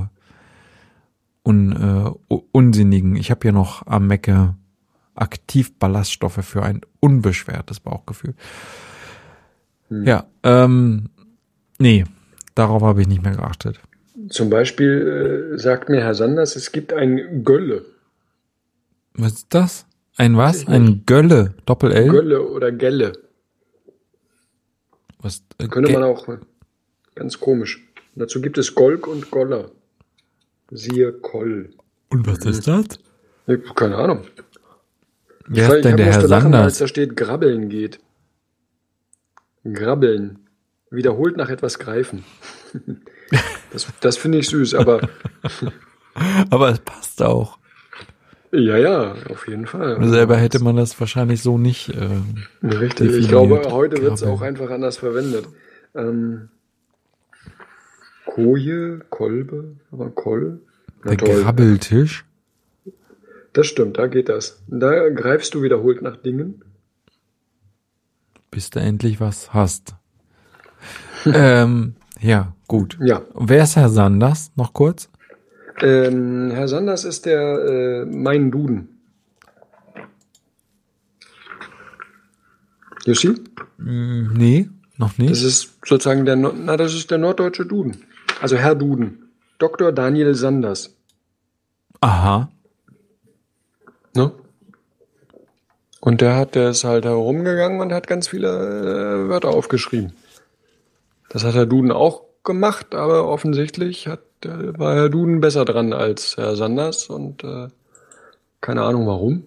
un, 1.43 2.15
äh, 2.29 2.35
unsinnigen. 2.51 3.15
Ich 3.15 3.31
habe 3.31 3.41
hier 3.43 3.51
noch 3.51 3.85
am 3.87 4.07
Mecke 4.07 4.55
Aktivballaststoffe 5.15 6.45
für 6.45 6.63
ein 6.63 6.81
unbeschwertes 6.99 7.79
Bauchgefühl. 7.79 8.35
Hm. 9.89 10.05
Ja, 10.05 10.25
ähm, 10.43 11.09
nee, 11.77 12.05
darauf 12.55 12.83
habe 12.83 13.01
ich 13.01 13.07
nicht 13.07 13.23
mehr 13.23 13.35
geachtet. 13.35 13.79
Zum 14.29 14.49
Beispiel 14.49 15.53
äh, 15.53 15.57
sagt 15.57 15.89
mir 15.89 16.01
Herr 16.01 16.15
Sanders, 16.15 16.55
es 16.55 16.71
gibt 16.71 16.93
ein 16.93 17.43
Gölle. 17.43 17.85
Was 19.13 19.33
ist 19.33 19.53
das? 19.53 19.85
Ein 20.19 20.35
was? 20.35 20.63
ich 20.63 20.67
Ein 20.67 21.03
Gölle, 21.05 21.55
Doppel-L? 21.65 22.09
Gölle 22.09 22.41
oder 22.47 22.71
Gelle. 22.73 23.13
Was, 25.21 25.43
äh, 25.57 25.67
Könnte 25.67 25.89
Ge- 25.91 25.93
man 25.99 26.03
auch. 26.03 26.27
äh, 26.27 26.37
Ganz 27.15 27.39
komisch. 27.39 27.81
Dazu 28.15 28.41
gibt 28.41 28.57
es 28.57 28.75
Golk 28.75 29.07
und 29.07 29.31
Goller. 29.31 29.71
Siehe 30.71 31.13
Koll. 31.13 31.73
Und 32.09 32.27
was 32.27 32.39
ist 32.45 32.67
das? 32.67 32.99
Ja, 33.47 33.55
Keine 33.75 33.95
Ahnung. 33.97 34.25
Wer 35.47 35.73
ist 35.77 35.83
denn 35.85 35.91
ich 35.97 36.03
der 36.03 36.05
Herr 36.13 36.27
lachen, 36.27 36.53
als 36.53 36.77
Sanders? 36.77 36.77
da 36.79 36.87
steht 36.87 37.15
Grabbeln 37.15 37.69
geht. 37.69 37.99
Grabbeln. 39.63 40.39
Wiederholt 40.91 41.37
nach 41.37 41.49
etwas 41.49 41.79
greifen. 41.79 42.23
Das, 43.71 43.85
das 44.01 44.17
finde 44.17 44.39
ich 44.39 44.49
süß, 44.49 44.73
aber 44.73 45.07
Aber 46.49 46.69
es 46.71 46.79
passt 46.79 47.21
auch. 47.21 47.58
Ja, 48.51 48.77
ja, 48.77 49.15
auf 49.29 49.47
jeden 49.47 49.67
Fall. 49.67 50.03
Selber 50.09 50.37
hätte 50.37 50.63
man 50.63 50.75
das 50.75 50.99
wahrscheinlich 50.99 51.41
so 51.41 51.57
nicht. 51.57 51.89
Ähm, 51.95 52.45
Richtig. 52.63 53.07
definiert. 53.07 53.21
Ich 53.21 53.27
glaube, 53.27 53.61
heute 53.71 54.01
wird 54.01 54.13
es 54.13 54.23
auch 54.23 54.41
einfach 54.41 54.69
anders 54.69 54.97
verwendet. 54.97 55.47
Ähm, 55.95 56.49
Koje, 58.25 59.01
Kolbe, 59.09 59.75
aber 59.91 60.09
Koll. 60.11 60.61
Der 61.05 61.17
toll. 61.17 61.41
Grabbeltisch. 61.43 62.25
Das 63.53 63.67
stimmt, 63.67 63.97
da 63.97 64.07
geht 64.07 64.29
das. 64.29 64.61
Da 64.67 65.09
greifst 65.09 65.53
du 65.53 65.63
wiederholt 65.63 66.01
nach 66.01 66.17
Dingen. 66.17 66.63
bis 68.51 68.69
du 68.69 68.79
endlich 68.79 69.19
was 69.19 69.53
hast. 69.53 69.95
ähm, 71.25 71.95
ja, 72.19 72.53
gut. 72.67 72.97
Ja. 73.01 73.21
Wer 73.33 73.63
ist 73.63 73.75
Herr 73.75 73.89
Sanders? 73.89 74.51
Noch 74.55 74.73
kurz? 74.73 75.08
Ähm, 75.81 76.51
Herr 76.51 76.67
Sanders 76.67 77.05
ist 77.05 77.25
der 77.25 77.39
äh, 77.41 78.05
Mein 78.05 78.51
Duden. 78.51 78.89
You 83.05 83.13
see? 83.15 83.35
Hm, 83.77 84.33
nee, 84.33 84.69
noch 84.97 85.09
Das 85.09 85.17
nicht. 85.17 85.43
ist 85.43 85.77
sozusagen 85.85 86.25
der, 86.25 86.35
na, 86.35 86.77
das 86.77 86.93
ist 86.93 87.09
der 87.11 87.17
norddeutsche 87.17 87.65
Duden. 87.65 88.03
Also 88.41 88.57
Herr 88.57 88.75
Duden. 88.75 89.29
Dr. 89.57 89.91
Daniel 89.91 90.35
Sanders. 90.35 90.95
Aha. 92.01 92.49
Ne? 94.15 94.31
Und 96.01 96.21
der 96.21 96.35
hat, 96.35 96.55
der 96.55 96.69
ist 96.69 96.83
halt 96.85 97.05
herumgegangen 97.05 97.81
und 97.81 97.91
hat 97.91 98.07
ganz 98.07 98.27
viele 98.27 98.47
äh, 98.47 99.29
Wörter 99.29 99.49
aufgeschrieben. 99.49 100.13
Das 101.29 101.43
hat 101.43 101.55
Herr 101.55 101.65
Duden 101.65 101.91
auch 101.91 102.23
gemacht, 102.43 102.95
aber 102.95 103.27
offensichtlich 103.27 104.07
hat, 104.07 104.21
äh, 104.45 104.77
war 104.77 104.95
Herr 104.95 105.09
Duden 105.09 105.41
besser 105.41 105.65
dran 105.65 105.93
als 105.93 106.37
Herr 106.37 106.55
Sanders 106.55 107.07
und 107.07 107.43
äh, 107.43 107.67
keine 108.61 108.83
Ahnung 108.83 109.07
warum. 109.07 109.43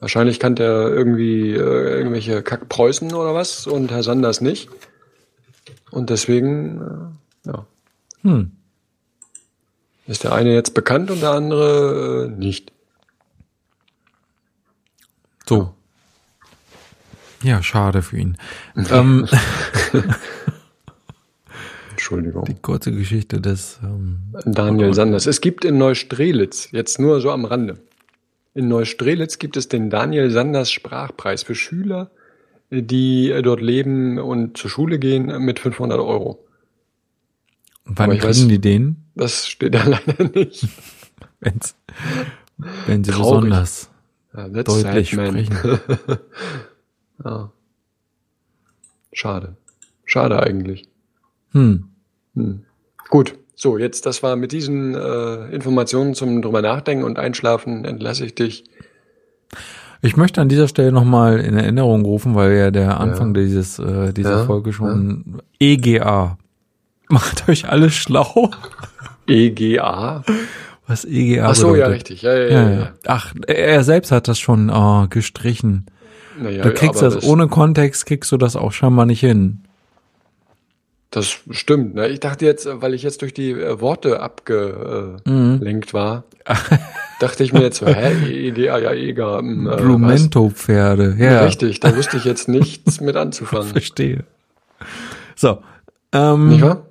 Wahrscheinlich 0.00 0.38
kannte 0.38 0.62
er 0.64 0.90
irgendwie 0.90 1.52
äh, 1.52 1.56
irgendwelche 1.98 2.42
Kackpreußen 2.42 3.14
oder 3.14 3.34
was 3.34 3.66
und 3.66 3.90
Herr 3.90 4.02
Sanders 4.02 4.40
nicht. 4.40 4.68
Und 5.90 6.10
deswegen, 6.10 7.14
äh, 7.44 7.48
ja, 7.50 7.66
Hm. 8.22 8.52
ist 10.06 10.24
der 10.24 10.32
eine 10.32 10.54
jetzt 10.54 10.74
bekannt 10.74 11.10
und 11.10 11.20
der 11.20 11.32
andere 11.32 12.24
äh, 12.24 12.28
nicht. 12.28 12.72
So. 15.46 15.74
Ja, 17.42 17.62
schade 17.62 18.00
für 18.00 18.16
ihn. 18.16 18.38
ähm, 18.90 19.28
Entschuldigung. 22.04 22.44
die 22.44 22.54
kurze 22.54 22.92
Geschichte 22.92 23.40
des. 23.40 23.78
Ähm, 23.82 24.18
Daniel 24.44 24.92
Sanders. 24.92 25.26
Es 25.26 25.40
gibt 25.40 25.64
in 25.64 25.78
Neustrelitz, 25.78 26.68
jetzt 26.70 26.98
nur 26.98 27.20
so 27.22 27.30
am 27.30 27.44
Rande, 27.46 27.78
in 28.52 28.68
Neustrelitz 28.68 29.38
gibt 29.38 29.56
es 29.56 29.68
den 29.68 29.88
Daniel 29.88 30.30
Sanders 30.30 30.70
Sprachpreis 30.70 31.42
für 31.44 31.54
Schüler, 31.54 32.10
die 32.70 33.34
dort 33.42 33.60
leben 33.62 34.18
und 34.18 34.56
zur 34.58 34.68
Schule 34.70 34.98
gehen 34.98 35.26
mit 35.44 35.58
500 35.60 35.98
Euro. 35.98 36.44
wann 37.86 38.04
Aber 38.06 38.14
ich 38.14 38.20
kriegen 38.20 38.32
weiß- 38.32 38.48
die 38.48 38.60
den? 38.60 38.96
Das 39.14 39.46
steht 39.48 39.74
da 39.74 39.84
leider 40.06 40.24
nicht. 40.34 40.68
Wenn's, 41.40 41.74
wenn 42.86 43.02
sie 43.04 43.12
Traurig. 43.12 43.40
besonders 43.50 43.90
Ja, 44.36 44.48
deutlich 44.48 45.10
sprechen. 45.10 45.48
Ja. 47.24 47.50
Schade. 49.12 49.56
Schade 50.04 50.42
eigentlich. 50.42 50.88
Hm. 51.52 51.88
Hm. 52.34 52.62
Gut, 53.10 53.34
so, 53.54 53.78
jetzt, 53.78 54.06
das 54.06 54.22
war 54.22 54.36
mit 54.36 54.52
diesen 54.52 54.94
äh, 54.94 55.46
Informationen 55.54 56.14
zum 56.14 56.42
drüber 56.42 56.62
nachdenken 56.62 57.04
und 57.04 57.18
einschlafen, 57.18 57.84
entlasse 57.84 58.24
ich 58.26 58.34
dich. 58.34 58.64
Ich 60.02 60.16
möchte 60.16 60.40
an 60.40 60.48
dieser 60.48 60.68
Stelle 60.68 60.92
nochmal 60.92 61.40
in 61.40 61.56
Erinnerung 61.56 62.04
rufen, 62.04 62.34
weil 62.34 62.52
ja 62.52 62.70
der 62.70 63.00
Anfang 63.00 63.34
Ja. 63.34 63.42
dieses, 63.42 63.78
äh, 63.78 64.12
dieser 64.12 64.38
Ja, 64.38 64.44
Folge 64.44 64.72
schon 64.72 65.40
EGA. 65.60 66.36
Macht 67.08 67.48
euch 67.48 67.68
alles 67.68 67.94
schlau, 67.94 68.50
EGA? 69.26 70.22
was 70.86 71.04
EGA 71.04 71.48
Ach 71.48 71.54
so, 71.54 71.68
bedeutet. 71.72 71.80
ja, 71.86 71.92
richtig. 71.92 72.22
Ja, 72.22 72.34
ja, 72.34 72.42
Ja, 72.42 72.50
ja. 72.50 72.70
ja. 72.70 72.78
ja. 72.80 72.92
Ach, 73.06 73.34
er 73.46 73.84
selbst 73.84 74.10
hat 74.12 74.28
das 74.28 74.38
schon 74.38 74.70
oh, 74.70 75.06
gestrichen. 75.08 75.86
Naja, 76.38 76.64
Du 76.64 76.72
kriegst 76.72 77.02
aber 77.02 77.14
das, 77.14 77.24
ohne 77.24 77.48
Kontext, 77.48 78.06
kriegst 78.06 78.30
du 78.32 78.36
das 78.36 78.56
auch 78.56 78.72
scheinbar 78.72 79.06
nicht 79.06 79.20
hin. 79.20 79.62
Das 81.14 81.38
stimmt. 81.50 81.94
Ne? 81.94 82.08
Ich 82.08 82.18
dachte 82.18 82.44
jetzt, 82.44 82.66
weil 82.68 82.92
ich 82.92 83.04
jetzt 83.04 83.22
durch 83.22 83.32
die 83.32 83.52
äh, 83.52 83.80
Worte 83.80 84.18
abgelenkt 84.18 85.22
Mhm. 85.28 85.92
war, 85.92 86.24
dachte 87.20 87.44
ich 87.44 87.52
mir 87.52 87.62
jetzt 87.62 87.78
so, 87.78 87.86
hä, 87.86 88.48
EGA, 88.48 88.78
ja, 88.78 88.92
EGA. 88.92 89.38
hm, 89.38 89.68
äh? 89.68 89.76
Blumento-Pferde, 89.76 91.14
ja. 91.16 91.44
Richtig, 91.44 91.78
da 91.78 91.94
wusste 91.96 92.16
ich 92.16 92.24
jetzt 92.24 92.48
nichts 92.48 93.00
mit 93.00 93.14
anzufangen. 93.14 93.68
Verstehe. 93.72 94.24
So. 95.36 95.58
Ähm, 96.12 96.48
Nicht 96.48 96.62
wahr? 96.62 96.84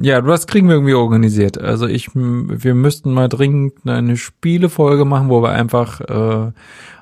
ja, 0.02 0.20
das 0.22 0.48
kriegen 0.48 0.68
wir 0.68 0.76
irgendwie 0.76 0.94
organisiert. 0.96 1.58
Also 1.60 1.88
ich, 1.88 2.10
wir 2.14 2.76
müssten 2.76 3.14
mal 3.14 3.30
dringend 3.30 3.74
eine 3.86 4.18
Spielefolge 4.18 5.06
machen, 5.06 5.30
wo 5.30 5.42
wir 5.42 5.52
einfach 5.52 6.02
äh, 6.02 6.52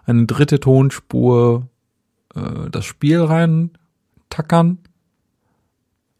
eine 0.05 0.25
dritte 0.25 0.59
Tonspur 0.59 1.67
äh, 2.35 2.69
das 2.71 2.85
Spiel 2.85 3.21
rein 3.21 3.71
tackern. 4.29 4.79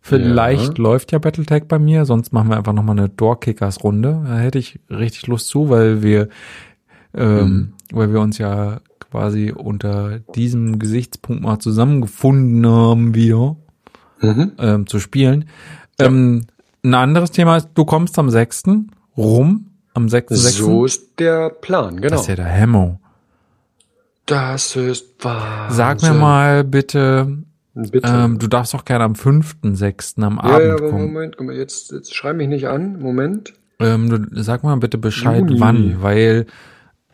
Vielleicht 0.02 0.78
Ja. 0.78 0.84
läuft 0.84 1.12
ja 1.12 1.20
Battletech 1.20 1.64
bei 1.68 1.80
mir, 1.80 2.06
sonst 2.06 2.32
machen 2.32 2.50
wir 2.50 2.58
einfach 2.58 2.74
nochmal 2.74 2.98
eine 2.98 3.10
Doorkickers-Runde. 3.10 4.24
Da 4.28 4.38
hätte 4.38 4.60
ich 4.60 4.80
richtig 4.90 5.26
Lust 5.28 5.48
zu, 5.48 5.70
weil 5.70 6.04
wir, 6.04 6.30
ähm, 7.16 7.74
weil 7.92 8.14
wir 8.14 8.22
uns 8.22 8.38
ja 8.38 8.82
quasi 9.00 9.52
unter 9.52 10.20
diesem 10.36 10.78
Gesichtspunkt 10.78 11.42
mal 11.42 11.58
zusammengefunden 11.58 12.68
haben 12.68 13.16
wieder 13.16 13.56
mhm. 14.22 14.52
ähm, 14.60 14.88
zu 14.88 15.00
spielen. 15.00 15.46
Ähm, 15.98 16.46
ein 16.84 16.94
anderes 16.94 17.32
Thema 17.32 17.58
ist, 17.58 17.70
du 17.74 17.84
kommst 17.86 18.20
am 18.20 18.30
6. 18.30 18.64
rum, 19.18 19.72
am 19.96 20.06
6.6. 20.06 20.36
so 20.52 20.86
ist 20.86 21.20
der 21.20 21.50
Plan, 21.50 21.96
genau. 21.96 22.10
das 22.10 22.22
ist 22.22 22.28
ja 22.28 22.36
der 22.36 22.54
Hammer. 22.54 23.00
Das 24.26 24.76
ist 24.76 25.24
wahr. 25.24 25.72
Sag 25.72 26.02
mir 26.02 26.14
mal 26.14 26.64
bitte, 26.64 27.44
Bitte. 27.74 28.08
ähm, 28.08 28.40
du 28.40 28.48
darfst 28.48 28.74
auch 28.74 28.86
gerne 28.86 29.04
am 29.04 29.14
5.6. 29.14 30.24
am 30.24 30.38
ja, 30.38 30.44
Abend 30.44 30.68
ja, 30.68 30.74
aber 30.74 30.90
kommen. 30.90 31.14
Moment, 31.14 31.38
guck 31.38 31.48
mal, 31.48 31.56
jetzt, 31.56 31.92
jetzt 31.92 32.16
schrei 32.16 32.34
mich 32.34 32.48
nicht 32.48 32.68
an. 32.68 33.00
Moment. 33.00 33.54
Ähm, 33.80 34.10
du, 34.10 34.42
sag 34.42 34.64
mal 34.64 34.76
bitte 34.78 34.98
Bescheid, 34.98 35.42
Juni. 35.42 35.60
wann, 35.60 36.02
weil 36.02 36.46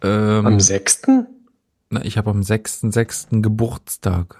ähm, 0.03 0.45
Am 0.45 0.59
6.? 0.59 1.01
na, 1.89 2.05
ich 2.05 2.17
habe 2.17 2.29
am 2.29 2.41
6.6. 2.41 3.41
Geburtstag. 3.41 4.37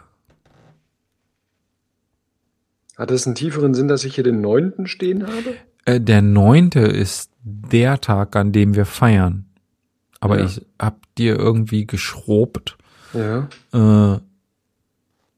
Hat 2.98 3.12
es 3.12 3.26
einen 3.26 3.36
tieferen 3.36 3.74
Sinn, 3.74 3.88
dass 3.88 4.04
ich 4.06 4.16
hier 4.16 4.24
den 4.24 4.42
9. 4.42 4.86
stehen 4.86 5.24
habe? 5.24 5.56
Äh, 5.86 6.00
der 6.00 6.22
9. 6.22 6.70
ist 6.70 7.32
der 7.44 8.00
Tag, 8.00 8.36
an 8.36 8.52
dem 8.52 8.76
wir 8.76 8.86
feiern. 8.86 9.46
Aber 10.22 10.40
Ja. 10.40 10.46
ich 10.46 10.62
hab 10.80 10.98
dir 11.18 11.36
irgendwie 11.38 11.86
geschrobt. 11.86 12.78
Ja. 13.14 13.50
Äh, 13.74 14.20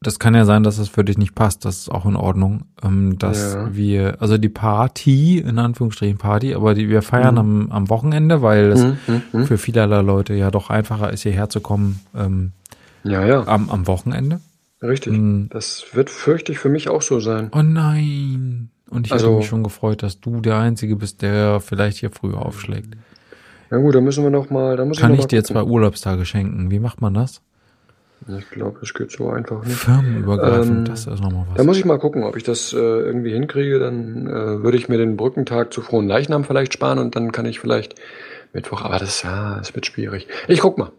das 0.02 0.20
kann 0.20 0.36
ja 0.36 0.44
sein, 0.44 0.64
dass 0.64 0.78
es 0.80 0.90
für 0.90 1.06
dich 1.06 1.18
nicht 1.18 1.34
passt. 1.34 1.64
Das 1.64 1.78
ist 1.78 1.90
auch 1.90 2.06
in 2.06 2.18
Ordnung. 2.18 2.66
Ähm, 2.84 3.18
dass 3.18 3.54
Ja. 3.54 3.74
wir, 3.74 4.22
also 4.22 4.38
die 4.38 4.50
Party, 4.50 5.38
in 5.40 5.58
Anführungsstrichen 5.58 6.18
Party, 6.18 6.54
aber 6.54 6.74
die 6.74 6.90
wir 6.90 7.02
feiern 7.02 7.36
Mhm. 7.36 7.40
am, 7.40 7.72
am 7.72 7.90
Wochenende, 7.90 8.42
weil 8.42 8.72
es 8.74 8.84
Hm, 8.84 8.98
hm, 9.06 9.22
hm. 9.32 9.46
für 9.48 9.58
vielerlei 9.58 10.02
Leute 10.02 10.34
ja 10.34 10.52
doch 10.52 10.70
einfacher 10.70 11.12
ist, 11.14 11.24
hierher 11.24 11.48
zu 11.50 11.62
kommen 11.62 12.02
ähm, 12.14 12.52
Ja, 13.06 13.26
ja, 13.26 13.48
am, 13.48 13.70
am 13.70 13.88
Wochenende. 13.88 14.42
richtig. 14.82 15.14
Hm. 15.14 15.48
Das 15.50 15.86
wird, 15.94 16.10
fürchte 16.10 16.52
ich, 16.52 16.60
für 16.60 16.70
mich 16.70 16.90
auch 16.90 17.02
so 17.02 17.22
sein. 17.22 17.50
Oh 17.56 17.62
nein. 17.62 18.70
Und 18.90 19.08
ich 19.08 19.14
Also- 19.14 19.28
hätte 19.28 19.38
mich 19.38 19.48
schon 19.48 19.64
gefreut, 19.64 20.04
dass 20.04 20.20
du 20.20 20.42
der 20.42 20.58
Einzige 20.58 20.98
bist, 20.98 21.22
der 21.22 21.62
vielleicht 21.62 21.98
hier 22.00 22.12
früher 22.12 22.46
aufschlägt. 22.46 22.96
Ja 23.72 23.78
gut, 23.78 23.96
dann 23.96 24.04
müssen 24.04 24.24
wir 24.24 24.30
noch 24.30 24.50
mal, 24.50 24.78
da 24.78 24.86
muss 24.86 25.00
Kann 25.00 25.12
ich, 25.12 25.20
ich 25.20 25.24
noch 25.24 25.28
dir 25.30 25.38
mal 25.38 25.44
zwei 25.46 25.64
Urlaubstage 25.64 26.26
schenken? 26.26 26.70
Wie 26.72 26.80
macht 26.80 27.02
man 27.02 27.14
das? 27.14 27.42
Ich 28.28 28.50
glaube, 28.52 28.78
das 28.80 28.94
geht 28.94 29.12
so 29.12 29.30
einfach 29.30 29.66
nicht. 29.66 29.78
Firmenübergreifend, 29.78 30.78
Ähm, 30.78 30.86
das 30.86 31.08
ist 31.08 31.22
nochmal 31.22 31.46
was. 31.50 31.58
Da 31.58 31.64
muss 31.64 31.78
ich 31.78 31.84
mal 31.84 32.00
gucken, 32.00 32.24
ob 32.24 32.38
ich 32.38 32.44
das 32.44 32.72
äh, 32.72 32.78
irgendwie 32.78 33.34
hinkriege. 33.34 33.80
Dann 33.80 34.28
äh, 34.28 34.64
würde 34.64 34.78
ich 34.78 34.88
mir 34.88 34.98
den 34.98 35.18
Brückentag 35.18 35.74
zu 35.74 35.82
frohen 35.82 36.08
Leichnam 36.08 36.46
vielleicht 36.46 36.74
sparen 36.74 37.00
und 37.00 37.16
dann 37.16 37.32
kann 37.34 37.46
ich 37.46 37.60
vielleicht 37.60 37.96
Mittwoch, 38.54 38.84
aber 38.84 39.00
das, 39.00 39.24
ja, 39.24 39.58
das 39.58 39.74
wird 39.76 39.86
schwierig. 39.86 40.28
Ich 40.48 40.62
guck 40.62 40.78
mal. 40.78 40.92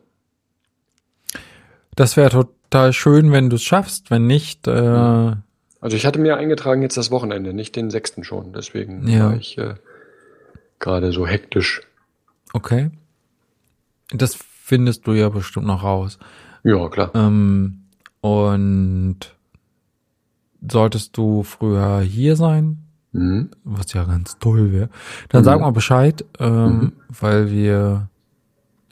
Das 1.95 2.17
wäre 2.17 2.31
total 2.31 2.93
schön, 2.93 3.33
wenn 3.33 3.49
du 3.49 3.57
es 3.57 3.63
schaffst. 3.63 4.11
Wenn 4.11 4.27
nicht, 4.27 4.67
äh, 4.67 4.73
Also 4.73 5.97
ich 5.97 6.05
hatte 6.05 6.19
mir 6.19 6.37
eingetragen 6.37 6.83
jetzt 6.83 6.97
das 6.97 7.11
Wochenende, 7.11 7.55
nicht 7.55 7.77
den 7.77 7.91
sechsten 7.91 8.25
schon. 8.25 8.53
Deswegen 8.53 9.07
Ja. 9.07 9.27
war 9.27 9.37
ich 9.37 9.57
äh, 9.57 9.75
gerade 10.81 11.13
so 11.13 11.27
hektisch. 11.27 11.83
Okay. 12.55 12.91
Das 14.11 14.35
findest 14.35 15.07
du 15.07 15.13
ja 15.13 15.29
bestimmt 15.29 15.67
noch 15.67 15.83
raus. 15.83 16.19
Ja, 16.63 16.89
klar. 16.89 17.11
Ähm, 17.15 17.81
und 18.23 19.19
solltest 20.67 21.17
du 21.19 21.43
früher 21.43 22.01
hier 22.01 22.37
sein, 22.37 22.79
Mhm. 23.13 23.51
was 23.65 23.93
ja 23.93 24.05
ganz 24.05 24.39
toll 24.39 24.73
wäre, 24.73 24.89
dann 25.29 25.43
Mhm. 25.43 25.45
sag 25.45 25.61
mal 25.61 25.71
Bescheid, 25.73 26.25
ähm, 26.41 26.67
Mhm. 26.79 26.93
weil 27.21 27.51
wir 27.51 28.09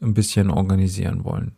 ein 0.03 0.15
bisschen 0.15 0.51
organisieren 0.51 1.25
wollen. 1.25 1.53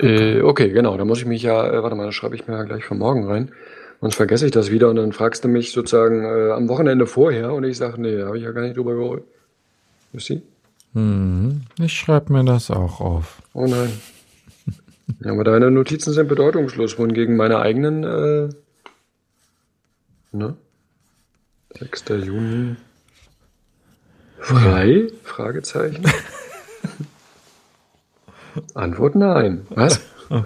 Äh, 0.00 0.40
okay, 0.42 0.70
genau. 0.70 0.96
Da 0.96 1.04
muss 1.04 1.18
ich 1.18 1.26
mich 1.26 1.42
ja, 1.42 1.66
äh, 1.70 1.82
warte 1.82 1.94
mal, 1.96 2.06
das 2.06 2.14
schreibe 2.14 2.34
ich 2.34 2.46
mir 2.48 2.54
ja 2.56 2.64
gleich 2.64 2.84
für 2.84 2.94
morgen 2.94 3.26
rein. 3.26 3.50
Sonst 4.00 4.16
vergesse 4.16 4.46
ich 4.46 4.50
das 4.52 4.70
wieder 4.70 4.88
und 4.90 4.96
dann 4.96 5.12
fragst 5.12 5.44
du 5.44 5.48
mich 5.48 5.72
sozusagen 5.72 6.24
äh, 6.24 6.50
am 6.52 6.68
Wochenende 6.68 7.06
vorher 7.06 7.52
und 7.52 7.64
ich 7.64 7.76
sage, 7.76 8.00
nee, 8.00 8.16
da 8.16 8.26
habe 8.26 8.38
ich 8.38 8.44
ja 8.44 8.50
gar 8.52 8.62
nicht 8.62 8.76
drüber 8.76 8.94
see? 10.20 10.42
Mhm. 10.92 11.62
Ich 11.78 11.92
schreibe 11.92 12.32
mir 12.32 12.44
das 12.44 12.70
auch 12.70 13.00
auf. 13.00 13.42
Oh 13.54 13.66
nein. 13.66 13.92
Ja, 15.20 15.32
aber 15.32 15.44
deine 15.44 15.70
Notizen 15.70 16.12
sind 16.12 16.28
bedeutungslos, 16.28 16.98
wohingegen 16.98 17.36
meine 17.36 17.58
eigenen, 17.58 18.04
äh, 18.04 18.48
ne? 20.32 20.56
6. 21.78 22.04
Juni. 22.24 22.76
Frei? 24.38 25.08
Fragezeichen. 25.22 26.04
Antwort 28.74 29.14
nein. 29.14 29.66
Was? 29.70 30.00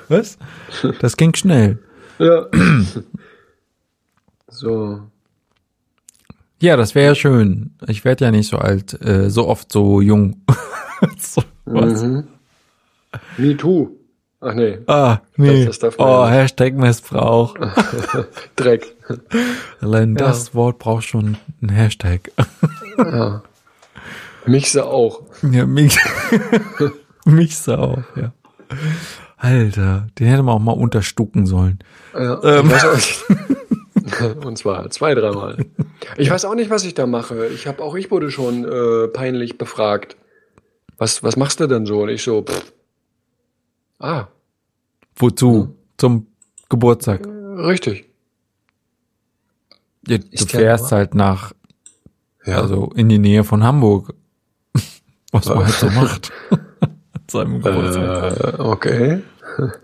Was? 0.09 0.39
Das 1.01 1.17
ging 1.17 1.35
schnell. 1.35 1.79
Ja. 2.19 2.47
So. 4.49 5.03
Ja, 6.59 6.77
das 6.77 6.95
wäre 6.95 7.09
ja 7.09 7.15
schön. 7.15 7.75
Ich 7.87 8.05
werde 8.05 8.25
ja 8.25 8.31
nicht 8.31 8.49
so 8.49 8.57
alt, 8.59 8.99
äh, 9.05 9.29
so 9.31 9.47
oft 9.49 9.71
so 9.71 10.01
jung. 10.01 10.43
so, 11.19 11.43
was? 11.67 12.03
Mhm. 12.03 12.25
Me 13.37 13.57
too. 13.57 13.91
Ach 14.41 14.55
nee, 14.55 14.79
Ah, 14.87 15.19
nee. 15.37 15.67
Oh, 15.99 16.25
nicht. 16.27 16.31
Hashtag 16.33 16.75
Missbrauch. 16.75 17.55
Dreck. 18.57 18.95
Allein 19.81 20.11
Ja. 20.17 20.27
das 20.27 20.55
Wort 20.55 20.79
braucht 20.79 21.05
schon 21.05 21.37
ein 21.63 21.69
Hashtag. 21.71 22.31
Ja. 22.99 23.43
Mixe 24.47 24.85
auch. 24.85 25.23
ja, 25.51 25.67
mich, 25.67 25.97
so 27.51 27.75
auch, 27.75 28.03
ja. 28.15 28.33
Alter, 29.39 30.07
den 30.19 30.27
hätte 30.29 30.43
man 30.43 30.55
auch 30.55 30.61
mal 30.61 30.73
unterstucken 30.73 31.47
sollen. 31.47 31.79
Ja, 32.15 32.41
Ähm. 32.45 32.71
Und 34.45 34.57
zwar 34.59 34.89
zwei, 34.91 35.15
dreimal. 35.15 35.65
Ich 36.17 36.31
weiß 36.31 36.45
auch 36.45 36.55
nicht, 36.55 36.71
was 36.71 36.85
ich 36.85 36.95
da 36.95 37.07
mache. 37.07 37.47
Ich 37.49 37.67
habe 37.67 37.83
auch 37.83 37.95
ich 37.97 38.11
wurde 38.11 38.31
schon 38.31 38.65
äh, 38.65 39.09
peinlich 39.09 39.59
befragt. 39.59 40.17
Was 40.99 41.23
was 41.23 41.37
machst 41.37 41.61
du 41.61 41.67
denn 41.67 41.87
so? 41.87 42.03
Und 42.03 42.09
ich 42.11 42.23
so. 42.23 42.43
Pff. 42.43 42.73
Ah, 43.99 44.27
Wozu? 45.17 45.75
Zum 45.97 46.27
Geburtstag. 46.69 47.27
richtig. 47.27 48.05
Ja, 50.07 50.19
du 50.19 50.47
fährst 50.47 50.93
halt 50.93 51.15
nach, 51.15 51.53
Ja. 52.45 52.61
also 52.61 52.91
in 52.95 53.09
die 53.09 53.19
Nähe 53.19 53.43
von 53.45 53.65
Hamburg. 53.65 54.15
Was 55.33 55.47
man 55.47 55.65
halt 55.65 55.75
so 55.75 55.91
macht. 55.91 56.33
Seinem 57.31 57.61
Geburtstag. 57.63 58.59
äh, 58.59 58.61
okay. 58.63 59.23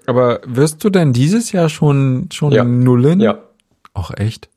Aber 0.07 0.41
wirst 0.47 0.85
du 0.85 0.91
denn 0.91 1.13
dieses 1.13 1.51
Jahr 1.53 1.69
schon, 1.69 2.29
schon 2.33 2.53
Ja. 2.53 2.63
nullen? 2.65 3.19
Ja. 3.21 3.43
Auch 3.95 4.11
echt? 4.17 4.49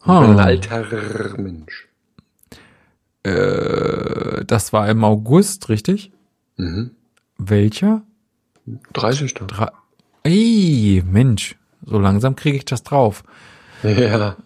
Ich 0.00 0.04
bin 0.04 0.14
ein 0.14 0.38
Ah. 0.38 0.44
alter 0.44 1.36
Mensch. 1.38 1.88
Äh, 3.22 4.44
das 4.44 4.72
war 4.72 4.88
im 4.88 5.02
August, 5.04 5.68
richtig? 5.68 6.12
Mhm. 6.56 6.90
Welcher? 7.38 8.02
30. 8.92 9.34
Drei. 9.34 9.68
Ey, 10.24 11.02
Mensch, 11.10 11.56
so 11.84 11.98
langsam 11.98 12.36
kriege 12.36 12.56
ich 12.56 12.64
das 12.64 12.82
drauf. 12.82 13.22
Ja. 13.82 14.36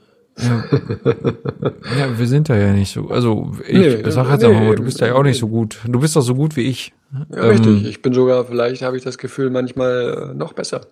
Ja, 0.41 2.17
wir 2.17 2.27
sind 2.29 2.49
da 2.49 2.57
ja 2.57 2.73
nicht 2.73 2.93
so. 2.93 3.09
Also 3.09 3.53
ich 3.67 3.73
Nee, 3.77 3.91
sag 4.11 4.29
jetzt 4.31 4.43
nee, 4.43 4.49
einfach 4.49 4.61
mal, 4.63 4.75
du 4.77 4.85
bist 4.85 5.01
ja 5.01 5.13
auch 5.15 5.23
nicht 5.25 5.39
so 5.39 5.49
gut. 5.49 5.79
Du 5.85 5.99
bist 5.99 6.15
doch 6.15 6.21
so 6.23 6.35
gut 6.37 6.55
wie 6.57 6.63
ich. 6.63 6.93
ja 7.31 7.43
richtig. 7.43 7.85
Ich 7.87 8.03
bin 8.03 8.13
sogar, 8.15 8.45
vielleicht 8.45 8.83
habe 8.83 8.97
ich 8.97 9.03
das 9.03 9.19
Gefühl, 9.19 9.51
manchmal 9.51 10.35
noch 10.37 10.53
besser. 10.53 10.83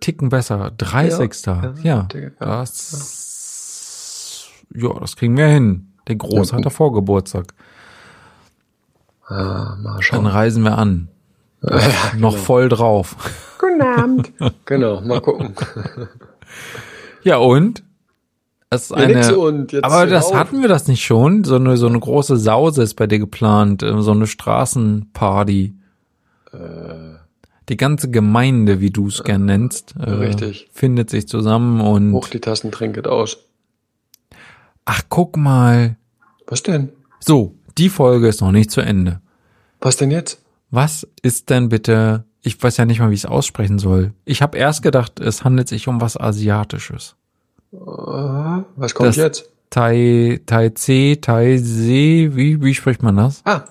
Ticken 0.00 0.28
besser. 0.28 0.72
30. 0.76 1.46
Ja, 1.46 1.74
ja, 1.82 2.08
ja. 2.14 2.30
das. 2.38 4.48
Ja, 4.74 4.92
das 5.00 5.16
kriegen 5.16 5.36
wir 5.36 5.46
hin. 5.46 5.88
Der 6.08 6.16
Groß 6.16 6.50
Ja. 6.50 6.58
hat 6.58 6.66
davor 6.66 6.92
Geburtstag. 6.92 7.54
Ah, 9.26 9.76
mal 9.80 9.94
Dann 9.94 10.02
schauen. 10.02 10.26
reisen 10.26 10.62
wir 10.64 10.76
an. 10.78 11.08
Noch 12.18 12.36
voll 12.36 12.68
drauf. 12.68 13.14
Guten 13.58 13.82
Abend. 13.82 14.32
genau, 14.64 15.00
mal 15.00 15.20
gucken. 15.20 15.54
Ja, 17.22 17.36
und? 17.36 17.84
Das 18.68 18.84
ist 18.84 18.90
Ja, 18.90 18.96
eine, 18.96 19.14
nix 19.14 19.30
und 19.30 19.84
aber 19.84 20.06
das 20.06 20.26
auf. 20.26 20.34
hatten 20.34 20.60
wir 20.62 20.68
das 20.68 20.88
nicht 20.88 21.04
schon. 21.04 21.44
So 21.44 21.56
eine, 21.56 21.76
so 21.76 21.86
eine 21.86 22.00
große 22.00 22.36
Sause 22.36 22.82
ist 22.82 22.94
bei 22.94 23.06
dir 23.06 23.18
geplant. 23.20 23.82
äh, 23.82 24.00
So 24.02 24.10
eine 24.12 24.26
Straßenparty. 24.26 25.74
Äh. 26.52 27.11
Die 27.68 27.76
ganze 27.76 28.10
Gemeinde, 28.10 28.80
wie 28.80 28.90
du 28.90 29.06
es 29.06 29.22
gern 29.22 29.44
nennst, 29.44 29.94
äh, 29.96 30.52
findet 30.72 31.10
sich 31.10 31.28
zusammen 31.28 31.80
und 31.80 32.12
Hoch 32.12 32.28
die 32.28 32.40
Tassen, 32.40 32.72
trinket 32.72 33.06
aus. 33.06 33.38
ach, 34.84 35.02
guck 35.08 35.36
mal. 35.36 35.96
Was 36.46 36.62
denn? 36.62 36.90
So, 37.20 37.54
die 37.78 37.88
Folge 37.88 38.28
ist 38.28 38.40
noch 38.40 38.52
nicht 38.52 38.70
zu 38.70 38.80
Ende. 38.80 39.20
Was 39.80 39.96
denn 39.96 40.10
jetzt? 40.10 40.40
Was 40.70 41.06
ist 41.22 41.50
denn 41.50 41.68
bitte, 41.68 42.24
ich 42.40 42.60
weiß 42.60 42.76
ja 42.78 42.84
nicht 42.84 42.98
mal, 42.98 43.10
wie 43.10 43.14
ich 43.14 43.24
es 43.24 43.30
aussprechen 43.30 43.78
soll. 43.78 44.12
Ich 44.24 44.42
habe 44.42 44.58
erst 44.58 44.82
gedacht, 44.82 45.20
es 45.20 45.44
handelt 45.44 45.68
sich 45.68 45.86
um 45.88 46.00
was 46.00 46.16
Asiatisches. 46.16 47.14
Äh, 47.72 47.76
was 47.78 48.94
kommt 48.94 49.08
Das- 49.10 49.16
jetzt? 49.16 49.48
Tai, 49.70 50.40
Tai 50.44 50.68
C, 50.70 51.16
Tai 51.16 51.56
See, 51.56 52.30
wie, 52.34 52.60
wie 52.60 52.74
spricht 52.74 53.02
man 53.02 53.16
das? 53.16 53.40
Ah, 53.46 53.64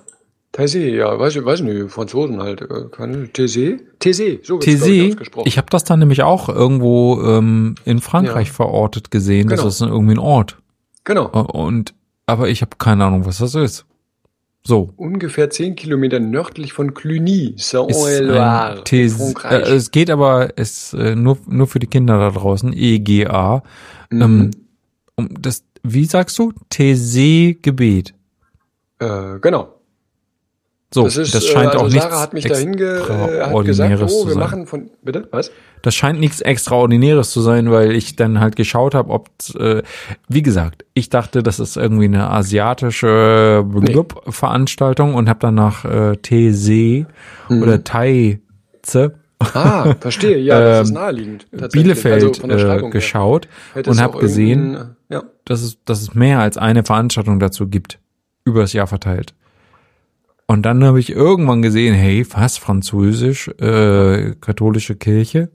Taizé, 0.54 0.90
ja, 0.96 1.18
weiß 1.18 1.38
ich, 1.38 1.46
weiß 1.46 1.62
nicht, 1.62 1.90
Franzosen 1.92 2.42
halt. 2.42 2.62
äh, 2.62 2.68
Keine 2.92 3.28
Taizé? 3.28 3.80
Taizé, 4.02 4.40
so 4.44 4.60
ich, 4.60 4.66
Taizé, 4.66 5.12
ausgesprochen. 5.12 5.48
ich 5.48 5.58
habe 5.58 5.68
das 5.70 5.86
dann 5.86 6.00
nämlich 6.00 6.24
auch 6.24 6.50
irgendwo 6.50 7.22
ähm, 7.24 7.76
in 7.86 8.00
Frankreich 8.02 8.50
Ja. 8.50 8.54
verortet 8.54 9.12
gesehen. 9.12 9.48
Genau. 9.48 9.64
Das 9.64 9.76
ist 9.76 9.82
irgendwie 9.82 10.16
ein 10.16 10.20
Ort. 10.20 10.58
genau. 11.06 11.28
Und, 11.30 11.94
aber 12.26 12.50
ich 12.50 12.62
habe 12.62 12.76
keine 12.78 13.06
Ahnung, 13.06 13.26
was 13.26 13.38
das 13.38 13.56
ist. 13.56 13.86
So. 14.64 14.94
Ungefähr 14.98 15.50
10 15.50 15.76
Kilometer 15.76 16.20
nördlich 16.20 16.74
von 16.74 16.94
Cluny, 16.94 17.56
Tes- 17.58 19.16
Frankreich. 19.16 19.68
äh, 19.70 19.74
es 19.74 19.90
geht 19.90 20.10
aber 20.12 20.50
es 20.58 20.94
äh, 20.94 21.16
nur 21.16 21.38
nur 21.48 21.66
für 21.66 21.80
die 21.80 21.88
Kinder 21.88 22.20
da 22.20 22.30
draußen 22.30 22.72
EGA 22.74 23.64
Mhm. 24.12 24.22
ähm, 24.22 24.52
um 25.16 25.30
das 25.42 25.64
wie 25.82 26.06
sagst 26.06 26.38
du 26.38 26.52
TC 26.70 27.58
Gebet 27.64 28.14
äh, 29.00 29.40
genau. 29.42 29.74
So 30.94 31.04
Das 31.04 31.16
ist, 31.18 31.34
das 31.34 31.46
scheint 31.46 31.74
äh, 31.74 31.78
also 31.78 31.86
auch 31.86 31.90
Sarah 31.90 32.06
nichts 32.08 32.22
hat 32.22 32.34
mich 32.34 32.44
dahin 32.46 32.76
ge, 32.76 32.98
äh, 32.98 33.00
hat 33.00 33.66
gesagt, 33.66 33.92
Extraordinäres 33.92 34.14
oh, 34.14 34.22
zu 34.24 34.28
wir 34.28 34.34
sein. 34.34 34.40
machen 34.44 34.68
von, 34.68 34.90
bitte, 35.02 35.28
was? 35.32 35.52
das 35.84 35.96
scheint 35.96 36.20
nichts 36.20 36.42
Extraordinäres 36.42 37.32
zu 37.32 37.40
sein 37.42 37.72
weil 37.72 37.96
ich 37.96 38.16
dann 38.18 38.40
halt 38.42 38.56
geschaut 38.58 38.94
habe 38.94 39.10
ob 39.12 39.30
äh, 39.58 39.84
wie 40.28 40.42
gesagt 40.42 40.84
ich 40.94 41.10
dachte 41.10 41.44
das 41.44 41.60
ist 41.60 41.78
irgendwie 41.78 42.06
eine 42.06 42.30
asiatische 42.30 43.64
Blub 43.66 44.22
Veranstaltung 44.34 45.16
und 45.16 45.30
habe 45.30 45.40
dann 45.40 45.56
nach 45.56 45.86
äh, 45.86 46.18
TC 46.18 47.06
Mhm. 47.50 47.64
oder 47.64 47.84
Taize 47.84 49.16
Ah, 49.56 49.96
verstehe, 50.00 50.38
ja, 50.38 50.60
das 50.60 50.82
ist 50.84 50.90
Ähm, 50.90 50.94
naheliegend. 50.96 51.48
tatsächlich. 51.52 51.84
Bielefeld 51.84 52.44
Also 52.44 52.86
äh, 52.88 52.90
geschaut 52.92 53.48
und 53.88 54.00
habe 54.00 54.20
gesehen, 54.20 54.76
äh, 54.76 55.14
Ja, 55.16 55.24
dass 55.46 55.64
es, 55.64 55.78
dass 55.86 56.02
es 56.02 56.14
mehr 56.14 56.40
als 56.42 56.58
eine 56.58 56.84
Veranstaltung 56.84 57.40
dazu 57.40 57.68
gibt, 57.68 57.98
über 58.46 58.62
das 58.62 58.74
Jahr 58.74 58.86
verteilt. 58.86 59.34
Und 60.52 60.64
dann 60.64 60.84
habe 60.84 61.00
ich 61.00 61.10
irgendwann 61.14 61.62
gesehen, 61.62 61.94
hey, 61.94 62.26
was, 62.34 62.58
Französisch, 62.58 63.48
äh, 63.62 64.36
katholische 64.42 64.96
Kirche? 64.98 65.48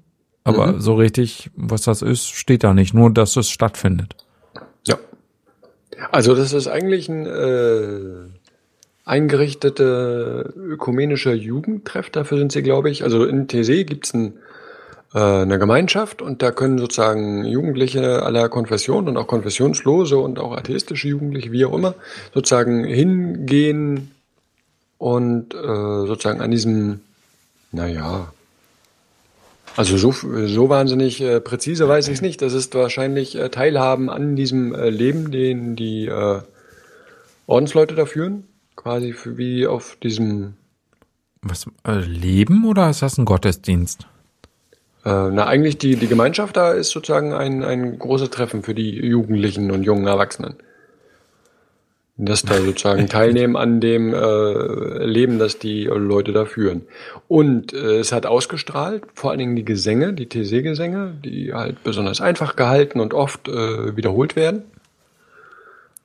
Aber 0.43 0.69
Mhm. 0.69 0.81
so 0.81 0.95
richtig, 0.95 1.51
was 1.55 1.83
das 1.83 2.01
ist, 2.01 2.29
steht 2.31 2.65
da 2.65 2.73
nicht, 2.73 2.95
nur 2.95 3.11
dass 3.13 3.37
es 3.37 3.51
stattfindet. 3.51 4.17
ja. 4.87 4.97
Also 6.13 6.35
das 6.35 6.55
ist 6.55 6.67
eigentlich 6.67 7.11
ein 7.11 7.27
äh, 7.27 7.99
eingerichtete 9.05 10.55
ökumenischer 10.57 11.35
Jugendtreff, 11.35 12.09
dafür 12.09 12.39
sind 12.39 12.53
sie, 12.53 12.63
glaube 12.63 12.89
ich. 12.89 13.05
Also 13.05 13.27
in 13.27 13.49
TC 13.49 13.85
gibt's 13.87 14.15
ein, 14.15 14.39
äh, 15.15 15.19
eine 15.19 15.59
Gemeinschaft 15.59 16.23
und 16.23 16.41
da 16.41 16.53
können 16.53 16.79
sozusagen 16.79 17.45
Jugendliche 17.45 18.23
aller 18.23 18.49
Konfessionen 18.49 19.09
und 19.11 19.19
auch 19.19 19.27
konfessionslose 19.27 20.17
und 20.17 20.39
auch 20.39 20.57
atheistische 20.57 21.09
Jugendliche, 21.09 21.53
wie 21.53 21.67
auch 21.67 21.75
immer, 21.77 21.95
sozusagen 22.33 22.85
hingehen 22.85 24.13
und 25.07 25.55
äh, 25.55 26.07
sozusagen 26.09 26.41
an 26.41 26.51
diesem, 26.51 26.99
naja, 27.71 28.33
also 29.77 29.97
so, 29.99 30.11
so 30.11 30.69
wahnsinnig 30.69 31.21
äh, 31.21 31.41
präzise 31.41 31.87
weiß 31.87 32.09
ich 32.09 32.15
es 32.15 32.23
nicht. 32.23 32.43
Das 32.43 32.55
ist 32.55 32.75
wahrscheinlich 32.75 33.37
äh, 33.37 33.49
Teilhaben 33.49 34.11
an 34.11 34.35
diesem 34.35 34.75
äh, 34.75 34.91
Leben, 34.91 35.31
den 35.31 35.77
die 35.77 36.07
äh, 36.07 36.41
Ordensleute 37.47 37.95
da 37.95 38.05
führen. 38.05 38.49
Quasi 38.75 39.13
für, 39.13 39.39
wie 39.39 39.69
auf 39.69 39.97
diesem, 40.03 40.55
Was, 41.41 41.67
äh, 41.87 42.01
Leben 42.01 42.67
oder 42.67 42.91
ist 42.91 43.03
das 43.03 43.17
ein 43.17 43.27
Gottesdienst? 43.27 44.09
äh, 45.05 45.31
na 45.31 45.47
eigentlich 45.47 45.79
die, 45.79 45.95
die 45.95 46.09
Gemeinschaft 46.09 46.57
da 46.57 46.73
ist 46.73 46.91
sozusagen 46.91 47.33
ein, 47.33 47.63
ein 47.63 47.97
großes 47.97 48.31
Treffen 48.31 48.65
für 48.65 48.75
die 48.75 48.97
Jugendlichen 49.07 49.71
und 49.71 49.85
jungen 49.85 50.09
Erwachsenen. 50.09 50.57
Das 52.19 52.43
da 52.43 52.55
sozusagen 52.55 53.07
teilnehmen 53.11 53.57
an 53.57 53.81
dem 53.81 54.15
äh, 54.15 55.05
Leben, 55.05 55.39
das 55.39 55.59
die 55.59 55.85
Leute 55.85 56.33
da 56.33 56.47
führen. 56.47 56.83
Und 57.29 57.75
äh, 57.75 57.99
es 57.99 58.13
hat 58.13 58.25
ausgestrahlt, 58.25 59.05
vor 59.13 59.31
allen 59.31 59.39
Dingen 59.39 59.57
die 59.57 59.67
Gesänge, 59.67 60.15
die 60.15 60.27
TC-Gesänge, 60.27 61.15
die 61.23 61.53
halt 61.53 61.85
besonders 61.85 62.23
einfach 62.23 62.57
gehalten 62.57 63.01
und 63.01 63.13
oft 63.13 63.49
äh, 63.49 63.97
wiederholt 63.97 64.35
werden. 64.35 64.63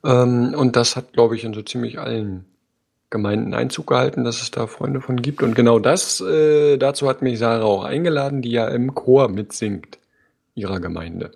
Ähm, 0.04 0.54
und 0.54 0.76
das 0.76 0.98
hat, 0.98 1.14
glaube 1.14 1.38
ich, 1.38 1.46
in 1.46 1.54
so 1.54 1.62
ziemlich 1.62 2.00
allen 2.00 2.46
Gemeinden 3.10 3.54
Einzug 3.54 3.88
gehalten, 3.88 4.24
dass 4.24 4.42
es 4.42 4.52
da 4.52 4.68
Freunde 4.68 5.02
von 5.02 5.22
gibt. 5.22 5.44
Und 5.44 5.54
genau 5.54 5.80
das, 5.80 6.22
äh, 6.22 6.78
dazu 6.78 7.08
hat 7.10 7.22
mich 7.22 7.40
Sarah 7.40 7.64
auch 7.64 7.84
eingeladen, 7.84 8.42
die 8.42 8.52
ja 8.52 8.68
im 8.68 8.96
Chor 8.96 9.28
mitsingt 9.28 10.00
ihrer 10.56 10.80
Gemeinde. 10.80 11.32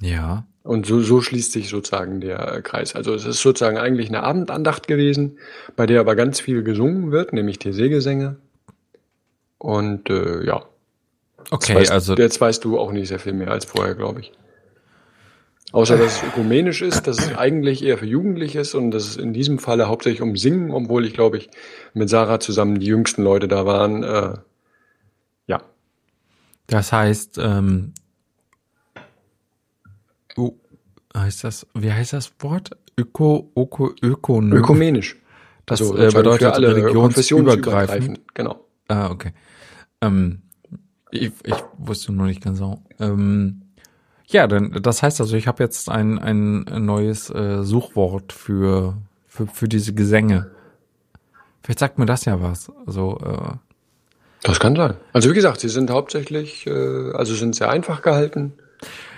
Ja. 0.00 0.46
Und 0.62 0.86
so, 0.86 1.00
so 1.00 1.20
schließt 1.20 1.52
sich 1.52 1.68
sozusagen 1.68 2.20
der 2.20 2.54
äh, 2.54 2.62
Kreis. 2.62 2.94
Also 2.94 3.14
es 3.14 3.24
ist 3.24 3.40
sozusagen 3.40 3.78
eigentlich 3.78 4.08
eine 4.08 4.22
Abendandacht 4.22 4.86
gewesen, 4.86 5.38
bei 5.74 5.86
der 5.86 6.00
aber 6.00 6.14
ganz 6.14 6.40
viel 6.40 6.62
gesungen 6.62 7.10
wird, 7.10 7.32
nämlich 7.32 7.58
TC-Gesänge. 7.58 8.36
Und 9.58 10.08
äh, 10.08 10.44
ja, 10.44 10.64
Okay, 11.50 11.74
weißt, 11.74 11.90
also 11.90 12.14
jetzt 12.14 12.40
weißt 12.40 12.64
du 12.64 12.78
auch 12.78 12.92
nicht 12.92 13.08
sehr 13.08 13.18
viel 13.18 13.34
mehr 13.34 13.50
als 13.50 13.64
vorher, 13.64 13.94
glaube 13.94 14.20
ich. 14.20 14.32
Außer 15.72 15.96
dass 15.96 16.16
es 16.16 16.22
ökumenisch 16.28 16.82
ist, 16.82 17.06
dass 17.06 17.18
es 17.18 17.34
eigentlich 17.36 17.82
eher 17.84 17.98
für 17.98 18.06
Jugendliche 18.06 18.60
ist 18.60 18.74
und 18.74 18.90
dass 18.90 19.04
es 19.04 19.16
in 19.16 19.32
diesem 19.32 19.58
Falle 19.58 19.88
hauptsächlich 19.88 20.22
um 20.22 20.36
Singen, 20.36 20.70
obwohl 20.70 21.04
ich 21.04 21.14
glaube 21.14 21.38
ich 21.38 21.50
mit 21.94 22.08
Sarah 22.08 22.40
zusammen 22.40 22.78
die 22.78 22.86
jüngsten 22.86 23.22
Leute 23.22 23.48
da 23.48 23.66
waren. 23.66 24.02
Äh, 24.02 24.34
ja, 25.46 25.62
das 26.68 26.92
heißt, 26.92 27.38
ähm, 27.38 27.92
oh, 30.36 30.54
heißt 31.16 31.44
das, 31.44 31.66
wie 31.74 31.92
heißt 31.92 32.12
das 32.12 32.32
Wort? 32.40 32.70
Öko, 32.98 33.50
Öko, 33.56 33.92
Ökonom. 34.02 34.58
ökumenisch. 34.58 35.16
Das 35.66 35.80
Also 35.80 35.96
äh, 35.96 36.10
bedeutet 36.10 36.52
alle 36.52 36.74
religionsübergreifend. 36.76 38.20
Genau. 38.34 38.64
Ah, 38.88 39.10
okay. 39.10 39.32
Ähm, 40.00 40.42
ich, 41.10 41.32
ich 41.44 41.54
wusste 41.78 42.12
nur 42.12 42.26
nicht 42.26 42.42
genau. 42.42 42.82
Ähm, 42.98 43.62
ja, 44.26 44.46
dann 44.46 44.72
das 44.82 45.02
heißt 45.02 45.20
also, 45.20 45.36
ich 45.36 45.46
habe 45.46 45.62
jetzt 45.62 45.88
ein, 45.88 46.18
ein 46.18 46.64
neues 46.84 47.30
äh, 47.30 47.62
Suchwort 47.62 48.32
für, 48.32 48.96
für 49.26 49.46
für 49.46 49.68
diese 49.68 49.94
Gesänge. 49.94 50.50
Vielleicht 51.62 51.78
sagt 51.78 51.98
mir 51.98 52.06
das 52.06 52.24
ja 52.24 52.40
was. 52.40 52.72
Also 52.86 53.18
äh, 53.24 53.56
Das 54.42 54.58
kann 54.58 54.74
sein. 54.74 54.94
Also 55.12 55.30
wie 55.30 55.34
gesagt, 55.34 55.60
sie 55.60 55.68
sind 55.68 55.90
hauptsächlich, 55.90 56.66
äh, 56.66 57.12
also 57.12 57.34
sind 57.34 57.54
sehr 57.54 57.70
einfach 57.70 58.02
gehalten 58.02 58.54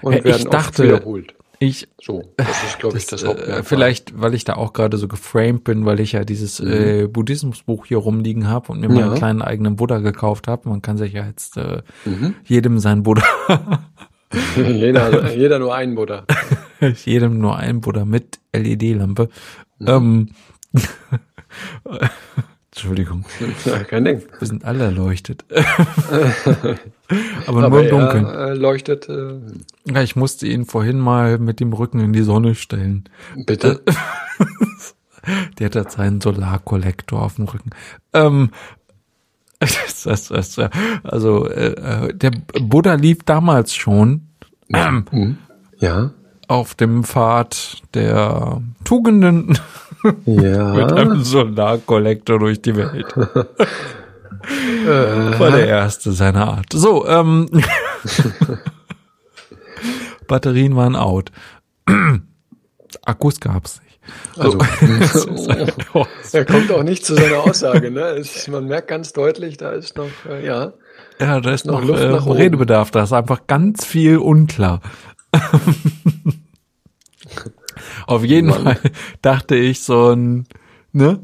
und 0.03 0.15
ich 0.15 0.25
werden 0.25 0.51
dachte- 0.51 0.85
wiederholt. 0.85 1.35
ich 1.61 1.89
So, 2.03 2.23
das 2.37 2.63
ist, 2.65 2.79
glaube 2.79 2.99
ich, 2.99 3.07
das, 3.07 3.23
äh, 3.23 3.27
Hauptmerkmal. 3.29 3.63
vielleicht, 3.65 4.21
weil 4.21 4.35
ich 4.35 4.45
da 4.45 4.55
auch 4.55 4.73
gerade 4.73 4.97
so 4.99 5.09
geframed 5.09 5.65
bin, 5.65 5.87
weil 5.87 6.01
ich 6.01 6.13
ja 6.13 6.25
dieses 6.25 6.61
äh, 6.61 7.07
Buddhismusbuch 7.09 7.87
hier 7.87 7.99
rumliegen 7.99 8.49
habe 8.49 8.73
und 8.73 8.81
mir 8.81 8.89
meinen 8.89 9.07
Mhm. 9.07 9.13
Ja. 9.13 9.19
kleinen 9.19 9.43
eigenen 9.43 9.77
Buddha 9.77 9.99
gekauft 9.99 10.49
habe. 10.49 10.69
Man 10.69 10.83
kann 10.83 10.99
sich 10.99 11.13
ja 11.13 11.25
jetzt 11.27 11.57
äh, 11.57 11.83
Mhm. 12.05 12.35
jedem 12.45 12.79
sein 12.81 13.03
Buddha 13.03 13.25
jeder, 14.57 15.33
jeder 15.35 15.59
nur 15.61 15.75
ein 15.75 15.95
Buddha. 15.95 16.25
jedem 17.05 17.39
nur 17.39 17.57
ein 17.57 17.81
Buddha 17.81 18.05
mit 18.05 18.41
LED-Lampe. 18.53 19.29
Ähm, 19.87 20.31
Entschuldigung. 22.75 23.25
Ja, 23.65 23.79
kein 23.89 24.05
Ding. 24.05 24.23
Wir 24.41 24.49
sind 24.49 24.65
alle 24.65 24.85
erleuchtet. 24.85 25.45
Aber, 25.49 26.77
Aber 27.47 27.69
nur 27.69 27.83
im 27.85 27.91
Dunkeln. 27.91 28.25
er 28.27 28.55
leuchtet, 28.57 29.09
äh, 29.09 29.35
Ja, 29.87 30.03
ich 30.03 30.17
musste 30.17 30.47
ihn 30.49 30.65
vorhin 30.65 30.99
mal 30.99 31.39
mit 31.39 31.61
dem 31.61 31.73
Rücken 31.73 32.01
in 32.01 32.13
die 32.13 32.23
Sonne 32.23 32.55
stellen. 32.57 33.05
bitte. 33.47 33.83
Der 35.59 35.67
hat 35.67 35.75
jetzt 35.75 35.99
einen 35.99 36.21
Solarkollektor 36.21 37.23
auf 37.23 37.37
dem 37.37 37.47
Rücken. 37.47 37.71
Ähm, 38.13 38.51
das, 39.59 40.29
das, 40.29 40.59
also 41.03 41.49
äh, 41.49 42.09
äh, 42.09 42.15
der 42.15 42.33
Buddha 42.61 42.93
lief 42.95 43.23
damals 43.25 43.75
schon 43.75 44.27
ähm, 44.75 45.07
Hm. 45.11 45.39
Ja. 45.79 46.11
auf 46.49 46.75
dem 46.75 47.05
Pfad 47.05 47.81
der 47.95 48.61
Tugenden 48.85 49.59
mit 50.05 50.43
Ja. 50.45 50.73
einem 50.73 51.25
Solarkollektor 51.25 52.39
durch 52.39 52.63
die 52.63 52.77
Welt. 52.77 53.17
War 53.17 53.57
der 55.51 55.67
erste 55.67 56.13
seiner 56.13 56.47
Art. 56.49 56.67
So, 56.73 57.07
ähm, 57.09 57.49
Batterien 60.27 60.77
waren 60.77 60.97
out. 60.97 61.31
Akkus 63.05 63.41
gab's 63.41 63.81
nicht. 63.83 63.99
Also, 64.39 64.59
Oh, 65.95 66.05
er 66.33 66.45
kommt 66.45 66.71
auch 66.73 66.83
nicht 66.83 67.05
zu 67.07 67.15
seiner 67.15 67.39
Aussage, 67.39 67.91
ne? 67.91 68.01
Es, 68.01 68.47
man 68.49 68.67
merkt 68.67 68.89
ganz 68.89 69.13
deutlich, 69.13 69.57
da 69.57 69.73
ist 69.73 69.97
noch, 69.97 70.09
äh, 70.29 70.45
ja. 70.47 70.73
Ja, 71.21 71.41
da 71.41 71.53
ist 71.53 71.67
noch 71.67 71.83
noch, 71.83 71.99
äh. 71.99 72.33
Redebedarf. 72.33 72.91
Da 72.91 73.05
ist 73.05 73.13
einfach 73.13 73.47
ganz 73.47 73.85
viel 73.85 74.19
unklar. 74.19 74.81
Auf 78.07 78.25
jeden 78.25 78.49
Mann. 78.49 78.63
Fall 78.65 78.79
dachte 79.23 79.57
ich 79.57 79.81
so 79.81 80.11
ein, 80.13 80.47
ne? 80.93 81.21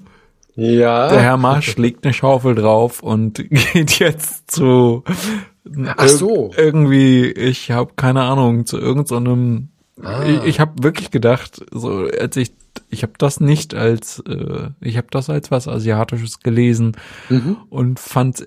Ja. 0.57 1.09
Der 1.09 1.23
Herr 1.23 1.37
Marsch 1.37 1.77
legt 1.77 2.05
eine 2.05 2.13
Schaufel 2.13 2.55
drauf 2.55 3.03
und 3.03 3.35
geht 3.51 3.99
jetzt 3.99 4.51
zu 4.51 5.05
Ach 5.97 6.09
so. 6.09 6.51
ir- 6.51 6.59
irgendwie, 6.59 7.31
ich 7.31 7.71
habe 7.71 7.93
keine 7.97 8.23
Ahnung, 8.23 8.67
zu 8.67 8.79
irgendeinem 8.79 9.69
Ah. 10.03 10.25
ich, 10.25 10.45
ich 10.45 10.61
habe 10.61 10.83
wirklich 10.83 11.11
gedacht, 11.11 11.63
so 11.73 12.07
als 12.19 12.35
ich 12.39 12.53
ich 12.89 13.03
habe 13.03 13.13
das 13.19 13.39
nicht 13.39 13.75
als 13.75 14.21
äh, 14.27 14.69
ich 14.81 14.97
habe 14.97 15.09
das 15.11 15.29
als 15.29 15.51
was 15.51 15.69
asiatisches 15.69 16.41
gelesen 16.41 16.97
Mhm. 17.29 17.59
und 17.69 18.01
fand 18.01 18.47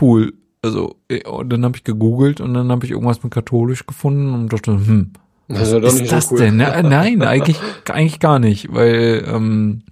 cool. 0.00 0.32
Also 0.62 0.94
äh, 1.08 1.26
und 1.26 1.50
dann 1.50 1.64
habe 1.64 1.76
ich 1.76 1.82
gegoogelt 1.82 2.40
und 2.40 2.54
dann 2.54 2.70
habe 2.70 2.84
ich 2.86 2.92
irgendwas 2.92 3.22
mit 3.24 3.32
katholisch 3.32 3.84
gefunden 3.84 4.32
und 4.32 4.52
dachte, 4.52 4.70
hm, 4.72 5.12
Das 5.52 5.72
ist 5.72 6.00
ist 6.00 6.12
das 6.12 6.28
so 6.28 6.34
cool. 6.34 6.40
denn? 6.40 6.56
Na, 6.56 6.82
nein, 6.82 7.22
eigentlich, 7.22 7.58
eigentlich 7.90 8.20
gar 8.20 8.38
nicht, 8.38 8.72
weil 8.72 9.24
ähm, 9.26 9.82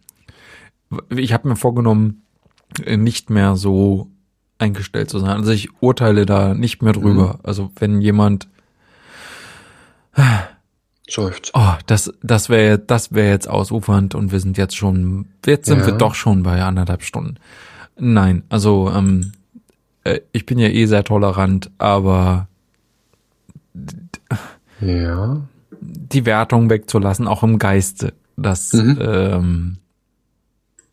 ich 1.11 1.33
habe 1.33 1.49
mir 1.49 1.57
vorgenommen, 1.57 2.23
äh, 2.85 2.97
nicht 2.97 3.29
mehr 3.31 3.57
so 3.57 4.09
eingestellt 4.59 5.11
zu 5.11 5.19
sein. 5.19 5.31
Also 5.31 5.51
ich 5.53 5.69
urteile 5.81 6.27
da 6.27 6.55
nicht 6.55 6.83
mehr 6.83 6.93
drüber. 6.93 7.35
Mhm. 7.35 7.41
Also 7.43 7.71
wenn 7.77 8.01
jemand, 8.01 8.49
Seufzt. 11.09 11.53
oh, 11.55 11.73
das, 11.87 12.13
das 12.23 12.49
wäre, 12.49 12.79
das 12.79 13.13
wäre 13.13 13.31
jetzt 13.31 13.49
ausufernd 13.49 14.15
und 14.15 14.33
wir 14.33 14.41
sind 14.41 14.59
jetzt 14.59 14.77
schon, 14.77 15.27
jetzt 15.47 15.67
sind 15.67 15.81
Ja. 15.81 15.87
wir 15.87 15.93
doch 15.95 16.15
schon 16.15 16.43
bei 16.43 16.61
anderthalb 16.63 17.03
Stunden. 17.03 17.37
Nein, 17.97 18.43
also 18.49 18.91
ähm, 18.95 19.33
äh, 20.05 20.21
ich 20.33 20.45
bin 20.45 20.59
ja 20.59 20.69
eh 20.69 20.87
sehr 20.87 21.05
tolerant, 21.05 21.71
aber 21.79 22.49
Ja. 24.81 25.41
die 25.81 26.27
Wertung 26.27 26.71
wegzulassen, 26.71 27.29
auch 27.29 27.43
im 27.43 27.59
Geiste. 27.59 28.15
Das, 28.37 28.73
Mhm. 28.73 28.99
ähm, 29.01 29.77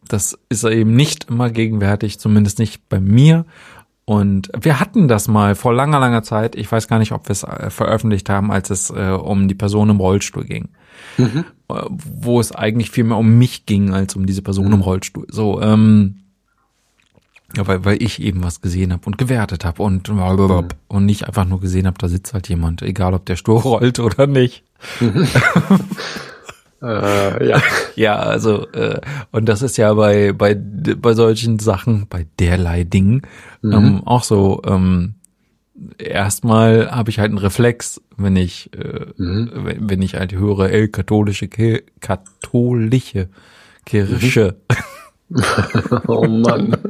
das 0.07 0.38
ist 0.49 0.64
eben 0.64 0.95
nicht 0.95 1.26
immer 1.30 1.49
gegenwärtig, 1.49 2.20
zumindest 2.20 2.60
nicht 2.60 2.88
bei 2.90 2.99
mir. 2.99 3.45
Und 4.07 4.52
wir 4.60 4.80
hatten 4.80 5.07
das 5.07 5.28
mal 5.28 5.56
vor 5.56 5.74
langer, 5.74 5.99
langer 5.99 6.22
Zeit. 6.22 6.56
Ich 6.56 6.72
weiß 6.72 6.88
gar 6.88 6.99
nicht, 6.99 7.12
ob 7.12 7.28
wir 7.28 7.32
es 7.32 7.44
äh, 7.44 7.70
veröffentlicht 7.72 8.30
haben, 8.30 8.52
als 8.52 8.70
es 8.70 8.91
äh, 8.91 9.10
um 9.20 9.48
die 9.48 9.56
Person 9.56 9.90
im 9.90 9.99
Rollstuhl 9.99 10.44
ging. 10.45 10.70
Mhm. 11.18 11.45
Äh, 11.70 11.74
wo 11.90 12.40
es 12.40 12.52
eigentlich 12.52 12.91
viel 12.91 13.06
mehr 13.06 13.18
um 13.18 13.38
mich 13.40 13.66
ging, 13.66 13.94
als 13.94 14.16
um 14.16 14.28
diese 14.28 14.44
Person 14.44 14.72
im 14.74 14.82
Rollstuhl. 14.82 15.26
So, 15.32 15.60
ähm, 15.62 16.18
ja, 17.56 17.68
weil, 17.68 17.86
weil 17.86 18.02
ich 18.02 18.22
eben 18.22 18.44
was 18.44 18.61
gesehen 18.61 18.91
habe 18.91 19.03
und 19.06 19.18
gewertet 19.18 19.65
habe 19.65 19.82
und 19.82 20.10
und 20.10 21.06
nicht 21.06 21.27
einfach 21.27 21.45
nur 21.45 21.61
gesehen 21.61 21.88
habe, 21.88 21.98
da 21.98 22.07
sitzt 22.07 22.34
halt 22.34 22.49
jemand, 22.49 22.82
egal 22.82 23.14
ob 23.14 23.26
der 23.26 23.36
Stuhl 23.36 23.60
rollt 23.60 23.99
oder 23.99 24.27
nicht. 24.27 24.64
Äh, 26.82 27.48
ja. 27.48 27.61
Ja, 27.95 28.15
also 28.18 28.68
äh, 28.73 28.99
und 29.32 29.45
das 29.45 29.61
ist 29.61 29.77
ja 29.77 29.94
bei 29.94 30.34
bei 30.34 30.53
bei 30.53 31.14
solchen 31.14 31.57
Sachen, 31.57 32.06
bei 32.07 32.27
derlei 32.40 32.84
Dingen 32.84 33.23
ähm, 33.64 34.03
auch 34.06 34.23
so. 34.23 34.61
Ähm, 34.65 35.15
erstmal 35.98 36.91
habe 36.91 37.10
ich 37.10 37.19
halt 37.19 37.30
einen 37.30 37.38
Reflex, 37.38 38.02
wenn 38.18 38.36
ich 38.36 38.72
äh, 38.73 39.07
wenn, 39.18 39.90
wenn 39.90 40.02
ich 40.02 40.15
halt 40.15 40.34
höre, 40.34 40.69
ey, 40.69 40.88
katholische 40.90 41.48
katholische 41.48 43.30
Kirche. 43.86 44.57
Oh 46.07 46.27
Mann. 46.27 46.77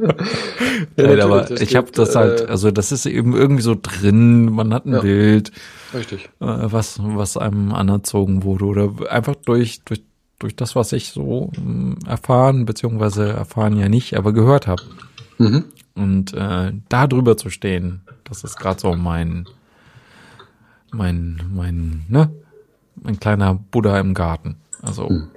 Ja, 0.96 1.06
Nein, 1.08 1.20
aber 1.20 1.50
ich 1.60 1.74
habe 1.76 1.90
das 1.92 2.14
halt, 2.16 2.42
äh, 2.42 2.46
also 2.46 2.70
das 2.70 2.92
ist 2.92 3.06
eben 3.06 3.34
irgendwie 3.34 3.62
so 3.62 3.76
drin. 3.80 4.46
Man 4.52 4.72
hat 4.74 4.84
ein 4.86 4.92
Ja. 4.94 5.00
Bild, 5.00 5.52
Richtig. 5.94 6.24
äh, 6.40 6.46
was 6.46 6.98
was 7.02 7.36
einem 7.36 7.72
anerzogen 7.72 8.42
wurde 8.44 8.64
oder 8.66 9.10
einfach 9.10 9.34
durch 9.36 9.80
durch 9.84 10.02
durch 10.38 10.54
das, 10.56 10.76
was 10.76 10.92
ich 10.92 11.12
so 11.12 11.50
ähm, 11.56 11.96
erfahren 12.06 12.66
beziehungsweise 12.66 13.28
erfahren 13.30 13.76
ja 13.78 13.88
nicht, 13.88 14.16
aber 14.16 14.32
gehört 14.32 14.66
habe. 14.66 14.82
Mhm. 15.38 15.64
Und 15.94 16.34
äh, 16.34 16.72
da 16.90 17.06
drüber 17.06 17.36
zu 17.38 17.48
stehen, 17.48 18.02
das 18.24 18.44
ist 18.44 18.56
gerade 18.58 18.78
so 18.80 18.94
mein, 18.94 19.46
mein, 20.92 21.40
mein, 21.54 22.04
ne, 22.08 22.30
mein 22.96 23.18
kleiner 23.18 23.54
Buddha 23.54 23.98
im 23.98 24.12
Garten. 24.14 24.56
Also 24.82 25.08
Hm. 25.08 25.28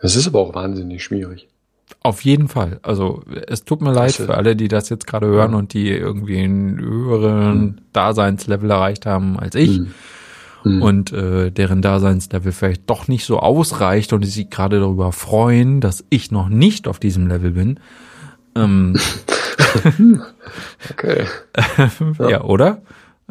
Das 0.00 0.16
ist 0.16 0.26
aber 0.26 0.40
auch 0.40 0.54
wahnsinnig 0.54 1.02
schwierig. 1.04 1.48
auf 2.02 2.22
jeden 2.24 2.48
Fall. 2.48 2.80
Also 2.82 3.22
es 3.46 3.64
tut 3.64 3.82
mir 3.82 3.92
leid 3.92 4.18
äh, 4.18 4.24
für 4.24 4.34
alle, 4.34 4.56
die 4.56 4.68
das 4.68 4.88
jetzt 4.88 5.06
gerade 5.06 5.26
hören 5.26 5.54
und 5.54 5.74
die 5.74 5.88
irgendwie 5.90 6.38
einen 6.38 6.78
höheren 6.80 7.80
Daseinslevel 7.92 8.70
erreicht 8.70 9.06
haben 9.06 9.38
als 9.38 9.54
ich. 9.54 9.76
Hm. 9.76 9.94
Hm. 10.62 10.82
Und 10.82 11.12
äh, 11.12 11.50
deren 11.50 11.80
Daseinslevel 11.82 12.52
vielleicht 12.52 12.88
doch 12.90 13.08
nicht 13.08 13.24
so 13.24 13.38
ausreicht 13.40 14.12
und 14.12 14.22
die 14.24 14.28
sich 14.28 14.50
gerade 14.50 14.78
darüber 14.80 15.10
freuen, 15.12 15.80
dass 15.80 16.04
ich 16.10 16.30
noch 16.30 16.48
nicht 16.50 16.86
auf 16.86 16.98
diesem 16.98 17.26
Level 17.28 17.52
bin. 17.52 17.80
Ähm, 18.54 18.98
Okay. 20.90 21.24
Ja, 22.28 22.42
oder? 22.42 22.82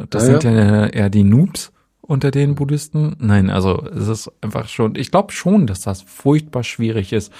Das 0.09 0.27
Ja, 0.27 0.39
sind 0.39 0.43
ja 0.45 0.85
eher 0.87 1.09
die 1.09 1.23
Noobs 1.23 1.71
unter 2.09 2.31
den 2.31 2.55
Buddhisten. 2.55 3.15
Nein, 3.19 3.49
also 3.49 3.83
es 3.95 4.07
ist 4.07 4.31
einfach 4.41 4.67
schon, 4.67 4.95
ich 4.95 5.11
glaube 5.11 5.31
schon, 5.31 5.67
dass 5.67 5.81
das 5.81 6.01
furchtbar 6.01 6.63
schwierig 6.63 7.13
ist, 7.13 7.31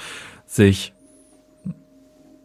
sich 0.46 0.94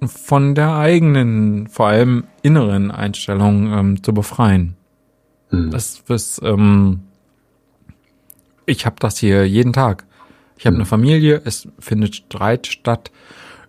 von 0.00 0.54
der 0.54 0.74
eigenen, 0.74 1.68
vor 1.68 1.88
allem 1.88 2.24
inneren 2.42 2.90
Einstellung 2.90 3.72
ähm, 3.72 4.02
zu 4.02 4.12
befreien. 4.12 4.76
Hm. 5.50 5.70
Das 5.70 6.02
ist, 6.08 6.40
ähm, 6.42 7.00
ich 8.66 8.86
habe 8.86 8.96
das 8.98 9.18
hier 9.18 9.46
jeden 9.46 9.72
Tag. 9.72 10.04
Ich 10.56 10.66
habe 10.66 10.76
eine 10.76 10.86
Familie, 10.86 11.42
es 11.44 11.68
findet 11.78 12.16
Streit 12.16 12.66
statt 12.66 13.10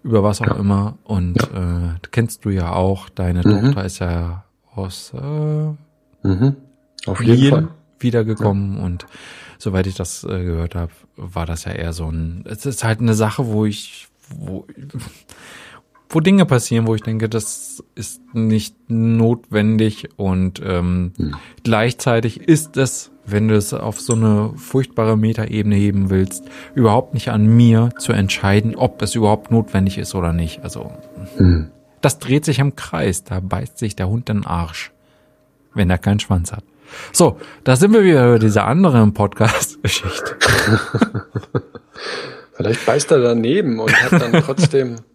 über 0.04 0.24
was 0.24 0.42
auch 0.42 0.58
immer 0.60 0.98
und 1.04 1.42
äh, 1.42 1.96
kennst 2.12 2.46
du 2.46 2.52
ja 2.52 2.74
auch. 2.74 3.10
Deine 3.10 3.42
Tochter 3.42 3.86
ist 3.86 4.00
ja 4.00 4.44
aus 4.76 5.14
äh, 5.14 5.74
Mhm. 6.26 6.56
Auf 7.06 7.22
jeden 7.22 7.50
Fall. 7.50 7.68
Wiedergekommen 8.06 8.78
und 8.78 9.06
soweit 9.58 9.88
ich 9.88 9.96
das 9.96 10.24
äh, 10.24 10.28
gehört 10.44 10.76
habe, 10.76 10.92
war 11.18 11.46
das 11.46 11.66
ja 11.66 11.72
eher 11.72 11.92
so 11.94 12.10
ein. 12.10 12.44
Es 12.48 12.66
ist 12.66 12.84
halt 12.84 13.00
eine 13.02 13.14
Sache, 13.14 13.48
wo 13.48 13.66
ich, 13.66 14.08
wo, 14.38 14.66
wo 16.10 16.20
Dinge 16.20 16.46
passieren, 16.46 16.88
wo 16.88 16.96
ich 16.96 17.02
denke, 17.02 17.28
das 17.28 17.84
ist 17.96 18.22
nicht 18.34 18.76
notwendig 18.90 20.10
und 20.18 20.62
ähm, 20.64 21.12
gleichzeitig 21.64 22.40
ist 22.42 22.78
es, 22.78 23.12
wenn 23.26 23.48
du 23.48 23.56
es 23.56 23.74
auf 23.74 24.00
so 24.00 24.14
eine 24.14 24.54
furchtbare 24.56 25.18
Metaebene 25.18 25.76
heben 25.76 26.10
willst, 26.10 26.46
überhaupt 26.76 27.14
nicht 27.16 27.30
an 27.30 27.48
mir 27.48 27.90
zu 27.98 28.14
entscheiden, 28.14 28.76
ob 28.76 29.02
es 29.02 29.16
überhaupt 29.16 29.52
notwendig 29.52 29.98
ist 29.98 30.14
oder 30.16 30.32
nicht. 30.32 30.62
Also 30.64 30.92
Hm. 31.38 31.72
das 32.02 32.20
dreht 32.20 32.46
sich 32.46 32.60
im 32.60 32.76
Kreis, 32.76 33.24
da 33.24 33.40
beißt 33.40 33.78
sich 33.80 33.96
der 33.96 34.08
Hund 34.08 34.30
den 34.30 34.46
Arsch, 34.46 34.92
wenn 35.74 35.90
er 35.90 35.98
keinen 35.98 36.20
Schwanz 36.20 36.52
hat. 36.52 36.64
So, 37.12 37.38
da 37.64 37.76
sind 37.76 37.94
wir 37.94 38.04
wieder 38.04 38.32
bei 38.34 38.40
dieser 38.40 38.66
anderen 38.66 39.14
Podcast-Geschichte. 39.14 40.36
Vielleicht 42.54 42.86
beißt 42.86 43.12
er 43.12 43.20
daneben 43.20 43.80
und 43.80 43.92
hat 44.04 44.22
dann 44.22 44.42
trotzdem. 44.44 44.96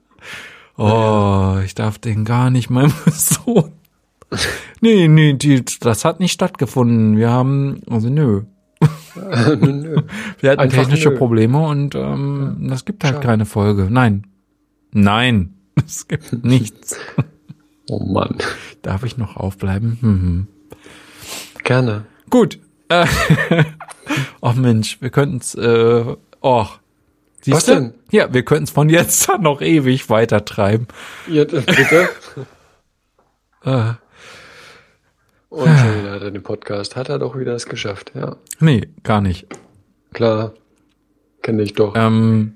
Oh, 0.77 1.59
ich 1.63 1.75
darf 1.75 1.99
den 1.99 2.25
gar 2.25 2.49
nicht 2.49 2.71
meinem 2.71 2.95
Sohn. 3.13 3.73
Nee, 4.81 5.09
nee, 5.09 5.35
die, 5.35 5.63
das 5.81 6.07
hat 6.07 6.21
nicht 6.21 6.33
stattgefunden. 6.33 7.19
Wir 7.19 7.29
haben, 7.29 7.83
also 7.91 8.09
nö. 8.09 8.45
nö. 9.61 9.97
Wir 10.39 10.51
hatten 10.51 10.61
Einfach 10.61 10.79
technische 10.79 11.11
nö. 11.11 11.17
Probleme 11.19 11.59
und 11.67 11.95
ähm, 11.95 12.67
das 12.71 12.87
gibt 12.87 13.05
halt 13.05 13.17
Schade. 13.17 13.27
keine 13.27 13.45
Folge. 13.45 13.89
Nein. 13.91 14.27
Nein. 14.93 15.53
Es 15.85 16.09
gibt 16.09 16.45
nichts. 16.45 16.99
Oh 17.91 18.03
Mann. 18.03 18.39
Darf 18.81 19.05
ich 19.05 19.19
noch 19.19 19.37
aufbleiben? 19.37 19.99
Mhm. 20.01 20.47
Gerne. 21.65 22.07
Gut. 22.29 22.59
Äh, 22.89 23.07
oh 24.41 24.53
Mensch, 24.53 25.01
wir 25.01 25.11
könnten 25.11 25.39
es. 25.39 25.55
Äh, 25.55 26.17
oh. 26.41 26.67
Siehst 27.43 27.57
Was 27.57 27.67
du? 27.67 27.75
denn? 27.75 27.95
Ja, 28.11 28.33
wir 28.33 28.45
könnten 28.45 28.65
es 28.65 28.71
von 28.71 28.89
jetzt 28.89 29.31
an 29.31 29.43
noch 29.43 29.63
ewig 29.63 30.11
weiter 30.11 30.45
treiben. 30.45 30.89
Ja, 31.27 31.45
bitte. 31.45 32.09
äh. 33.65 33.93
Und 35.49 35.67
schon 35.67 35.99
wieder 35.99 36.13
hat 36.13 36.23
er 36.23 36.31
den 36.31 36.45
Podcast. 36.45 36.95
Hat 36.95 37.09
er 37.09 37.19
doch 37.19 37.37
wieder 37.37 37.55
es 37.55 37.67
geschafft, 37.67 38.13
ja. 38.15 38.37
Nee, 38.61 38.89
gar 39.03 39.21
nicht. 39.21 39.49
Klar. 40.13 40.55
Kenne 41.43 41.63
ich 41.63 41.73
doch. 41.75 41.95
Ähm, 41.97 42.55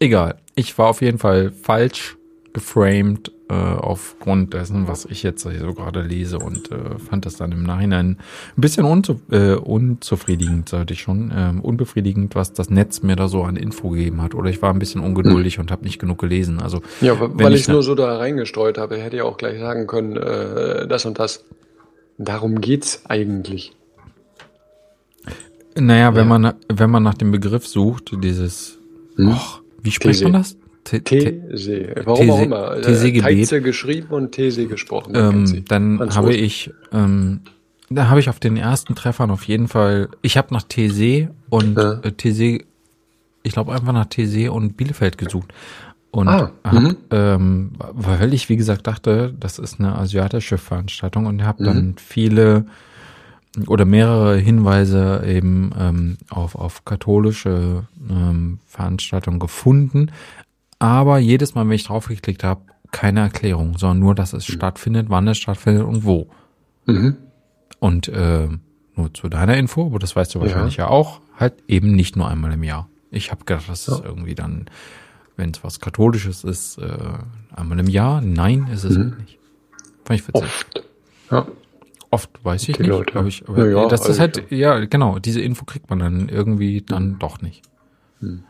egal. 0.00 0.38
Ich 0.56 0.76
war 0.76 0.88
auf 0.88 1.02
jeden 1.02 1.18
Fall 1.18 1.52
falsch 1.52 2.16
geframed 2.52 3.30
äh, 3.48 3.54
aufgrund 3.54 4.54
dessen, 4.54 4.88
was 4.88 5.04
ich 5.04 5.22
jetzt 5.22 5.42
so 5.42 5.50
gerade 5.74 6.02
lese 6.02 6.38
und 6.38 6.72
äh, 6.72 6.98
fand 6.98 7.26
das 7.26 7.36
dann 7.36 7.52
im 7.52 7.62
Nachhinein 7.62 8.18
ein 8.56 8.60
bisschen 8.60 8.84
unzu 8.84 9.20
äh, 9.30 9.54
unzufriedigend, 9.54 10.68
sollte 10.68 10.94
ich 10.94 11.00
schon, 11.00 11.30
äh, 11.30 11.52
unbefriedigend, 11.62 12.34
was 12.34 12.52
das 12.52 12.70
Netz 12.70 13.02
mir 13.02 13.14
da 13.14 13.28
so 13.28 13.44
an 13.44 13.56
Info 13.56 13.90
gegeben 13.90 14.20
hat. 14.20 14.34
Oder 14.34 14.50
ich 14.50 14.62
war 14.62 14.72
ein 14.72 14.80
bisschen 14.80 15.00
ungeduldig 15.00 15.54
hm. 15.56 15.62
und 15.62 15.70
habe 15.70 15.84
nicht 15.84 16.00
genug 16.00 16.18
gelesen. 16.18 16.60
Also 16.60 16.82
ja, 17.00 17.14
weil 17.20 17.54
ich 17.54 17.62
es 17.62 17.68
nur 17.68 17.84
so 17.84 17.94
da 17.94 18.16
reingestreut 18.16 18.78
habe, 18.78 18.96
hätte 18.96 19.16
ich 19.16 19.22
auch 19.22 19.36
gleich 19.36 19.60
sagen 19.60 19.86
können, 19.86 20.16
äh, 20.16 20.88
das 20.88 21.06
und 21.06 21.18
das. 21.18 21.44
Darum 22.18 22.60
geht's 22.60 23.02
eigentlich. 23.06 23.76
Naja, 25.78 26.00
ja. 26.00 26.14
wenn 26.16 26.26
man 26.26 26.54
wenn 26.68 26.90
man 26.90 27.02
nach 27.02 27.14
dem 27.14 27.30
Begriff 27.30 27.66
sucht, 27.66 28.10
dieses, 28.24 28.78
hm? 29.14 29.28
och, 29.28 29.62
wie 29.82 29.92
spricht 29.92 30.24
man 30.24 30.32
das? 30.32 30.56
These. 30.86 31.94
Warum 32.04 32.30
auch 32.30 32.42
immer. 32.42 32.80
These-Gebet. 32.80 33.52
Äh, 33.52 33.60
geschrieben 33.60 34.08
und 34.10 34.32
These 34.32 34.66
gesprochen. 34.66 35.14
Ähm, 35.14 35.64
dann 35.68 36.14
habe 36.14 36.34
ich, 36.34 36.70
ähm, 36.92 37.40
da 37.90 38.08
habe 38.08 38.20
ich 38.20 38.28
auf 38.28 38.40
den 38.40 38.56
ersten 38.56 38.94
Treffern 38.94 39.30
auf 39.30 39.44
jeden 39.44 39.68
Fall, 39.68 40.08
ich 40.22 40.36
habe 40.36 40.52
nach 40.54 40.62
These 40.62 41.30
und 41.50 41.76
ja. 41.76 42.00
äh, 42.02 42.12
These, 42.12 42.60
ich 43.42 43.52
glaube 43.52 43.72
einfach 43.72 43.92
nach 43.92 44.06
These 44.06 44.52
und 44.52 44.76
Bielefeld 44.76 45.18
gesucht. 45.18 45.52
Und 46.10 46.28
ah, 46.28 46.50
hab, 46.64 46.72
mhm. 46.72 46.96
ähm, 47.10 47.72
weil 47.78 48.32
ich, 48.32 48.48
wie 48.48 48.56
gesagt, 48.56 48.86
dachte, 48.86 49.34
das 49.38 49.58
ist 49.58 49.78
eine 49.78 49.96
asiatische 49.98 50.56
Veranstaltung 50.56 51.26
und 51.26 51.44
habe 51.44 51.64
dann 51.64 51.88
mhm. 51.88 51.94
viele 51.98 52.66
oder 53.66 53.84
mehrere 53.84 54.36
Hinweise 54.36 55.22
eben 55.26 55.72
ähm, 55.78 56.18
auf, 56.28 56.54
auf 56.54 56.84
katholische 56.84 57.84
ähm, 58.08 58.58
Veranstaltungen 58.66 59.38
gefunden, 59.38 60.10
aber 60.78 61.18
jedes 61.18 61.54
Mal, 61.54 61.66
wenn 61.66 61.74
ich 61.74 61.84
draufgeklickt 61.84 62.44
habe, 62.44 62.62
keine 62.92 63.20
Erklärung, 63.20 63.78
sondern 63.78 63.98
nur, 64.00 64.14
dass 64.14 64.32
es 64.32 64.48
mhm. 64.48 64.52
stattfindet, 64.52 65.06
wann 65.10 65.28
es 65.28 65.38
stattfindet 65.38 65.84
und 65.84 66.04
wo. 66.04 66.28
Mhm. 66.86 67.16
Und 67.78 68.08
äh, 68.08 68.48
nur 68.94 69.14
zu 69.14 69.28
deiner 69.28 69.56
Info, 69.56 69.86
aber 69.86 69.98
das 69.98 70.16
weißt 70.16 70.34
du 70.34 70.40
wahrscheinlich 70.40 70.76
ja, 70.76 70.84
ja 70.84 70.90
auch, 70.90 71.20
halt 71.36 71.54
eben 71.68 71.94
nicht 71.94 72.16
nur 72.16 72.28
einmal 72.28 72.52
im 72.52 72.62
Jahr. 72.62 72.88
Ich 73.10 73.30
habe 73.30 73.44
gedacht, 73.44 73.68
das 73.68 73.88
ist 73.88 74.02
irgendwie 74.04 74.34
dann, 74.34 74.66
wenn 75.36 75.50
es 75.50 75.62
was 75.62 75.80
Katholisches 75.80 76.44
ist, 76.44 76.78
äh, 76.78 76.96
einmal 77.54 77.78
im 77.78 77.88
Jahr. 77.88 78.20
Nein, 78.20 78.68
ist 78.72 78.84
es 78.84 78.96
mhm. 78.96 79.16
nicht. 79.20 79.38
Fand 80.04 80.20
ich 80.20 80.28
witzig. 80.28 80.42
Oft. 80.42 80.84
Ja. 81.30 81.46
Oft 82.10 82.44
weiß 82.44 82.68
ich 82.68 82.76
Die 82.76 82.82
nicht, 82.82 82.90
Leute. 82.90 83.24
ich. 83.26 83.48
Aber 83.48 83.68
ja, 83.68 83.88
das 83.88 84.08
ist 84.08 84.20
halt, 84.20 84.50
ja, 84.50 84.84
genau, 84.84 85.18
diese 85.18 85.40
Info 85.40 85.64
kriegt 85.64 85.90
man 85.90 85.98
dann 85.98 86.28
irgendwie 86.28 86.82
dann 86.82 87.10
mhm. 87.10 87.18
doch 87.18 87.42
nicht. 87.42 87.62
Mhm. 88.20 88.44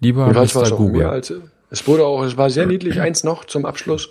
Lieber 0.00 0.26
Mr. 0.28 0.70
Google. 0.70 1.06
Als, 1.06 1.32
es 1.70 1.86
wurde 1.88 2.04
auch, 2.04 2.22
es 2.24 2.36
war 2.36 2.50
sehr 2.50 2.66
niedlich, 2.66 3.00
eins 3.00 3.24
noch 3.24 3.44
zum 3.44 3.66
Abschluss. 3.66 4.10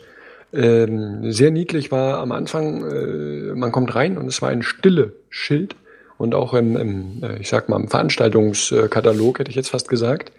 Ähm, 0.53 1.31
sehr 1.31 1.49
niedlich 1.49 1.91
war 1.91 2.19
am 2.19 2.31
Anfang, 2.31 2.83
äh, 2.83 3.55
man 3.55 3.71
kommt 3.71 3.95
rein 3.95 4.17
und 4.17 4.27
es 4.27 4.41
war 4.41 4.49
ein 4.49 4.61
stille 4.61 5.13
Schild 5.29 5.75
und 6.17 6.35
auch 6.35 6.53
im, 6.53 6.77
im 6.77 7.23
äh, 7.23 7.39
ich 7.39 7.49
sag 7.49 7.69
mal, 7.69 7.79
im 7.79 7.87
Veranstaltungskatalog, 7.87 9.39
hätte 9.39 9.49
ich 9.49 9.55
jetzt 9.55 9.69
fast 9.69 9.89
gesagt, 9.89 10.31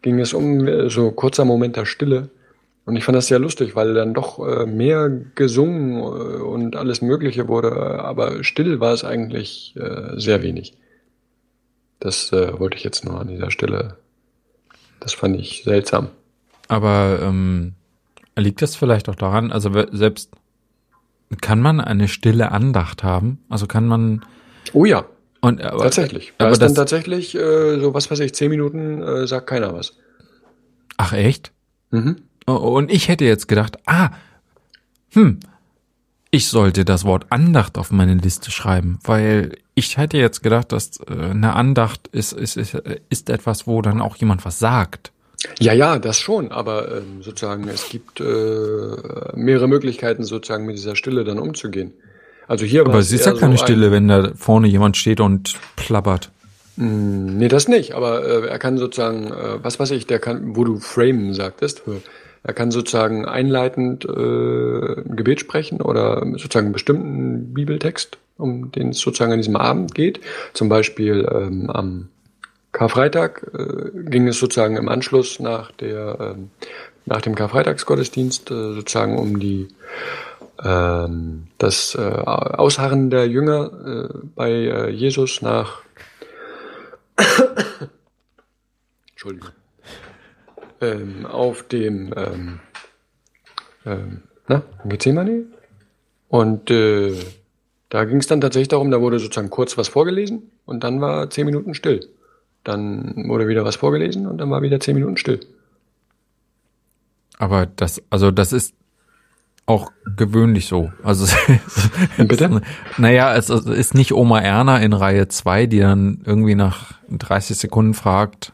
ging 0.00 0.18
es 0.18 0.32
um 0.32 0.66
äh, 0.66 0.88
so 0.88 1.10
kurzer 1.10 1.44
Moment 1.44 1.76
der 1.76 1.84
Stille. 1.84 2.30
Und 2.86 2.96
ich 2.96 3.04
fand 3.04 3.16
das 3.16 3.28
sehr 3.28 3.38
lustig, 3.38 3.74
weil 3.76 3.94
dann 3.94 4.14
doch 4.14 4.38
äh, 4.46 4.66
mehr 4.66 5.10
gesungen 5.34 6.02
und 6.02 6.76
alles 6.76 7.02
Mögliche 7.02 7.48
wurde, 7.48 7.72
aber 7.72 8.44
still 8.44 8.78
war 8.78 8.92
es 8.92 9.04
eigentlich 9.04 9.74
sehr 10.16 10.42
wenig. 10.42 10.76
Das 11.98 12.30
wollte 12.30 12.76
ich 12.76 12.84
jetzt 12.84 13.06
nur 13.06 13.18
an 13.18 13.28
dieser 13.28 13.50
Stelle 13.50 13.96
das 15.04 15.14
fand 15.14 15.38
ich 15.38 15.62
seltsam. 15.64 16.08
Aber 16.66 17.20
ähm, 17.22 17.74
liegt 18.36 18.62
das 18.62 18.74
vielleicht 18.74 19.08
auch 19.08 19.14
daran, 19.14 19.52
also 19.52 19.70
selbst 19.92 20.30
kann 21.40 21.60
man 21.60 21.80
eine 21.80 22.08
stille 22.08 22.50
Andacht 22.52 23.04
haben? 23.04 23.38
Also 23.48 23.66
kann 23.66 23.86
man. 23.86 24.24
Oh 24.72 24.84
ja. 24.84 25.04
Und, 25.40 25.62
aber, 25.62 25.82
tatsächlich. 25.82 26.32
Da 26.38 26.46
aber 26.46 26.52
ist 26.52 26.62
dann 26.62 26.74
tatsächlich 26.74 27.34
äh, 27.34 27.78
so, 27.78 27.92
was 27.92 28.10
weiß 28.10 28.20
ich, 28.20 28.34
zehn 28.34 28.50
Minuten 28.50 29.02
äh, 29.02 29.26
sagt 29.26 29.46
keiner 29.46 29.74
was. 29.74 29.94
Ach 30.96 31.12
echt? 31.12 31.52
Mhm. 31.90 32.22
Und 32.46 32.90
ich 32.90 33.08
hätte 33.08 33.24
jetzt 33.24 33.46
gedacht, 33.46 33.78
ah, 33.86 34.10
hm, 35.12 35.40
ich 36.30 36.48
sollte 36.48 36.84
das 36.84 37.04
Wort 37.04 37.26
Andacht 37.30 37.76
auf 37.78 37.90
meine 37.90 38.14
Liste 38.14 38.50
schreiben, 38.50 38.98
weil 39.04 39.56
ich 39.74 39.96
hätte 39.96 40.16
jetzt 40.16 40.42
gedacht, 40.42 40.72
dass 40.72 41.00
äh, 41.00 41.30
eine 41.30 41.54
Andacht 41.54 42.08
ist, 42.08 42.32
ist, 42.32 42.56
ist, 42.56 42.74
ist 43.08 43.30
etwas, 43.30 43.66
wo 43.66 43.82
dann 43.82 44.00
auch 44.00 44.16
jemand 44.16 44.44
was 44.44 44.58
sagt. 44.58 45.12
Ja, 45.60 45.72
ja, 45.72 45.98
das 45.98 46.18
schon, 46.18 46.52
aber 46.52 46.96
ähm, 46.96 47.22
sozusagen 47.22 47.68
es 47.68 47.88
gibt 47.88 48.20
äh, 48.20 48.24
mehrere 49.34 49.68
Möglichkeiten 49.68 50.24
sozusagen 50.24 50.64
mit 50.64 50.76
dieser 50.76 50.96
Stille 50.96 51.24
dann 51.24 51.38
umzugehen. 51.38 51.92
Also 52.46 52.64
hier 52.64 52.82
aber 52.82 52.98
es 52.98 53.12
ist 53.12 53.26
ja 53.26 53.32
keine 53.32 53.56
so 53.56 53.64
Stille, 53.64 53.90
wenn 53.90 54.08
da 54.08 54.32
vorne 54.36 54.68
jemand 54.68 54.96
steht 54.96 55.20
und 55.20 55.54
plappert. 55.76 56.30
Mm, 56.76 57.38
nee, 57.38 57.48
das 57.48 57.68
nicht, 57.68 57.92
aber 57.94 58.24
äh, 58.24 58.46
er 58.48 58.58
kann 58.58 58.78
sozusagen, 58.78 59.28
äh, 59.28 59.62
was 59.62 59.78
weiß 59.78 59.90
ich, 59.92 60.06
der 60.06 60.18
kann, 60.18 60.56
wo 60.56 60.64
du 60.64 60.78
Frame 60.78 61.34
sagtest, 61.34 61.82
er 62.42 62.52
kann 62.52 62.70
sozusagen 62.70 63.24
einleitend 63.26 64.04
äh, 64.04 64.08
ein 64.08 65.16
Gebet 65.16 65.40
sprechen 65.40 65.80
oder 65.80 66.26
sozusagen 66.32 66.66
einen 66.66 66.72
bestimmten 66.72 67.54
Bibeltext, 67.54 68.18
um 68.36 68.72
den 68.72 68.90
es 68.90 68.98
sozusagen 68.98 69.32
an 69.32 69.38
diesem 69.38 69.56
Abend 69.56 69.94
geht. 69.94 70.20
Zum 70.52 70.68
Beispiel 70.68 71.28
ähm, 71.30 71.70
am 71.70 72.08
Karfreitag 72.72 73.46
äh, 73.54 73.90
ging 74.10 74.26
es 74.28 74.38
sozusagen 74.38 74.76
im 74.76 74.88
Anschluss 74.88 75.40
nach 75.40 75.70
der 75.72 76.18
ähm, 76.20 76.50
nach 77.06 77.20
dem 77.20 77.34
Karfreitagsgottesdienst 77.34 78.50
äh, 78.50 78.74
sozusagen 78.74 79.18
um 79.18 79.38
die 79.38 79.68
ähm, 80.62 81.48
das 81.58 81.94
äh, 81.94 82.00
Ausharren 82.00 83.10
der 83.10 83.28
Jünger 83.28 83.70
äh, 83.86 84.08
bei 84.34 84.50
äh, 84.50 84.90
Jesus 84.90 85.42
nach 85.42 85.82
Entschuldigung 89.10 89.50
ähm, 90.80 91.26
auf 91.26 91.62
dem 91.68 92.12
ähm, 92.16 92.60
ähm, 93.86 94.22
na, 94.48 94.62
Gethsemane. 94.84 95.44
Und 96.28 96.70
äh, 96.70 97.14
da 97.94 98.04
ging 98.06 98.16
es 98.16 98.26
dann 98.26 98.40
tatsächlich 98.40 98.66
darum, 98.66 98.90
da 98.90 99.00
wurde 99.00 99.20
sozusagen 99.20 99.50
kurz 99.50 99.78
was 99.78 99.86
vorgelesen 99.86 100.50
und 100.66 100.82
dann 100.82 101.00
war 101.00 101.30
zehn 101.30 101.46
Minuten 101.46 101.74
still. 101.74 102.00
Dann 102.64 103.28
wurde 103.28 103.46
wieder 103.46 103.64
was 103.64 103.76
vorgelesen 103.76 104.26
und 104.26 104.38
dann 104.38 104.50
war 104.50 104.62
wieder 104.62 104.80
zehn 104.80 104.96
Minuten 104.96 105.16
still. 105.16 105.38
Aber 107.38 107.66
das, 107.66 108.02
also 108.10 108.32
das 108.32 108.52
ist 108.52 108.74
auch 109.66 109.92
gewöhnlich 110.16 110.66
so. 110.66 110.90
Also 111.04 111.32
Bitte? 112.18 112.62
naja, 112.98 113.32
es 113.36 113.48
ist 113.48 113.94
nicht 113.94 114.12
Oma 114.12 114.40
Erna 114.40 114.78
in 114.78 114.92
Reihe 114.92 115.28
2, 115.28 115.66
die 115.66 115.78
dann 115.78 116.20
irgendwie 116.24 116.56
nach 116.56 116.94
30 117.10 117.56
Sekunden 117.56 117.94
fragt, 117.94 118.52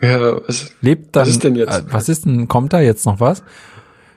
ja, 0.00 0.40
was, 0.48 0.72
lebt 0.80 1.14
dann, 1.14 1.22
was 1.24 1.28
ist 1.28 1.44
denn 1.44 1.54
jetzt? 1.54 1.80
Äh, 1.80 1.82
was 1.90 2.08
ist 2.08 2.24
denn, 2.24 2.48
kommt 2.48 2.72
da 2.72 2.80
jetzt 2.80 3.04
noch 3.04 3.20
was? 3.20 3.42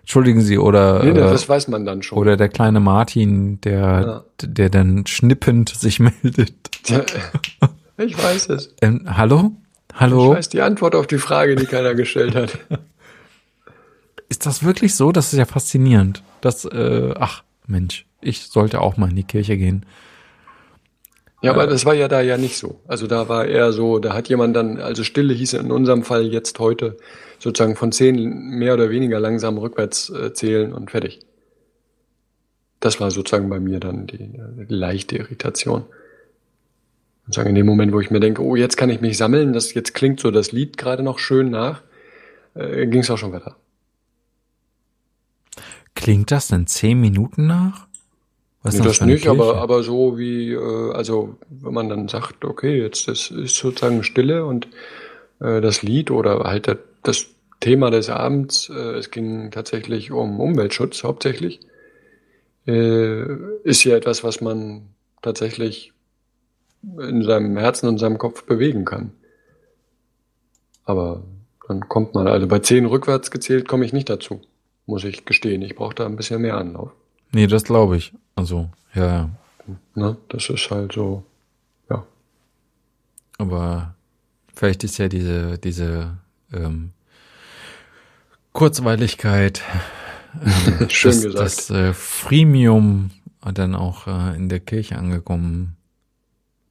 Entschuldigen 0.03 0.41
Sie, 0.41 0.57
oder. 0.57 1.01
Nee, 1.01 1.13
nee, 1.13 1.19
das 1.19 1.47
weiß 1.47 1.69
man 1.69 1.85
dann 1.85 2.03
schon. 2.03 2.17
Oder 2.17 2.35
der 2.35 2.49
kleine 2.49 2.81
Martin, 2.81 3.61
der, 3.61 3.79
ja. 3.79 4.23
der 4.41 4.69
dann 4.69 5.07
schnippend 5.07 5.69
sich 5.69 5.99
meldet. 6.21 6.53
Ich 7.97 8.21
weiß 8.21 8.49
es. 8.49 8.75
Ähm, 8.81 9.05
hallo? 9.07 9.53
Hallo? 9.93 10.31
Ich 10.31 10.37
weiß 10.39 10.49
die 10.49 10.61
Antwort 10.61 10.95
auf 10.95 11.07
die 11.07 11.19
Frage, 11.19 11.55
die 11.55 11.65
keiner 11.65 11.95
gestellt 11.95 12.35
hat. 12.35 12.59
Ist 14.29 14.45
das 14.45 14.63
wirklich 14.63 14.95
so? 14.95 15.11
Das 15.11 15.31
ist 15.31 15.37
ja 15.37 15.45
faszinierend. 15.45 16.23
Das, 16.41 16.65
äh, 16.65 17.13
ach, 17.19 17.43
Mensch, 17.67 18.05
ich 18.19 18.47
sollte 18.47 18.81
auch 18.81 18.97
mal 18.97 19.09
in 19.11 19.15
die 19.15 19.23
Kirche 19.23 19.57
gehen. 19.57 19.85
Ja, 21.43 21.51
aber 21.51 21.67
das 21.67 21.85
war 21.85 21.93
ja 21.93 22.07
da 22.07 22.21
ja 22.21 22.37
nicht 22.37 22.57
so. 22.57 22.79
Also 22.87 23.05
da 23.05 23.27
war 23.27 23.45
eher 23.45 23.73
so, 23.73 23.99
da 23.99 24.13
hat 24.13 24.29
jemand 24.29 24.55
dann, 24.55 24.79
also 24.79 25.03
Stille 25.03 25.33
hieß 25.33 25.53
in 25.55 25.71
unserem 25.71 26.03
Fall 26.03 26.27
jetzt 26.27 26.57
heute 26.57 26.95
sozusagen 27.37 27.75
von 27.75 27.91
zehn 27.91 28.49
mehr 28.57 28.73
oder 28.73 28.89
weniger 28.89 29.19
langsam 29.19 29.57
rückwärts 29.57 30.09
äh, 30.09 30.33
zählen 30.33 30.71
und 30.71 30.89
fertig. 30.89 31.19
Das 32.79 33.01
war 33.01 33.11
sozusagen 33.11 33.49
bei 33.49 33.59
mir 33.59 33.81
dann 33.81 34.07
die, 34.07 34.17
die 34.19 34.73
leichte 34.73 35.17
Irritation. 35.17 35.83
sagen 37.27 37.49
in 37.49 37.55
dem 37.55 37.65
Moment, 37.65 37.91
wo 37.91 37.99
ich 37.99 38.09
mir 38.09 38.21
denke, 38.21 38.41
oh, 38.41 38.55
jetzt 38.55 38.77
kann 38.77 38.89
ich 38.89 39.01
mich 39.01 39.17
sammeln, 39.17 39.51
das 39.51 39.73
jetzt 39.73 39.93
klingt 39.93 40.21
so 40.21 40.31
das 40.31 40.53
Lied 40.53 40.77
gerade 40.77 41.03
noch 41.03 41.19
schön 41.19 41.49
nach, 41.49 41.81
äh, 42.53 42.87
ging 42.87 43.01
es 43.01 43.09
auch 43.09 43.17
schon 43.17 43.33
weiter. 43.33 43.57
Klingt 45.93 46.31
das 46.31 46.47
denn 46.47 46.67
zehn 46.67 47.01
Minuten 47.01 47.47
nach? 47.47 47.87
Was 48.63 48.75
nee, 48.75 48.83
das, 48.83 49.01
nicht, 49.01 49.27
aber, 49.27 49.57
aber 49.57 49.83
so 49.83 50.17
wie, 50.17 50.53
äh, 50.53 50.93
also 50.93 51.35
wenn 51.49 51.73
man 51.73 51.89
dann 51.89 52.07
sagt, 52.07 52.45
okay, 52.45 52.81
jetzt 52.81 53.09
das 53.09 53.29
ist 53.29 53.57
sozusagen 53.57 54.03
Stille 54.03 54.45
und 54.45 54.69
äh, 55.41 55.59
das 55.59 55.83
Lied 55.83 56.11
oder 56.11 56.39
halt 56.45 56.77
das 57.03 57.27
Thema 57.59 57.91
des 57.91 58.09
Abends, 58.09 58.69
äh, 58.69 58.95
es 58.95 59.11
ging 59.11 59.51
tatsächlich 59.51 60.11
um 60.11 60.39
Umweltschutz 60.39 61.03
hauptsächlich, 61.03 61.59
äh, 62.65 63.23
ist 63.63 63.83
ja 63.83 63.97
etwas, 63.97 64.23
was 64.23 64.39
man 64.39 64.83
tatsächlich 65.21 65.91
in 66.83 67.23
seinem 67.23 67.57
Herzen 67.57 67.89
und 67.89 67.97
seinem 67.97 68.17
Kopf 68.17 68.43
bewegen 68.45 68.85
kann. 68.85 69.11
Aber 70.85 71.23
dann 71.67 71.87
kommt 71.89 72.13
man, 72.13 72.27
also 72.27 72.47
bei 72.47 72.59
zehn 72.59 72.85
rückwärts 72.85 73.29
gezählt 73.29 73.67
komme 73.67 73.85
ich 73.85 73.93
nicht 73.93 74.09
dazu, 74.09 74.41
muss 74.85 75.03
ich 75.03 75.25
gestehen. 75.25 75.61
Ich 75.61 75.75
brauche 75.75 75.95
da 75.95 76.05
ein 76.05 76.15
bisschen 76.15 76.41
mehr 76.41 76.57
Anlauf. 76.57 76.91
Nee, 77.31 77.47
das 77.47 77.63
glaube 77.63 77.97
ich. 77.97 78.13
Also, 78.35 78.69
ja. 78.93 79.29
Ne, 79.95 80.17
das 80.29 80.49
ist 80.49 80.69
halt 80.71 80.93
so, 80.93 81.23
ja. 81.89 82.05
Aber 83.37 83.95
vielleicht 84.53 84.83
ist 84.83 84.97
ja 84.97 85.07
diese, 85.07 85.57
diese 85.57 86.17
ähm, 86.51 86.91
Kurzweiligkeit, 88.51 89.61
äh, 90.41 90.89
Schön 90.89 91.11
das, 91.11 91.23
gesagt. 91.23 91.39
das 91.39 91.69
äh, 91.69 91.93
Freemium 91.93 93.11
dann 93.53 93.75
auch 93.75 94.07
äh, 94.07 94.35
in 94.35 94.49
der 94.49 94.59
Kirche 94.59 94.97
angekommen. 94.97 95.75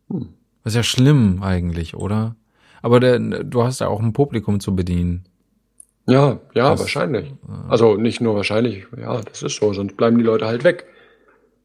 Hm. 0.09 0.29
Was 0.65 0.75
ja 0.75 0.83
schlimm 0.83 1.43
eigentlich, 1.43 1.95
oder? 1.95 2.37
Aber 2.83 3.01
der, 3.01 3.19
du 3.19 3.63
hast 3.63 3.81
ja 3.81 3.89
auch 3.89 4.01
ein 4.01 4.13
Publikum 4.13 4.61
zu 4.61 4.75
bedienen. 4.75 5.25
Ja, 6.07 6.41
ja, 6.55 6.71
das, 6.71 6.81
wahrscheinlich. 6.81 7.27
Äh, 7.29 7.69
also 7.69 7.97
nicht 7.97 8.21
nur 8.21 8.35
wahrscheinlich, 8.35 8.87
ja, 8.97 9.21
das 9.21 9.43
ist 9.43 9.57
so, 9.57 9.73
sonst 9.73 9.97
bleiben 9.97 10.19
die 10.19 10.25
Leute 10.25 10.47
halt 10.47 10.65
weg. 10.65 10.87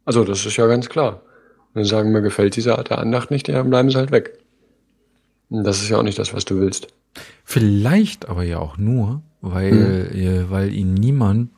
Also 0.08 0.24
das 0.24 0.46
ist 0.46 0.56
ja 0.56 0.68
ganz 0.68 0.88
klar. 0.88 1.22
Wenn 1.74 1.84
sie 1.84 1.90
sagen, 1.90 2.14
mir 2.14 2.22
gefällt 2.22 2.56
diese 2.56 2.78
Art 2.78 2.90
der 2.90 3.00
Andacht 3.00 3.30
nicht, 3.30 3.50
dann 3.50 3.70
bleiben 3.70 3.90
sie 3.90 3.98
halt 3.98 4.10
weg. 4.10 4.40
Und 5.50 5.66
das 5.66 5.82
ist 5.82 5.90
ja 5.90 5.98
auch 5.98 6.04
nicht 6.04 6.18
das, 6.18 6.34
was 6.34 6.46
du 6.46 6.62
willst. 6.62 6.88
Vielleicht 7.44 8.30
aber 8.30 8.44
ja 8.44 8.60
auch 8.60 8.78
nur, 8.78 9.22
weil, 9.42 10.10
hm. 10.14 10.50
weil 10.50 10.74
ihnen 10.74 10.94
niemand 10.94 11.50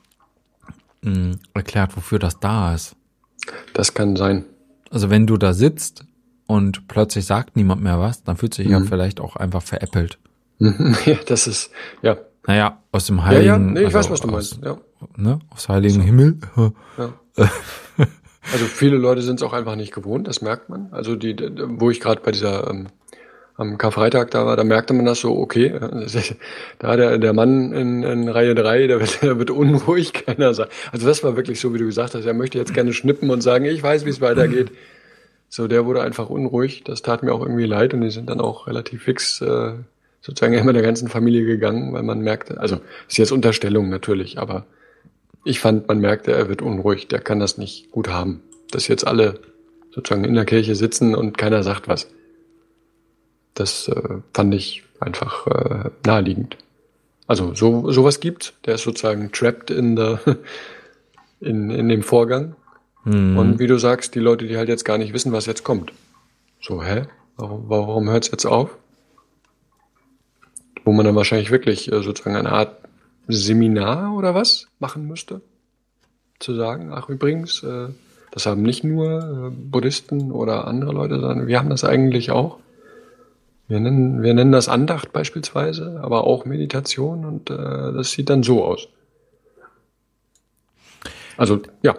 mh, 1.02 1.14
hm, 1.14 1.38
erklärt, 1.54 1.96
wofür 1.96 2.18
das 2.18 2.40
da 2.40 2.74
ist. 2.74 2.96
Das 3.72 3.94
kann 3.94 4.16
sein. 4.16 4.44
Also 4.90 5.10
wenn 5.10 5.28
du 5.28 5.36
da 5.36 5.52
sitzt 5.52 6.04
und 6.48 6.88
plötzlich 6.88 7.26
sagt 7.26 7.54
niemand 7.54 7.82
mehr 7.82 8.00
was, 8.00 8.24
dann 8.24 8.36
fühlt 8.36 8.54
sich 8.54 8.66
mhm. 8.66 8.72
ja 8.72 8.80
vielleicht 8.80 9.20
auch 9.20 9.36
einfach 9.36 9.62
veräppelt. 9.62 10.18
ja, 10.58 11.16
das 11.24 11.46
ist, 11.46 11.70
ja. 12.02 12.18
Naja, 12.48 12.82
aus 12.90 13.06
dem 13.06 13.22
Heiligen. 13.22 13.46
Ja, 13.46 13.52
ja, 13.52 13.58
nee, 13.58 13.80
ich 13.80 13.86
also 13.86 13.98
weiß, 13.98 14.10
was 14.10 14.20
du 14.22 14.28
meinst. 14.28 14.58
Ja. 14.64 14.76
Ne, 15.16 15.38
aus 15.50 15.68
Heiligen 15.68 16.00
so. 16.00 16.02
Himmel. 16.02 16.38
Ja. 16.98 17.12
also 18.52 18.64
viele 18.64 18.96
Leute 18.96 19.22
sind 19.22 19.40
es 19.40 19.42
auch 19.42 19.52
einfach 19.52 19.76
nicht 19.76 19.92
gewohnt, 19.92 20.26
das 20.26 20.40
merkt 20.42 20.68
man. 20.68 20.88
Also 20.92 21.16
die, 21.16 21.36
wo 21.66 21.90
ich 21.90 22.00
gerade 22.00 22.22
bei 22.22 22.32
dieser 22.32 22.68
ähm, 22.70 22.88
am 23.60 23.76
Karfreitag 23.76 24.30
da 24.30 24.46
war, 24.46 24.56
da 24.56 24.64
merkte 24.64 24.94
man 24.94 25.04
das 25.04 25.20
so, 25.20 25.36
okay, 25.36 25.78
da 26.78 26.96
der, 26.96 27.18
der 27.18 27.32
Mann 27.34 27.72
in, 27.72 28.02
in 28.02 28.28
Reihe 28.28 28.54
drei, 28.54 28.86
der 28.86 29.00
wird, 29.00 29.22
der 29.22 29.38
wird 29.38 29.50
unruhig, 29.50 30.12
keiner 30.26 30.54
sagt. 30.54 30.72
Also 30.92 31.06
das 31.06 31.22
war 31.22 31.36
wirklich 31.36 31.60
so, 31.60 31.74
wie 31.74 31.78
du 31.78 31.84
gesagt 31.84 32.14
hast, 32.14 32.24
er 32.24 32.34
möchte 32.34 32.58
jetzt 32.58 32.72
gerne 32.72 32.94
schnippen 32.94 33.30
und 33.30 33.42
sagen, 33.42 33.66
ich 33.66 33.82
weiß, 33.82 34.06
wie 34.06 34.10
es 34.10 34.20
weitergeht. 34.20 34.72
So, 35.50 35.66
der 35.68 35.84
wurde 35.84 36.00
einfach 36.02 36.30
unruhig. 36.30 36.84
Das 36.84 37.02
tat 37.02 37.22
mir 37.22 37.34
auch 37.34 37.42
irgendwie 37.42 37.66
leid 37.66 37.92
und 37.92 38.00
die 38.00 38.10
sind 38.10 38.30
dann 38.30 38.40
auch 38.40 38.66
relativ 38.66 39.02
fix 39.02 39.40
äh, 39.40 39.72
sozusagen 40.22 40.54
immer 40.54 40.72
der 40.72 40.82
ganzen 40.82 41.08
Familie 41.08 41.44
gegangen, 41.44 41.92
weil 41.92 42.02
man 42.02 42.20
merkte, 42.20 42.60
also 42.60 42.80
ist 43.08 43.18
jetzt 43.18 43.32
Unterstellung 43.32 43.88
natürlich, 43.90 44.38
aber 44.38 44.64
ich 45.44 45.60
fand, 45.60 45.88
man 45.88 46.00
merkte, 46.00 46.32
er 46.32 46.48
wird 46.48 46.62
unruhig, 46.62 47.08
der 47.08 47.20
kann 47.20 47.40
das 47.40 47.58
nicht 47.58 47.90
gut 47.90 48.08
haben. 48.08 48.42
Dass 48.70 48.88
jetzt 48.88 49.06
alle 49.06 49.40
sozusagen 49.90 50.24
in 50.24 50.34
der 50.34 50.44
Kirche 50.44 50.74
sitzen 50.74 51.14
und 51.14 51.38
keiner 51.38 51.62
sagt 51.62 51.88
was. 51.88 52.08
Das 53.54 53.88
äh, 53.88 54.18
fand 54.32 54.54
ich 54.54 54.84
einfach 55.00 55.46
äh, 55.46 55.90
naheliegend. 56.06 56.56
Also 57.26 57.54
so 57.54 57.90
sowas 57.90 58.20
gibt, 58.20 58.54
der 58.66 58.74
ist 58.74 58.82
sozusagen 58.82 59.32
trapped 59.32 59.70
in 59.70 59.96
der 59.96 60.20
in, 61.40 61.70
in 61.70 61.88
dem 61.88 62.02
Vorgang 62.02 62.54
Mhm. 63.04 63.38
Und 63.38 63.58
wie 63.58 63.66
du 63.66 63.78
sagst, 63.78 64.14
die 64.14 64.20
Leute, 64.20 64.46
die 64.46 64.56
halt 64.56 64.68
jetzt 64.68 64.84
gar 64.84 64.98
nicht 64.98 65.12
wissen, 65.12 65.32
was 65.32 65.46
jetzt 65.46 65.64
kommt. 65.64 65.92
So, 66.60 66.82
hä? 66.82 67.06
Warum, 67.36 67.68
warum 67.68 68.10
hört 68.10 68.24
es 68.24 68.30
jetzt 68.30 68.46
auf? 68.46 68.76
Wo 70.84 70.92
man 70.92 71.06
dann 71.06 71.14
wahrscheinlich 71.14 71.50
wirklich 71.50 71.90
äh, 71.90 72.02
sozusagen 72.02 72.36
eine 72.36 72.52
Art 72.52 72.76
Seminar 73.32 74.14
oder 74.14 74.34
was 74.34 74.68
machen 74.78 75.06
müsste. 75.06 75.40
Zu 76.38 76.54
sagen, 76.54 76.92
ach 76.92 77.08
übrigens, 77.08 77.62
äh, 77.62 77.88
das 78.30 78.46
haben 78.46 78.62
nicht 78.62 78.84
nur 78.84 79.18
äh, 79.18 79.50
Buddhisten 79.50 80.32
oder 80.32 80.66
andere 80.66 80.92
Leute, 80.92 81.20
sondern 81.20 81.46
wir 81.46 81.58
haben 81.58 81.70
das 81.70 81.84
eigentlich 81.84 82.30
auch. 82.30 82.58
Wir 83.68 83.80
nennen, 83.80 84.22
wir 84.22 84.34
nennen 84.34 84.52
das 84.52 84.68
Andacht 84.68 85.12
beispielsweise, 85.12 86.00
aber 86.02 86.24
auch 86.24 86.44
Meditation 86.44 87.24
und 87.24 87.50
äh, 87.50 87.56
das 87.56 88.12
sieht 88.12 88.30
dann 88.30 88.42
so 88.42 88.64
aus. 88.64 88.88
Also 91.36 91.60
ja, 91.82 91.96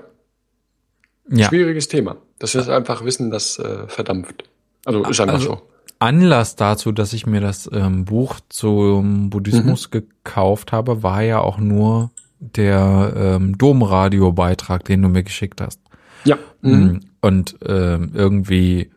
ja. 1.31 1.47
Schwieriges 1.47 1.87
Thema. 1.87 2.17
Das 2.39 2.55
ist 2.55 2.69
einfach 2.69 3.05
Wissen, 3.05 3.31
das 3.31 3.57
äh, 3.57 3.87
verdampft. 3.87 4.43
Also 4.85 5.03
ist 5.05 5.19
einfach 5.21 5.35
also, 5.35 5.49
so. 5.49 5.61
Anlass 6.01 6.55
dazu, 6.55 6.91
dass 6.91 7.13
ich 7.13 7.25
mir 7.27 7.41
das 7.41 7.69
ähm, 7.71 8.05
Buch 8.05 8.39
zum 8.49 9.29
Buddhismus 9.29 9.87
mhm. 9.87 9.91
gekauft 9.91 10.71
habe, 10.71 11.03
war 11.03 11.21
ja 11.21 11.39
auch 11.39 11.59
nur 11.59 12.11
der 12.39 13.13
ähm, 13.15 13.57
Domradio-Beitrag, 13.57 14.83
den 14.85 15.03
du 15.03 15.09
mir 15.09 15.23
geschickt 15.23 15.61
hast. 15.61 15.79
Ja. 16.25 16.37
Mhm. 16.61 16.71
Mm, 16.71 16.99
und 17.21 17.55
ähm, 17.65 18.11
irgendwie, 18.15 18.89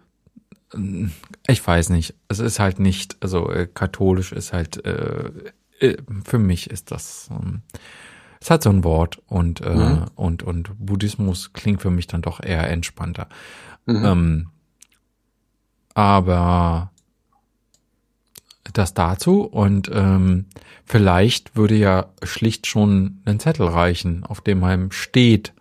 mm, 0.75 1.09
ich 1.47 1.67
weiß 1.67 1.91
nicht, 1.91 2.15
es 2.29 2.39
ist 2.39 2.59
halt 2.59 2.79
nicht, 2.79 3.19
also 3.21 3.51
äh, 3.51 3.67
katholisch 3.67 4.33
ist 4.33 4.55
halt, 4.55 4.85
äh, 4.87 5.31
äh 5.81 5.97
für 6.25 6.39
mich 6.39 6.71
ist 6.71 6.91
das 6.91 7.29
ähm, 7.31 7.61
es 8.45 8.51
hat 8.51 8.63
so 8.63 8.69
ein 8.69 8.85
Wort 8.85 9.23
und, 9.27 9.63
äh, 9.63 9.75
mhm. 9.75 10.05
und, 10.17 10.43
und 10.43 10.71
Buddhismus 10.79 11.55
klingt 11.55 11.81
für 11.81 11.91
mich 11.91 12.07
dann 12.07 12.21
doch 12.21 12.43
eher 12.43 12.69
entspannter. 12.69 13.27
Mhm. 13.87 14.05
Ähm, 14.05 14.47
aber 15.95 16.91
das 18.73 18.95
dazu 18.95 19.43
und 19.43 19.91
ähm, 19.93 20.47
vielleicht 20.85 21.57
würde 21.57 21.77
ja 21.77 22.07
schlicht 22.23 22.67
schon 22.67 23.19
ein 23.25 23.39
Zettel 23.41 23.67
reichen, 23.67 24.25
auf 24.25 24.41
dem 24.41 24.65
einem 24.65 24.91
steht. 24.91 25.53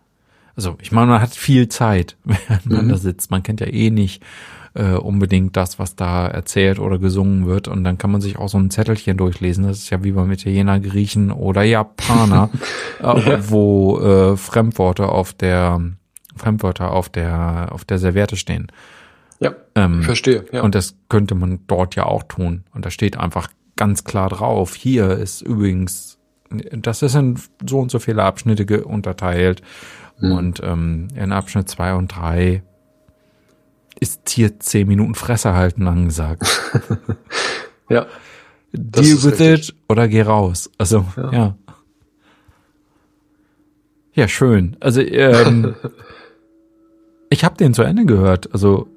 Also 0.55 0.77
ich 0.81 0.91
meine, 0.91 1.07
man 1.07 1.21
hat 1.21 1.35
viel 1.35 1.67
Zeit, 1.67 2.15
während 2.23 2.65
man 2.67 2.85
mhm. 2.85 2.89
da 2.89 2.97
sitzt. 2.97 3.31
Man 3.31 3.43
kennt 3.43 3.59
ja 3.59 3.67
eh 3.67 3.89
nicht, 3.89 4.23
äh, 4.75 4.93
unbedingt 4.93 5.55
das, 5.55 5.79
was 5.79 5.95
da 5.95 6.27
erzählt 6.27 6.79
oder 6.79 6.97
gesungen 6.97 7.45
wird. 7.45 7.67
Und 7.67 7.83
dann 7.83 7.97
kann 7.97 8.11
man 8.11 8.21
sich 8.21 8.37
auch 8.37 8.49
so 8.49 8.57
ein 8.57 8.71
Zettelchen 8.71 9.17
durchlesen. 9.17 9.65
Das 9.65 9.79
ist 9.79 9.89
ja 9.89 10.03
wie 10.03 10.11
beim 10.11 10.31
Italiener, 10.31 10.79
Griechen 10.79 11.31
oder 11.31 11.63
Japaner, 11.63 12.49
äh, 12.99 13.37
wo 13.47 13.99
äh, 13.99 14.37
Fremdworte 14.37 15.09
auf 15.09 15.33
der 15.33 15.81
Fremdwörter 16.35 16.91
auf 16.91 17.09
der 17.09 17.67
auf 17.71 17.85
der 17.85 17.99
Serviette 17.99 18.37
stehen. 18.37 18.67
Ja, 19.39 19.55
ähm, 19.75 20.03
verstehe. 20.03 20.45
Ja. 20.51 20.61
Und 20.61 20.75
das 20.75 20.95
könnte 21.09 21.35
man 21.35 21.61
dort 21.67 21.95
ja 21.95 22.05
auch 22.05 22.23
tun. 22.23 22.63
Und 22.73 22.85
da 22.85 22.89
steht 22.89 23.17
einfach 23.17 23.49
ganz 23.75 24.03
klar 24.03 24.29
drauf. 24.29 24.75
Hier 24.75 25.11
ist 25.11 25.41
übrigens, 25.41 26.19
das 26.49 27.01
ist 27.01 27.15
in 27.15 27.39
so 27.67 27.79
und 27.79 27.91
so 27.91 27.99
viele 27.99 28.23
Abschnitte 28.23 28.85
unterteilt. 28.85 29.61
Mhm. 30.19 30.31
Und 30.31 30.61
ähm, 30.63 31.07
in 31.15 31.31
Abschnitt 31.31 31.69
zwei 31.69 31.95
und 31.95 32.15
drei 32.15 32.63
ist 33.99 34.29
hier 34.29 34.59
zehn 34.59 34.87
Minuten 34.87 35.15
Fresse 35.15 35.53
halten 35.53 35.87
angesagt. 35.87 36.43
ja. 37.89 38.05
Deal 38.73 39.23
with 39.23 39.39
richtig. 39.39 39.69
it 39.69 39.75
oder 39.87 40.07
geh 40.07 40.23
raus. 40.23 40.69
Also, 40.77 41.05
ja. 41.15 41.31
Ja, 41.31 41.55
ja 44.13 44.27
schön. 44.27 44.77
Also, 44.79 45.01
ähm, 45.01 45.75
ich 47.29 47.43
habe 47.43 47.55
den 47.55 47.73
zu 47.73 47.83
Ende 47.83 48.05
gehört. 48.05 48.51
Also, 48.51 48.87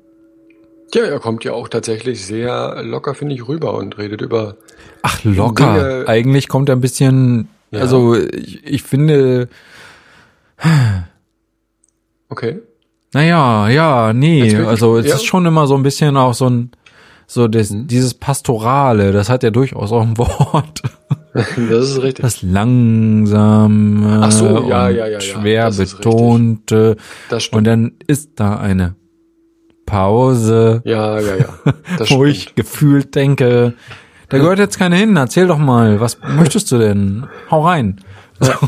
ja, 0.94 1.04
er 1.04 1.20
kommt 1.20 1.44
ja 1.44 1.52
auch 1.52 1.68
tatsächlich 1.68 2.24
sehr 2.24 2.82
locker, 2.82 3.14
finde 3.14 3.34
ich, 3.34 3.46
rüber 3.48 3.74
und 3.74 3.98
redet 3.98 4.20
über. 4.22 4.56
Ach, 5.02 5.22
locker. 5.24 5.74
Dinge. 5.74 6.08
Eigentlich 6.08 6.48
kommt 6.48 6.68
er 6.68 6.76
ein 6.76 6.80
bisschen. 6.80 7.48
Ja. 7.70 7.80
Also, 7.80 8.14
ich, 8.14 8.64
ich 8.64 8.82
finde. 8.82 9.48
Okay. 12.28 12.60
Naja, 13.12 13.68
ja, 13.68 14.12
nee, 14.12 14.56
also 14.56 14.98
es 14.98 15.06
ja. 15.06 15.14
ist 15.14 15.24
schon 15.24 15.46
immer 15.46 15.66
so 15.66 15.74
ein 15.74 15.82
bisschen 15.82 16.16
auch 16.16 16.34
so 16.34 16.50
ein, 16.50 16.72
so 17.26 17.48
das, 17.48 17.70
hm. 17.70 17.86
dieses 17.86 18.14
Pastorale, 18.14 19.12
das 19.12 19.30
hat 19.30 19.42
ja 19.42 19.50
durchaus 19.50 19.90
auch 19.92 20.02
ein 20.02 20.18
Wort. 20.18 20.82
das 21.32 21.48
ist 21.56 22.02
richtig. 22.02 22.22
Das 22.22 22.42
langsame, 22.42 24.20
Ach 24.22 24.32
so, 24.32 24.68
ja, 24.68 24.90
ja, 24.90 25.06
ja, 25.06 25.20
schwer 25.20 25.70
betonte. 25.70 26.96
Das 27.30 27.44
stimmt. 27.44 27.58
Und 27.58 27.64
dann 27.64 27.92
ist 28.06 28.32
da 28.36 28.56
eine 28.56 28.96
Pause. 29.86 30.82
Ja, 30.84 31.18
ja, 31.20 31.36
ja. 31.36 31.48
Das 31.98 32.10
wo 32.10 32.24
ich 32.24 32.54
gefühlt 32.54 33.14
denke, 33.14 33.74
da 34.28 34.38
gehört 34.38 34.58
jetzt 34.58 34.78
keiner 34.78 34.96
hin. 34.96 35.16
Erzähl 35.16 35.46
doch 35.46 35.58
mal, 35.58 36.00
was 36.00 36.18
möchtest 36.36 36.70
du 36.72 36.78
denn? 36.78 37.26
Hau 37.50 37.64
rein. 37.64 38.00
Ja. 38.42 38.58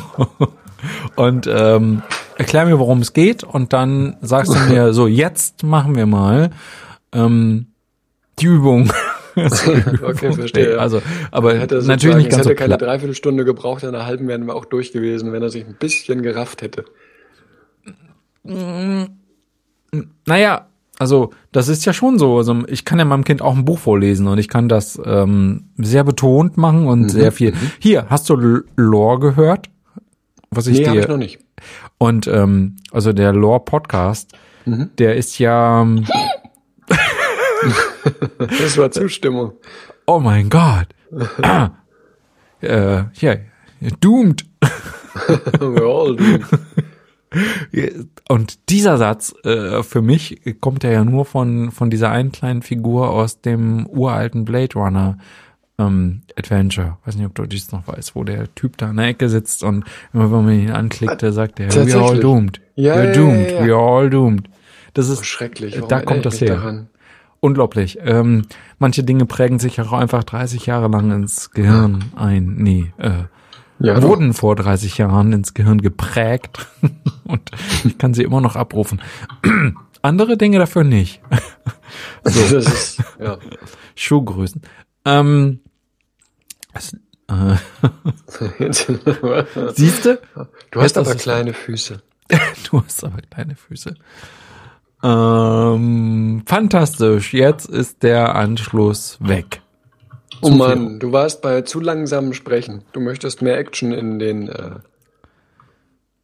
und 1.16 1.48
ähm, 1.52 2.02
erklär 2.36 2.64
mir, 2.64 2.78
worum 2.78 3.00
es 3.00 3.12
geht. 3.12 3.44
Und 3.44 3.72
dann 3.72 4.16
sagst 4.22 4.54
du 4.54 4.58
mir, 4.72 4.92
so, 4.92 5.06
jetzt 5.06 5.64
machen 5.64 5.96
wir 5.96 6.06
mal 6.06 6.50
ähm, 7.12 7.66
die 8.38 8.46
Übung. 8.46 8.90
okay, 10.02 10.32
verstehe. 10.32 10.78
Also, 10.78 11.02
aber 11.30 11.58
hätte 11.58 11.82
natürlich 11.82 12.16
nicht 12.16 12.30
ganz 12.30 12.42
es 12.42 12.46
hätte 12.46 12.48
so 12.48 12.54
keine 12.54 12.78
Dreiviertelstunde 12.78 13.44
gebraucht, 13.44 13.82
in 13.82 13.90
einer 13.90 14.06
halben 14.06 14.28
wären 14.28 14.46
wir 14.46 14.54
auch 14.54 14.64
durch 14.64 14.92
gewesen, 14.92 15.32
wenn 15.32 15.42
er 15.42 15.50
sich 15.50 15.66
ein 15.66 15.74
bisschen 15.74 16.22
gerafft 16.22 16.62
hätte. 16.62 16.84
Naja, 20.26 20.68
also 20.98 21.30
das 21.52 21.68
ist 21.68 21.84
ja 21.84 21.92
schon 21.92 22.18
so. 22.18 22.38
Also 22.38 22.64
ich 22.66 22.84
kann 22.84 22.98
ja 22.98 23.04
meinem 23.04 23.24
Kind 23.24 23.40
auch 23.40 23.56
ein 23.56 23.64
Buch 23.64 23.78
vorlesen 23.78 24.26
und 24.26 24.38
ich 24.38 24.48
kann 24.48 24.68
das 24.68 25.00
ähm, 25.04 25.70
sehr 25.76 26.04
betont 26.04 26.56
machen 26.56 26.86
und 26.86 27.02
mhm. 27.02 27.08
sehr 27.08 27.32
viel. 27.32 27.52
Mhm. 27.52 27.70
Hier, 27.78 28.06
hast 28.08 28.28
du 28.28 28.62
Lore 28.76 29.20
gehört? 29.20 29.70
Was 30.50 30.66
ich 30.66 30.78
nee, 30.78 30.84
dir. 30.84 31.00
Ich 31.00 31.08
noch 31.08 31.16
nicht. 31.16 31.38
Und 31.98 32.26
ähm, 32.26 32.76
also 32.90 33.12
der 33.12 33.32
Lore 33.32 33.60
Podcast, 33.60 34.32
mhm. 34.64 34.90
der 34.98 35.16
ist 35.16 35.38
ja. 35.38 35.82
Ähm, 35.82 36.06
das 38.38 38.76
war 38.76 38.90
Zustimmung. 38.90 39.52
Oh 40.06 40.18
mein 40.18 40.48
Gott. 40.48 40.88
ah, 41.42 41.70
äh, 42.60 43.04
ja, 43.14 43.36
doomed. 44.00 44.46
We're 45.58 45.86
all 45.86 46.16
doomed. 46.16 46.44
Und 48.28 48.70
dieser 48.70 48.96
Satz 48.96 49.34
äh, 49.44 49.82
für 49.82 50.02
mich 50.02 50.40
kommt 50.60 50.84
ja 50.84 51.04
nur 51.04 51.24
von 51.24 51.70
von 51.70 51.90
dieser 51.90 52.10
einen 52.10 52.32
kleinen 52.32 52.62
Figur 52.62 53.10
aus 53.10 53.40
dem 53.40 53.86
uralten 53.86 54.44
Blade 54.44 54.74
Runner 54.74 55.18
ähm, 55.78 56.22
Adventure. 56.36 56.98
Weiß 57.04 57.16
nicht, 57.16 57.26
ob 57.26 57.34
du 57.34 57.46
dies 57.46 57.72
noch 57.72 57.86
weißt, 57.86 58.14
wo 58.14 58.24
der 58.24 58.52
Typ 58.54 58.76
da 58.76 58.90
in 58.90 58.96
der 58.96 59.06
Ecke 59.06 59.28
sitzt 59.28 59.62
und 59.62 59.84
immer 60.12 60.30
wenn 60.32 60.44
man 60.44 60.54
ihn 60.54 60.70
anklickt, 60.70 61.22
der 61.22 61.32
sagt 61.32 61.60
er, 61.60 61.72
we 61.74 61.94
are 61.94 62.10
all 62.10 62.20
doomed. 62.20 62.60
Ja, 62.74 62.96
We're 62.96 63.12
doomed. 63.12 63.50
Ja, 63.50 63.60
ja. 63.60 63.66
We 63.66 63.74
are 63.74 63.98
all 63.98 64.10
doomed. 64.10 64.48
Das 64.94 65.08
ist 65.08 65.20
oh, 65.20 65.24
schrecklich. 65.24 65.76
Warum 65.76 65.88
da 65.88 66.00
kommt 66.00 66.26
das 66.26 66.40
her. 66.40 66.56
Daran? 66.56 66.88
Unglaublich. 67.40 67.98
Ähm, 68.02 68.46
manche 68.78 69.04
Dinge 69.04 69.24
prägen 69.26 69.60
sich 69.60 69.80
auch 69.80 69.92
einfach 69.92 70.24
30 70.24 70.66
Jahre 70.66 70.88
lang 70.88 71.12
ins 71.12 71.52
Gehirn 71.52 72.06
ein. 72.16 72.56
Nee, 72.56 72.92
äh, 72.98 73.24
ja, 73.80 74.02
wurden 74.02 74.34
vor 74.34 74.56
30 74.56 74.98
Jahren 74.98 75.32
ins 75.32 75.54
Gehirn 75.54 75.80
geprägt 75.80 76.66
und 77.24 77.50
ich 77.84 77.98
kann 77.98 78.14
sie 78.14 78.22
immer 78.22 78.40
noch 78.40 78.56
abrufen. 78.56 79.00
Andere 80.02 80.36
Dinge 80.36 80.58
dafür 80.58 80.84
nicht. 80.84 81.20
so. 82.24 82.40
Das 82.40 82.52
ist, 82.52 83.02
ja. 83.20 83.38
Schuhgrößen. 83.94 84.62
Ähm, 85.04 85.60
es, 86.72 86.94
äh, 87.28 87.56
Siehst 89.74 90.04
du? 90.04 90.20
Du 90.70 90.80
hast 90.80 90.96
aber 90.96 91.14
kleine 91.14 91.52
Füße. 91.52 92.00
du 92.70 92.82
hast 92.82 93.04
aber 93.04 93.18
kleine 93.22 93.56
Füße. 93.56 93.94
Ähm, 95.02 96.42
fantastisch. 96.46 97.32
Jetzt 97.32 97.68
ist 97.68 98.02
der 98.02 98.34
Anschluss 98.34 99.18
weg. 99.20 99.62
Oh 100.40 100.50
Mann, 100.50 100.98
du 100.98 101.12
warst 101.12 101.42
bei 101.42 101.62
zu 101.62 101.80
langsamem 101.80 102.32
Sprechen. 102.32 102.82
Du 102.92 103.00
möchtest 103.00 103.42
mehr 103.42 103.58
Action 103.58 103.92
in 103.92 104.18
den. 104.18 104.48
Äh 104.48 104.76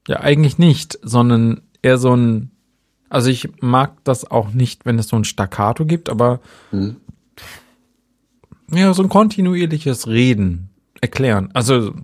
ja, 0.08 0.20
eigentlich 0.20 0.58
nicht, 0.58 0.98
sondern 1.02 1.62
eher 1.82 1.98
so 1.98 2.14
ein. 2.14 2.50
Also 3.08 3.30
ich 3.30 3.48
mag 3.60 4.02
das 4.04 4.30
auch 4.30 4.50
nicht, 4.50 4.86
wenn 4.86 4.98
es 4.98 5.08
so 5.08 5.16
ein 5.16 5.24
Staccato 5.24 5.84
gibt, 5.84 6.08
aber 6.08 6.40
hm. 6.70 6.96
ja, 8.72 8.92
so 8.92 9.02
ein 9.02 9.08
kontinuierliches 9.08 10.08
Reden, 10.08 10.70
erklären. 11.00 11.50
Also 11.54 11.94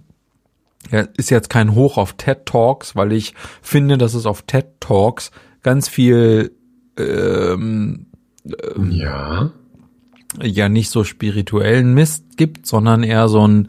ja, 0.91 1.01
ist 1.17 1.31
jetzt 1.31 1.51
kein 1.51 1.75
Hoch 1.75 1.97
auf 1.99 2.13
TED 2.15 2.47
Talks, 2.47 2.95
weil 2.97 3.13
ich 3.13 3.35
finde, 3.63 3.99
dass 3.99 4.15
es 4.15 4.27
auf 4.27 4.43
TED 4.43 4.67
Talks 4.81 5.31
ganz 5.63 5.89
viel 5.89 6.53
ähm, 6.97 8.07
ähm, 8.45 8.91
ja 8.91 9.53
ja 10.43 10.69
nicht 10.69 10.91
so 10.91 11.05
spirituellen 11.05 11.95
Mist 11.95 12.37
gibt, 12.37 12.67
sondern 12.67 13.03
eher 13.03 13.29
so 13.29 13.47
ein 13.47 13.69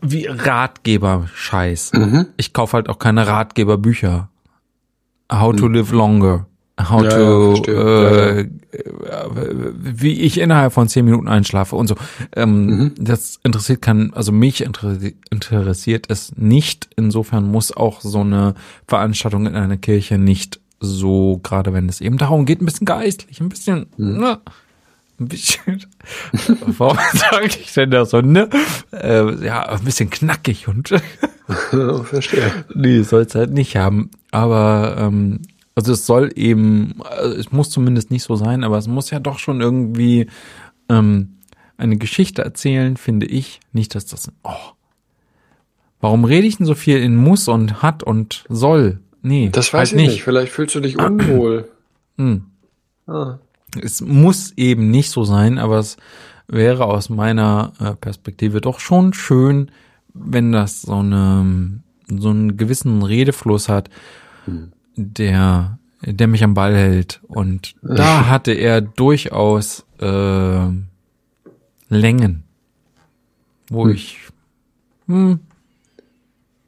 wie 0.00 0.26
Ratgeber-Scheiß. 0.26 1.92
Mhm. 1.92 2.26
Ich 2.36 2.52
kaufe 2.52 2.74
halt 2.74 2.88
auch 2.88 2.98
keine 2.98 3.26
Ratgeberbücher. 3.26 4.30
How 5.30 5.54
to 5.54 5.68
mhm. 5.68 5.74
live 5.74 5.92
longer. 5.92 6.46
How 6.80 7.02
ja, 7.02 7.10
to, 7.10 7.62
äh, 7.66 8.42
ja, 8.42 9.26
wie 9.76 10.20
ich 10.20 10.38
innerhalb 10.38 10.72
von 10.72 10.88
zehn 10.88 11.04
Minuten 11.04 11.26
einschlafe 11.26 11.74
und 11.74 11.88
so. 11.88 11.96
Ähm, 12.36 12.66
mhm. 12.66 12.94
Das 12.98 13.40
interessiert 13.42 13.82
kann, 13.82 14.12
also 14.14 14.30
mich 14.30 14.62
interessiert 14.62 16.06
es 16.08 16.36
nicht. 16.36 16.88
Insofern 16.96 17.50
muss 17.50 17.76
auch 17.76 18.00
so 18.00 18.20
eine 18.20 18.54
Veranstaltung 18.86 19.46
in 19.46 19.56
einer 19.56 19.76
Kirche 19.76 20.18
nicht 20.18 20.60
so, 20.80 21.40
gerade 21.42 21.72
wenn 21.72 21.88
es 21.88 22.00
eben 22.00 22.18
darum 22.18 22.44
geht, 22.44 22.60
ein 22.60 22.66
bisschen 22.66 22.86
geistlich, 22.86 23.40
ein 23.40 23.48
bisschen, 23.48 23.86
mhm. 23.96 24.18
ne, 24.18 24.40
ein 25.20 25.28
bisschen, 25.28 25.84
warum 26.78 26.98
sage 27.12 27.46
ich 27.46 27.72
denn 27.72 27.90
das 27.90 28.10
so, 28.10 28.20
ne? 28.20 28.48
Äh, 28.92 29.44
ja, 29.44 29.62
ein 29.64 29.84
bisschen 29.84 30.10
knackig 30.10 30.68
und 30.68 30.88
verstehe. 32.04 32.64
Nee, 32.74 33.02
soll 33.02 33.22
es 33.22 33.34
halt 33.34 33.52
nicht 33.52 33.76
haben. 33.76 34.10
Aber 34.30 34.96
ähm, 34.98 35.40
also 35.74 35.92
es 35.92 36.06
soll 36.06 36.30
eben, 36.36 36.94
also 37.02 37.36
es 37.36 37.52
muss 37.52 37.70
zumindest 37.70 38.10
nicht 38.10 38.22
so 38.22 38.36
sein, 38.36 38.64
aber 38.64 38.78
es 38.78 38.88
muss 38.88 39.10
ja 39.10 39.18
doch 39.18 39.38
schon 39.38 39.60
irgendwie 39.60 40.28
ähm, 40.88 41.38
eine 41.76 41.96
Geschichte 41.96 42.42
erzählen, 42.42 42.96
finde 42.96 43.26
ich. 43.26 43.60
Nicht, 43.72 43.94
dass 43.94 44.06
das, 44.06 44.30
oh, 44.42 44.72
warum 46.00 46.24
rede 46.24 46.46
ich 46.46 46.58
denn 46.58 46.66
so 46.66 46.74
viel 46.74 46.98
in 46.98 47.16
muss 47.16 47.48
und 47.48 47.82
hat 47.82 48.02
und 48.02 48.44
soll? 48.48 49.00
Nee. 49.28 49.50
Das 49.52 49.74
weiß 49.74 49.90
halt 49.90 49.90
ich 49.90 49.96
nicht. 49.96 50.10
nicht. 50.12 50.24
Vielleicht 50.24 50.50
fühlst 50.50 50.74
du 50.74 50.80
dich 50.80 50.98
unwohl. 50.98 51.68
Hm. 52.20 52.46
Ah. 53.06 53.38
Es 53.80 54.00
muss 54.00 54.52
eben 54.56 54.90
nicht 54.90 55.12
so 55.12 55.22
sein, 55.22 55.56
aber 55.58 55.78
es 55.78 55.98
wäre 56.48 56.86
aus 56.86 57.10
meiner 57.10 57.74
äh, 57.78 57.94
Perspektive 57.94 58.60
doch 58.60 58.80
schon 58.80 59.12
schön, 59.12 59.70
wenn 60.14 60.50
das 60.50 60.82
so 60.82 60.96
eine 60.96 61.80
so 62.08 62.30
einen 62.30 62.56
gewissen 62.56 63.04
Redefluss 63.04 63.68
hat, 63.68 63.88
hm. 64.46 64.72
der 64.96 65.78
der 66.04 66.26
mich 66.26 66.42
am 66.42 66.54
Ball 66.54 66.74
hält. 66.74 67.20
Und 67.28 67.76
da 67.82 68.26
hatte 68.26 68.50
er 68.50 68.80
durchaus 68.80 69.86
äh, 70.00 70.66
Längen, 71.88 72.42
wo 73.68 73.84
hm. 73.84 73.90
ich 73.92 74.18
hm, 75.06 75.38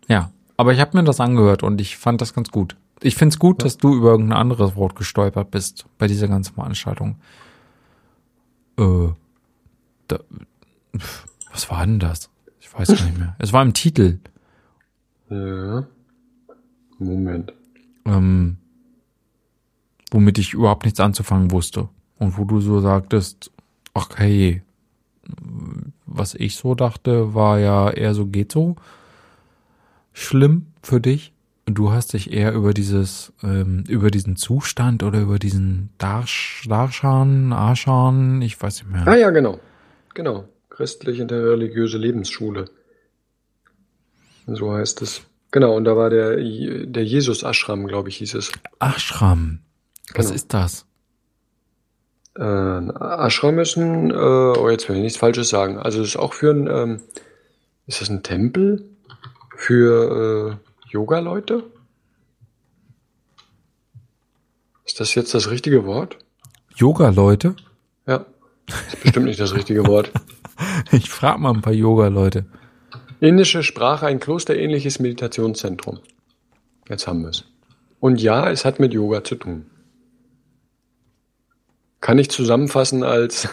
ja 0.07 0.31
aber 0.61 0.74
ich 0.74 0.81
habe 0.81 0.95
mir 0.95 1.05
das 1.05 1.20
angehört 1.20 1.62
und 1.62 1.81
ich 1.81 1.97
fand 1.97 2.20
das 2.20 2.35
ganz 2.35 2.51
gut. 2.51 2.77
Ich 3.01 3.15
find's 3.15 3.39
gut, 3.39 3.62
ja. 3.62 3.65
dass 3.65 3.78
du 3.78 3.95
über 3.95 4.11
irgendein 4.11 4.37
anderes 4.37 4.77
Wort 4.77 4.95
gestolpert 4.95 5.51
bist 5.51 5.87
bei 5.97 6.07
dieser 6.07 6.28
ganzen 6.28 6.53
Veranstaltung. 6.53 7.16
Äh, 8.78 9.09
da, 10.09 10.19
was 11.51 11.70
war 11.70 11.87
denn 11.87 11.99
das? 11.99 12.28
Ich 12.61 12.74
weiß 12.74 12.89
gar 12.89 13.07
nicht 13.07 13.19
mehr. 13.19 13.37
Es 13.39 13.55
war 13.55 13.62
im 13.62 13.73
Titel. 13.73 14.19
Ja. 15.31 15.87
Moment. 16.99 17.55
Ähm, 18.05 18.59
womit 20.11 20.37
ich 20.37 20.53
überhaupt 20.53 20.85
nichts 20.85 21.01
anzufangen 21.01 21.53
wusste. 21.53 21.89
Und 22.19 22.37
wo 22.37 22.45
du 22.45 22.61
so 22.61 22.81
sagtest, 22.81 23.51
ach 23.95 24.11
hey, 24.16 24.62
was 26.05 26.35
ich 26.35 26.57
so 26.57 26.74
dachte, 26.74 27.32
war 27.32 27.59
ja 27.59 27.89
eher 27.89 28.12
so 28.12 28.27
geht 28.27 28.53
so 28.53 28.77
schlimm 30.23 30.67
für 30.83 31.01
dich? 31.01 31.33
Du 31.67 31.93
hast 31.93 32.15
dich 32.15 32.33
eher 32.33 32.53
über 32.53 32.75
dieses, 32.75 33.33
ähm, 33.43 33.85
über 33.89 34.11
diesen 34.11 34.37
Zustand 34.37 35.03
oder 35.03 35.21
über 35.21 35.39
diesen 35.39 35.91
Darsch, 35.99 36.67
Darschan, 36.69 37.53
Arschan, 37.53 38.43
ich 38.43 38.61
weiß 38.61 38.83
nicht 38.83 38.91
mehr. 38.91 39.07
Ah 39.07 39.17
ja, 39.17 39.31
genau. 39.31 39.61
Genau. 40.15 40.49
Christliche 40.69 41.23
interreligiöse 41.23 41.99
Lebensschule. 41.99 42.65
So 44.47 44.73
heißt 44.73 45.03
es. 45.03 45.23
Genau, 45.53 45.77
und 45.77 45.85
da 45.85 45.97
war 45.97 46.11
der, 46.11 46.37
der 46.37 47.05
Jesus-Ashram, 47.05 47.87
glaube 47.87 48.09
ich, 48.09 48.17
hieß 48.17 48.35
es. 48.35 48.53
Ashram. 48.79 49.61
Was 50.15 50.27
genau. 50.27 50.37
ist 50.37 50.55
das? 50.55 50.87
Äh, 52.37 52.43
Ashram 52.43 53.59
ist 53.59 53.77
ein, 53.77 54.11
äh, 54.11 54.15
oh, 54.15 54.71
jetzt 54.71 54.89
will 54.89 54.97
ich 54.97 55.03
nichts 55.03 55.19
Falsches 55.19 55.49
sagen. 55.49 55.79
Also 55.79 56.01
es 56.03 56.09
ist 56.09 56.17
auch 56.17 56.35
für 56.35 56.51
ein, 56.51 56.67
ähm, 56.69 57.01
ist 57.87 58.01
das 58.01 58.09
ein 58.09 58.23
Tempel? 58.23 58.85
Für 59.61 60.59
äh, 60.59 60.91
Yoga-Leute? 60.91 61.65
Ist 64.87 64.99
das 64.99 65.15
jetzt 65.15 65.35
das 65.35 65.51
richtige 65.51 65.85
Wort? 65.85 66.16
Yoga-Leute? 66.74 67.55
Ja, 68.07 68.24
ist 68.66 69.03
bestimmt 69.03 69.27
nicht 69.27 69.39
das 69.39 69.55
richtige 69.55 69.87
Wort. 69.87 70.11
Ich 70.93 71.09
frage 71.09 71.39
mal 71.39 71.55
ein 71.55 71.62
paar 71.62 71.73
Yoga-Leute. 71.73 72.45
Indische 73.20 73.62
Sprache, 73.62 74.07
ein 74.07 74.20
klosterähnliches 74.20 74.99
Meditationszentrum. 74.99 76.01
Jetzt 76.87 77.07
haben 77.07 77.23
wir 77.23 77.31
es. 77.31 77.45
Und 77.99 78.20
ja, 78.20 78.51
es 78.51 78.66
hat 78.66 78.78
mit 78.78 78.93
Yoga 78.93 79.24
zu 79.24 79.37
tun. 79.37 79.70
Kann 82.03 82.19
ich 82.19 82.31
zusammenfassen 82.31 83.03
als 83.05 83.49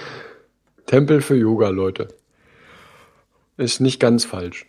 Tempel 0.86 1.22
für 1.22 1.36
Yoga-Leute. 1.36 2.08
Ist 3.56 3.80
nicht 3.80 3.98
ganz 3.98 4.26
falsch. 4.26 4.66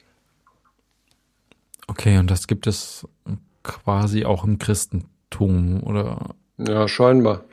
Okay, 1.97 2.19
und 2.19 2.29
das 2.29 2.45
gibt 2.45 2.67
es 2.67 3.07
quasi 3.63 4.23
auch 4.23 4.43
im 4.43 4.59
Christentum, 4.59 5.81
oder? 5.81 6.35
Ja, 6.59 6.87
scheinbar. 6.87 7.43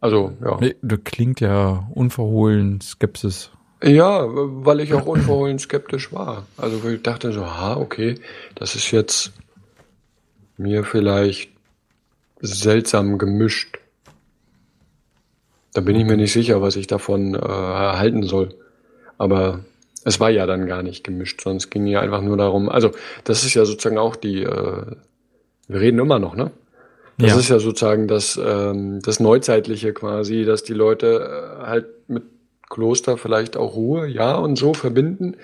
Also, 0.00 0.36
ja. 0.44 0.58
Nee, 0.60 0.76
Das 0.82 0.98
klingt 1.02 1.40
ja 1.40 1.88
unverhohlen 1.94 2.82
Skepsis. 2.82 3.50
Ja, 3.82 4.26
weil 4.28 4.80
ich 4.80 4.92
auch 4.92 5.06
unverhohlen 5.06 5.58
skeptisch 5.58 6.12
war. 6.12 6.46
Also 6.58 6.86
ich 6.88 7.02
dachte 7.02 7.32
so, 7.32 7.46
ha, 7.46 7.76
okay, 7.76 8.16
das 8.54 8.74
ist 8.74 8.90
jetzt 8.90 9.32
mir 10.58 10.84
vielleicht 10.84 11.50
seltsam 12.40 13.16
gemischt. 13.16 13.78
Da 15.72 15.80
bin 15.80 15.96
ich 15.96 16.04
mir 16.04 16.16
nicht 16.16 16.32
sicher, 16.32 16.60
was 16.60 16.76
ich 16.76 16.86
davon 16.86 17.34
äh, 17.34 17.38
erhalten 17.38 18.22
soll. 18.22 18.54
Aber 19.18 19.64
es 20.06 20.20
war 20.20 20.30
ja 20.30 20.46
dann 20.46 20.66
gar 20.66 20.84
nicht 20.84 21.02
gemischt, 21.02 21.40
sonst 21.42 21.68
ging 21.70 21.84
ja 21.86 22.00
einfach 22.00 22.22
nur 22.22 22.36
darum, 22.36 22.68
also 22.68 22.92
das 23.24 23.44
ist 23.44 23.54
ja 23.54 23.64
sozusagen 23.64 23.98
auch 23.98 24.14
die, 24.14 24.44
äh, 24.44 24.82
wir 25.68 25.80
reden 25.80 25.98
immer 25.98 26.20
noch, 26.20 26.36
ne? 26.36 26.52
Das 27.18 27.32
Ja. 27.32 27.38
ist 27.38 27.48
ja 27.48 27.58
sozusagen 27.58 28.06
das, 28.06 28.38
ähm, 28.42 29.00
das 29.02 29.18
Neuzeitliche 29.20 29.92
quasi, 29.92 30.44
dass 30.44 30.62
die 30.62 30.74
Leute 30.74 31.58
äh, 31.60 31.66
halt 31.66 31.86
mit 32.08 32.22
Kloster 32.70 33.16
vielleicht 33.16 33.56
auch 33.56 33.74
Ruhe, 33.74 34.06
ja, 34.06 34.36
und 34.36 34.56
so 34.56 34.74
verbinden, 34.74 35.36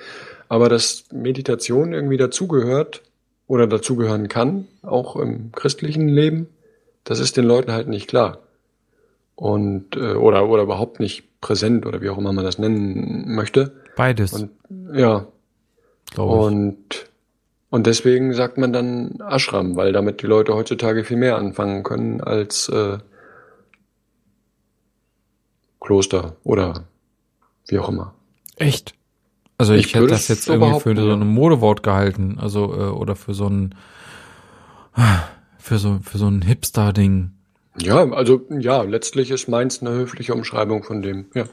aber 0.48 0.68
dass 0.68 1.04
Meditation 1.12 1.92
irgendwie 1.92 2.16
dazugehört 2.16 3.02
oder 3.48 3.66
dazugehören 3.66 4.28
kann, 4.28 4.68
auch 4.82 5.16
im 5.16 5.50
christlichen 5.52 6.08
Leben, 6.08 6.46
das 7.02 7.18
ist 7.18 7.36
den 7.36 7.46
Leuten 7.46 7.72
halt 7.72 7.88
nicht 7.88 8.06
klar. 8.06 8.38
Und, 9.34 9.96
äh, 9.96 10.14
oder, 10.14 10.48
oder 10.48 10.62
überhaupt 10.62 11.00
nicht 11.00 11.40
präsent 11.40 11.84
oder 11.84 12.00
wie 12.00 12.10
auch 12.10 12.18
immer 12.18 12.32
man 12.32 12.44
das 12.44 12.58
nennen 12.58 13.34
möchte. 13.34 13.72
Beides, 13.94 14.32
Und 14.32 14.50
ja, 14.94 15.26
glaube 16.10 16.38
ich. 16.40 16.46
und, 16.46 17.10
und 17.70 17.86
deswegen 17.86 18.32
sagt 18.34 18.58
man 18.58 18.72
dann 18.72 19.18
Ashram, 19.20 19.76
weil 19.76 19.92
damit 19.92 20.22
die 20.22 20.26
Leute 20.26 20.54
heutzutage 20.54 21.04
viel 21.04 21.16
mehr 21.18 21.36
anfangen 21.36 21.82
können 21.82 22.20
als 22.20 22.68
äh, 22.68 22.98
Kloster 25.80 26.36
oder 26.44 26.84
wie 27.68 27.78
auch 27.78 27.88
immer. 27.88 28.14
Echt? 28.56 28.94
Also 29.58 29.74
ich, 29.74 29.86
Ich 29.86 29.94
hätte 29.94 30.06
das 30.06 30.28
jetzt 30.28 30.48
irgendwie 30.48 30.80
für 30.80 30.96
so 30.96 31.12
ein 31.12 31.26
Modewort 31.26 31.82
gehalten, 31.82 32.38
also 32.40 32.72
äh, 32.74 32.90
oder 32.90 33.16
für 33.16 33.34
so 33.34 33.48
ein 33.48 33.74
für 35.58 35.78
so 35.78 36.00
für 36.02 36.18
so 36.18 36.26
ein 36.28 36.42
Hipster-Ding, 36.42 37.32
Ja, 37.78 38.10
also 38.10 38.42
ja, 38.50 38.82
letztlich 38.82 39.30
ist 39.30 39.48
meins 39.48 39.80
eine 39.80 39.90
höfliche 39.92 40.34
Umschreibung 40.34 40.82
von 40.82 41.02
dem. 41.02 41.26
Ja, 41.34 41.44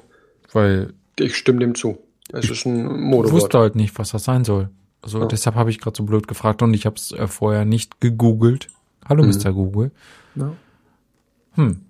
weil 0.52 0.94
ich 1.20 1.38
stimme 1.38 1.60
dem 1.60 1.76
zu. 1.76 1.98
Es 2.32 2.50
ist 2.50 2.66
ein 2.66 2.86
ich 2.86 3.02
Modewort. 3.02 3.32
wusste 3.34 3.60
halt 3.60 3.76
nicht, 3.76 3.98
was 4.00 4.12
das 4.12 4.24
sein 4.24 4.44
soll. 4.46 4.70
Also 5.02 5.20
Ja. 5.20 5.26
deshalb 5.26 5.56
habe 5.56 5.70
ich 5.70 5.80
gerade 5.80 5.96
so 5.98 6.04
blöd 6.04 6.28
gefragt 6.28 6.62
und 6.62 6.74
ich 6.74 6.86
habe 6.86 6.96
es 6.96 7.12
äh, 7.12 7.28
vorher 7.28 7.66
nicht 7.66 8.00
gegoogelt. 8.02 8.68
Hallo 9.08 9.24
Mhm. 9.24 9.30
Mr. 9.30 9.52
Google. 9.54 9.92
Ja. 10.36 10.52
Hm. 11.54 11.82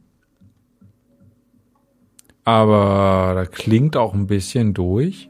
Aber 2.45 3.33
da 3.35 3.45
klingt 3.45 3.95
auch 3.97 4.13
ein 4.13 4.27
bisschen 4.27 4.73
durch. 4.73 5.29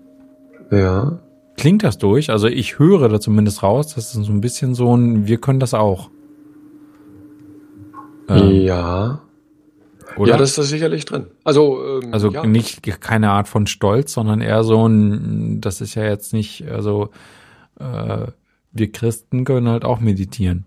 ja, 0.71 1.19
Klingt 1.57 1.83
das 1.83 1.97
durch? 1.97 2.29
Also 2.29 2.47
ich 2.47 2.79
höre 2.79 3.09
da 3.09 3.19
zumindest 3.19 3.63
raus, 3.63 3.93
das 3.95 4.15
ist 4.15 4.25
so 4.25 4.31
ein 4.31 4.39
bisschen 4.39 4.75
so 4.75 4.95
ein, 4.95 5.27
wir 5.27 5.39
können 5.41 5.59
das 5.59 5.73
auch. 5.73 6.09
Ähm, 8.29 8.61
ja. 8.61 9.21
Oder? 10.19 10.31
Ja, 10.31 10.37
das 10.37 10.49
ist 10.49 10.57
da 10.57 10.63
sicherlich 10.63 11.05
drin. 11.05 11.27
Also, 11.43 12.01
ähm, 12.01 12.13
also 12.13 12.31
ja. 12.31 12.45
nicht 12.45 12.83
keine 13.01 13.31
Art 13.31 13.47
von 13.47 13.67
Stolz, 13.67 14.13
sondern 14.13 14.41
eher 14.41 14.63
so 14.63 14.87
ein, 14.87 15.61
das 15.61 15.81
ist 15.81 15.95
ja 15.95 16.03
jetzt 16.03 16.33
nicht, 16.33 16.67
also 16.69 17.09
äh, 17.79 18.27
wir 18.71 18.91
Christen 18.91 19.45
können 19.45 19.69
halt 19.69 19.85
auch 19.85 19.99
meditieren. 19.99 20.65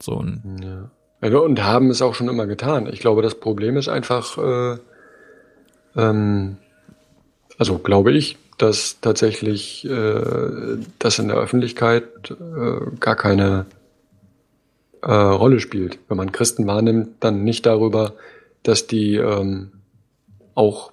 So 0.00 0.18
ein, 0.20 0.60
Ja. 0.62 0.90
Ja, 1.30 1.38
Und 1.38 1.64
haben 1.64 1.88
es 1.88 2.02
auch 2.02 2.14
schon 2.14 2.28
immer 2.28 2.46
getan. 2.46 2.86
Ich 2.86 3.00
glaube, 3.00 3.22
das 3.22 3.36
Problem 3.36 3.78
ist 3.78 3.88
einfach, 3.88 4.36
äh, 4.36 4.76
ähm, 5.96 6.56
also 7.56 7.78
glaube 7.78 8.12
ich, 8.12 8.36
dass 8.58 9.00
tatsächlich 9.00 9.84
äh, 9.86 10.76
das 10.98 11.18
in 11.18 11.28
der 11.28 11.38
Öffentlichkeit 11.38 12.04
äh, 12.30 12.96
gar 13.00 13.16
keine 13.16 13.64
äh, 15.04 15.12
Rolle 15.12 15.60
spielt. 15.60 15.98
Wenn 16.08 16.16
man 16.16 16.32
Christen 16.32 16.66
wahrnimmt, 16.66 17.10
dann 17.20 17.44
nicht 17.44 17.66
darüber, 17.66 18.14
dass 18.62 18.86
die 18.86 19.16
ähm, 19.16 19.72
auch 20.54 20.92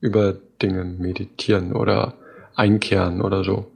über 0.00 0.36
Dinge 0.60 0.84
meditieren 0.84 1.72
oder 1.72 2.14
einkehren 2.54 3.20
oder 3.20 3.44
so. 3.44 3.66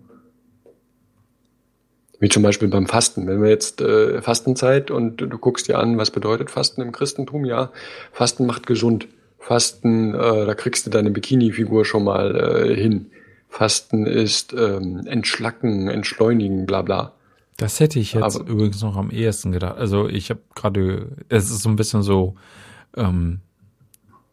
Wie 2.19 2.29
zum 2.29 2.43
Beispiel 2.43 2.69
beim 2.69 2.87
Fasten. 2.87 3.27
Wenn 3.27 3.43
wir 3.43 3.51
jetzt 3.51 3.81
äh, 3.83 4.23
Fastenzeit 4.23 4.91
und 4.91 5.19
du 5.19 5.39
guckst 5.39 5.69
dir 5.69 5.79
an, 5.79 5.99
was 5.99 6.11
bedeutet 6.11 6.51
Fasten 6.51 6.81
im 6.81 6.93
Christentum, 6.93 7.45
ja, 7.45 7.71
Fasten 8.13 8.47
macht 8.47 8.67
gesund. 8.67 9.07
Fasten, 9.39 10.15
äh, 10.15 10.47
da 10.47 10.55
kriegst 10.55 10.87
du 10.87 10.91
deine 10.91 11.11
Bikini-Figur 11.11 11.85
schon 11.85 12.05
mal 12.05 12.35
äh, 12.35 12.75
hin. 12.75 13.11
Fasten 13.49 14.07
ist 14.07 14.55
ähm, 14.55 15.07
entschlacken, 15.07 15.89
entschleunigen, 15.89 16.67
bla 16.67 16.83
bla. 16.83 17.16
Das 17.57 17.81
hätte 17.81 17.99
ich 17.99 18.13
jetzt 18.13 18.37
Aber- 18.37 18.49
übrigens 18.49 18.83
noch 18.83 18.97
am 18.97 19.11
ehesten 19.11 19.53
gedacht. 19.53 19.79
Also 19.79 20.09
ich 20.09 20.31
habe 20.31 20.41
gerade, 20.55 21.09
es 21.29 21.51
ist 21.51 21.63
so 21.63 21.69
ein 21.69 21.77
bisschen 21.77 22.03
so, 22.03 22.35
ähm, 22.97 23.41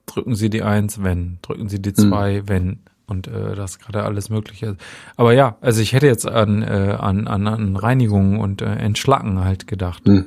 drücken 0.06 0.36
Sie 0.36 0.50
die 0.50 0.64
Eins, 0.64 1.02
wenn, 1.04 1.40
drücken 1.42 1.70
Sie 1.70 1.82
die 1.82 1.94
zwei, 1.94 2.44
wenn 2.48 2.80
und 3.08 3.28
äh, 3.28 3.56
das 3.56 3.80
gerade 3.80 4.04
alles 4.04 4.30
Mögliche 4.30 4.68
ist. 4.68 4.78
Aber 5.18 5.34
ja, 5.34 5.58
also 5.62 5.82
ich 5.82 5.94
hätte 5.94 6.08
jetzt 6.08 6.28
an, 6.28 6.62
äh, 6.62 6.98
an, 7.00 7.28
an, 7.28 7.48
an 7.48 7.76
Reinigung 7.76 8.40
und 8.40 8.62
äh, 8.62 8.66
Entschlacken 8.76 9.44
halt 9.44 9.68
gedacht. 9.68 10.04
Hm. 10.06 10.26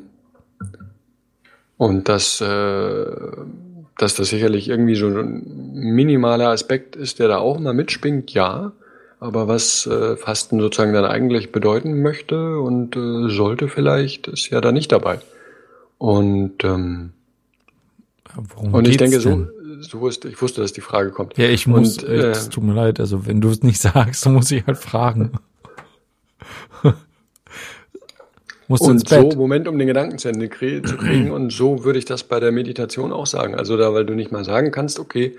Und 1.78 2.09
dass, 2.09 2.40
äh, 2.40 3.06
dass 3.98 4.14
das 4.14 4.28
sicherlich 4.28 4.68
irgendwie 4.68 4.94
so 4.94 5.09
ein 5.09 5.73
minimaler 5.74 6.48
Aspekt 6.48 6.97
ist, 6.97 7.18
der 7.18 7.28
da 7.28 7.39
auch 7.39 7.59
mal 7.59 7.74
mitspringt, 7.74 8.32
ja. 8.32 8.73
Aber 9.27 9.48
was 9.48 9.86
äh, 9.86 10.16
Fasten 10.16 10.61
sozusagen 10.61 10.93
dann 10.93 11.05
eigentlich 11.05 11.51
bedeuten 11.51 12.01
möchte 12.01 12.61
und 12.61 12.94
äh, 12.94 13.28
sollte 13.28 13.66
vielleicht, 13.69 14.28
ist 14.28 14.51
ja 14.51 14.61
da 14.61 14.70
nicht 14.70 14.93
dabei. 14.93 15.19
Und, 15.98 16.62
ähm, 16.62 17.11
Worum 18.36 18.73
und 18.73 18.86
ich 18.86 18.98
denke, 18.98 19.19
so, 19.19 19.31
denn? 19.31 19.48
so 19.81 20.01
wusste, 20.01 20.28
ich 20.28 20.40
wusste, 20.40 20.61
dass 20.61 20.73
die 20.73 20.81
Frage 20.81 21.11
kommt. 21.11 21.36
Ja, 21.39 21.48
ich 21.48 21.66
muss, 21.66 21.98
Und, 21.98 22.09
äh, 22.09 22.28
äh, 22.28 22.31
es 22.31 22.51
tut 22.51 22.62
mir 22.62 22.74
leid, 22.74 23.01
also 23.01 23.27
wenn 23.27 23.40
du 23.40 23.48
es 23.48 23.65
nicht 23.65 23.81
sagst, 23.81 24.24
dann 24.24 24.35
muss 24.35 24.48
ich 24.53 24.65
halt 24.65 24.78
fragen. 24.78 25.32
musst 28.69 28.82
Und 28.85 29.09
so. 29.09 29.31
Moment, 29.31 29.66
um 29.66 29.77
den 29.77 29.89
Gedanken 29.89 30.19
zu 30.19 30.28
Ende 30.28 30.48
zu 30.51 30.97
kriegen. 30.98 31.32
Und 31.32 31.51
so 31.51 31.82
würde 31.82 31.98
ich 31.98 32.05
das 32.05 32.23
bei 32.23 32.39
der 32.39 32.53
Meditation 32.53 33.12
auch 33.12 33.27
sagen. 33.27 33.57
Also 33.57 33.77
da, 33.77 33.93
weil 33.93 34.07
du 34.07 34.15
nicht 34.15 34.31
mal 34.31 34.44
sagen 34.44 34.70
kannst, 34.70 35.01
okay, 35.01 35.36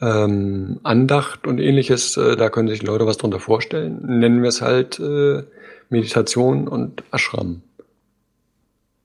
ähm, 0.00 0.80
Andacht 0.82 1.46
und 1.46 1.58
ähnliches, 1.58 2.16
äh, 2.16 2.36
da 2.36 2.50
können 2.50 2.68
sich 2.68 2.82
Leute 2.82 3.06
was 3.06 3.16
drunter 3.16 3.40
vorstellen. 3.40 4.00
Nennen 4.02 4.42
wir 4.42 4.48
es 4.48 4.62
halt 4.62 4.98
äh, 5.00 5.42
Meditation 5.88 6.68
und 6.68 7.02
Ashram. 7.12 7.62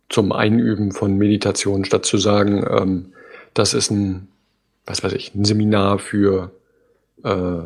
Zum 0.09 0.31
Einüben 0.31 0.91
von 0.91 1.17
Meditation, 1.17 1.85
statt 1.85 2.05
zu 2.05 2.17
sagen, 2.17 2.65
ähm, 2.69 3.13
das 3.53 3.73
ist 3.73 3.91
ein, 3.91 4.27
was 4.85 5.03
weiß 5.03 5.13
ich, 5.13 5.33
ein 5.33 5.45
Seminar 5.45 5.99
für 5.99 6.51
äh, 7.23 7.63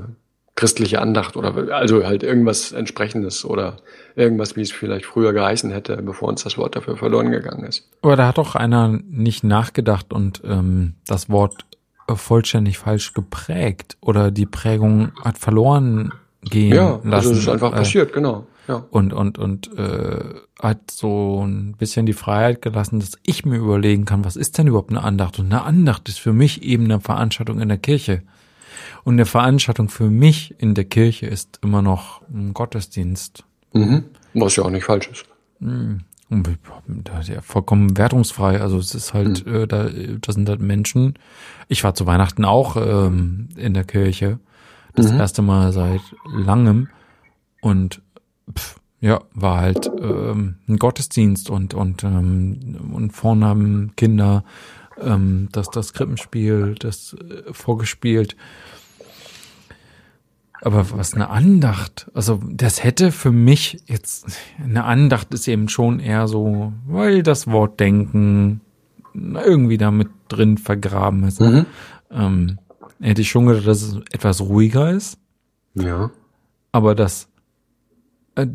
christliche 0.56 1.02
Andacht 1.02 1.36
oder 1.36 1.74
also 1.76 2.06
halt 2.06 2.24
irgendwas 2.24 2.72
entsprechendes 2.72 3.44
oder 3.44 3.78
irgendwas, 4.16 4.56
wie 4.56 4.62
es 4.62 4.72
vielleicht 4.72 5.06
früher 5.06 5.34
geheißen 5.34 5.70
hätte, 5.70 5.98
bevor 5.98 6.30
uns 6.30 6.44
das 6.44 6.58
Wort 6.58 6.76
dafür 6.76 6.96
verloren 6.96 7.32
gegangen 7.32 7.66
ist. 7.66 7.90
Aber 8.02 8.16
da 8.16 8.28
hat 8.28 8.38
doch 8.38 8.56
einer 8.56 8.88
nicht 9.10 9.44
nachgedacht 9.44 10.14
und 10.14 10.42
ähm, 10.46 10.96
das 11.08 11.30
Wort 11.30 11.66
vollständig 12.08 12.78
falsch 12.78 13.14
geprägt 13.14 13.98
oder 14.02 14.32
die 14.32 14.46
Prägung 14.46 15.12
hat 15.24 15.38
verloren 15.38 16.12
gehen 16.42 16.74
Ja, 16.76 17.00
lassen. 17.04 17.14
also 17.14 17.32
es 17.32 17.38
ist 17.40 17.50
einfach 17.50 17.74
äh, 17.74 17.78
passiert, 17.78 18.14
genau. 18.14 18.46
Ja. 18.68 18.84
und 18.90 19.14
und 19.14 19.38
und 19.38 19.78
äh, 19.78 20.24
hat 20.60 20.90
so 20.90 21.44
ein 21.46 21.76
bisschen 21.78 22.08
die 22.08 22.14
Freiheit 22.14 22.62
gelassen, 22.64 23.00
dass 23.00 23.12
ich 23.24 23.46
mir 23.46 23.58
überlegen 23.58 24.06
kann, 24.06 24.26
was 24.26 24.36
ist 24.36 24.58
denn 24.58 24.66
überhaupt 24.68 24.90
eine 24.90 25.04
Andacht? 25.04 25.38
Und 25.40 25.46
eine 25.48 25.62
Andacht 25.64 26.10
ist 26.10 26.20
für 26.20 26.34
mich 26.34 26.64
eben 26.64 26.86
eine 26.86 27.00
Veranstaltung 27.00 27.60
in 27.60 27.68
der 27.70 27.78
Kirche. 27.78 28.24
Und 29.04 29.14
eine 29.16 29.26
Veranstaltung 29.28 29.90
für 29.90 30.10
mich 30.10 30.56
in 30.58 30.74
der 30.74 30.86
Kirche 30.86 31.28
ist 31.28 31.60
immer 31.62 31.84
noch 31.84 32.22
ein 32.28 32.54
Gottesdienst. 32.56 33.44
Mhm. 33.74 34.06
Was 34.34 34.56
ja 34.56 34.64
auch 34.64 34.72
nicht 34.72 34.86
falsch 34.86 35.10
ist. 35.12 35.26
Und 35.60 36.06
da 36.30 37.20
ist 37.20 37.30
ja 37.30 37.42
vollkommen 37.42 37.98
wertungsfrei. 37.98 38.60
Also 38.60 38.78
es 38.78 38.96
ist 38.96 39.14
halt, 39.14 39.46
äh, 39.46 39.68
da, 39.68 39.90
da 39.90 40.32
sind 40.32 40.50
halt 40.50 40.60
Menschen. 40.60 41.16
Ich 41.68 41.84
war 41.84 41.94
zu 41.94 42.06
Weihnachten 42.06 42.46
auch 42.46 42.76
ähm, 42.78 43.50
in 43.56 43.74
der 43.74 43.84
Kirche. 43.84 44.40
Das 44.96 45.12
erste 45.12 45.42
Mal 45.42 45.74
seit 45.74 46.02
langem. 46.34 46.88
Und 47.62 48.02
pff, 48.52 48.80
ja, 49.02 49.22
war 49.34 49.60
halt 49.60 49.92
ähm, 50.00 50.56
ein 50.68 50.78
Gottesdienst 50.78 51.50
und 51.50 51.74
und 51.74 52.04
ähm, 52.04 52.92
und 52.94 53.12
vorne 53.12 53.46
haben 53.46 53.92
Kinder 53.96 54.44
ähm, 55.00 55.50
das 55.52 55.70
das 55.70 55.94
Krippenspiel, 55.94 56.76
das 56.80 57.14
äh, 57.14 57.54
vorgespielt. 57.54 58.36
Aber 60.62 60.92
was 60.92 61.14
eine 61.14 61.30
Andacht, 61.30 62.10
also 62.14 62.40
das 62.50 62.84
hätte 62.84 63.12
für 63.12 63.32
mich 63.32 63.84
jetzt 63.88 64.28
eine 64.64 64.86
Andacht 64.86 65.34
ist 65.34 65.48
eben 65.48 65.70
schon 65.70 66.00
eher 66.00 66.28
so, 66.28 66.74
weil 66.88 67.24
das 67.24 67.48
Wort 67.48 67.80
denken 67.80 68.62
irgendwie 69.14 69.78
da 69.78 69.92
mit 69.92 70.10
drin 70.28 70.58
vergraben 70.58 71.24
ist. 71.24 71.42
Mhm. 71.42 71.66
Ähm, 72.12 72.60
hätte 73.00 73.22
ich 73.22 73.30
schon 73.30 73.46
gedacht, 73.46 73.68
dass 73.68 73.82
es 73.82 73.96
etwas 74.12 74.42
ruhiger 74.42 74.92
ist. 74.92 75.18
Ja. 75.74 76.12
Aber 76.72 76.96
das 76.96 77.28
äh, 78.36 78.48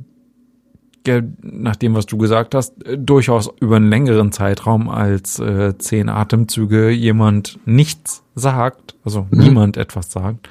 nach 1.43 1.77
dem, 1.77 1.95
was 1.95 2.07
du 2.07 2.19
gesagt 2.19 2.55
hast, 2.55 2.85
äh, 2.85 2.99
durchaus 2.99 3.51
über 3.61 3.77
einen 3.77 3.89
längeren 3.89 4.33
Zeitraum 4.33 4.89
als 4.89 5.39
äh, 5.39 5.77
zehn 5.79 6.09
Atemzüge 6.09 6.91
jemand 6.91 7.59
nichts 7.65 8.23
sagt, 8.35 8.97
also 9.05 9.27
mhm. 9.31 9.39
niemand 9.39 9.77
etwas 9.77 10.13
sagt, 10.13 10.49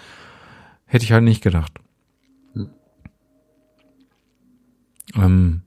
hätte 0.90 1.06
ich 1.06 1.12
halt 1.12 1.24
nicht 1.24 1.42
gedacht. 1.42 1.80
Mhm. 2.54 2.70
Ähm, 5.16 5.62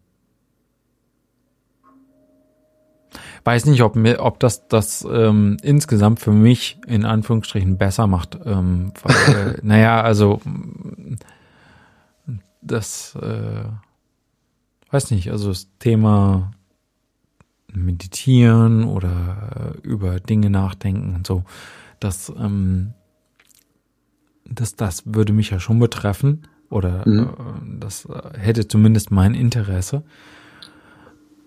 weiß 3.44 3.66
nicht, 3.66 3.82
ob 3.82 3.97
mir, 3.97 4.20
ob 4.20 4.40
das 4.40 4.66
das 4.69 5.07
ähm, 5.09 5.57
insgesamt 5.62 6.20
für 6.20 6.32
mich 6.32 6.78
in 6.86 7.05
Anführungsstrichen 7.05 7.78
besser 7.78 8.07
macht. 8.07 8.39
Ähm, 8.44 8.93
weil, 9.03 9.55
äh, 9.55 9.59
naja, 9.62 10.03
also 10.03 10.40
das 12.61 13.16
äh, 13.16 13.65
weiß 14.90 15.12
nicht, 15.12 15.31
also 15.31 15.49
das 15.49 15.69
Thema 15.78 16.51
meditieren 17.73 18.85
oder 18.85 19.74
äh, 19.77 19.86
über 19.86 20.20
Dinge 20.20 20.51
nachdenken 20.51 21.15
und 21.15 21.27
so, 21.27 21.44
das, 22.01 22.32
ähm, 22.36 22.94
das, 24.44 24.77
das 24.77 25.02
würde 25.06 25.32
mich 25.32 25.51
ja 25.51 25.60
schon 25.60 25.78
betreffen 25.78 26.43
oder 26.70 27.06
mhm. 27.06 27.20
äh, 27.20 27.78
das 27.81 28.09
hätte 28.39 28.66
zumindest 28.69 29.10
mein 29.10 29.35
Interesse. 29.35 30.02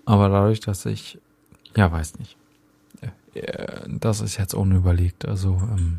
Aber 0.05 0.29
dadurch, 0.29 0.59
dass 0.59 0.85
ich, 0.85 1.19
ja, 1.75 1.91
weiß 1.91 2.19
nicht, 2.19 2.37
äh, 3.33 3.87
das 3.87 4.21
ist 4.21 4.37
jetzt 4.37 4.53
unüberlegt, 4.53 5.27
also, 5.27 5.59
ähm, 5.75 5.97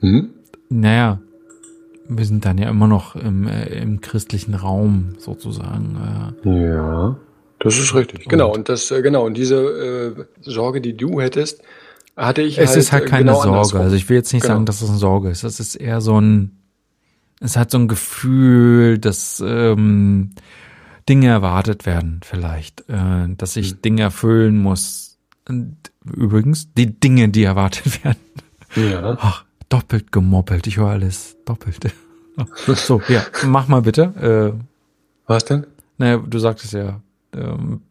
mhm. 0.00 0.30
naja, 0.68 1.18
wir 2.08 2.24
sind 2.24 2.44
dann 2.44 2.58
ja 2.58 2.70
immer 2.70 2.86
noch 2.86 3.16
im, 3.16 3.46
äh, 3.46 3.66
im 3.80 4.00
christlichen 4.00 4.54
Raum 4.54 5.16
sozusagen. 5.18 6.34
Äh. 6.44 6.70
Ja, 6.70 7.16
das 7.58 7.78
ist 7.78 7.94
richtig. 7.94 8.24
Und 8.24 8.28
genau 8.30 8.52
und 8.54 8.68
das 8.68 8.90
äh, 8.90 9.02
genau 9.02 9.26
und 9.26 9.36
diese 9.36 9.56
äh, 9.56 10.24
Sorge, 10.40 10.80
die 10.80 10.96
du 10.96 11.20
hättest, 11.20 11.62
hatte 12.18 12.42
ich. 12.42 12.58
Es 12.58 12.70
halt, 12.70 12.78
ist 12.78 12.92
halt 12.92 13.04
äh, 13.04 13.06
keine 13.06 13.24
genau 13.24 13.34
Sorge. 13.34 13.48
Andersrum. 13.50 13.80
Also 13.80 13.96
ich 13.96 14.08
will 14.08 14.16
jetzt 14.16 14.32
nicht 14.32 14.42
genau. 14.42 14.54
sagen, 14.54 14.66
dass 14.66 14.82
es 14.82 14.90
eine 14.90 14.98
Sorge 14.98 15.30
ist. 15.30 15.44
Das 15.44 15.60
ist 15.60 15.76
eher 15.76 16.00
so 16.00 16.20
ein. 16.20 16.58
Es 17.40 17.56
hat 17.56 17.70
so 17.70 17.78
ein 17.78 17.86
Gefühl, 17.86 18.98
dass 18.98 19.42
ähm, 19.46 20.32
Dinge 21.08 21.28
erwartet 21.28 21.86
werden, 21.86 22.20
vielleicht, 22.24 22.80
äh, 22.88 23.28
dass 23.36 23.56
ich 23.56 23.70
hm. 23.70 23.82
Dinge 23.82 24.02
erfüllen 24.02 24.58
muss. 24.60 25.18
Und 25.48 25.76
übrigens, 26.04 26.74
die 26.74 26.98
Dinge, 26.98 27.28
die 27.28 27.44
erwartet 27.44 28.04
werden. 28.04 28.18
Ja. 28.74 29.16
Ach, 29.20 29.44
doppelt 29.68 30.12
gemoppelt. 30.12 30.66
Ich 30.66 30.78
höre 30.78 30.90
alles 30.90 31.36
doppelt. 31.44 31.78
so, 32.66 33.00
ja, 33.08 33.22
mach 33.46 33.68
mal 33.68 33.82
bitte. 33.82 34.56
Äh, 34.58 34.64
Was 35.26 35.44
denn? 35.44 35.66
Naja, 35.96 36.18
du 36.18 36.38
sagtest 36.38 36.74
ja 36.74 37.00
ähm, 37.32 37.82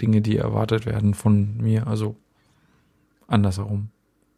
Dinge, 0.00 0.20
die 0.20 0.36
erwartet 0.36 0.86
werden 0.86 1.14
von 1.14 1.56
mir, 1.58 1.86
also 1.86 2.16
andersherum. 3.30 3.88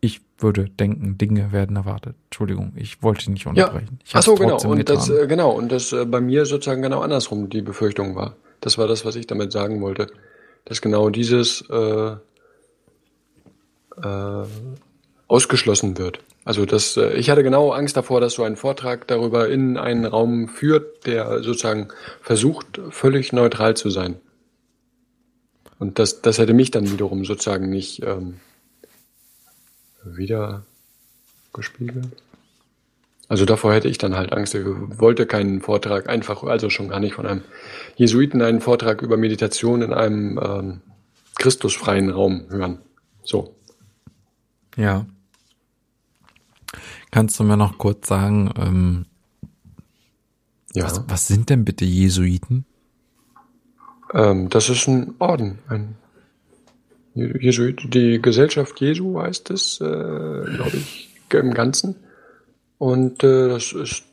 Ich 0.01 0.21
würde 0.39 0.69
denken, 0.69 1.17
Dinge 1.17 1.53
werden 1.53 1.77
erwartet. 1.77 2.17
Entschuldigung, 2.25 2.73
ich 2.77 3.03
wollte 3.03 3.31
nicht 3.31 3.47
unterbrechen. 3.47 4.01
Ja. 4.05 4.19
Ach 4.19 4.23
so, 4.23 4.35
genau. 4.35 4.61
Und 4.65 4.89
das, 4.89 5.09
äh, 5.09 5.27
genau. 5.27 5.53
Und 5.53 5.71
das 5.71 5.93
äh, 5.93 6.05
bei 6.05 6.21
mir 6.21 6.45
sozusagen 6.45 6.83
genau 6.83 7.01
andersrum 7.01 7.49
die 7.49 7.63
Befürchtung 7.63 8.17
war. 8.17 8.37
Das 8.61 8.79
war 8.79 8.89
das, 8.89 9.05
was 9.05 9.15
ich 9.17 9.27
damit 9.27 9.53
sagen 9.53 9.81
wollte. 9.81 10.09
Dass 10.65 10.81
genau 10.81 11.11
dieses 11.11 11.65
äh, 11.71 12.17
äh, 14.03 14.45
ausgeschlossen 15.29 15.99
wird. 15.99 16.21
Also 16.45 16.67
das, 16.67 16.97
ich 16.97 17.31
hatte 17.31 17.45
genau 17.45 17.71
Angst 17.71 17.97
davor, 17.97 18.21
dass 18.21 18.35
so 18.35 18.43
ein 18.43 18.57
Vortrag 18.57 19.07
darüber 19.07 19.49
in 19.49 19.77
einen 19.77 20.05
Raum 20.05 20.49
führt, 20.49 21.07
der 21.07 21.43
sozusagen 21.43 21.89
versucht, 22.21 22.81
völlig 22.91 23.33
neutral 23.33 23.77
zu 23.77 23.91
sein. 23.91 24.17
Und 25.79 25.99
das, 25.99 26.23
das 26.23 26.39
hätte 26.39 26.55
mich 26.55 26.71
dann 26.71 26.93
wiederum 26.93 27.25
sozusagen 27.25 27.71
nicht 27.71 28.03
ähm, 28.05 28.41
wieder 30.05 30.65
gespiegelt. 31.53 32.23
Also 33.29 33.47
davor 33.47 33.73
hätte 33.73 33.89
ich 33.89 33.99
dann 33.99 34.15
halt 34.15 34.33
Angst. 34.33 34.55
Ich 34.55 34.65
wollte 34.67 35.27
keinen 35.27 35.63
Vortrag 35.63 36.09
einfach, 36.09 36.43
also 36.43 36.69
schon 36.69 36.89
gar 36.89 37.01
nicht 37.01 37.15
von 37.15 37.27
einem 37.27 37.43
Jesuiten 37.97 38.43
einen 38.43 38.61
Vortrag 38.61 39.01
über 39.01 39.17
Meditation 39.17 39.81
in 39.81 39.93
einem 39.95 40.39
ähm, 40.43 40.81
christusfreien 41.37 42.11
Raum 42.11 42.45
hören. 42.51 42.79
So. 43.23 43.55
Ja. 44.77 45.07
Kannst 47.11 47.39
du 47.39 47.45
mir 47.45 47.57
noch 47.57 47.79
kurz 47.79 48.09
sagen, 48.09 48.51
ähm, 48.59 49.07
ja. 50.75 50.85
was, 50.85 51.03
was 51.09 51.27
sind 51.27 51.49
denn 51.49 51.65
bitte 51.65 51.85
Jesuiten? 51.85 52.65
Ähm, 54.13 54.49
das 54.51 54.69
ist 54.69 54.87
ein 54.89 55.15
Orden, 55.19 55.59
ein 55.69 55.97
Jesuit, 57.15 57.83
die 57.93 58.23
Gesellschaft 58.23 58.81
Jesu 58.81 59.21
heißt 59.21 59.51
es, 59.51 59.81
äh, 59.81 59.85
glaube 59.85 60.77
ich, 60.77 61.11
im 61.31 61.53
Ganzen. 61.55 61.97
Und 62.79 63.23
äh, 63.23 63.49
das 63.49 63.73
ist 63.73 64.05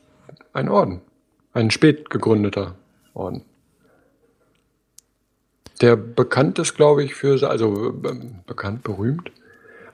ein 0.52 0.68
Orden, 0.68 1.00
ein 1.52 1.70
spät 1.70 2.10
gegründeter 2.10 2.76
Orden. 3.14 3.42
Der 5.80 5.96
bekannt 5.96 6.58
ist, 6.58 6.74
glaube 6.74 7.02
ich, 7.02 7.14
für, 7.14 7.48
also 7.48 7.88
äh, 8.04 8.16
bekannt, 8.46 8.82
berühmt, 8.82 9.32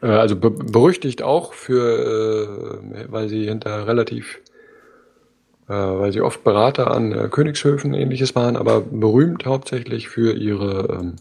äh, 0.02 0.06
also 0.06 0.36
be 0.36 0.50
berüchtigt 0.50 1.22
auch 1.22 1.52
für, 1.52 2.82
äh, 2.92 3.06
weil 3.10 3.28
sie 3.28 3.44
hinter 3.44 3.86
relativ, 3.86 4.40
äh, 5.68 5.72
weil 5.72 6.12
sie 6.12 6.20
oft 6.20 6.42
Berater 6.42 6.90
an 6.90 7.12
äh, 7.12 7.28
Königshöfen 7.30 7.94
ähnliches 7.94 8.34
waren, 8.34 8.56
aber 8.56 8.80
berühmt 8.80 9.46
hauptsächlich 9.46 10.08
für 10.08 10.32
ihre 10.32 10.98
ähm, 11.00 11.16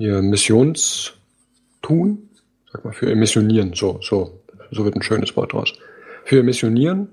ihr 0.00 0.22
Missionstun, 0.22 2.28
sag 2.72 2.84
mal 2.84 2.92
für 2.92 3.08
ihr 3.08 3.16
Missionieren, 3.16 3.74
so 3.74 3.98
so 4.02 4.40
so 4.70 4.84
wird 4.84 4.96
ein 4.96 5.02
schönes 5.02 5.36
Wort 5.36 5.52
draus, 5.52 5.72
für 6.24 6.36
ihr 6.36 6.44
Missionieren 6.44 7.08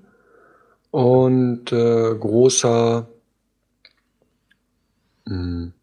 und 0.92 1.72
äh, 1.72 2.16
großer 2.16 3.08
mh, 5.26 5.36
hm, 5.36 5.74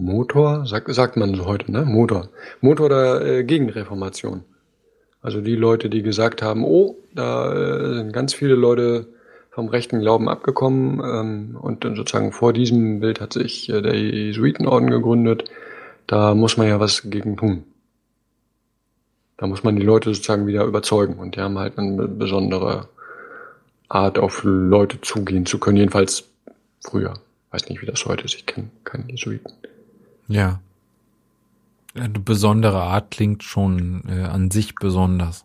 Motor, 0.00 0.64
sagt, 0.64 0.94
sagt 0.94 1.16
man 1.16 1.34
so 1.34 1.46
heute, 1.46 1.72
ne? 1.72 1.84
Motor. 1.84 2.28
Motor 2.60 2.88
der 2.88 3.20
äh, 3.20 3.44
Gegenreformation. 3.44 4.44
Also 5.20 5.40
die 5.40 5.56
Leute, 5.56 5.90
die 5.90 6.02
gesagt 6.02 6.40
haben, 6.40 6.64
oh, 6.64 6.96
da 7.14 7.52
äh, 7.52 7.94
sind 7.94 8.12
ganz 8.12 8.32
viele 8.32 8.54
Leute 8.54 9.08
vom 9.50 9.66
rechten 9.66 9.98
Glauben 9.98 10.28
abgekommen 10.28 11.02
ähm, 11.04 11.58
und 11.60 11.84
dann 11.84 11.96
sozusagen 11.96 12.30
vor 12.30 12.52
diesem 12.52 13.00
Bild 13.00 13.20
hat 13.20 13.32
sich 13.32 13.68
äh, 13.70 13.82
der 13.82 13.96
Jesuitenorden 13.96 14.88
gegründet. 14.88 15.50
Da 16.08 16.34
muss 16.34 16.56
man 16.56 16.66
ja 16.66 16.80
was 16.80 17.02
gegen 17.10 17.36
tun. 17.36 17.64
Da 19.36 19.46
muss 19.46 19.62
man 19.62 19.76
die 19.76 19.82
Leute 19.82 20.12
sozusagen 20.12 20.46
wieder 20.46 20.64
überzeugen 20.64 21.14
und 21.18 21.36
die 21.36 21.40
haben 21.40 21.58
halt 21.58 21.78
eine 21.78 22.08
besondere 22.08 22.88
Art, 23.88 24.18
auf 24.18 24.42
Leute 24.42 25.00
zugehen 25.02 25.46
zu 25.46 25.58
können, 25.58 25.76
jedenfalls 25.76 26.24
früher. 26.80 27.14
Weiß 27.50 27.68
nicht, 27.68 27.80
wie 27.82 27.86
das 27.86 28.04
heute 28.06 28.24
ist, 28.24 28.34
ich 28.34 28.46
kenne 28.46 28.70
keinen 28.84 29.08
Jesuiten. 29.08 29.52
Ja. 30.26 30.60
Eine 31.94 32.18
besondere 32.20 32.80
Art 32.82 33.10
klingt 33.10 33.42
schon 33.42 34.02
äh, 34.08 34.24
an 34.24 34.50
sich 34.50 34.74
besonders. 34.74 35.44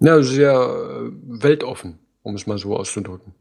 Ja, 0.00 0.22
sehr 0.22 0.52
äh, 0.52 1.10
weltoffen, 1.42 1.98
um 2.22 2.34
es 2.34 2.46
mal 2.46 2.58
so 2.58 2.76
auszudrücken. 2.76 3.34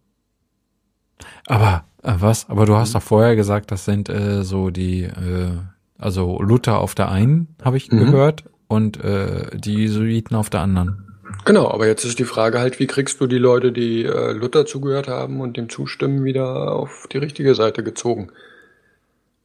Aber 1.47 1.85
äh, 2.03 2.13
was? 2.19 2.49
Aber 2.49 2.65
du 2.65 2.75
hast 2.75 2.89
mhm. 2.89 2.93
doch 2.93 3.03
vorher 3.03 3.35
gesagt, 3.35 3.71
das 3.71 3.85
sind 3.85 4.09
äh, 4.09 4.43
so 4.43 4.69
die, 4.69 5.03
äh, 5.03 5.51
also 5.97 6.41
Luther 6.41 6.79
auf 6.79 6.95
der 6.95 7.09
einen, 7.09 7.55
habe 7.63 7.77
ich 7.77 7.91
mhm. 7.91 8.11
gehört, 8.11 8.43
und 8.67 9.03
äh, 9.03 9.47
die 9.53 9.75
Jesuiten 9.75 10.35
auf 10.35 10.49
der 10.49 10.61
anderen. 10.61 11.13
Genau, 11.45 11.69
aber 11.69 11.87
jetzt 11.87 12.05
ist 12.05 12.19
die 12.19 12.25
Frage 12.25 12.59
halt, 12.59 12.79
wie 12.79 12.87
kriegst 12.87 13.19
du 13.21 13.27
die 13.27 13.37
Leute, 13.37 13.71
die 13.71 14.03
äh, 14.03 14.31
Luther 14.31 14.65
zugehört 14.65 15.07
haben 15.07 15.41
und 15.41 15.57
dem 15.57 15.69
zustimmen, 15.69 16.23
wieder 16.23 16.73
auf 16.73 17.07
die 17.11 17.17
richtige 17.17 17.55
Seite 17.55 17.83
gezogen? 17.83 18.31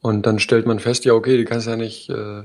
Und 0.01 0.27
dann 0.27 0.39
stellt 0.39 0.67
man 0.67 0.79
fest, 0.79 1.05
ja, 1.05 1.15
okay, 1.15 1.37
die 1.37 1.45
kannst 1.45 1.67
ja 1.67 1.77
nicht, 1.77 2.11
äh, 2.11 2.45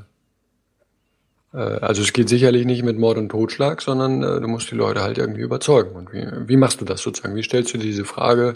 Äh, 1.54 1.58
also 1.58 2.02
es 2.02 2.14
geht 2.14 2.30
sicherlich 2.30 2.66
nicht 2.66 2.84
mit 2.84 2.98
Mord 2.98 3.18
und 3.18 3.30
Totschlag, 3.30 3.82
sondern 3.82 4.24
äh, 4.24 4.40
du 4.40 4.48
musst 4.48 4.72
die 4.72 4.76
Leute 4.76 5.02
halt 5.02 5.18
irgendwie 5.18 5.42
überzeugen. 5.42 5.96
Und 5.96 6.14
wie, 6.14 6.26
wie 6.48 6.58
machst 6.58 6.82
du 6.82 6.86
das 6.86 7.02
sozusagen? 7.02 7.36
Wie 7.36 7.44
stellst 7.44 7.74
du 7.74 7.78
diese 7.78 8.06
Frage? 8.06 8.56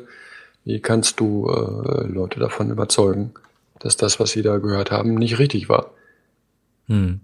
Wie 0.66 0.80
kannst 0.80 1.20
du 1.20 1.48
äh, 1.48 2.08
Leute 2.08 2.40
davon 2.40 2.72
überzeugen, 2.72 3.34
dass 3.80 3.98
das, 3.98 4.20
was 4.20 4.32
sie 4.32 4.42
da 4.42 4.58
gehört 4.58 4.92
haben, 4.92 5.14
nicht 5.16 5.38
richtig 5.40 5.70
war? 5.70 5.92
Hm. 6.88 7.22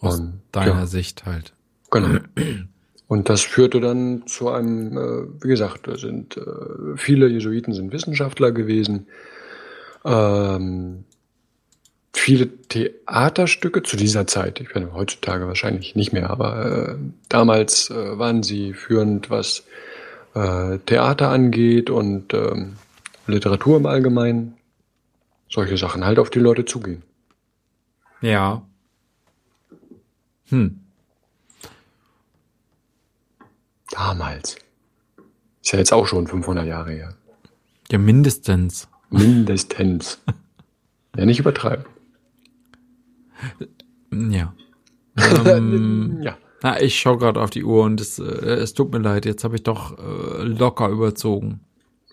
Aus 0.00 0.20
Und, 0.20 0.40
deiner 0.52 0.80
ja. 0.80 0.86
Sicht 0.86 1.26
halt. 1.26 1.52
Genau. 1.90 2.20
Und 3.06 3.28
das 3.28 3.42
führte 3.42 3.80
dann 3.80 4.26
zu 4.26 4.48
einem, 4.48 4.96
äh, 4.96 5.44
wie 5.44 5.48
gesagt, 5.48 5.86
da 5.86 5.96
sind 5.98 6.36
äh, 6.36 6.96
viele 6.96 7.28
Jesuiten 7.28 7.74
sind 7.74 7.92
Wissenschaftler 7.92 8.50
gewesen. 8.50 9.08
Ähm, 10.04 11.04
viele 12.12 12.48
Theaterstücke 12.68 13.82
zu 13.82 13.96
dieser 13.96 14.26
Zeit, 14.26 14.60
ich 14.60 14.74
meine 14.74 14.94
heutzutage 14.94 15.46
wahrscheinlich 15.46 15.94
nicht 15.96 16.12
mehr, 16.12 16.30
aber 16.30 16.64
äh, 16.64 16.94
damals 17.28 17.90
äh, 17.90 18.18
waren 18.18 18.42
sie 18.42 18.72
führend, 18.72 19.30
was 19.30 19.64
äh, 20.34 20.78
Theater 20.86 21.30
angeht 21.30 21.90
und 21.90 22.34
ähm, 22.34 22.76
Literatur 23.26 23.76
im 23.76 23.86
Allgemeinen. 23.86 24.56
Solche 25.48 25.76
Sachen 25.76 26.04
halt 26.04 26.18
auf 26.18 26.30
die 26.30 26.40
Leute 26.40 26.64
zugehen. 26.64 27.02
Ja. 28.20 28.62
Hm. 30.48 30.80
Damals. 33.90 34.56
Ist 35.62 35.72
ja 35.72 35.78
jetzt 35.78 35.92
auch 35.92 36.06
schon 36.06 36.26
500 36.26 36.66
Jahre 36.66 36.92
her. 36.92 37.14
Ja, 37.90 37.98
mindestens. 37.98 38.88
Mindestens. 39.10 40.18
ja, 41.16 41.24
nicht 41.24 41.38
übertreiben. 41.38 41.84
Ja. 44.10 44.54
ähm, 45.46 46.20
Ja. 46.22 46.36
Na, 46.64 46.80
ich 46.80 46.98
schaue 46.98 47.18
gerade 47.18 47.40
auf 47.40 47.50
die 47.50 47.62
Uhr 47.62 47.84
und 47.84 48.00
es, 48.00 48.18
äh, 48.18 48.22
es 48.24 48.72
tut 48.74 48.90
mir 48.90 48.98
leid, 48.98 49.26
jetzt 49.26 49.44
habe 49.44 49.54
ich 49.54 49.62
doch 49.62 49.96
äh, 49.98 50.42
locker 50.42 50.88
überzogen. 50.88 51.60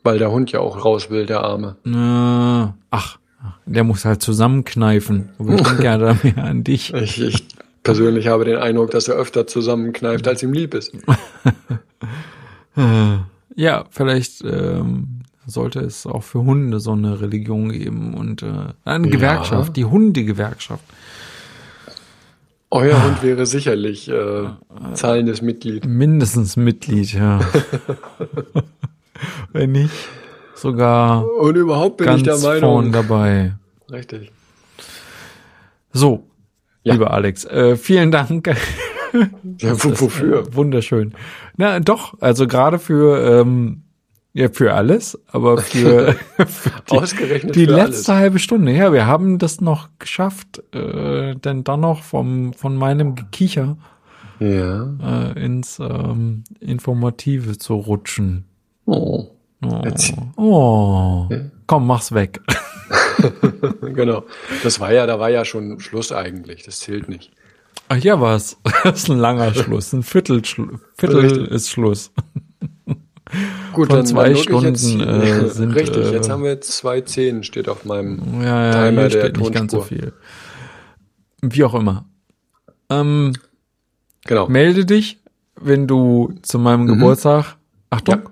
Weil 0.04 0.18
der 0.20 0.30
Hund 0.32 0.52
ja 0.52 0.60
auch 0.60 0.84
raus 0.84 1.10
will, 1.10 1.26
der 1.26 1.42
Arme. 1.42 1.78
Äh, 1.86 2.74
ach, 2.92 3.18
der 3.66 3.84
muss 3.84 4.04
halt 4.04 4.22
zusammenkneifen. 4.22 5.30
Aber 5.40 5.56
ich 5.56 5.62
denke 5.62 5.84
ja 5.84 5.98
da 5.98 6.18
mehr 6.22 6.44
an 6.44 6.64
dich. 6.64 6.94
Ich, 6.94 7.22
ich 7.22 7.48
persönlich 7.84 8.28
habe 8.28 8.44
den 8.46 8.58
Eindruck, 8.58 8.92
dass 8.92 9.08
er 9.08 9.16
öfter 9.16 9.48
zusammenkneift, 9.48 10.28
als 10.28 10.44
ihm 10.44 10.54
lieb 10.54 10.74
ist. 10.74 10.92
Ja, 13.56 13.84
vielleicht 13.90 14.44
ähm, 14.46 15.22
sollte 15.46 15.80
es 15.82 16.06
auch 16.08 16.24
für 16.24 16.40
Hunde 16.40 16.80
so 16.80 16.94
eine 16.94 17.20
Religion 17.20 17.70
geben 17.70 18.14
und 18.14 18.44
äh, 18.44 18.48
eine 18.86 19.08
Ja. 19.08 19.12
Gewerkschaft, 19.12 19.76
die 19.76 19.86
Hundegewerkschaft. 19.86 20.84
Euer 22.74 23.04
Hund 23.04 23.22
wäre 23.22 23.46
sicherlich 23.46 24.08
äh, 24.10 24.46
zahlendes 24.94 25.42
Mitglied. 25.42 25.86
Mindestens 25.86 26.56
Mitglied, 26.56 27.14
ja. 27.14 27.40
Wenn 29.52 29.74
nicht 29.74 29.92
sogar 30.56 31.26
Und 31.40 31.56
überhaupt 31.56 31.98
bin 31.98 32.08
ich 32.16 32.24
ganz 32.24 32.42
der 32.42 32.60
vorn 32.60 32.62
Meinung. 32.62 32.92
dabei. 32.94 33.54
Richtig. 33.92 34.32
So, 35.92 36.24
Ja. 36.84 36.94
lieber 36.94 37.12
Alex, 37.12 37.44
äh, 37.46 37.76
vielen 37.76 38.12
Dank. 38.12 38.48
Ja, 39.60 39.84
wo, 39.84 40.00
wofür? 40.00 40.56
Wunderschön. 40.56 41.14
Na 41.58 41.82
doch, 41.82 42.14
also 42.22 42.48
gerade 42.48 42.80
für 42.80 43.42
ähm, 43.42 43.84
ja 44.34 44.50
für 44.52 44.74
alles, 44.74 45.20
aber 45.32 45.58
für, 45.60 46.14
für 46.48 46.70
die, 46.90 46.98
Ausgerechnet 46.98 47.56
die 47.56 47.66
für 47.66 47.72
letzte 47.74 48.12
alles. 48.14 48.22
halbe 48.22 48.40
Stunde. 48.40 48.72
Ja, 48.74 48.94
wir 48.94 49.06
haben 49.08 49.38
das 49.40 49.62
noch 49.62 49.90
geschafft, 50.00 50.62
äh, 50.74 51.36
denn 51.36 51.64
dann 51.64 51.80
noch 51.82 52.04
vom 52.04 52.54
von 52.54 52.76
meinem 52.76 53.16
Gekicher 53.16 53.78
Ja. 54.40 54.88
äh, 55.36 55.44
ins 55.46 55.80
ähm, 55.80 56.44
Informative 56.60 57.58
zu 57.58 57.76
rutschen. 57.76 58.46
Oh. 58.86 59.28
Oh, 59.64 59.84
oh. 60.38 61.30
komm, 61.68 61.86
mach's 61.88 62.12
weg. 62.14 62.40
Genau. 63.82 64.24
Das 64.64 64.80
war 64.80 64.92
ja, 64.92 65.06
da 65.06 65.20
war 65.20 65.30
ja 65.30 65.46
schon 65.46 65.80
Schluss 65.80 66.12
eigentlich. 66.12 66.64
Das 66.64 66.80
zählt 66.80 67.08
nicht. 67.10 67.32
Ach 67.90 67.98
ja, 67.98 68.20
was? 68.20 68.58
Das 68.84 69.04
ist 69.04 69.10
ein 69.12 69.20
langer 69.20 69.54
Schluss, 69.54 69.94
ein 69.94 70.02
Viertel, 70.04 70.42
Viertel 70.98 71.46
ist 71.48 71.70
Schluss. 71.70 72.12
Gut, 73.74 73.88
Von 73.90 74.06
zwei 74.06 74.26
drück 74.30 74.38
ich 74.38 74.44
Stunden, 74.44 75.00
äh, 75.02 75.48
sind, 75.50 75.72
Richtig, 75.72 76.06
äh, 76.06 76.12
jetzt 76.12 76.30
haben 76.30 76.44
wir 76.44 76.52
jetzt 76.52 76.72
zwei 76.76 77.02
Zehn 77.02 77.44
steht 77.44 77.70
auf 77.70 77.86
meinem. 77.86 78.42
Ja, 78.42 78.66
ja, 78.66 78.72
Timer 78.90 79.04
der 79.04 79.10
steht 79.10 79.38
nicht 79.38 79.54
ganz 79.54 79.72
so 79.72 79.78
Tonspur. 79.78 79.98
viel. 80.00 80.14
Wie 81.42 81.64
auch 81.64 81.74
immer. 81.74 82.06
Ähm, 82.90 83.34
Genau. 84.26 84.48
melde 84.48 84.86
dich, 84.86 85.20
wenn 85.56 85.88
du 85.88 86.34
zu 86.42 86.60
meinem 86.60 86.86
Geburtstag, 86.88 87.56
Achtung, 87.90 88.16
Ja. 88.16 88.32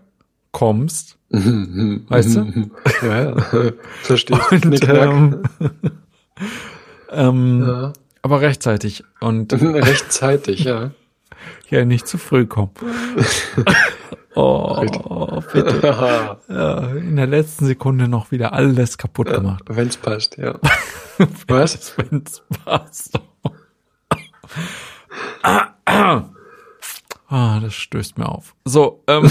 kommst. 0.52 1.18
Mhm, 1.30 2.04
Weißt 2.10 2.36
du? 2.36 2.42
mhm, 2.42 2.72
Ja, 3.02 3.24
ja. 3.24 3.36
Verstehe. 4.04 4.40
Und, 4.52 4.88
ähm, 4.90 5.42
ähm, 7.12 7.64
Ja. 7.66 7.94
Aber 8.22 8.42
rechtzeitig 8.42 9.04
und 9.22 9.54
Rechtzeitig, 9.54 10.66
ja. 10.66 10.92
Ja 11.70 11.86
nicht 11.86 12.08
zu 12.08 12.18
früh 12.18 12.46
kommen. 12.46 12.72
oh, 14.36 15.42
bitte. 15.54 16.38
Ja, 16.50 16.92
in 16.92 17.16
der 17.16 17.28
letzten 17.28 17.66
Sekunde 17.66 18.08
noch 18.08 18.32
wieder 18.32 18.54
alles 18.54 18.98
kaputt 18.98 19.28
gemacht. 19.28 19.64
Wenn's 19.68 19.98
passt, 19.98 20.38
ja. 20.38 20.60
Was? 21.48 21.94
Wenn's 21.98 22.42
passt. 22.66 23.20
Ah, 27.28 27.60
das 27.60 27.74
stößt 27.76 28.18
mir 28.18 28.28
auf. 28.30 28.56
So, 28.66 29.04
ähm, 29.08 29.30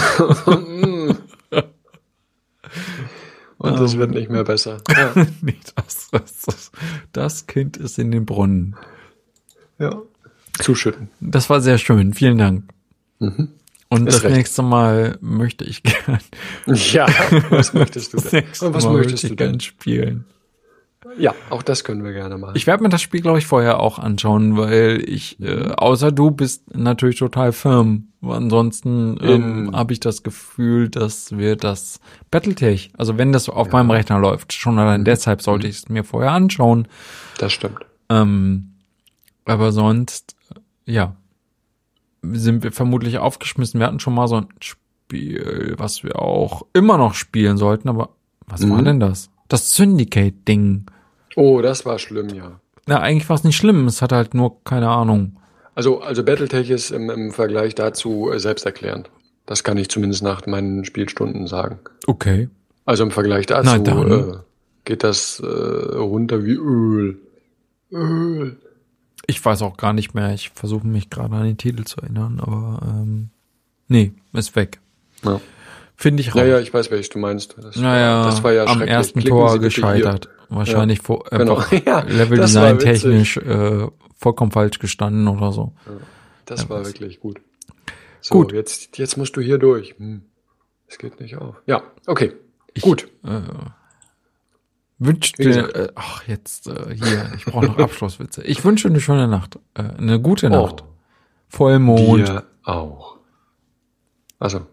Und 3.58 3.80
es 3.80 3.98
wird 3.98 4.12
nicht 4.12 4.30
mehr 4.30 4.44
besser. 4.44 4.78
Ja. 4.88 5.12
nicht 5.40 5.72
das, 5.76 6.10
das, 6.10 6.42
das, 6.42 6.70
das 7.12 7.46
Kind 7.46 7.76
ist 7.76 7.98
in 7.98 8.12
den 8.12 8.24
Brunnen. 8.24 8.76
ja. 9.78 10.00
Zuschütten. 10.58 11.08
Das 11.20 11.48
war 11.50 11.60
sehr 11.60 11.78
schön. 11.78 12.12
Vielen 12.14 12.38
Dank. 12.38 12.64
Und 13.20 14.06
Ist 14.06 14.16
das 14.16 14.24
recht. 14.24 14.36
nächste 14.36 14.62
Mal 14.62 15.18
möchte 15.20 15.64
ich 15.64 15.82
gern. 15.82 16.18
Ja, 16.66 17.06
was 17.50 17.72
möchtest 17.74 18.12
du 18.14 18.18
denn? 18.18 18.44
Und 18.60 18.74
was 18.74 18.84
Mal 18.84 18.92
möchtest 18.94 19.24
möchte 19.24 19.28
du 19.28 19.34
denn? 19.36 19.60
spielen. 19.60 20.24
Ja, 21.16 21.34
auch 21.48 21.62
das 21.62 21.84
können 21.84 22.04
wir 22.04 22.12
gerne 22.12 22.36
machen. 22.36 22.52
Ich 22.54 22.66
werde 22.66 22.82
mir 22.82 22.90
das 22.90 23.00
Spiel, 23.00 23.22
glaube 23.22 23.38
ich, 23.38 23.46
vorher 23.46 23.80
auch 23.80 23.98
anschauen, 23.98 24.56
weil 24.58 25.02
ich, 25.06 25.40
äh, 25.40 25.68
außer 25.70 26.12
du 26.12 26.30
bist 26.32 26.74
natürlich 26.76 27.16
total 27.18 27.52
firm. 27.52 28.08
Ansonsten 28.20 29.16
ähm, 29.22 29.70
habe 29.74 29.92
ich 29.94 30.00
das 30.00 30.22
Gefühl, 30.22 30.88
dass 30.90 31.38
wir 31.38 31.56
das 31.56 32.00
Battletech, 32.30 32.90
also 32.98 33.16
wenn 33.16 33.32
das 33.32 33.48
auf 33.48 33.70
meinem 33.72 33.90
Rechner 33.90 34.18
läuft, 34.18 34.52
schon 34.52 34.74
Mhm. 34.74 34.78
allein 34.80 35.04
deshalb 35.04 35.40
sollte 35.40 35.66
ich 35.66 35.76
es 35.76 35.88
mir 35.88 36.04
vorher 36.04 36.32
anschauen. 36.32 36.88
das 37.38 37.52
stimmt. 37.52 37.78
Ähm, 38.10 38.72
aber 39.44 39.72
sonst, 39.72 40.34
ja, 40.88 41.14
sind 42.22 42.62
wir 42.64 42.72
vermutlich 42.72 43.18
aufgeschmissen. 43.18 43.78
Wir 43.78 43.86
hatten 43.86 44.00
schon 44.00 44.14
mal 44.14 44.26
so 44.26 44.36
ein 44.36 44.48
Spiel, 44.60 45.74
was 45.78 46.02
wir 46.02 46.20
auch 46.20 46.66
immer 46.72 46.98
noch 46.98 47.14
spielen 47.14 47.56
sollten, 47.56 47.88
aber 47.88 48.10
was 48.46 48.68
war 48.68 48.78
Mhm. 48.80 48.84
denn 48.84 49.00
das? 49.00 49.30
Das 49.48 49.74
Syndicate-Ding. 49.76 50.86
Oh, 51.36 51.60
das 51.62 51.86
war 51.86 51.98
schlimm, 51.98 52.30
ja. 52.30 52.60
Na, 52.86 53.00
eigentlich 53.00 53.28
war 53.28 53.36
es 53.36 53.44
nicht 53.44 53.56
schlimm. 53.56 53.86
Es 53.86 54.02
hat 54.02 54.12
halt 54.12 54.34
nur 54.34 54.62
keine 54.64 54.88
Ahnung. 54.88 55.36
Also, 55.74 56.00
also 56.00 56.24
Battletech 56.24 56.70
ist 56.70 56.90
im, 56.90 57.08
im 57.10 57.32
Vergleich 57.32 57.74
dazu 57.74 58.30
äh, 58.30 58.40
selbsterklärend. 58.40 59.10
Das 59.46 59.62
kann 59.62 59.76
ich 59.78 59.88
zumindest 59.88 60.22
nach 60.22 60.46
meinen 60.46 60.84
Spielstunden 60.84 61.46
sagen. 61.46 61.78
Okay. 62.06 62.48
Also 62.84 63.04
im 63.04 63.10
Vergleich 63.10 63.46
dazu 63.46 63.70
äh, 63.76 64.38
geht 64.84 65.04
das 65.04 65.40
äh, 65.40 65.46
runter 65.46 66.44
wie 66.44 66.54
Öl. 66.54 67.18
Öl. 67.92 68.56
Ich 69.30 69.44
weiß 69.44 69.62
auch 69.62 69.76
gar 69.76 69.92
nicht 69.92 70.14
mehr. 70.14 70.32
Ich 70.32 70.50
versuche 70.50 70.86
mich 70.86 71.10
gerade 71.10 71.34
an 71.36 71.44
den 71.44 71.58
Titel 71.58 71.84
zu 71.84 72.00
erinnern, 72.00 72.40
aber 72.40 72.80
ähm, 72.82 73.28
nee, 73.86 74.12
ist 74.32 74.56
weg. 74.56 74.80
Ja. 75.22 75.40
Finde 75.96 76.22
ich 76.22 76.34
raus. 76.34 76.40
Ja, 76.40 76.46
ja, 76.46 76.58
ich 76.60 76.72
weiß, 76.72 76.90
welches 76.90 77.10
du 77.10 77.18
meinst. 77.18 77.56
Das, 77.60 77.76
naja, 77.76 78.24
das 78.24 78.42
war 78.42 78.52
ja 78.52 78.64
am 78.64 78.80
ersten 78.82 79.20
Klicken 79.20 79.36
Tor 79.36 79.50
Sie 79.50 79.58
gescheitert. 79.58 80.30
Wahrscheinlich 80.48 81.00
vor, 81.00 81.24
Genau. 81.30 81.62
Ja, 81.84 82.00
Level 82.00 82.38
das 82.38 82.54
war 82.54 82.72
Design 82.72 82.80
witzig. 82.80 83.02
technisch 83.02 83.36
äh, 83.36 83.86
vollkommen 84.16 84.50
falsch 84.50 84.78
gestanden 84.78 85.28
oder 85.28 85.52
so. 85.52 85.72
Hier. 85.84 86.00
Das 86.46 86.70
war 86.70 86.86
wirklich 86.86 87.20
gut. 87.20 87.40
So, 88.22 88.36
Gut. 88.36 88.52
Jetzt, 88.52 88.96
jetzt 88.96 89.18
musst 89.18 89.36
du 89.36 89.42
hier 89.42 89.58
durch. 89.58 89.94
Hm. 89.98 90.22
Es 90.86 90.96
geht 90.96 91.20
nicht 91.20 91.36
auf. 91.36 91.56
Ja, 91.66 91.82
okay. 92.06 92.32
Ich, 92.72 92.82
Gut. 92.82 93.08
Äh, 93.24 93.40
dir, 94.98 95.44
gesagt. 95.44 95.76
äh, 95.76 95.88
ach 95.94 96.26
jetzt 96.26 96.66
äh, 96.66 96.94
hier, 96.94 97.30
ich 97.36 97.44
brauche 97.44 97.66
noch 97.66 97.78
Abschlusswitze. 97.86 98.42
Ich 98.42 98.64
wünsche 98.64 98.88
eine 98.88 99.00
schöne 99.00 99.28
Nacht, 99.28 99.58
äh, 99.74 99.82
eine 99.98 100.20
gute 100.20 100.50
Nacht, 100.50 100.84
Vollmond, 101.48 102.28
Dir 102.28 102.44
auch. 102.64 103.16
Also, 104.38 104.66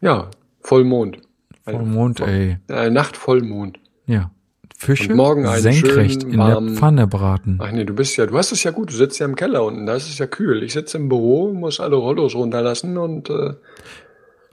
ja, 0.00 0.30
Vollmond. 0.60 1.18
Vollmond, 1.64 2.20
ey, 2.20 2.58
Äh, 2.68 2.90
Nacht 2.90 3.16
Vollmond. 3.16 3.78
ja, 4.06 4.30
Fische 4.76 5.10
Und 5.10 5.16
morgen 5.16 5.46
einen 5.46 5.62
senkrecht 5.62 6.22
schönen 6.22 6.34
in 6.34 6.40
der 6.40 6.60
Pfanne 6.76 7.06
braten. 7.06 7.58
Ach 7.60 7.70
nee, 7.72 7.84
du 7.84 7.94
bist 7.94 8.16
ja, 8.16 8.26
du 8.26 8.36
hast 8.36 8.52
es 8.52 8.62
ja 8.64 8.70
gut, 8.70 8.90
du 8.90 8.94
sitzt 8.94 9.18
ja 9.18 9.26
im 9.26 9.34
Keller 9.34 9.64
unten, 9.64 9.86
da 9.86 9.94
ist 9.94 10.08
es 10.08 10.18
ja 10.18 10.26
kühl. 10.26 10.62
Ich 10.62 10.72
sitze 10.72 10.98
im 10.98 11.08
Büro, 11.08 11.52
muss 11.52 11.80
alle 11.80 11.96
Rollos 11.96 12.34
runterlassen 12.34 12.96
und 12.98 13.28
äh, 13.30 13.54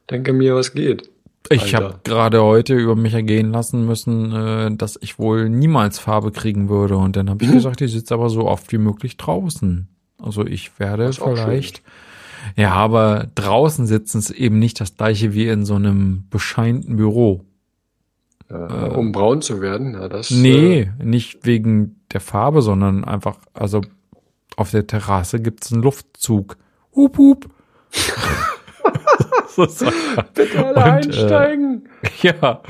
denke 0.09 0.33
mir, 0.33 0.55
was 0.55 0.73
geht. 0.73 1.10
Ich 1.49 1.75
habe 1.75 1.99
gerade 2.03 2.41
heute 2.41 2.75
über 2.75 2.95
mich 2.95 3.13
ergehen 3.13 3.51
lassen 3.51 3.85
müssen, 3.85 4.31
äh, 4.31 4.75
dass 4.75 4.97
ich 5.01 5.19
wohl 5.19 5.49
niemals 5.49 5.99
Farbe 5.99 6.31
kriegen 6.31 6.69
würde. 6.69 6.97
Und 6.97 7.15
dann 7.15 7.29
habe 7.29 7.43
ich 7.43 7.51
gesagt, 7.53 7.81
ich 7.81 7.91
sitze 7.91 8.13
aber 8.13 8.29
so 8.29 8.45
oft 8.45 8.71
wie 8.71 8.77
möglich 8.77 9.17
draußen. 9.17 9.87
Also 10.17 10.45
ich 10.45 10.79
werde 10.79 11.11
vielleicht. 11.11 11.81
Ja, 12.55 12.73
aber 12.73 13.27
draußen 13.35 13.85
sitzen 13.85 14.19
ist 14.19 14.31
eben 14.31 14.59
nicht 14.59 14.79
das 14.79 14.97
gleiche 14.97 15.33
wie 15.33 15.47
in 15.47 15.65
so 15.65 15.75
einem 15.75 16.25
bescheinten 16.29 16.95
Büro. 16.95 17.45
Äh, 18.49 18.53
um 18.53 19.11
braun 19.11 19.41
zu 19.41 19.61
werden, 19.61 19.93
ja, 19.93 20.09
das. 20.09 20.31
Äh, 20.31 20.35
Nee, 20.35 20.91
nicht 21.03 21.45
wegen 21.45 22.01
der 22.11 22.21
Farbe, 22.21 22.61
sondern 22.61 23.03
einfach, 23.03 23.37
also 23.53 23.81
auf 24.57 24.71
der 24.71 24.87
Terrasse 24.87 25.39
gibt's 25.39 25.71
einen 25.71 25.83
Luftzug. 25.83 26.57
Hup, 26.95 27.17
hup. 27.17 27.49
So 29.55 29.65
sagt 29.65 29.93
er. 30.15 30.23
bitte 30.33 30.65
alle 30.65 30.75
Und, 30.75 30.77
äh, 30.77 30.81
einsteigen. 30.81 31.89
Ja, 32.21 32.61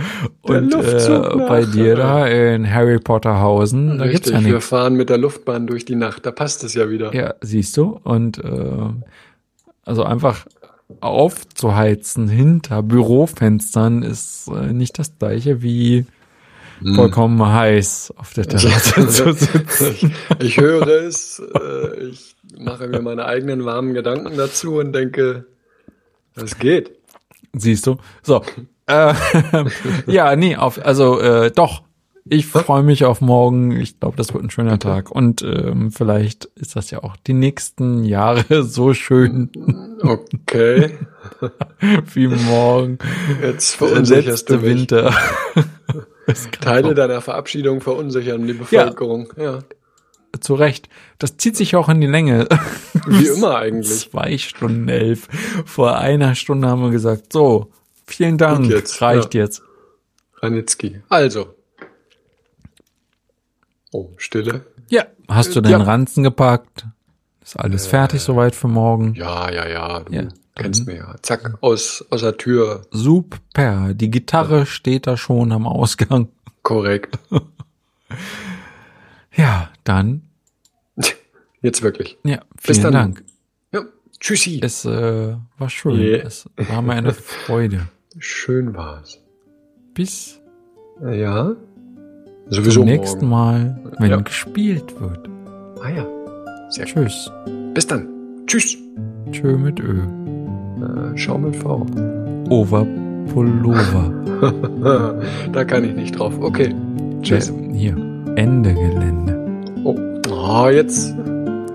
Der 0.47 0.57
und 0.57 0.73
äh, 0.73 1.47
bei 1.47 1.63
dir 1.65 1.95
da 1.95 2.27
in 2.27 2.69
Harry 2.73 2.99
Potterhausen, 2.99 3.97
da 3.97 4.05
gibt's 4.07 4.27
Richtig, 4.27 4.33
ja 4.33 4.45
wir 4.45 4.53
nichts. 4.55 4.67
fahren 4.69 4.95
mit 4.95 5.09
der 5.09 5.17
Luftbahn 5.17 5.67
durch 5.67 5.85
die 5.85 5.95
Nacht, 5.95 6.25
da 6.25 6.31
passt 6.31 6.63
es 6.63 6.73
ja 6.73 6.89
wieder. 6.89 7.13
Ja, 7.15 7.33
siehst 7.41 7.75
du? 7.77 7.99
Und 8.03 8.37
äh, 8.43 8.89
also 9.85 10.03
einfach 10.03 10.45
aufzuheizen 10.99 12.27
hinter 12.27 12.83
Bürofenstern 12.83 14.03
ist 14.03 14.47
äh, 14.49 14.73
nicht 14.73 14.97
das 14.99 15.17
gleiche 15.17 15.61
wie 15.61 16.05
Hm. 16.83 16.95
vollkommen 16.95 17.45
heiß 17.45 18.11
auf 18.17 18.33
der 18.33 18.45
Terrasse 18.49 19.07
zu 19.07 19.33
sitzen. 19.33 20.11
Ich, 20.39 20.45
ich 20.47 20.57
höre 20.59 20.87
es, 20.87 21.39
äh, 21.53 22.05
ich 22.05 22.35
mache 22.57 22.87
mir 22.87 23.03
meine 23.03 23.25
eigenen 23.25 23.65
warmen 23.65 23.93
Gedanken 23.93 24.35
dazu 24.35 24.79
und 24.79 24.91
denke, 24.91 25.45
es 26.35 26.57
geht. 26.57 26.91
Siehst 27.53 27.87
du? 27.87 27.97
So. 28.23 28.43
Äh, 28.87 29.13
ja, 30.07 30.35
nee, 30.35 30.55
auf, 30.55 30.83
also 30.83 31.19
äh, 31.19 31.51
doch. 31.51 31.83
Ich 32.23 32.45
freue 32.45 32.83
mich 32.83 33.03
auf 33.03 33.19
morgen. 33.19 33.71
Ich 33.71 33.99
glaube, 33.99 34.15
das 34.15 34.31
wird 34.33 34.43
ein 34.43 34.51
schöner 34.51 34.77
Tag. 34.77 35.09
Und 35.11 35.41
ähm, 35.41 35.91
vielleicht 35.91 36.45
ist 36.55 36.75
das 36.75 36.91
ja 36.91 37.03
auch 37.03 37.15
die 37.17 37.33
nächsten 37.33 38.03
Jahre 38.03 38.63
so 38.63 38.93
schön 38.93 39.49
Okay, 40.03 40.91
wie 42.13 42.27
morgen. 42.27 42.99
jetzt 43.41 43.79
Der 43.81 43.87
verunsicherst 43.87 44.49
du 44.49 44.53
letzte 44.53 44.57
mich. 44.57 44.65
Winter. 44.65 45.13
Teile 46.61 46.93
deiner 46.93 47.21
Verabschiedung 47.21 47.81
verunsichern 47.81 48.45
die 48.45 48.53
Bevölkerung. 48.53 49.33
Ja, 49.35 49.59
Zu 50.39 50.55
Recht. 50.55 50.89
Das 51.19 51.37
zieht 51.37 51.57
sich 51.57 51.75
auch 51.75 51.89
in 51.89 52.01
die 52.01 52.07
Länge. 52.07 52.47
wie 53.07 53.27
immer 53.27 53.57
eigentlich. 53.57 54.09
Zwei 54.09 54.37
Stunden 54.37 54.87
elf. 54.87 55.27
Vor 55.65 55.97
einer 55.97 56.35
Stunde 56.35 56.67
haben 56.69 56.81
wir 56.81 56.89
gesagt, 56.91 57.33
so, 57.33 57.71
vielen 58.05 58.37
Dank, 58.37 58.67
jetzt, 58.67 59.01
reicht 59.01 59.33
ja. 59.33 59.41
jetzt. 59.41 59.61
Ranitzky. 60.41 61.01
Also. 61.09 61.53
Oh, 63.91 64.09
Stille. 64.17 64.65
Ja. 64.89 65.05
Hast 65.27 65.55
du 65.55 65.59
Äh, 65.59 65.63
deinen 65.63 65.81
ja. 65.81 65.83
Ranzen 65.85 66.23
gepackt? 66.23 66.85
Ist 67.43 67.59
alles 67.59 67.87
fertig 67.87 68.21
soweit 68.21 68.55
für 68.55 68.67
morgen? 68.67 69.13
Ja, 69.15 69.51
ja, 69.51 69.67
ja, 69.67 69.99
du 70.01 70.13
Ja, 70.13 70.27
kennst 70.55 70.85
mich 70.87 70.97
ja. 70.97 71.15
Zack, 71.21 71.57
aus, 71.61 72.05
aus 72.09 72.21
der 72.21 72.37
Tür. 72.37 72.83
Super. 72.91 73.93
Die 73.93 74.09
Gitarre 74.09 74.65
steht 74.65 75.07
da 75.07 75.17
schon 75.17 75.51
am 75.51 75.67
Ausgang. 75.67 76.29
Korrekt. 76.63 77.19
Ja, 79.35 79.69
dann, 79.83 80.21
Jetzt 81.61 81.81
wirklich. 81.81 82.17
ja, 82.25 82.39
Bis 82.65 82.77
vielen 82.79 82.83
dann. 82.91 82.93
Dank. 82.93 83.23
Ja, 83.71 83.81
tschüssi. 84.19 84.59
Es 84.63 84.83
äh, 84.85 85.35
war 85.57 85.69
schön. 85.69 85.99
Yeah. 85.99 86.25
Es 86.25 86.49
war 86.57 86.81
mir 86.81 86.93
eine 86.93 87.13
Freude. 87.13 87.87
Schön 88.17 88.73
war's. 88.75 89.19
Bis 89.93 90.39
Ja. 91.01 91.55
Sowieso 92.49 92.81
zum 92.81 92.85
nächsten. 92.85 93.27
Mal, 93.29 93.79
wenn 93.99 94.09
Ja. 94.11 94.17
gespielt 94.17 94.99
wird. 94.99 95.29
Ah 95.81 95.89
ja. 95.89 96.05
Sehr 96.69 96.85
gut. 96.85 96.93
Tschüss. 96.93 97.31
Bis 97.73 97.87
dann. 97.87 98.07
Tschüss. 98.47 98.77
Tschö 99.31 99.55
mit 99.57 99.79
Ö. 99.79 100.01
Äh, 100.01 101.17
schau 101.17 101.37
mit 101.37 101.55
V. 101.55 101.85
Over 102.49 102.85
Pullover. 103.31 104.11
da 105.53 105.63
kann 105.63 105.85
ich 105.85 105.95
nicht 105.95 106.17
drauf. 106.19 106.33
Okay. 106.39 106.75
Tschüss. 107.21 107.49
Äh, 107.49 107.73
Hier. 107.73 108.10
Ende 108.35 108.73
Gelände. 108.73 109.39
Oh. 109.83 109.97
oh, 110.29 110.69
jetzt 110.69 111.15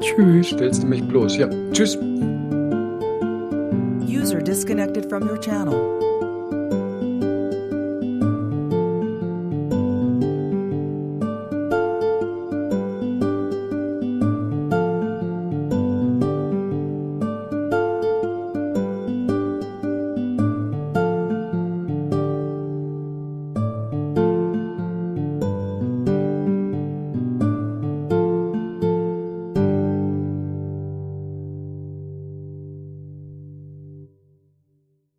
Tschüss. 0.00 0.48
stellst 0.48 0.82
du 0.82 0.86
mich 0.86 1.02
bloß. 1.06 1.36
Ja. 1.36 1.48
Tschüss. 1.72 1.98
User 4.08 4.40
disconnected 4.40 5.08
from 5.08 5.28
your 5.28 5.38
channel. 5.40 6.05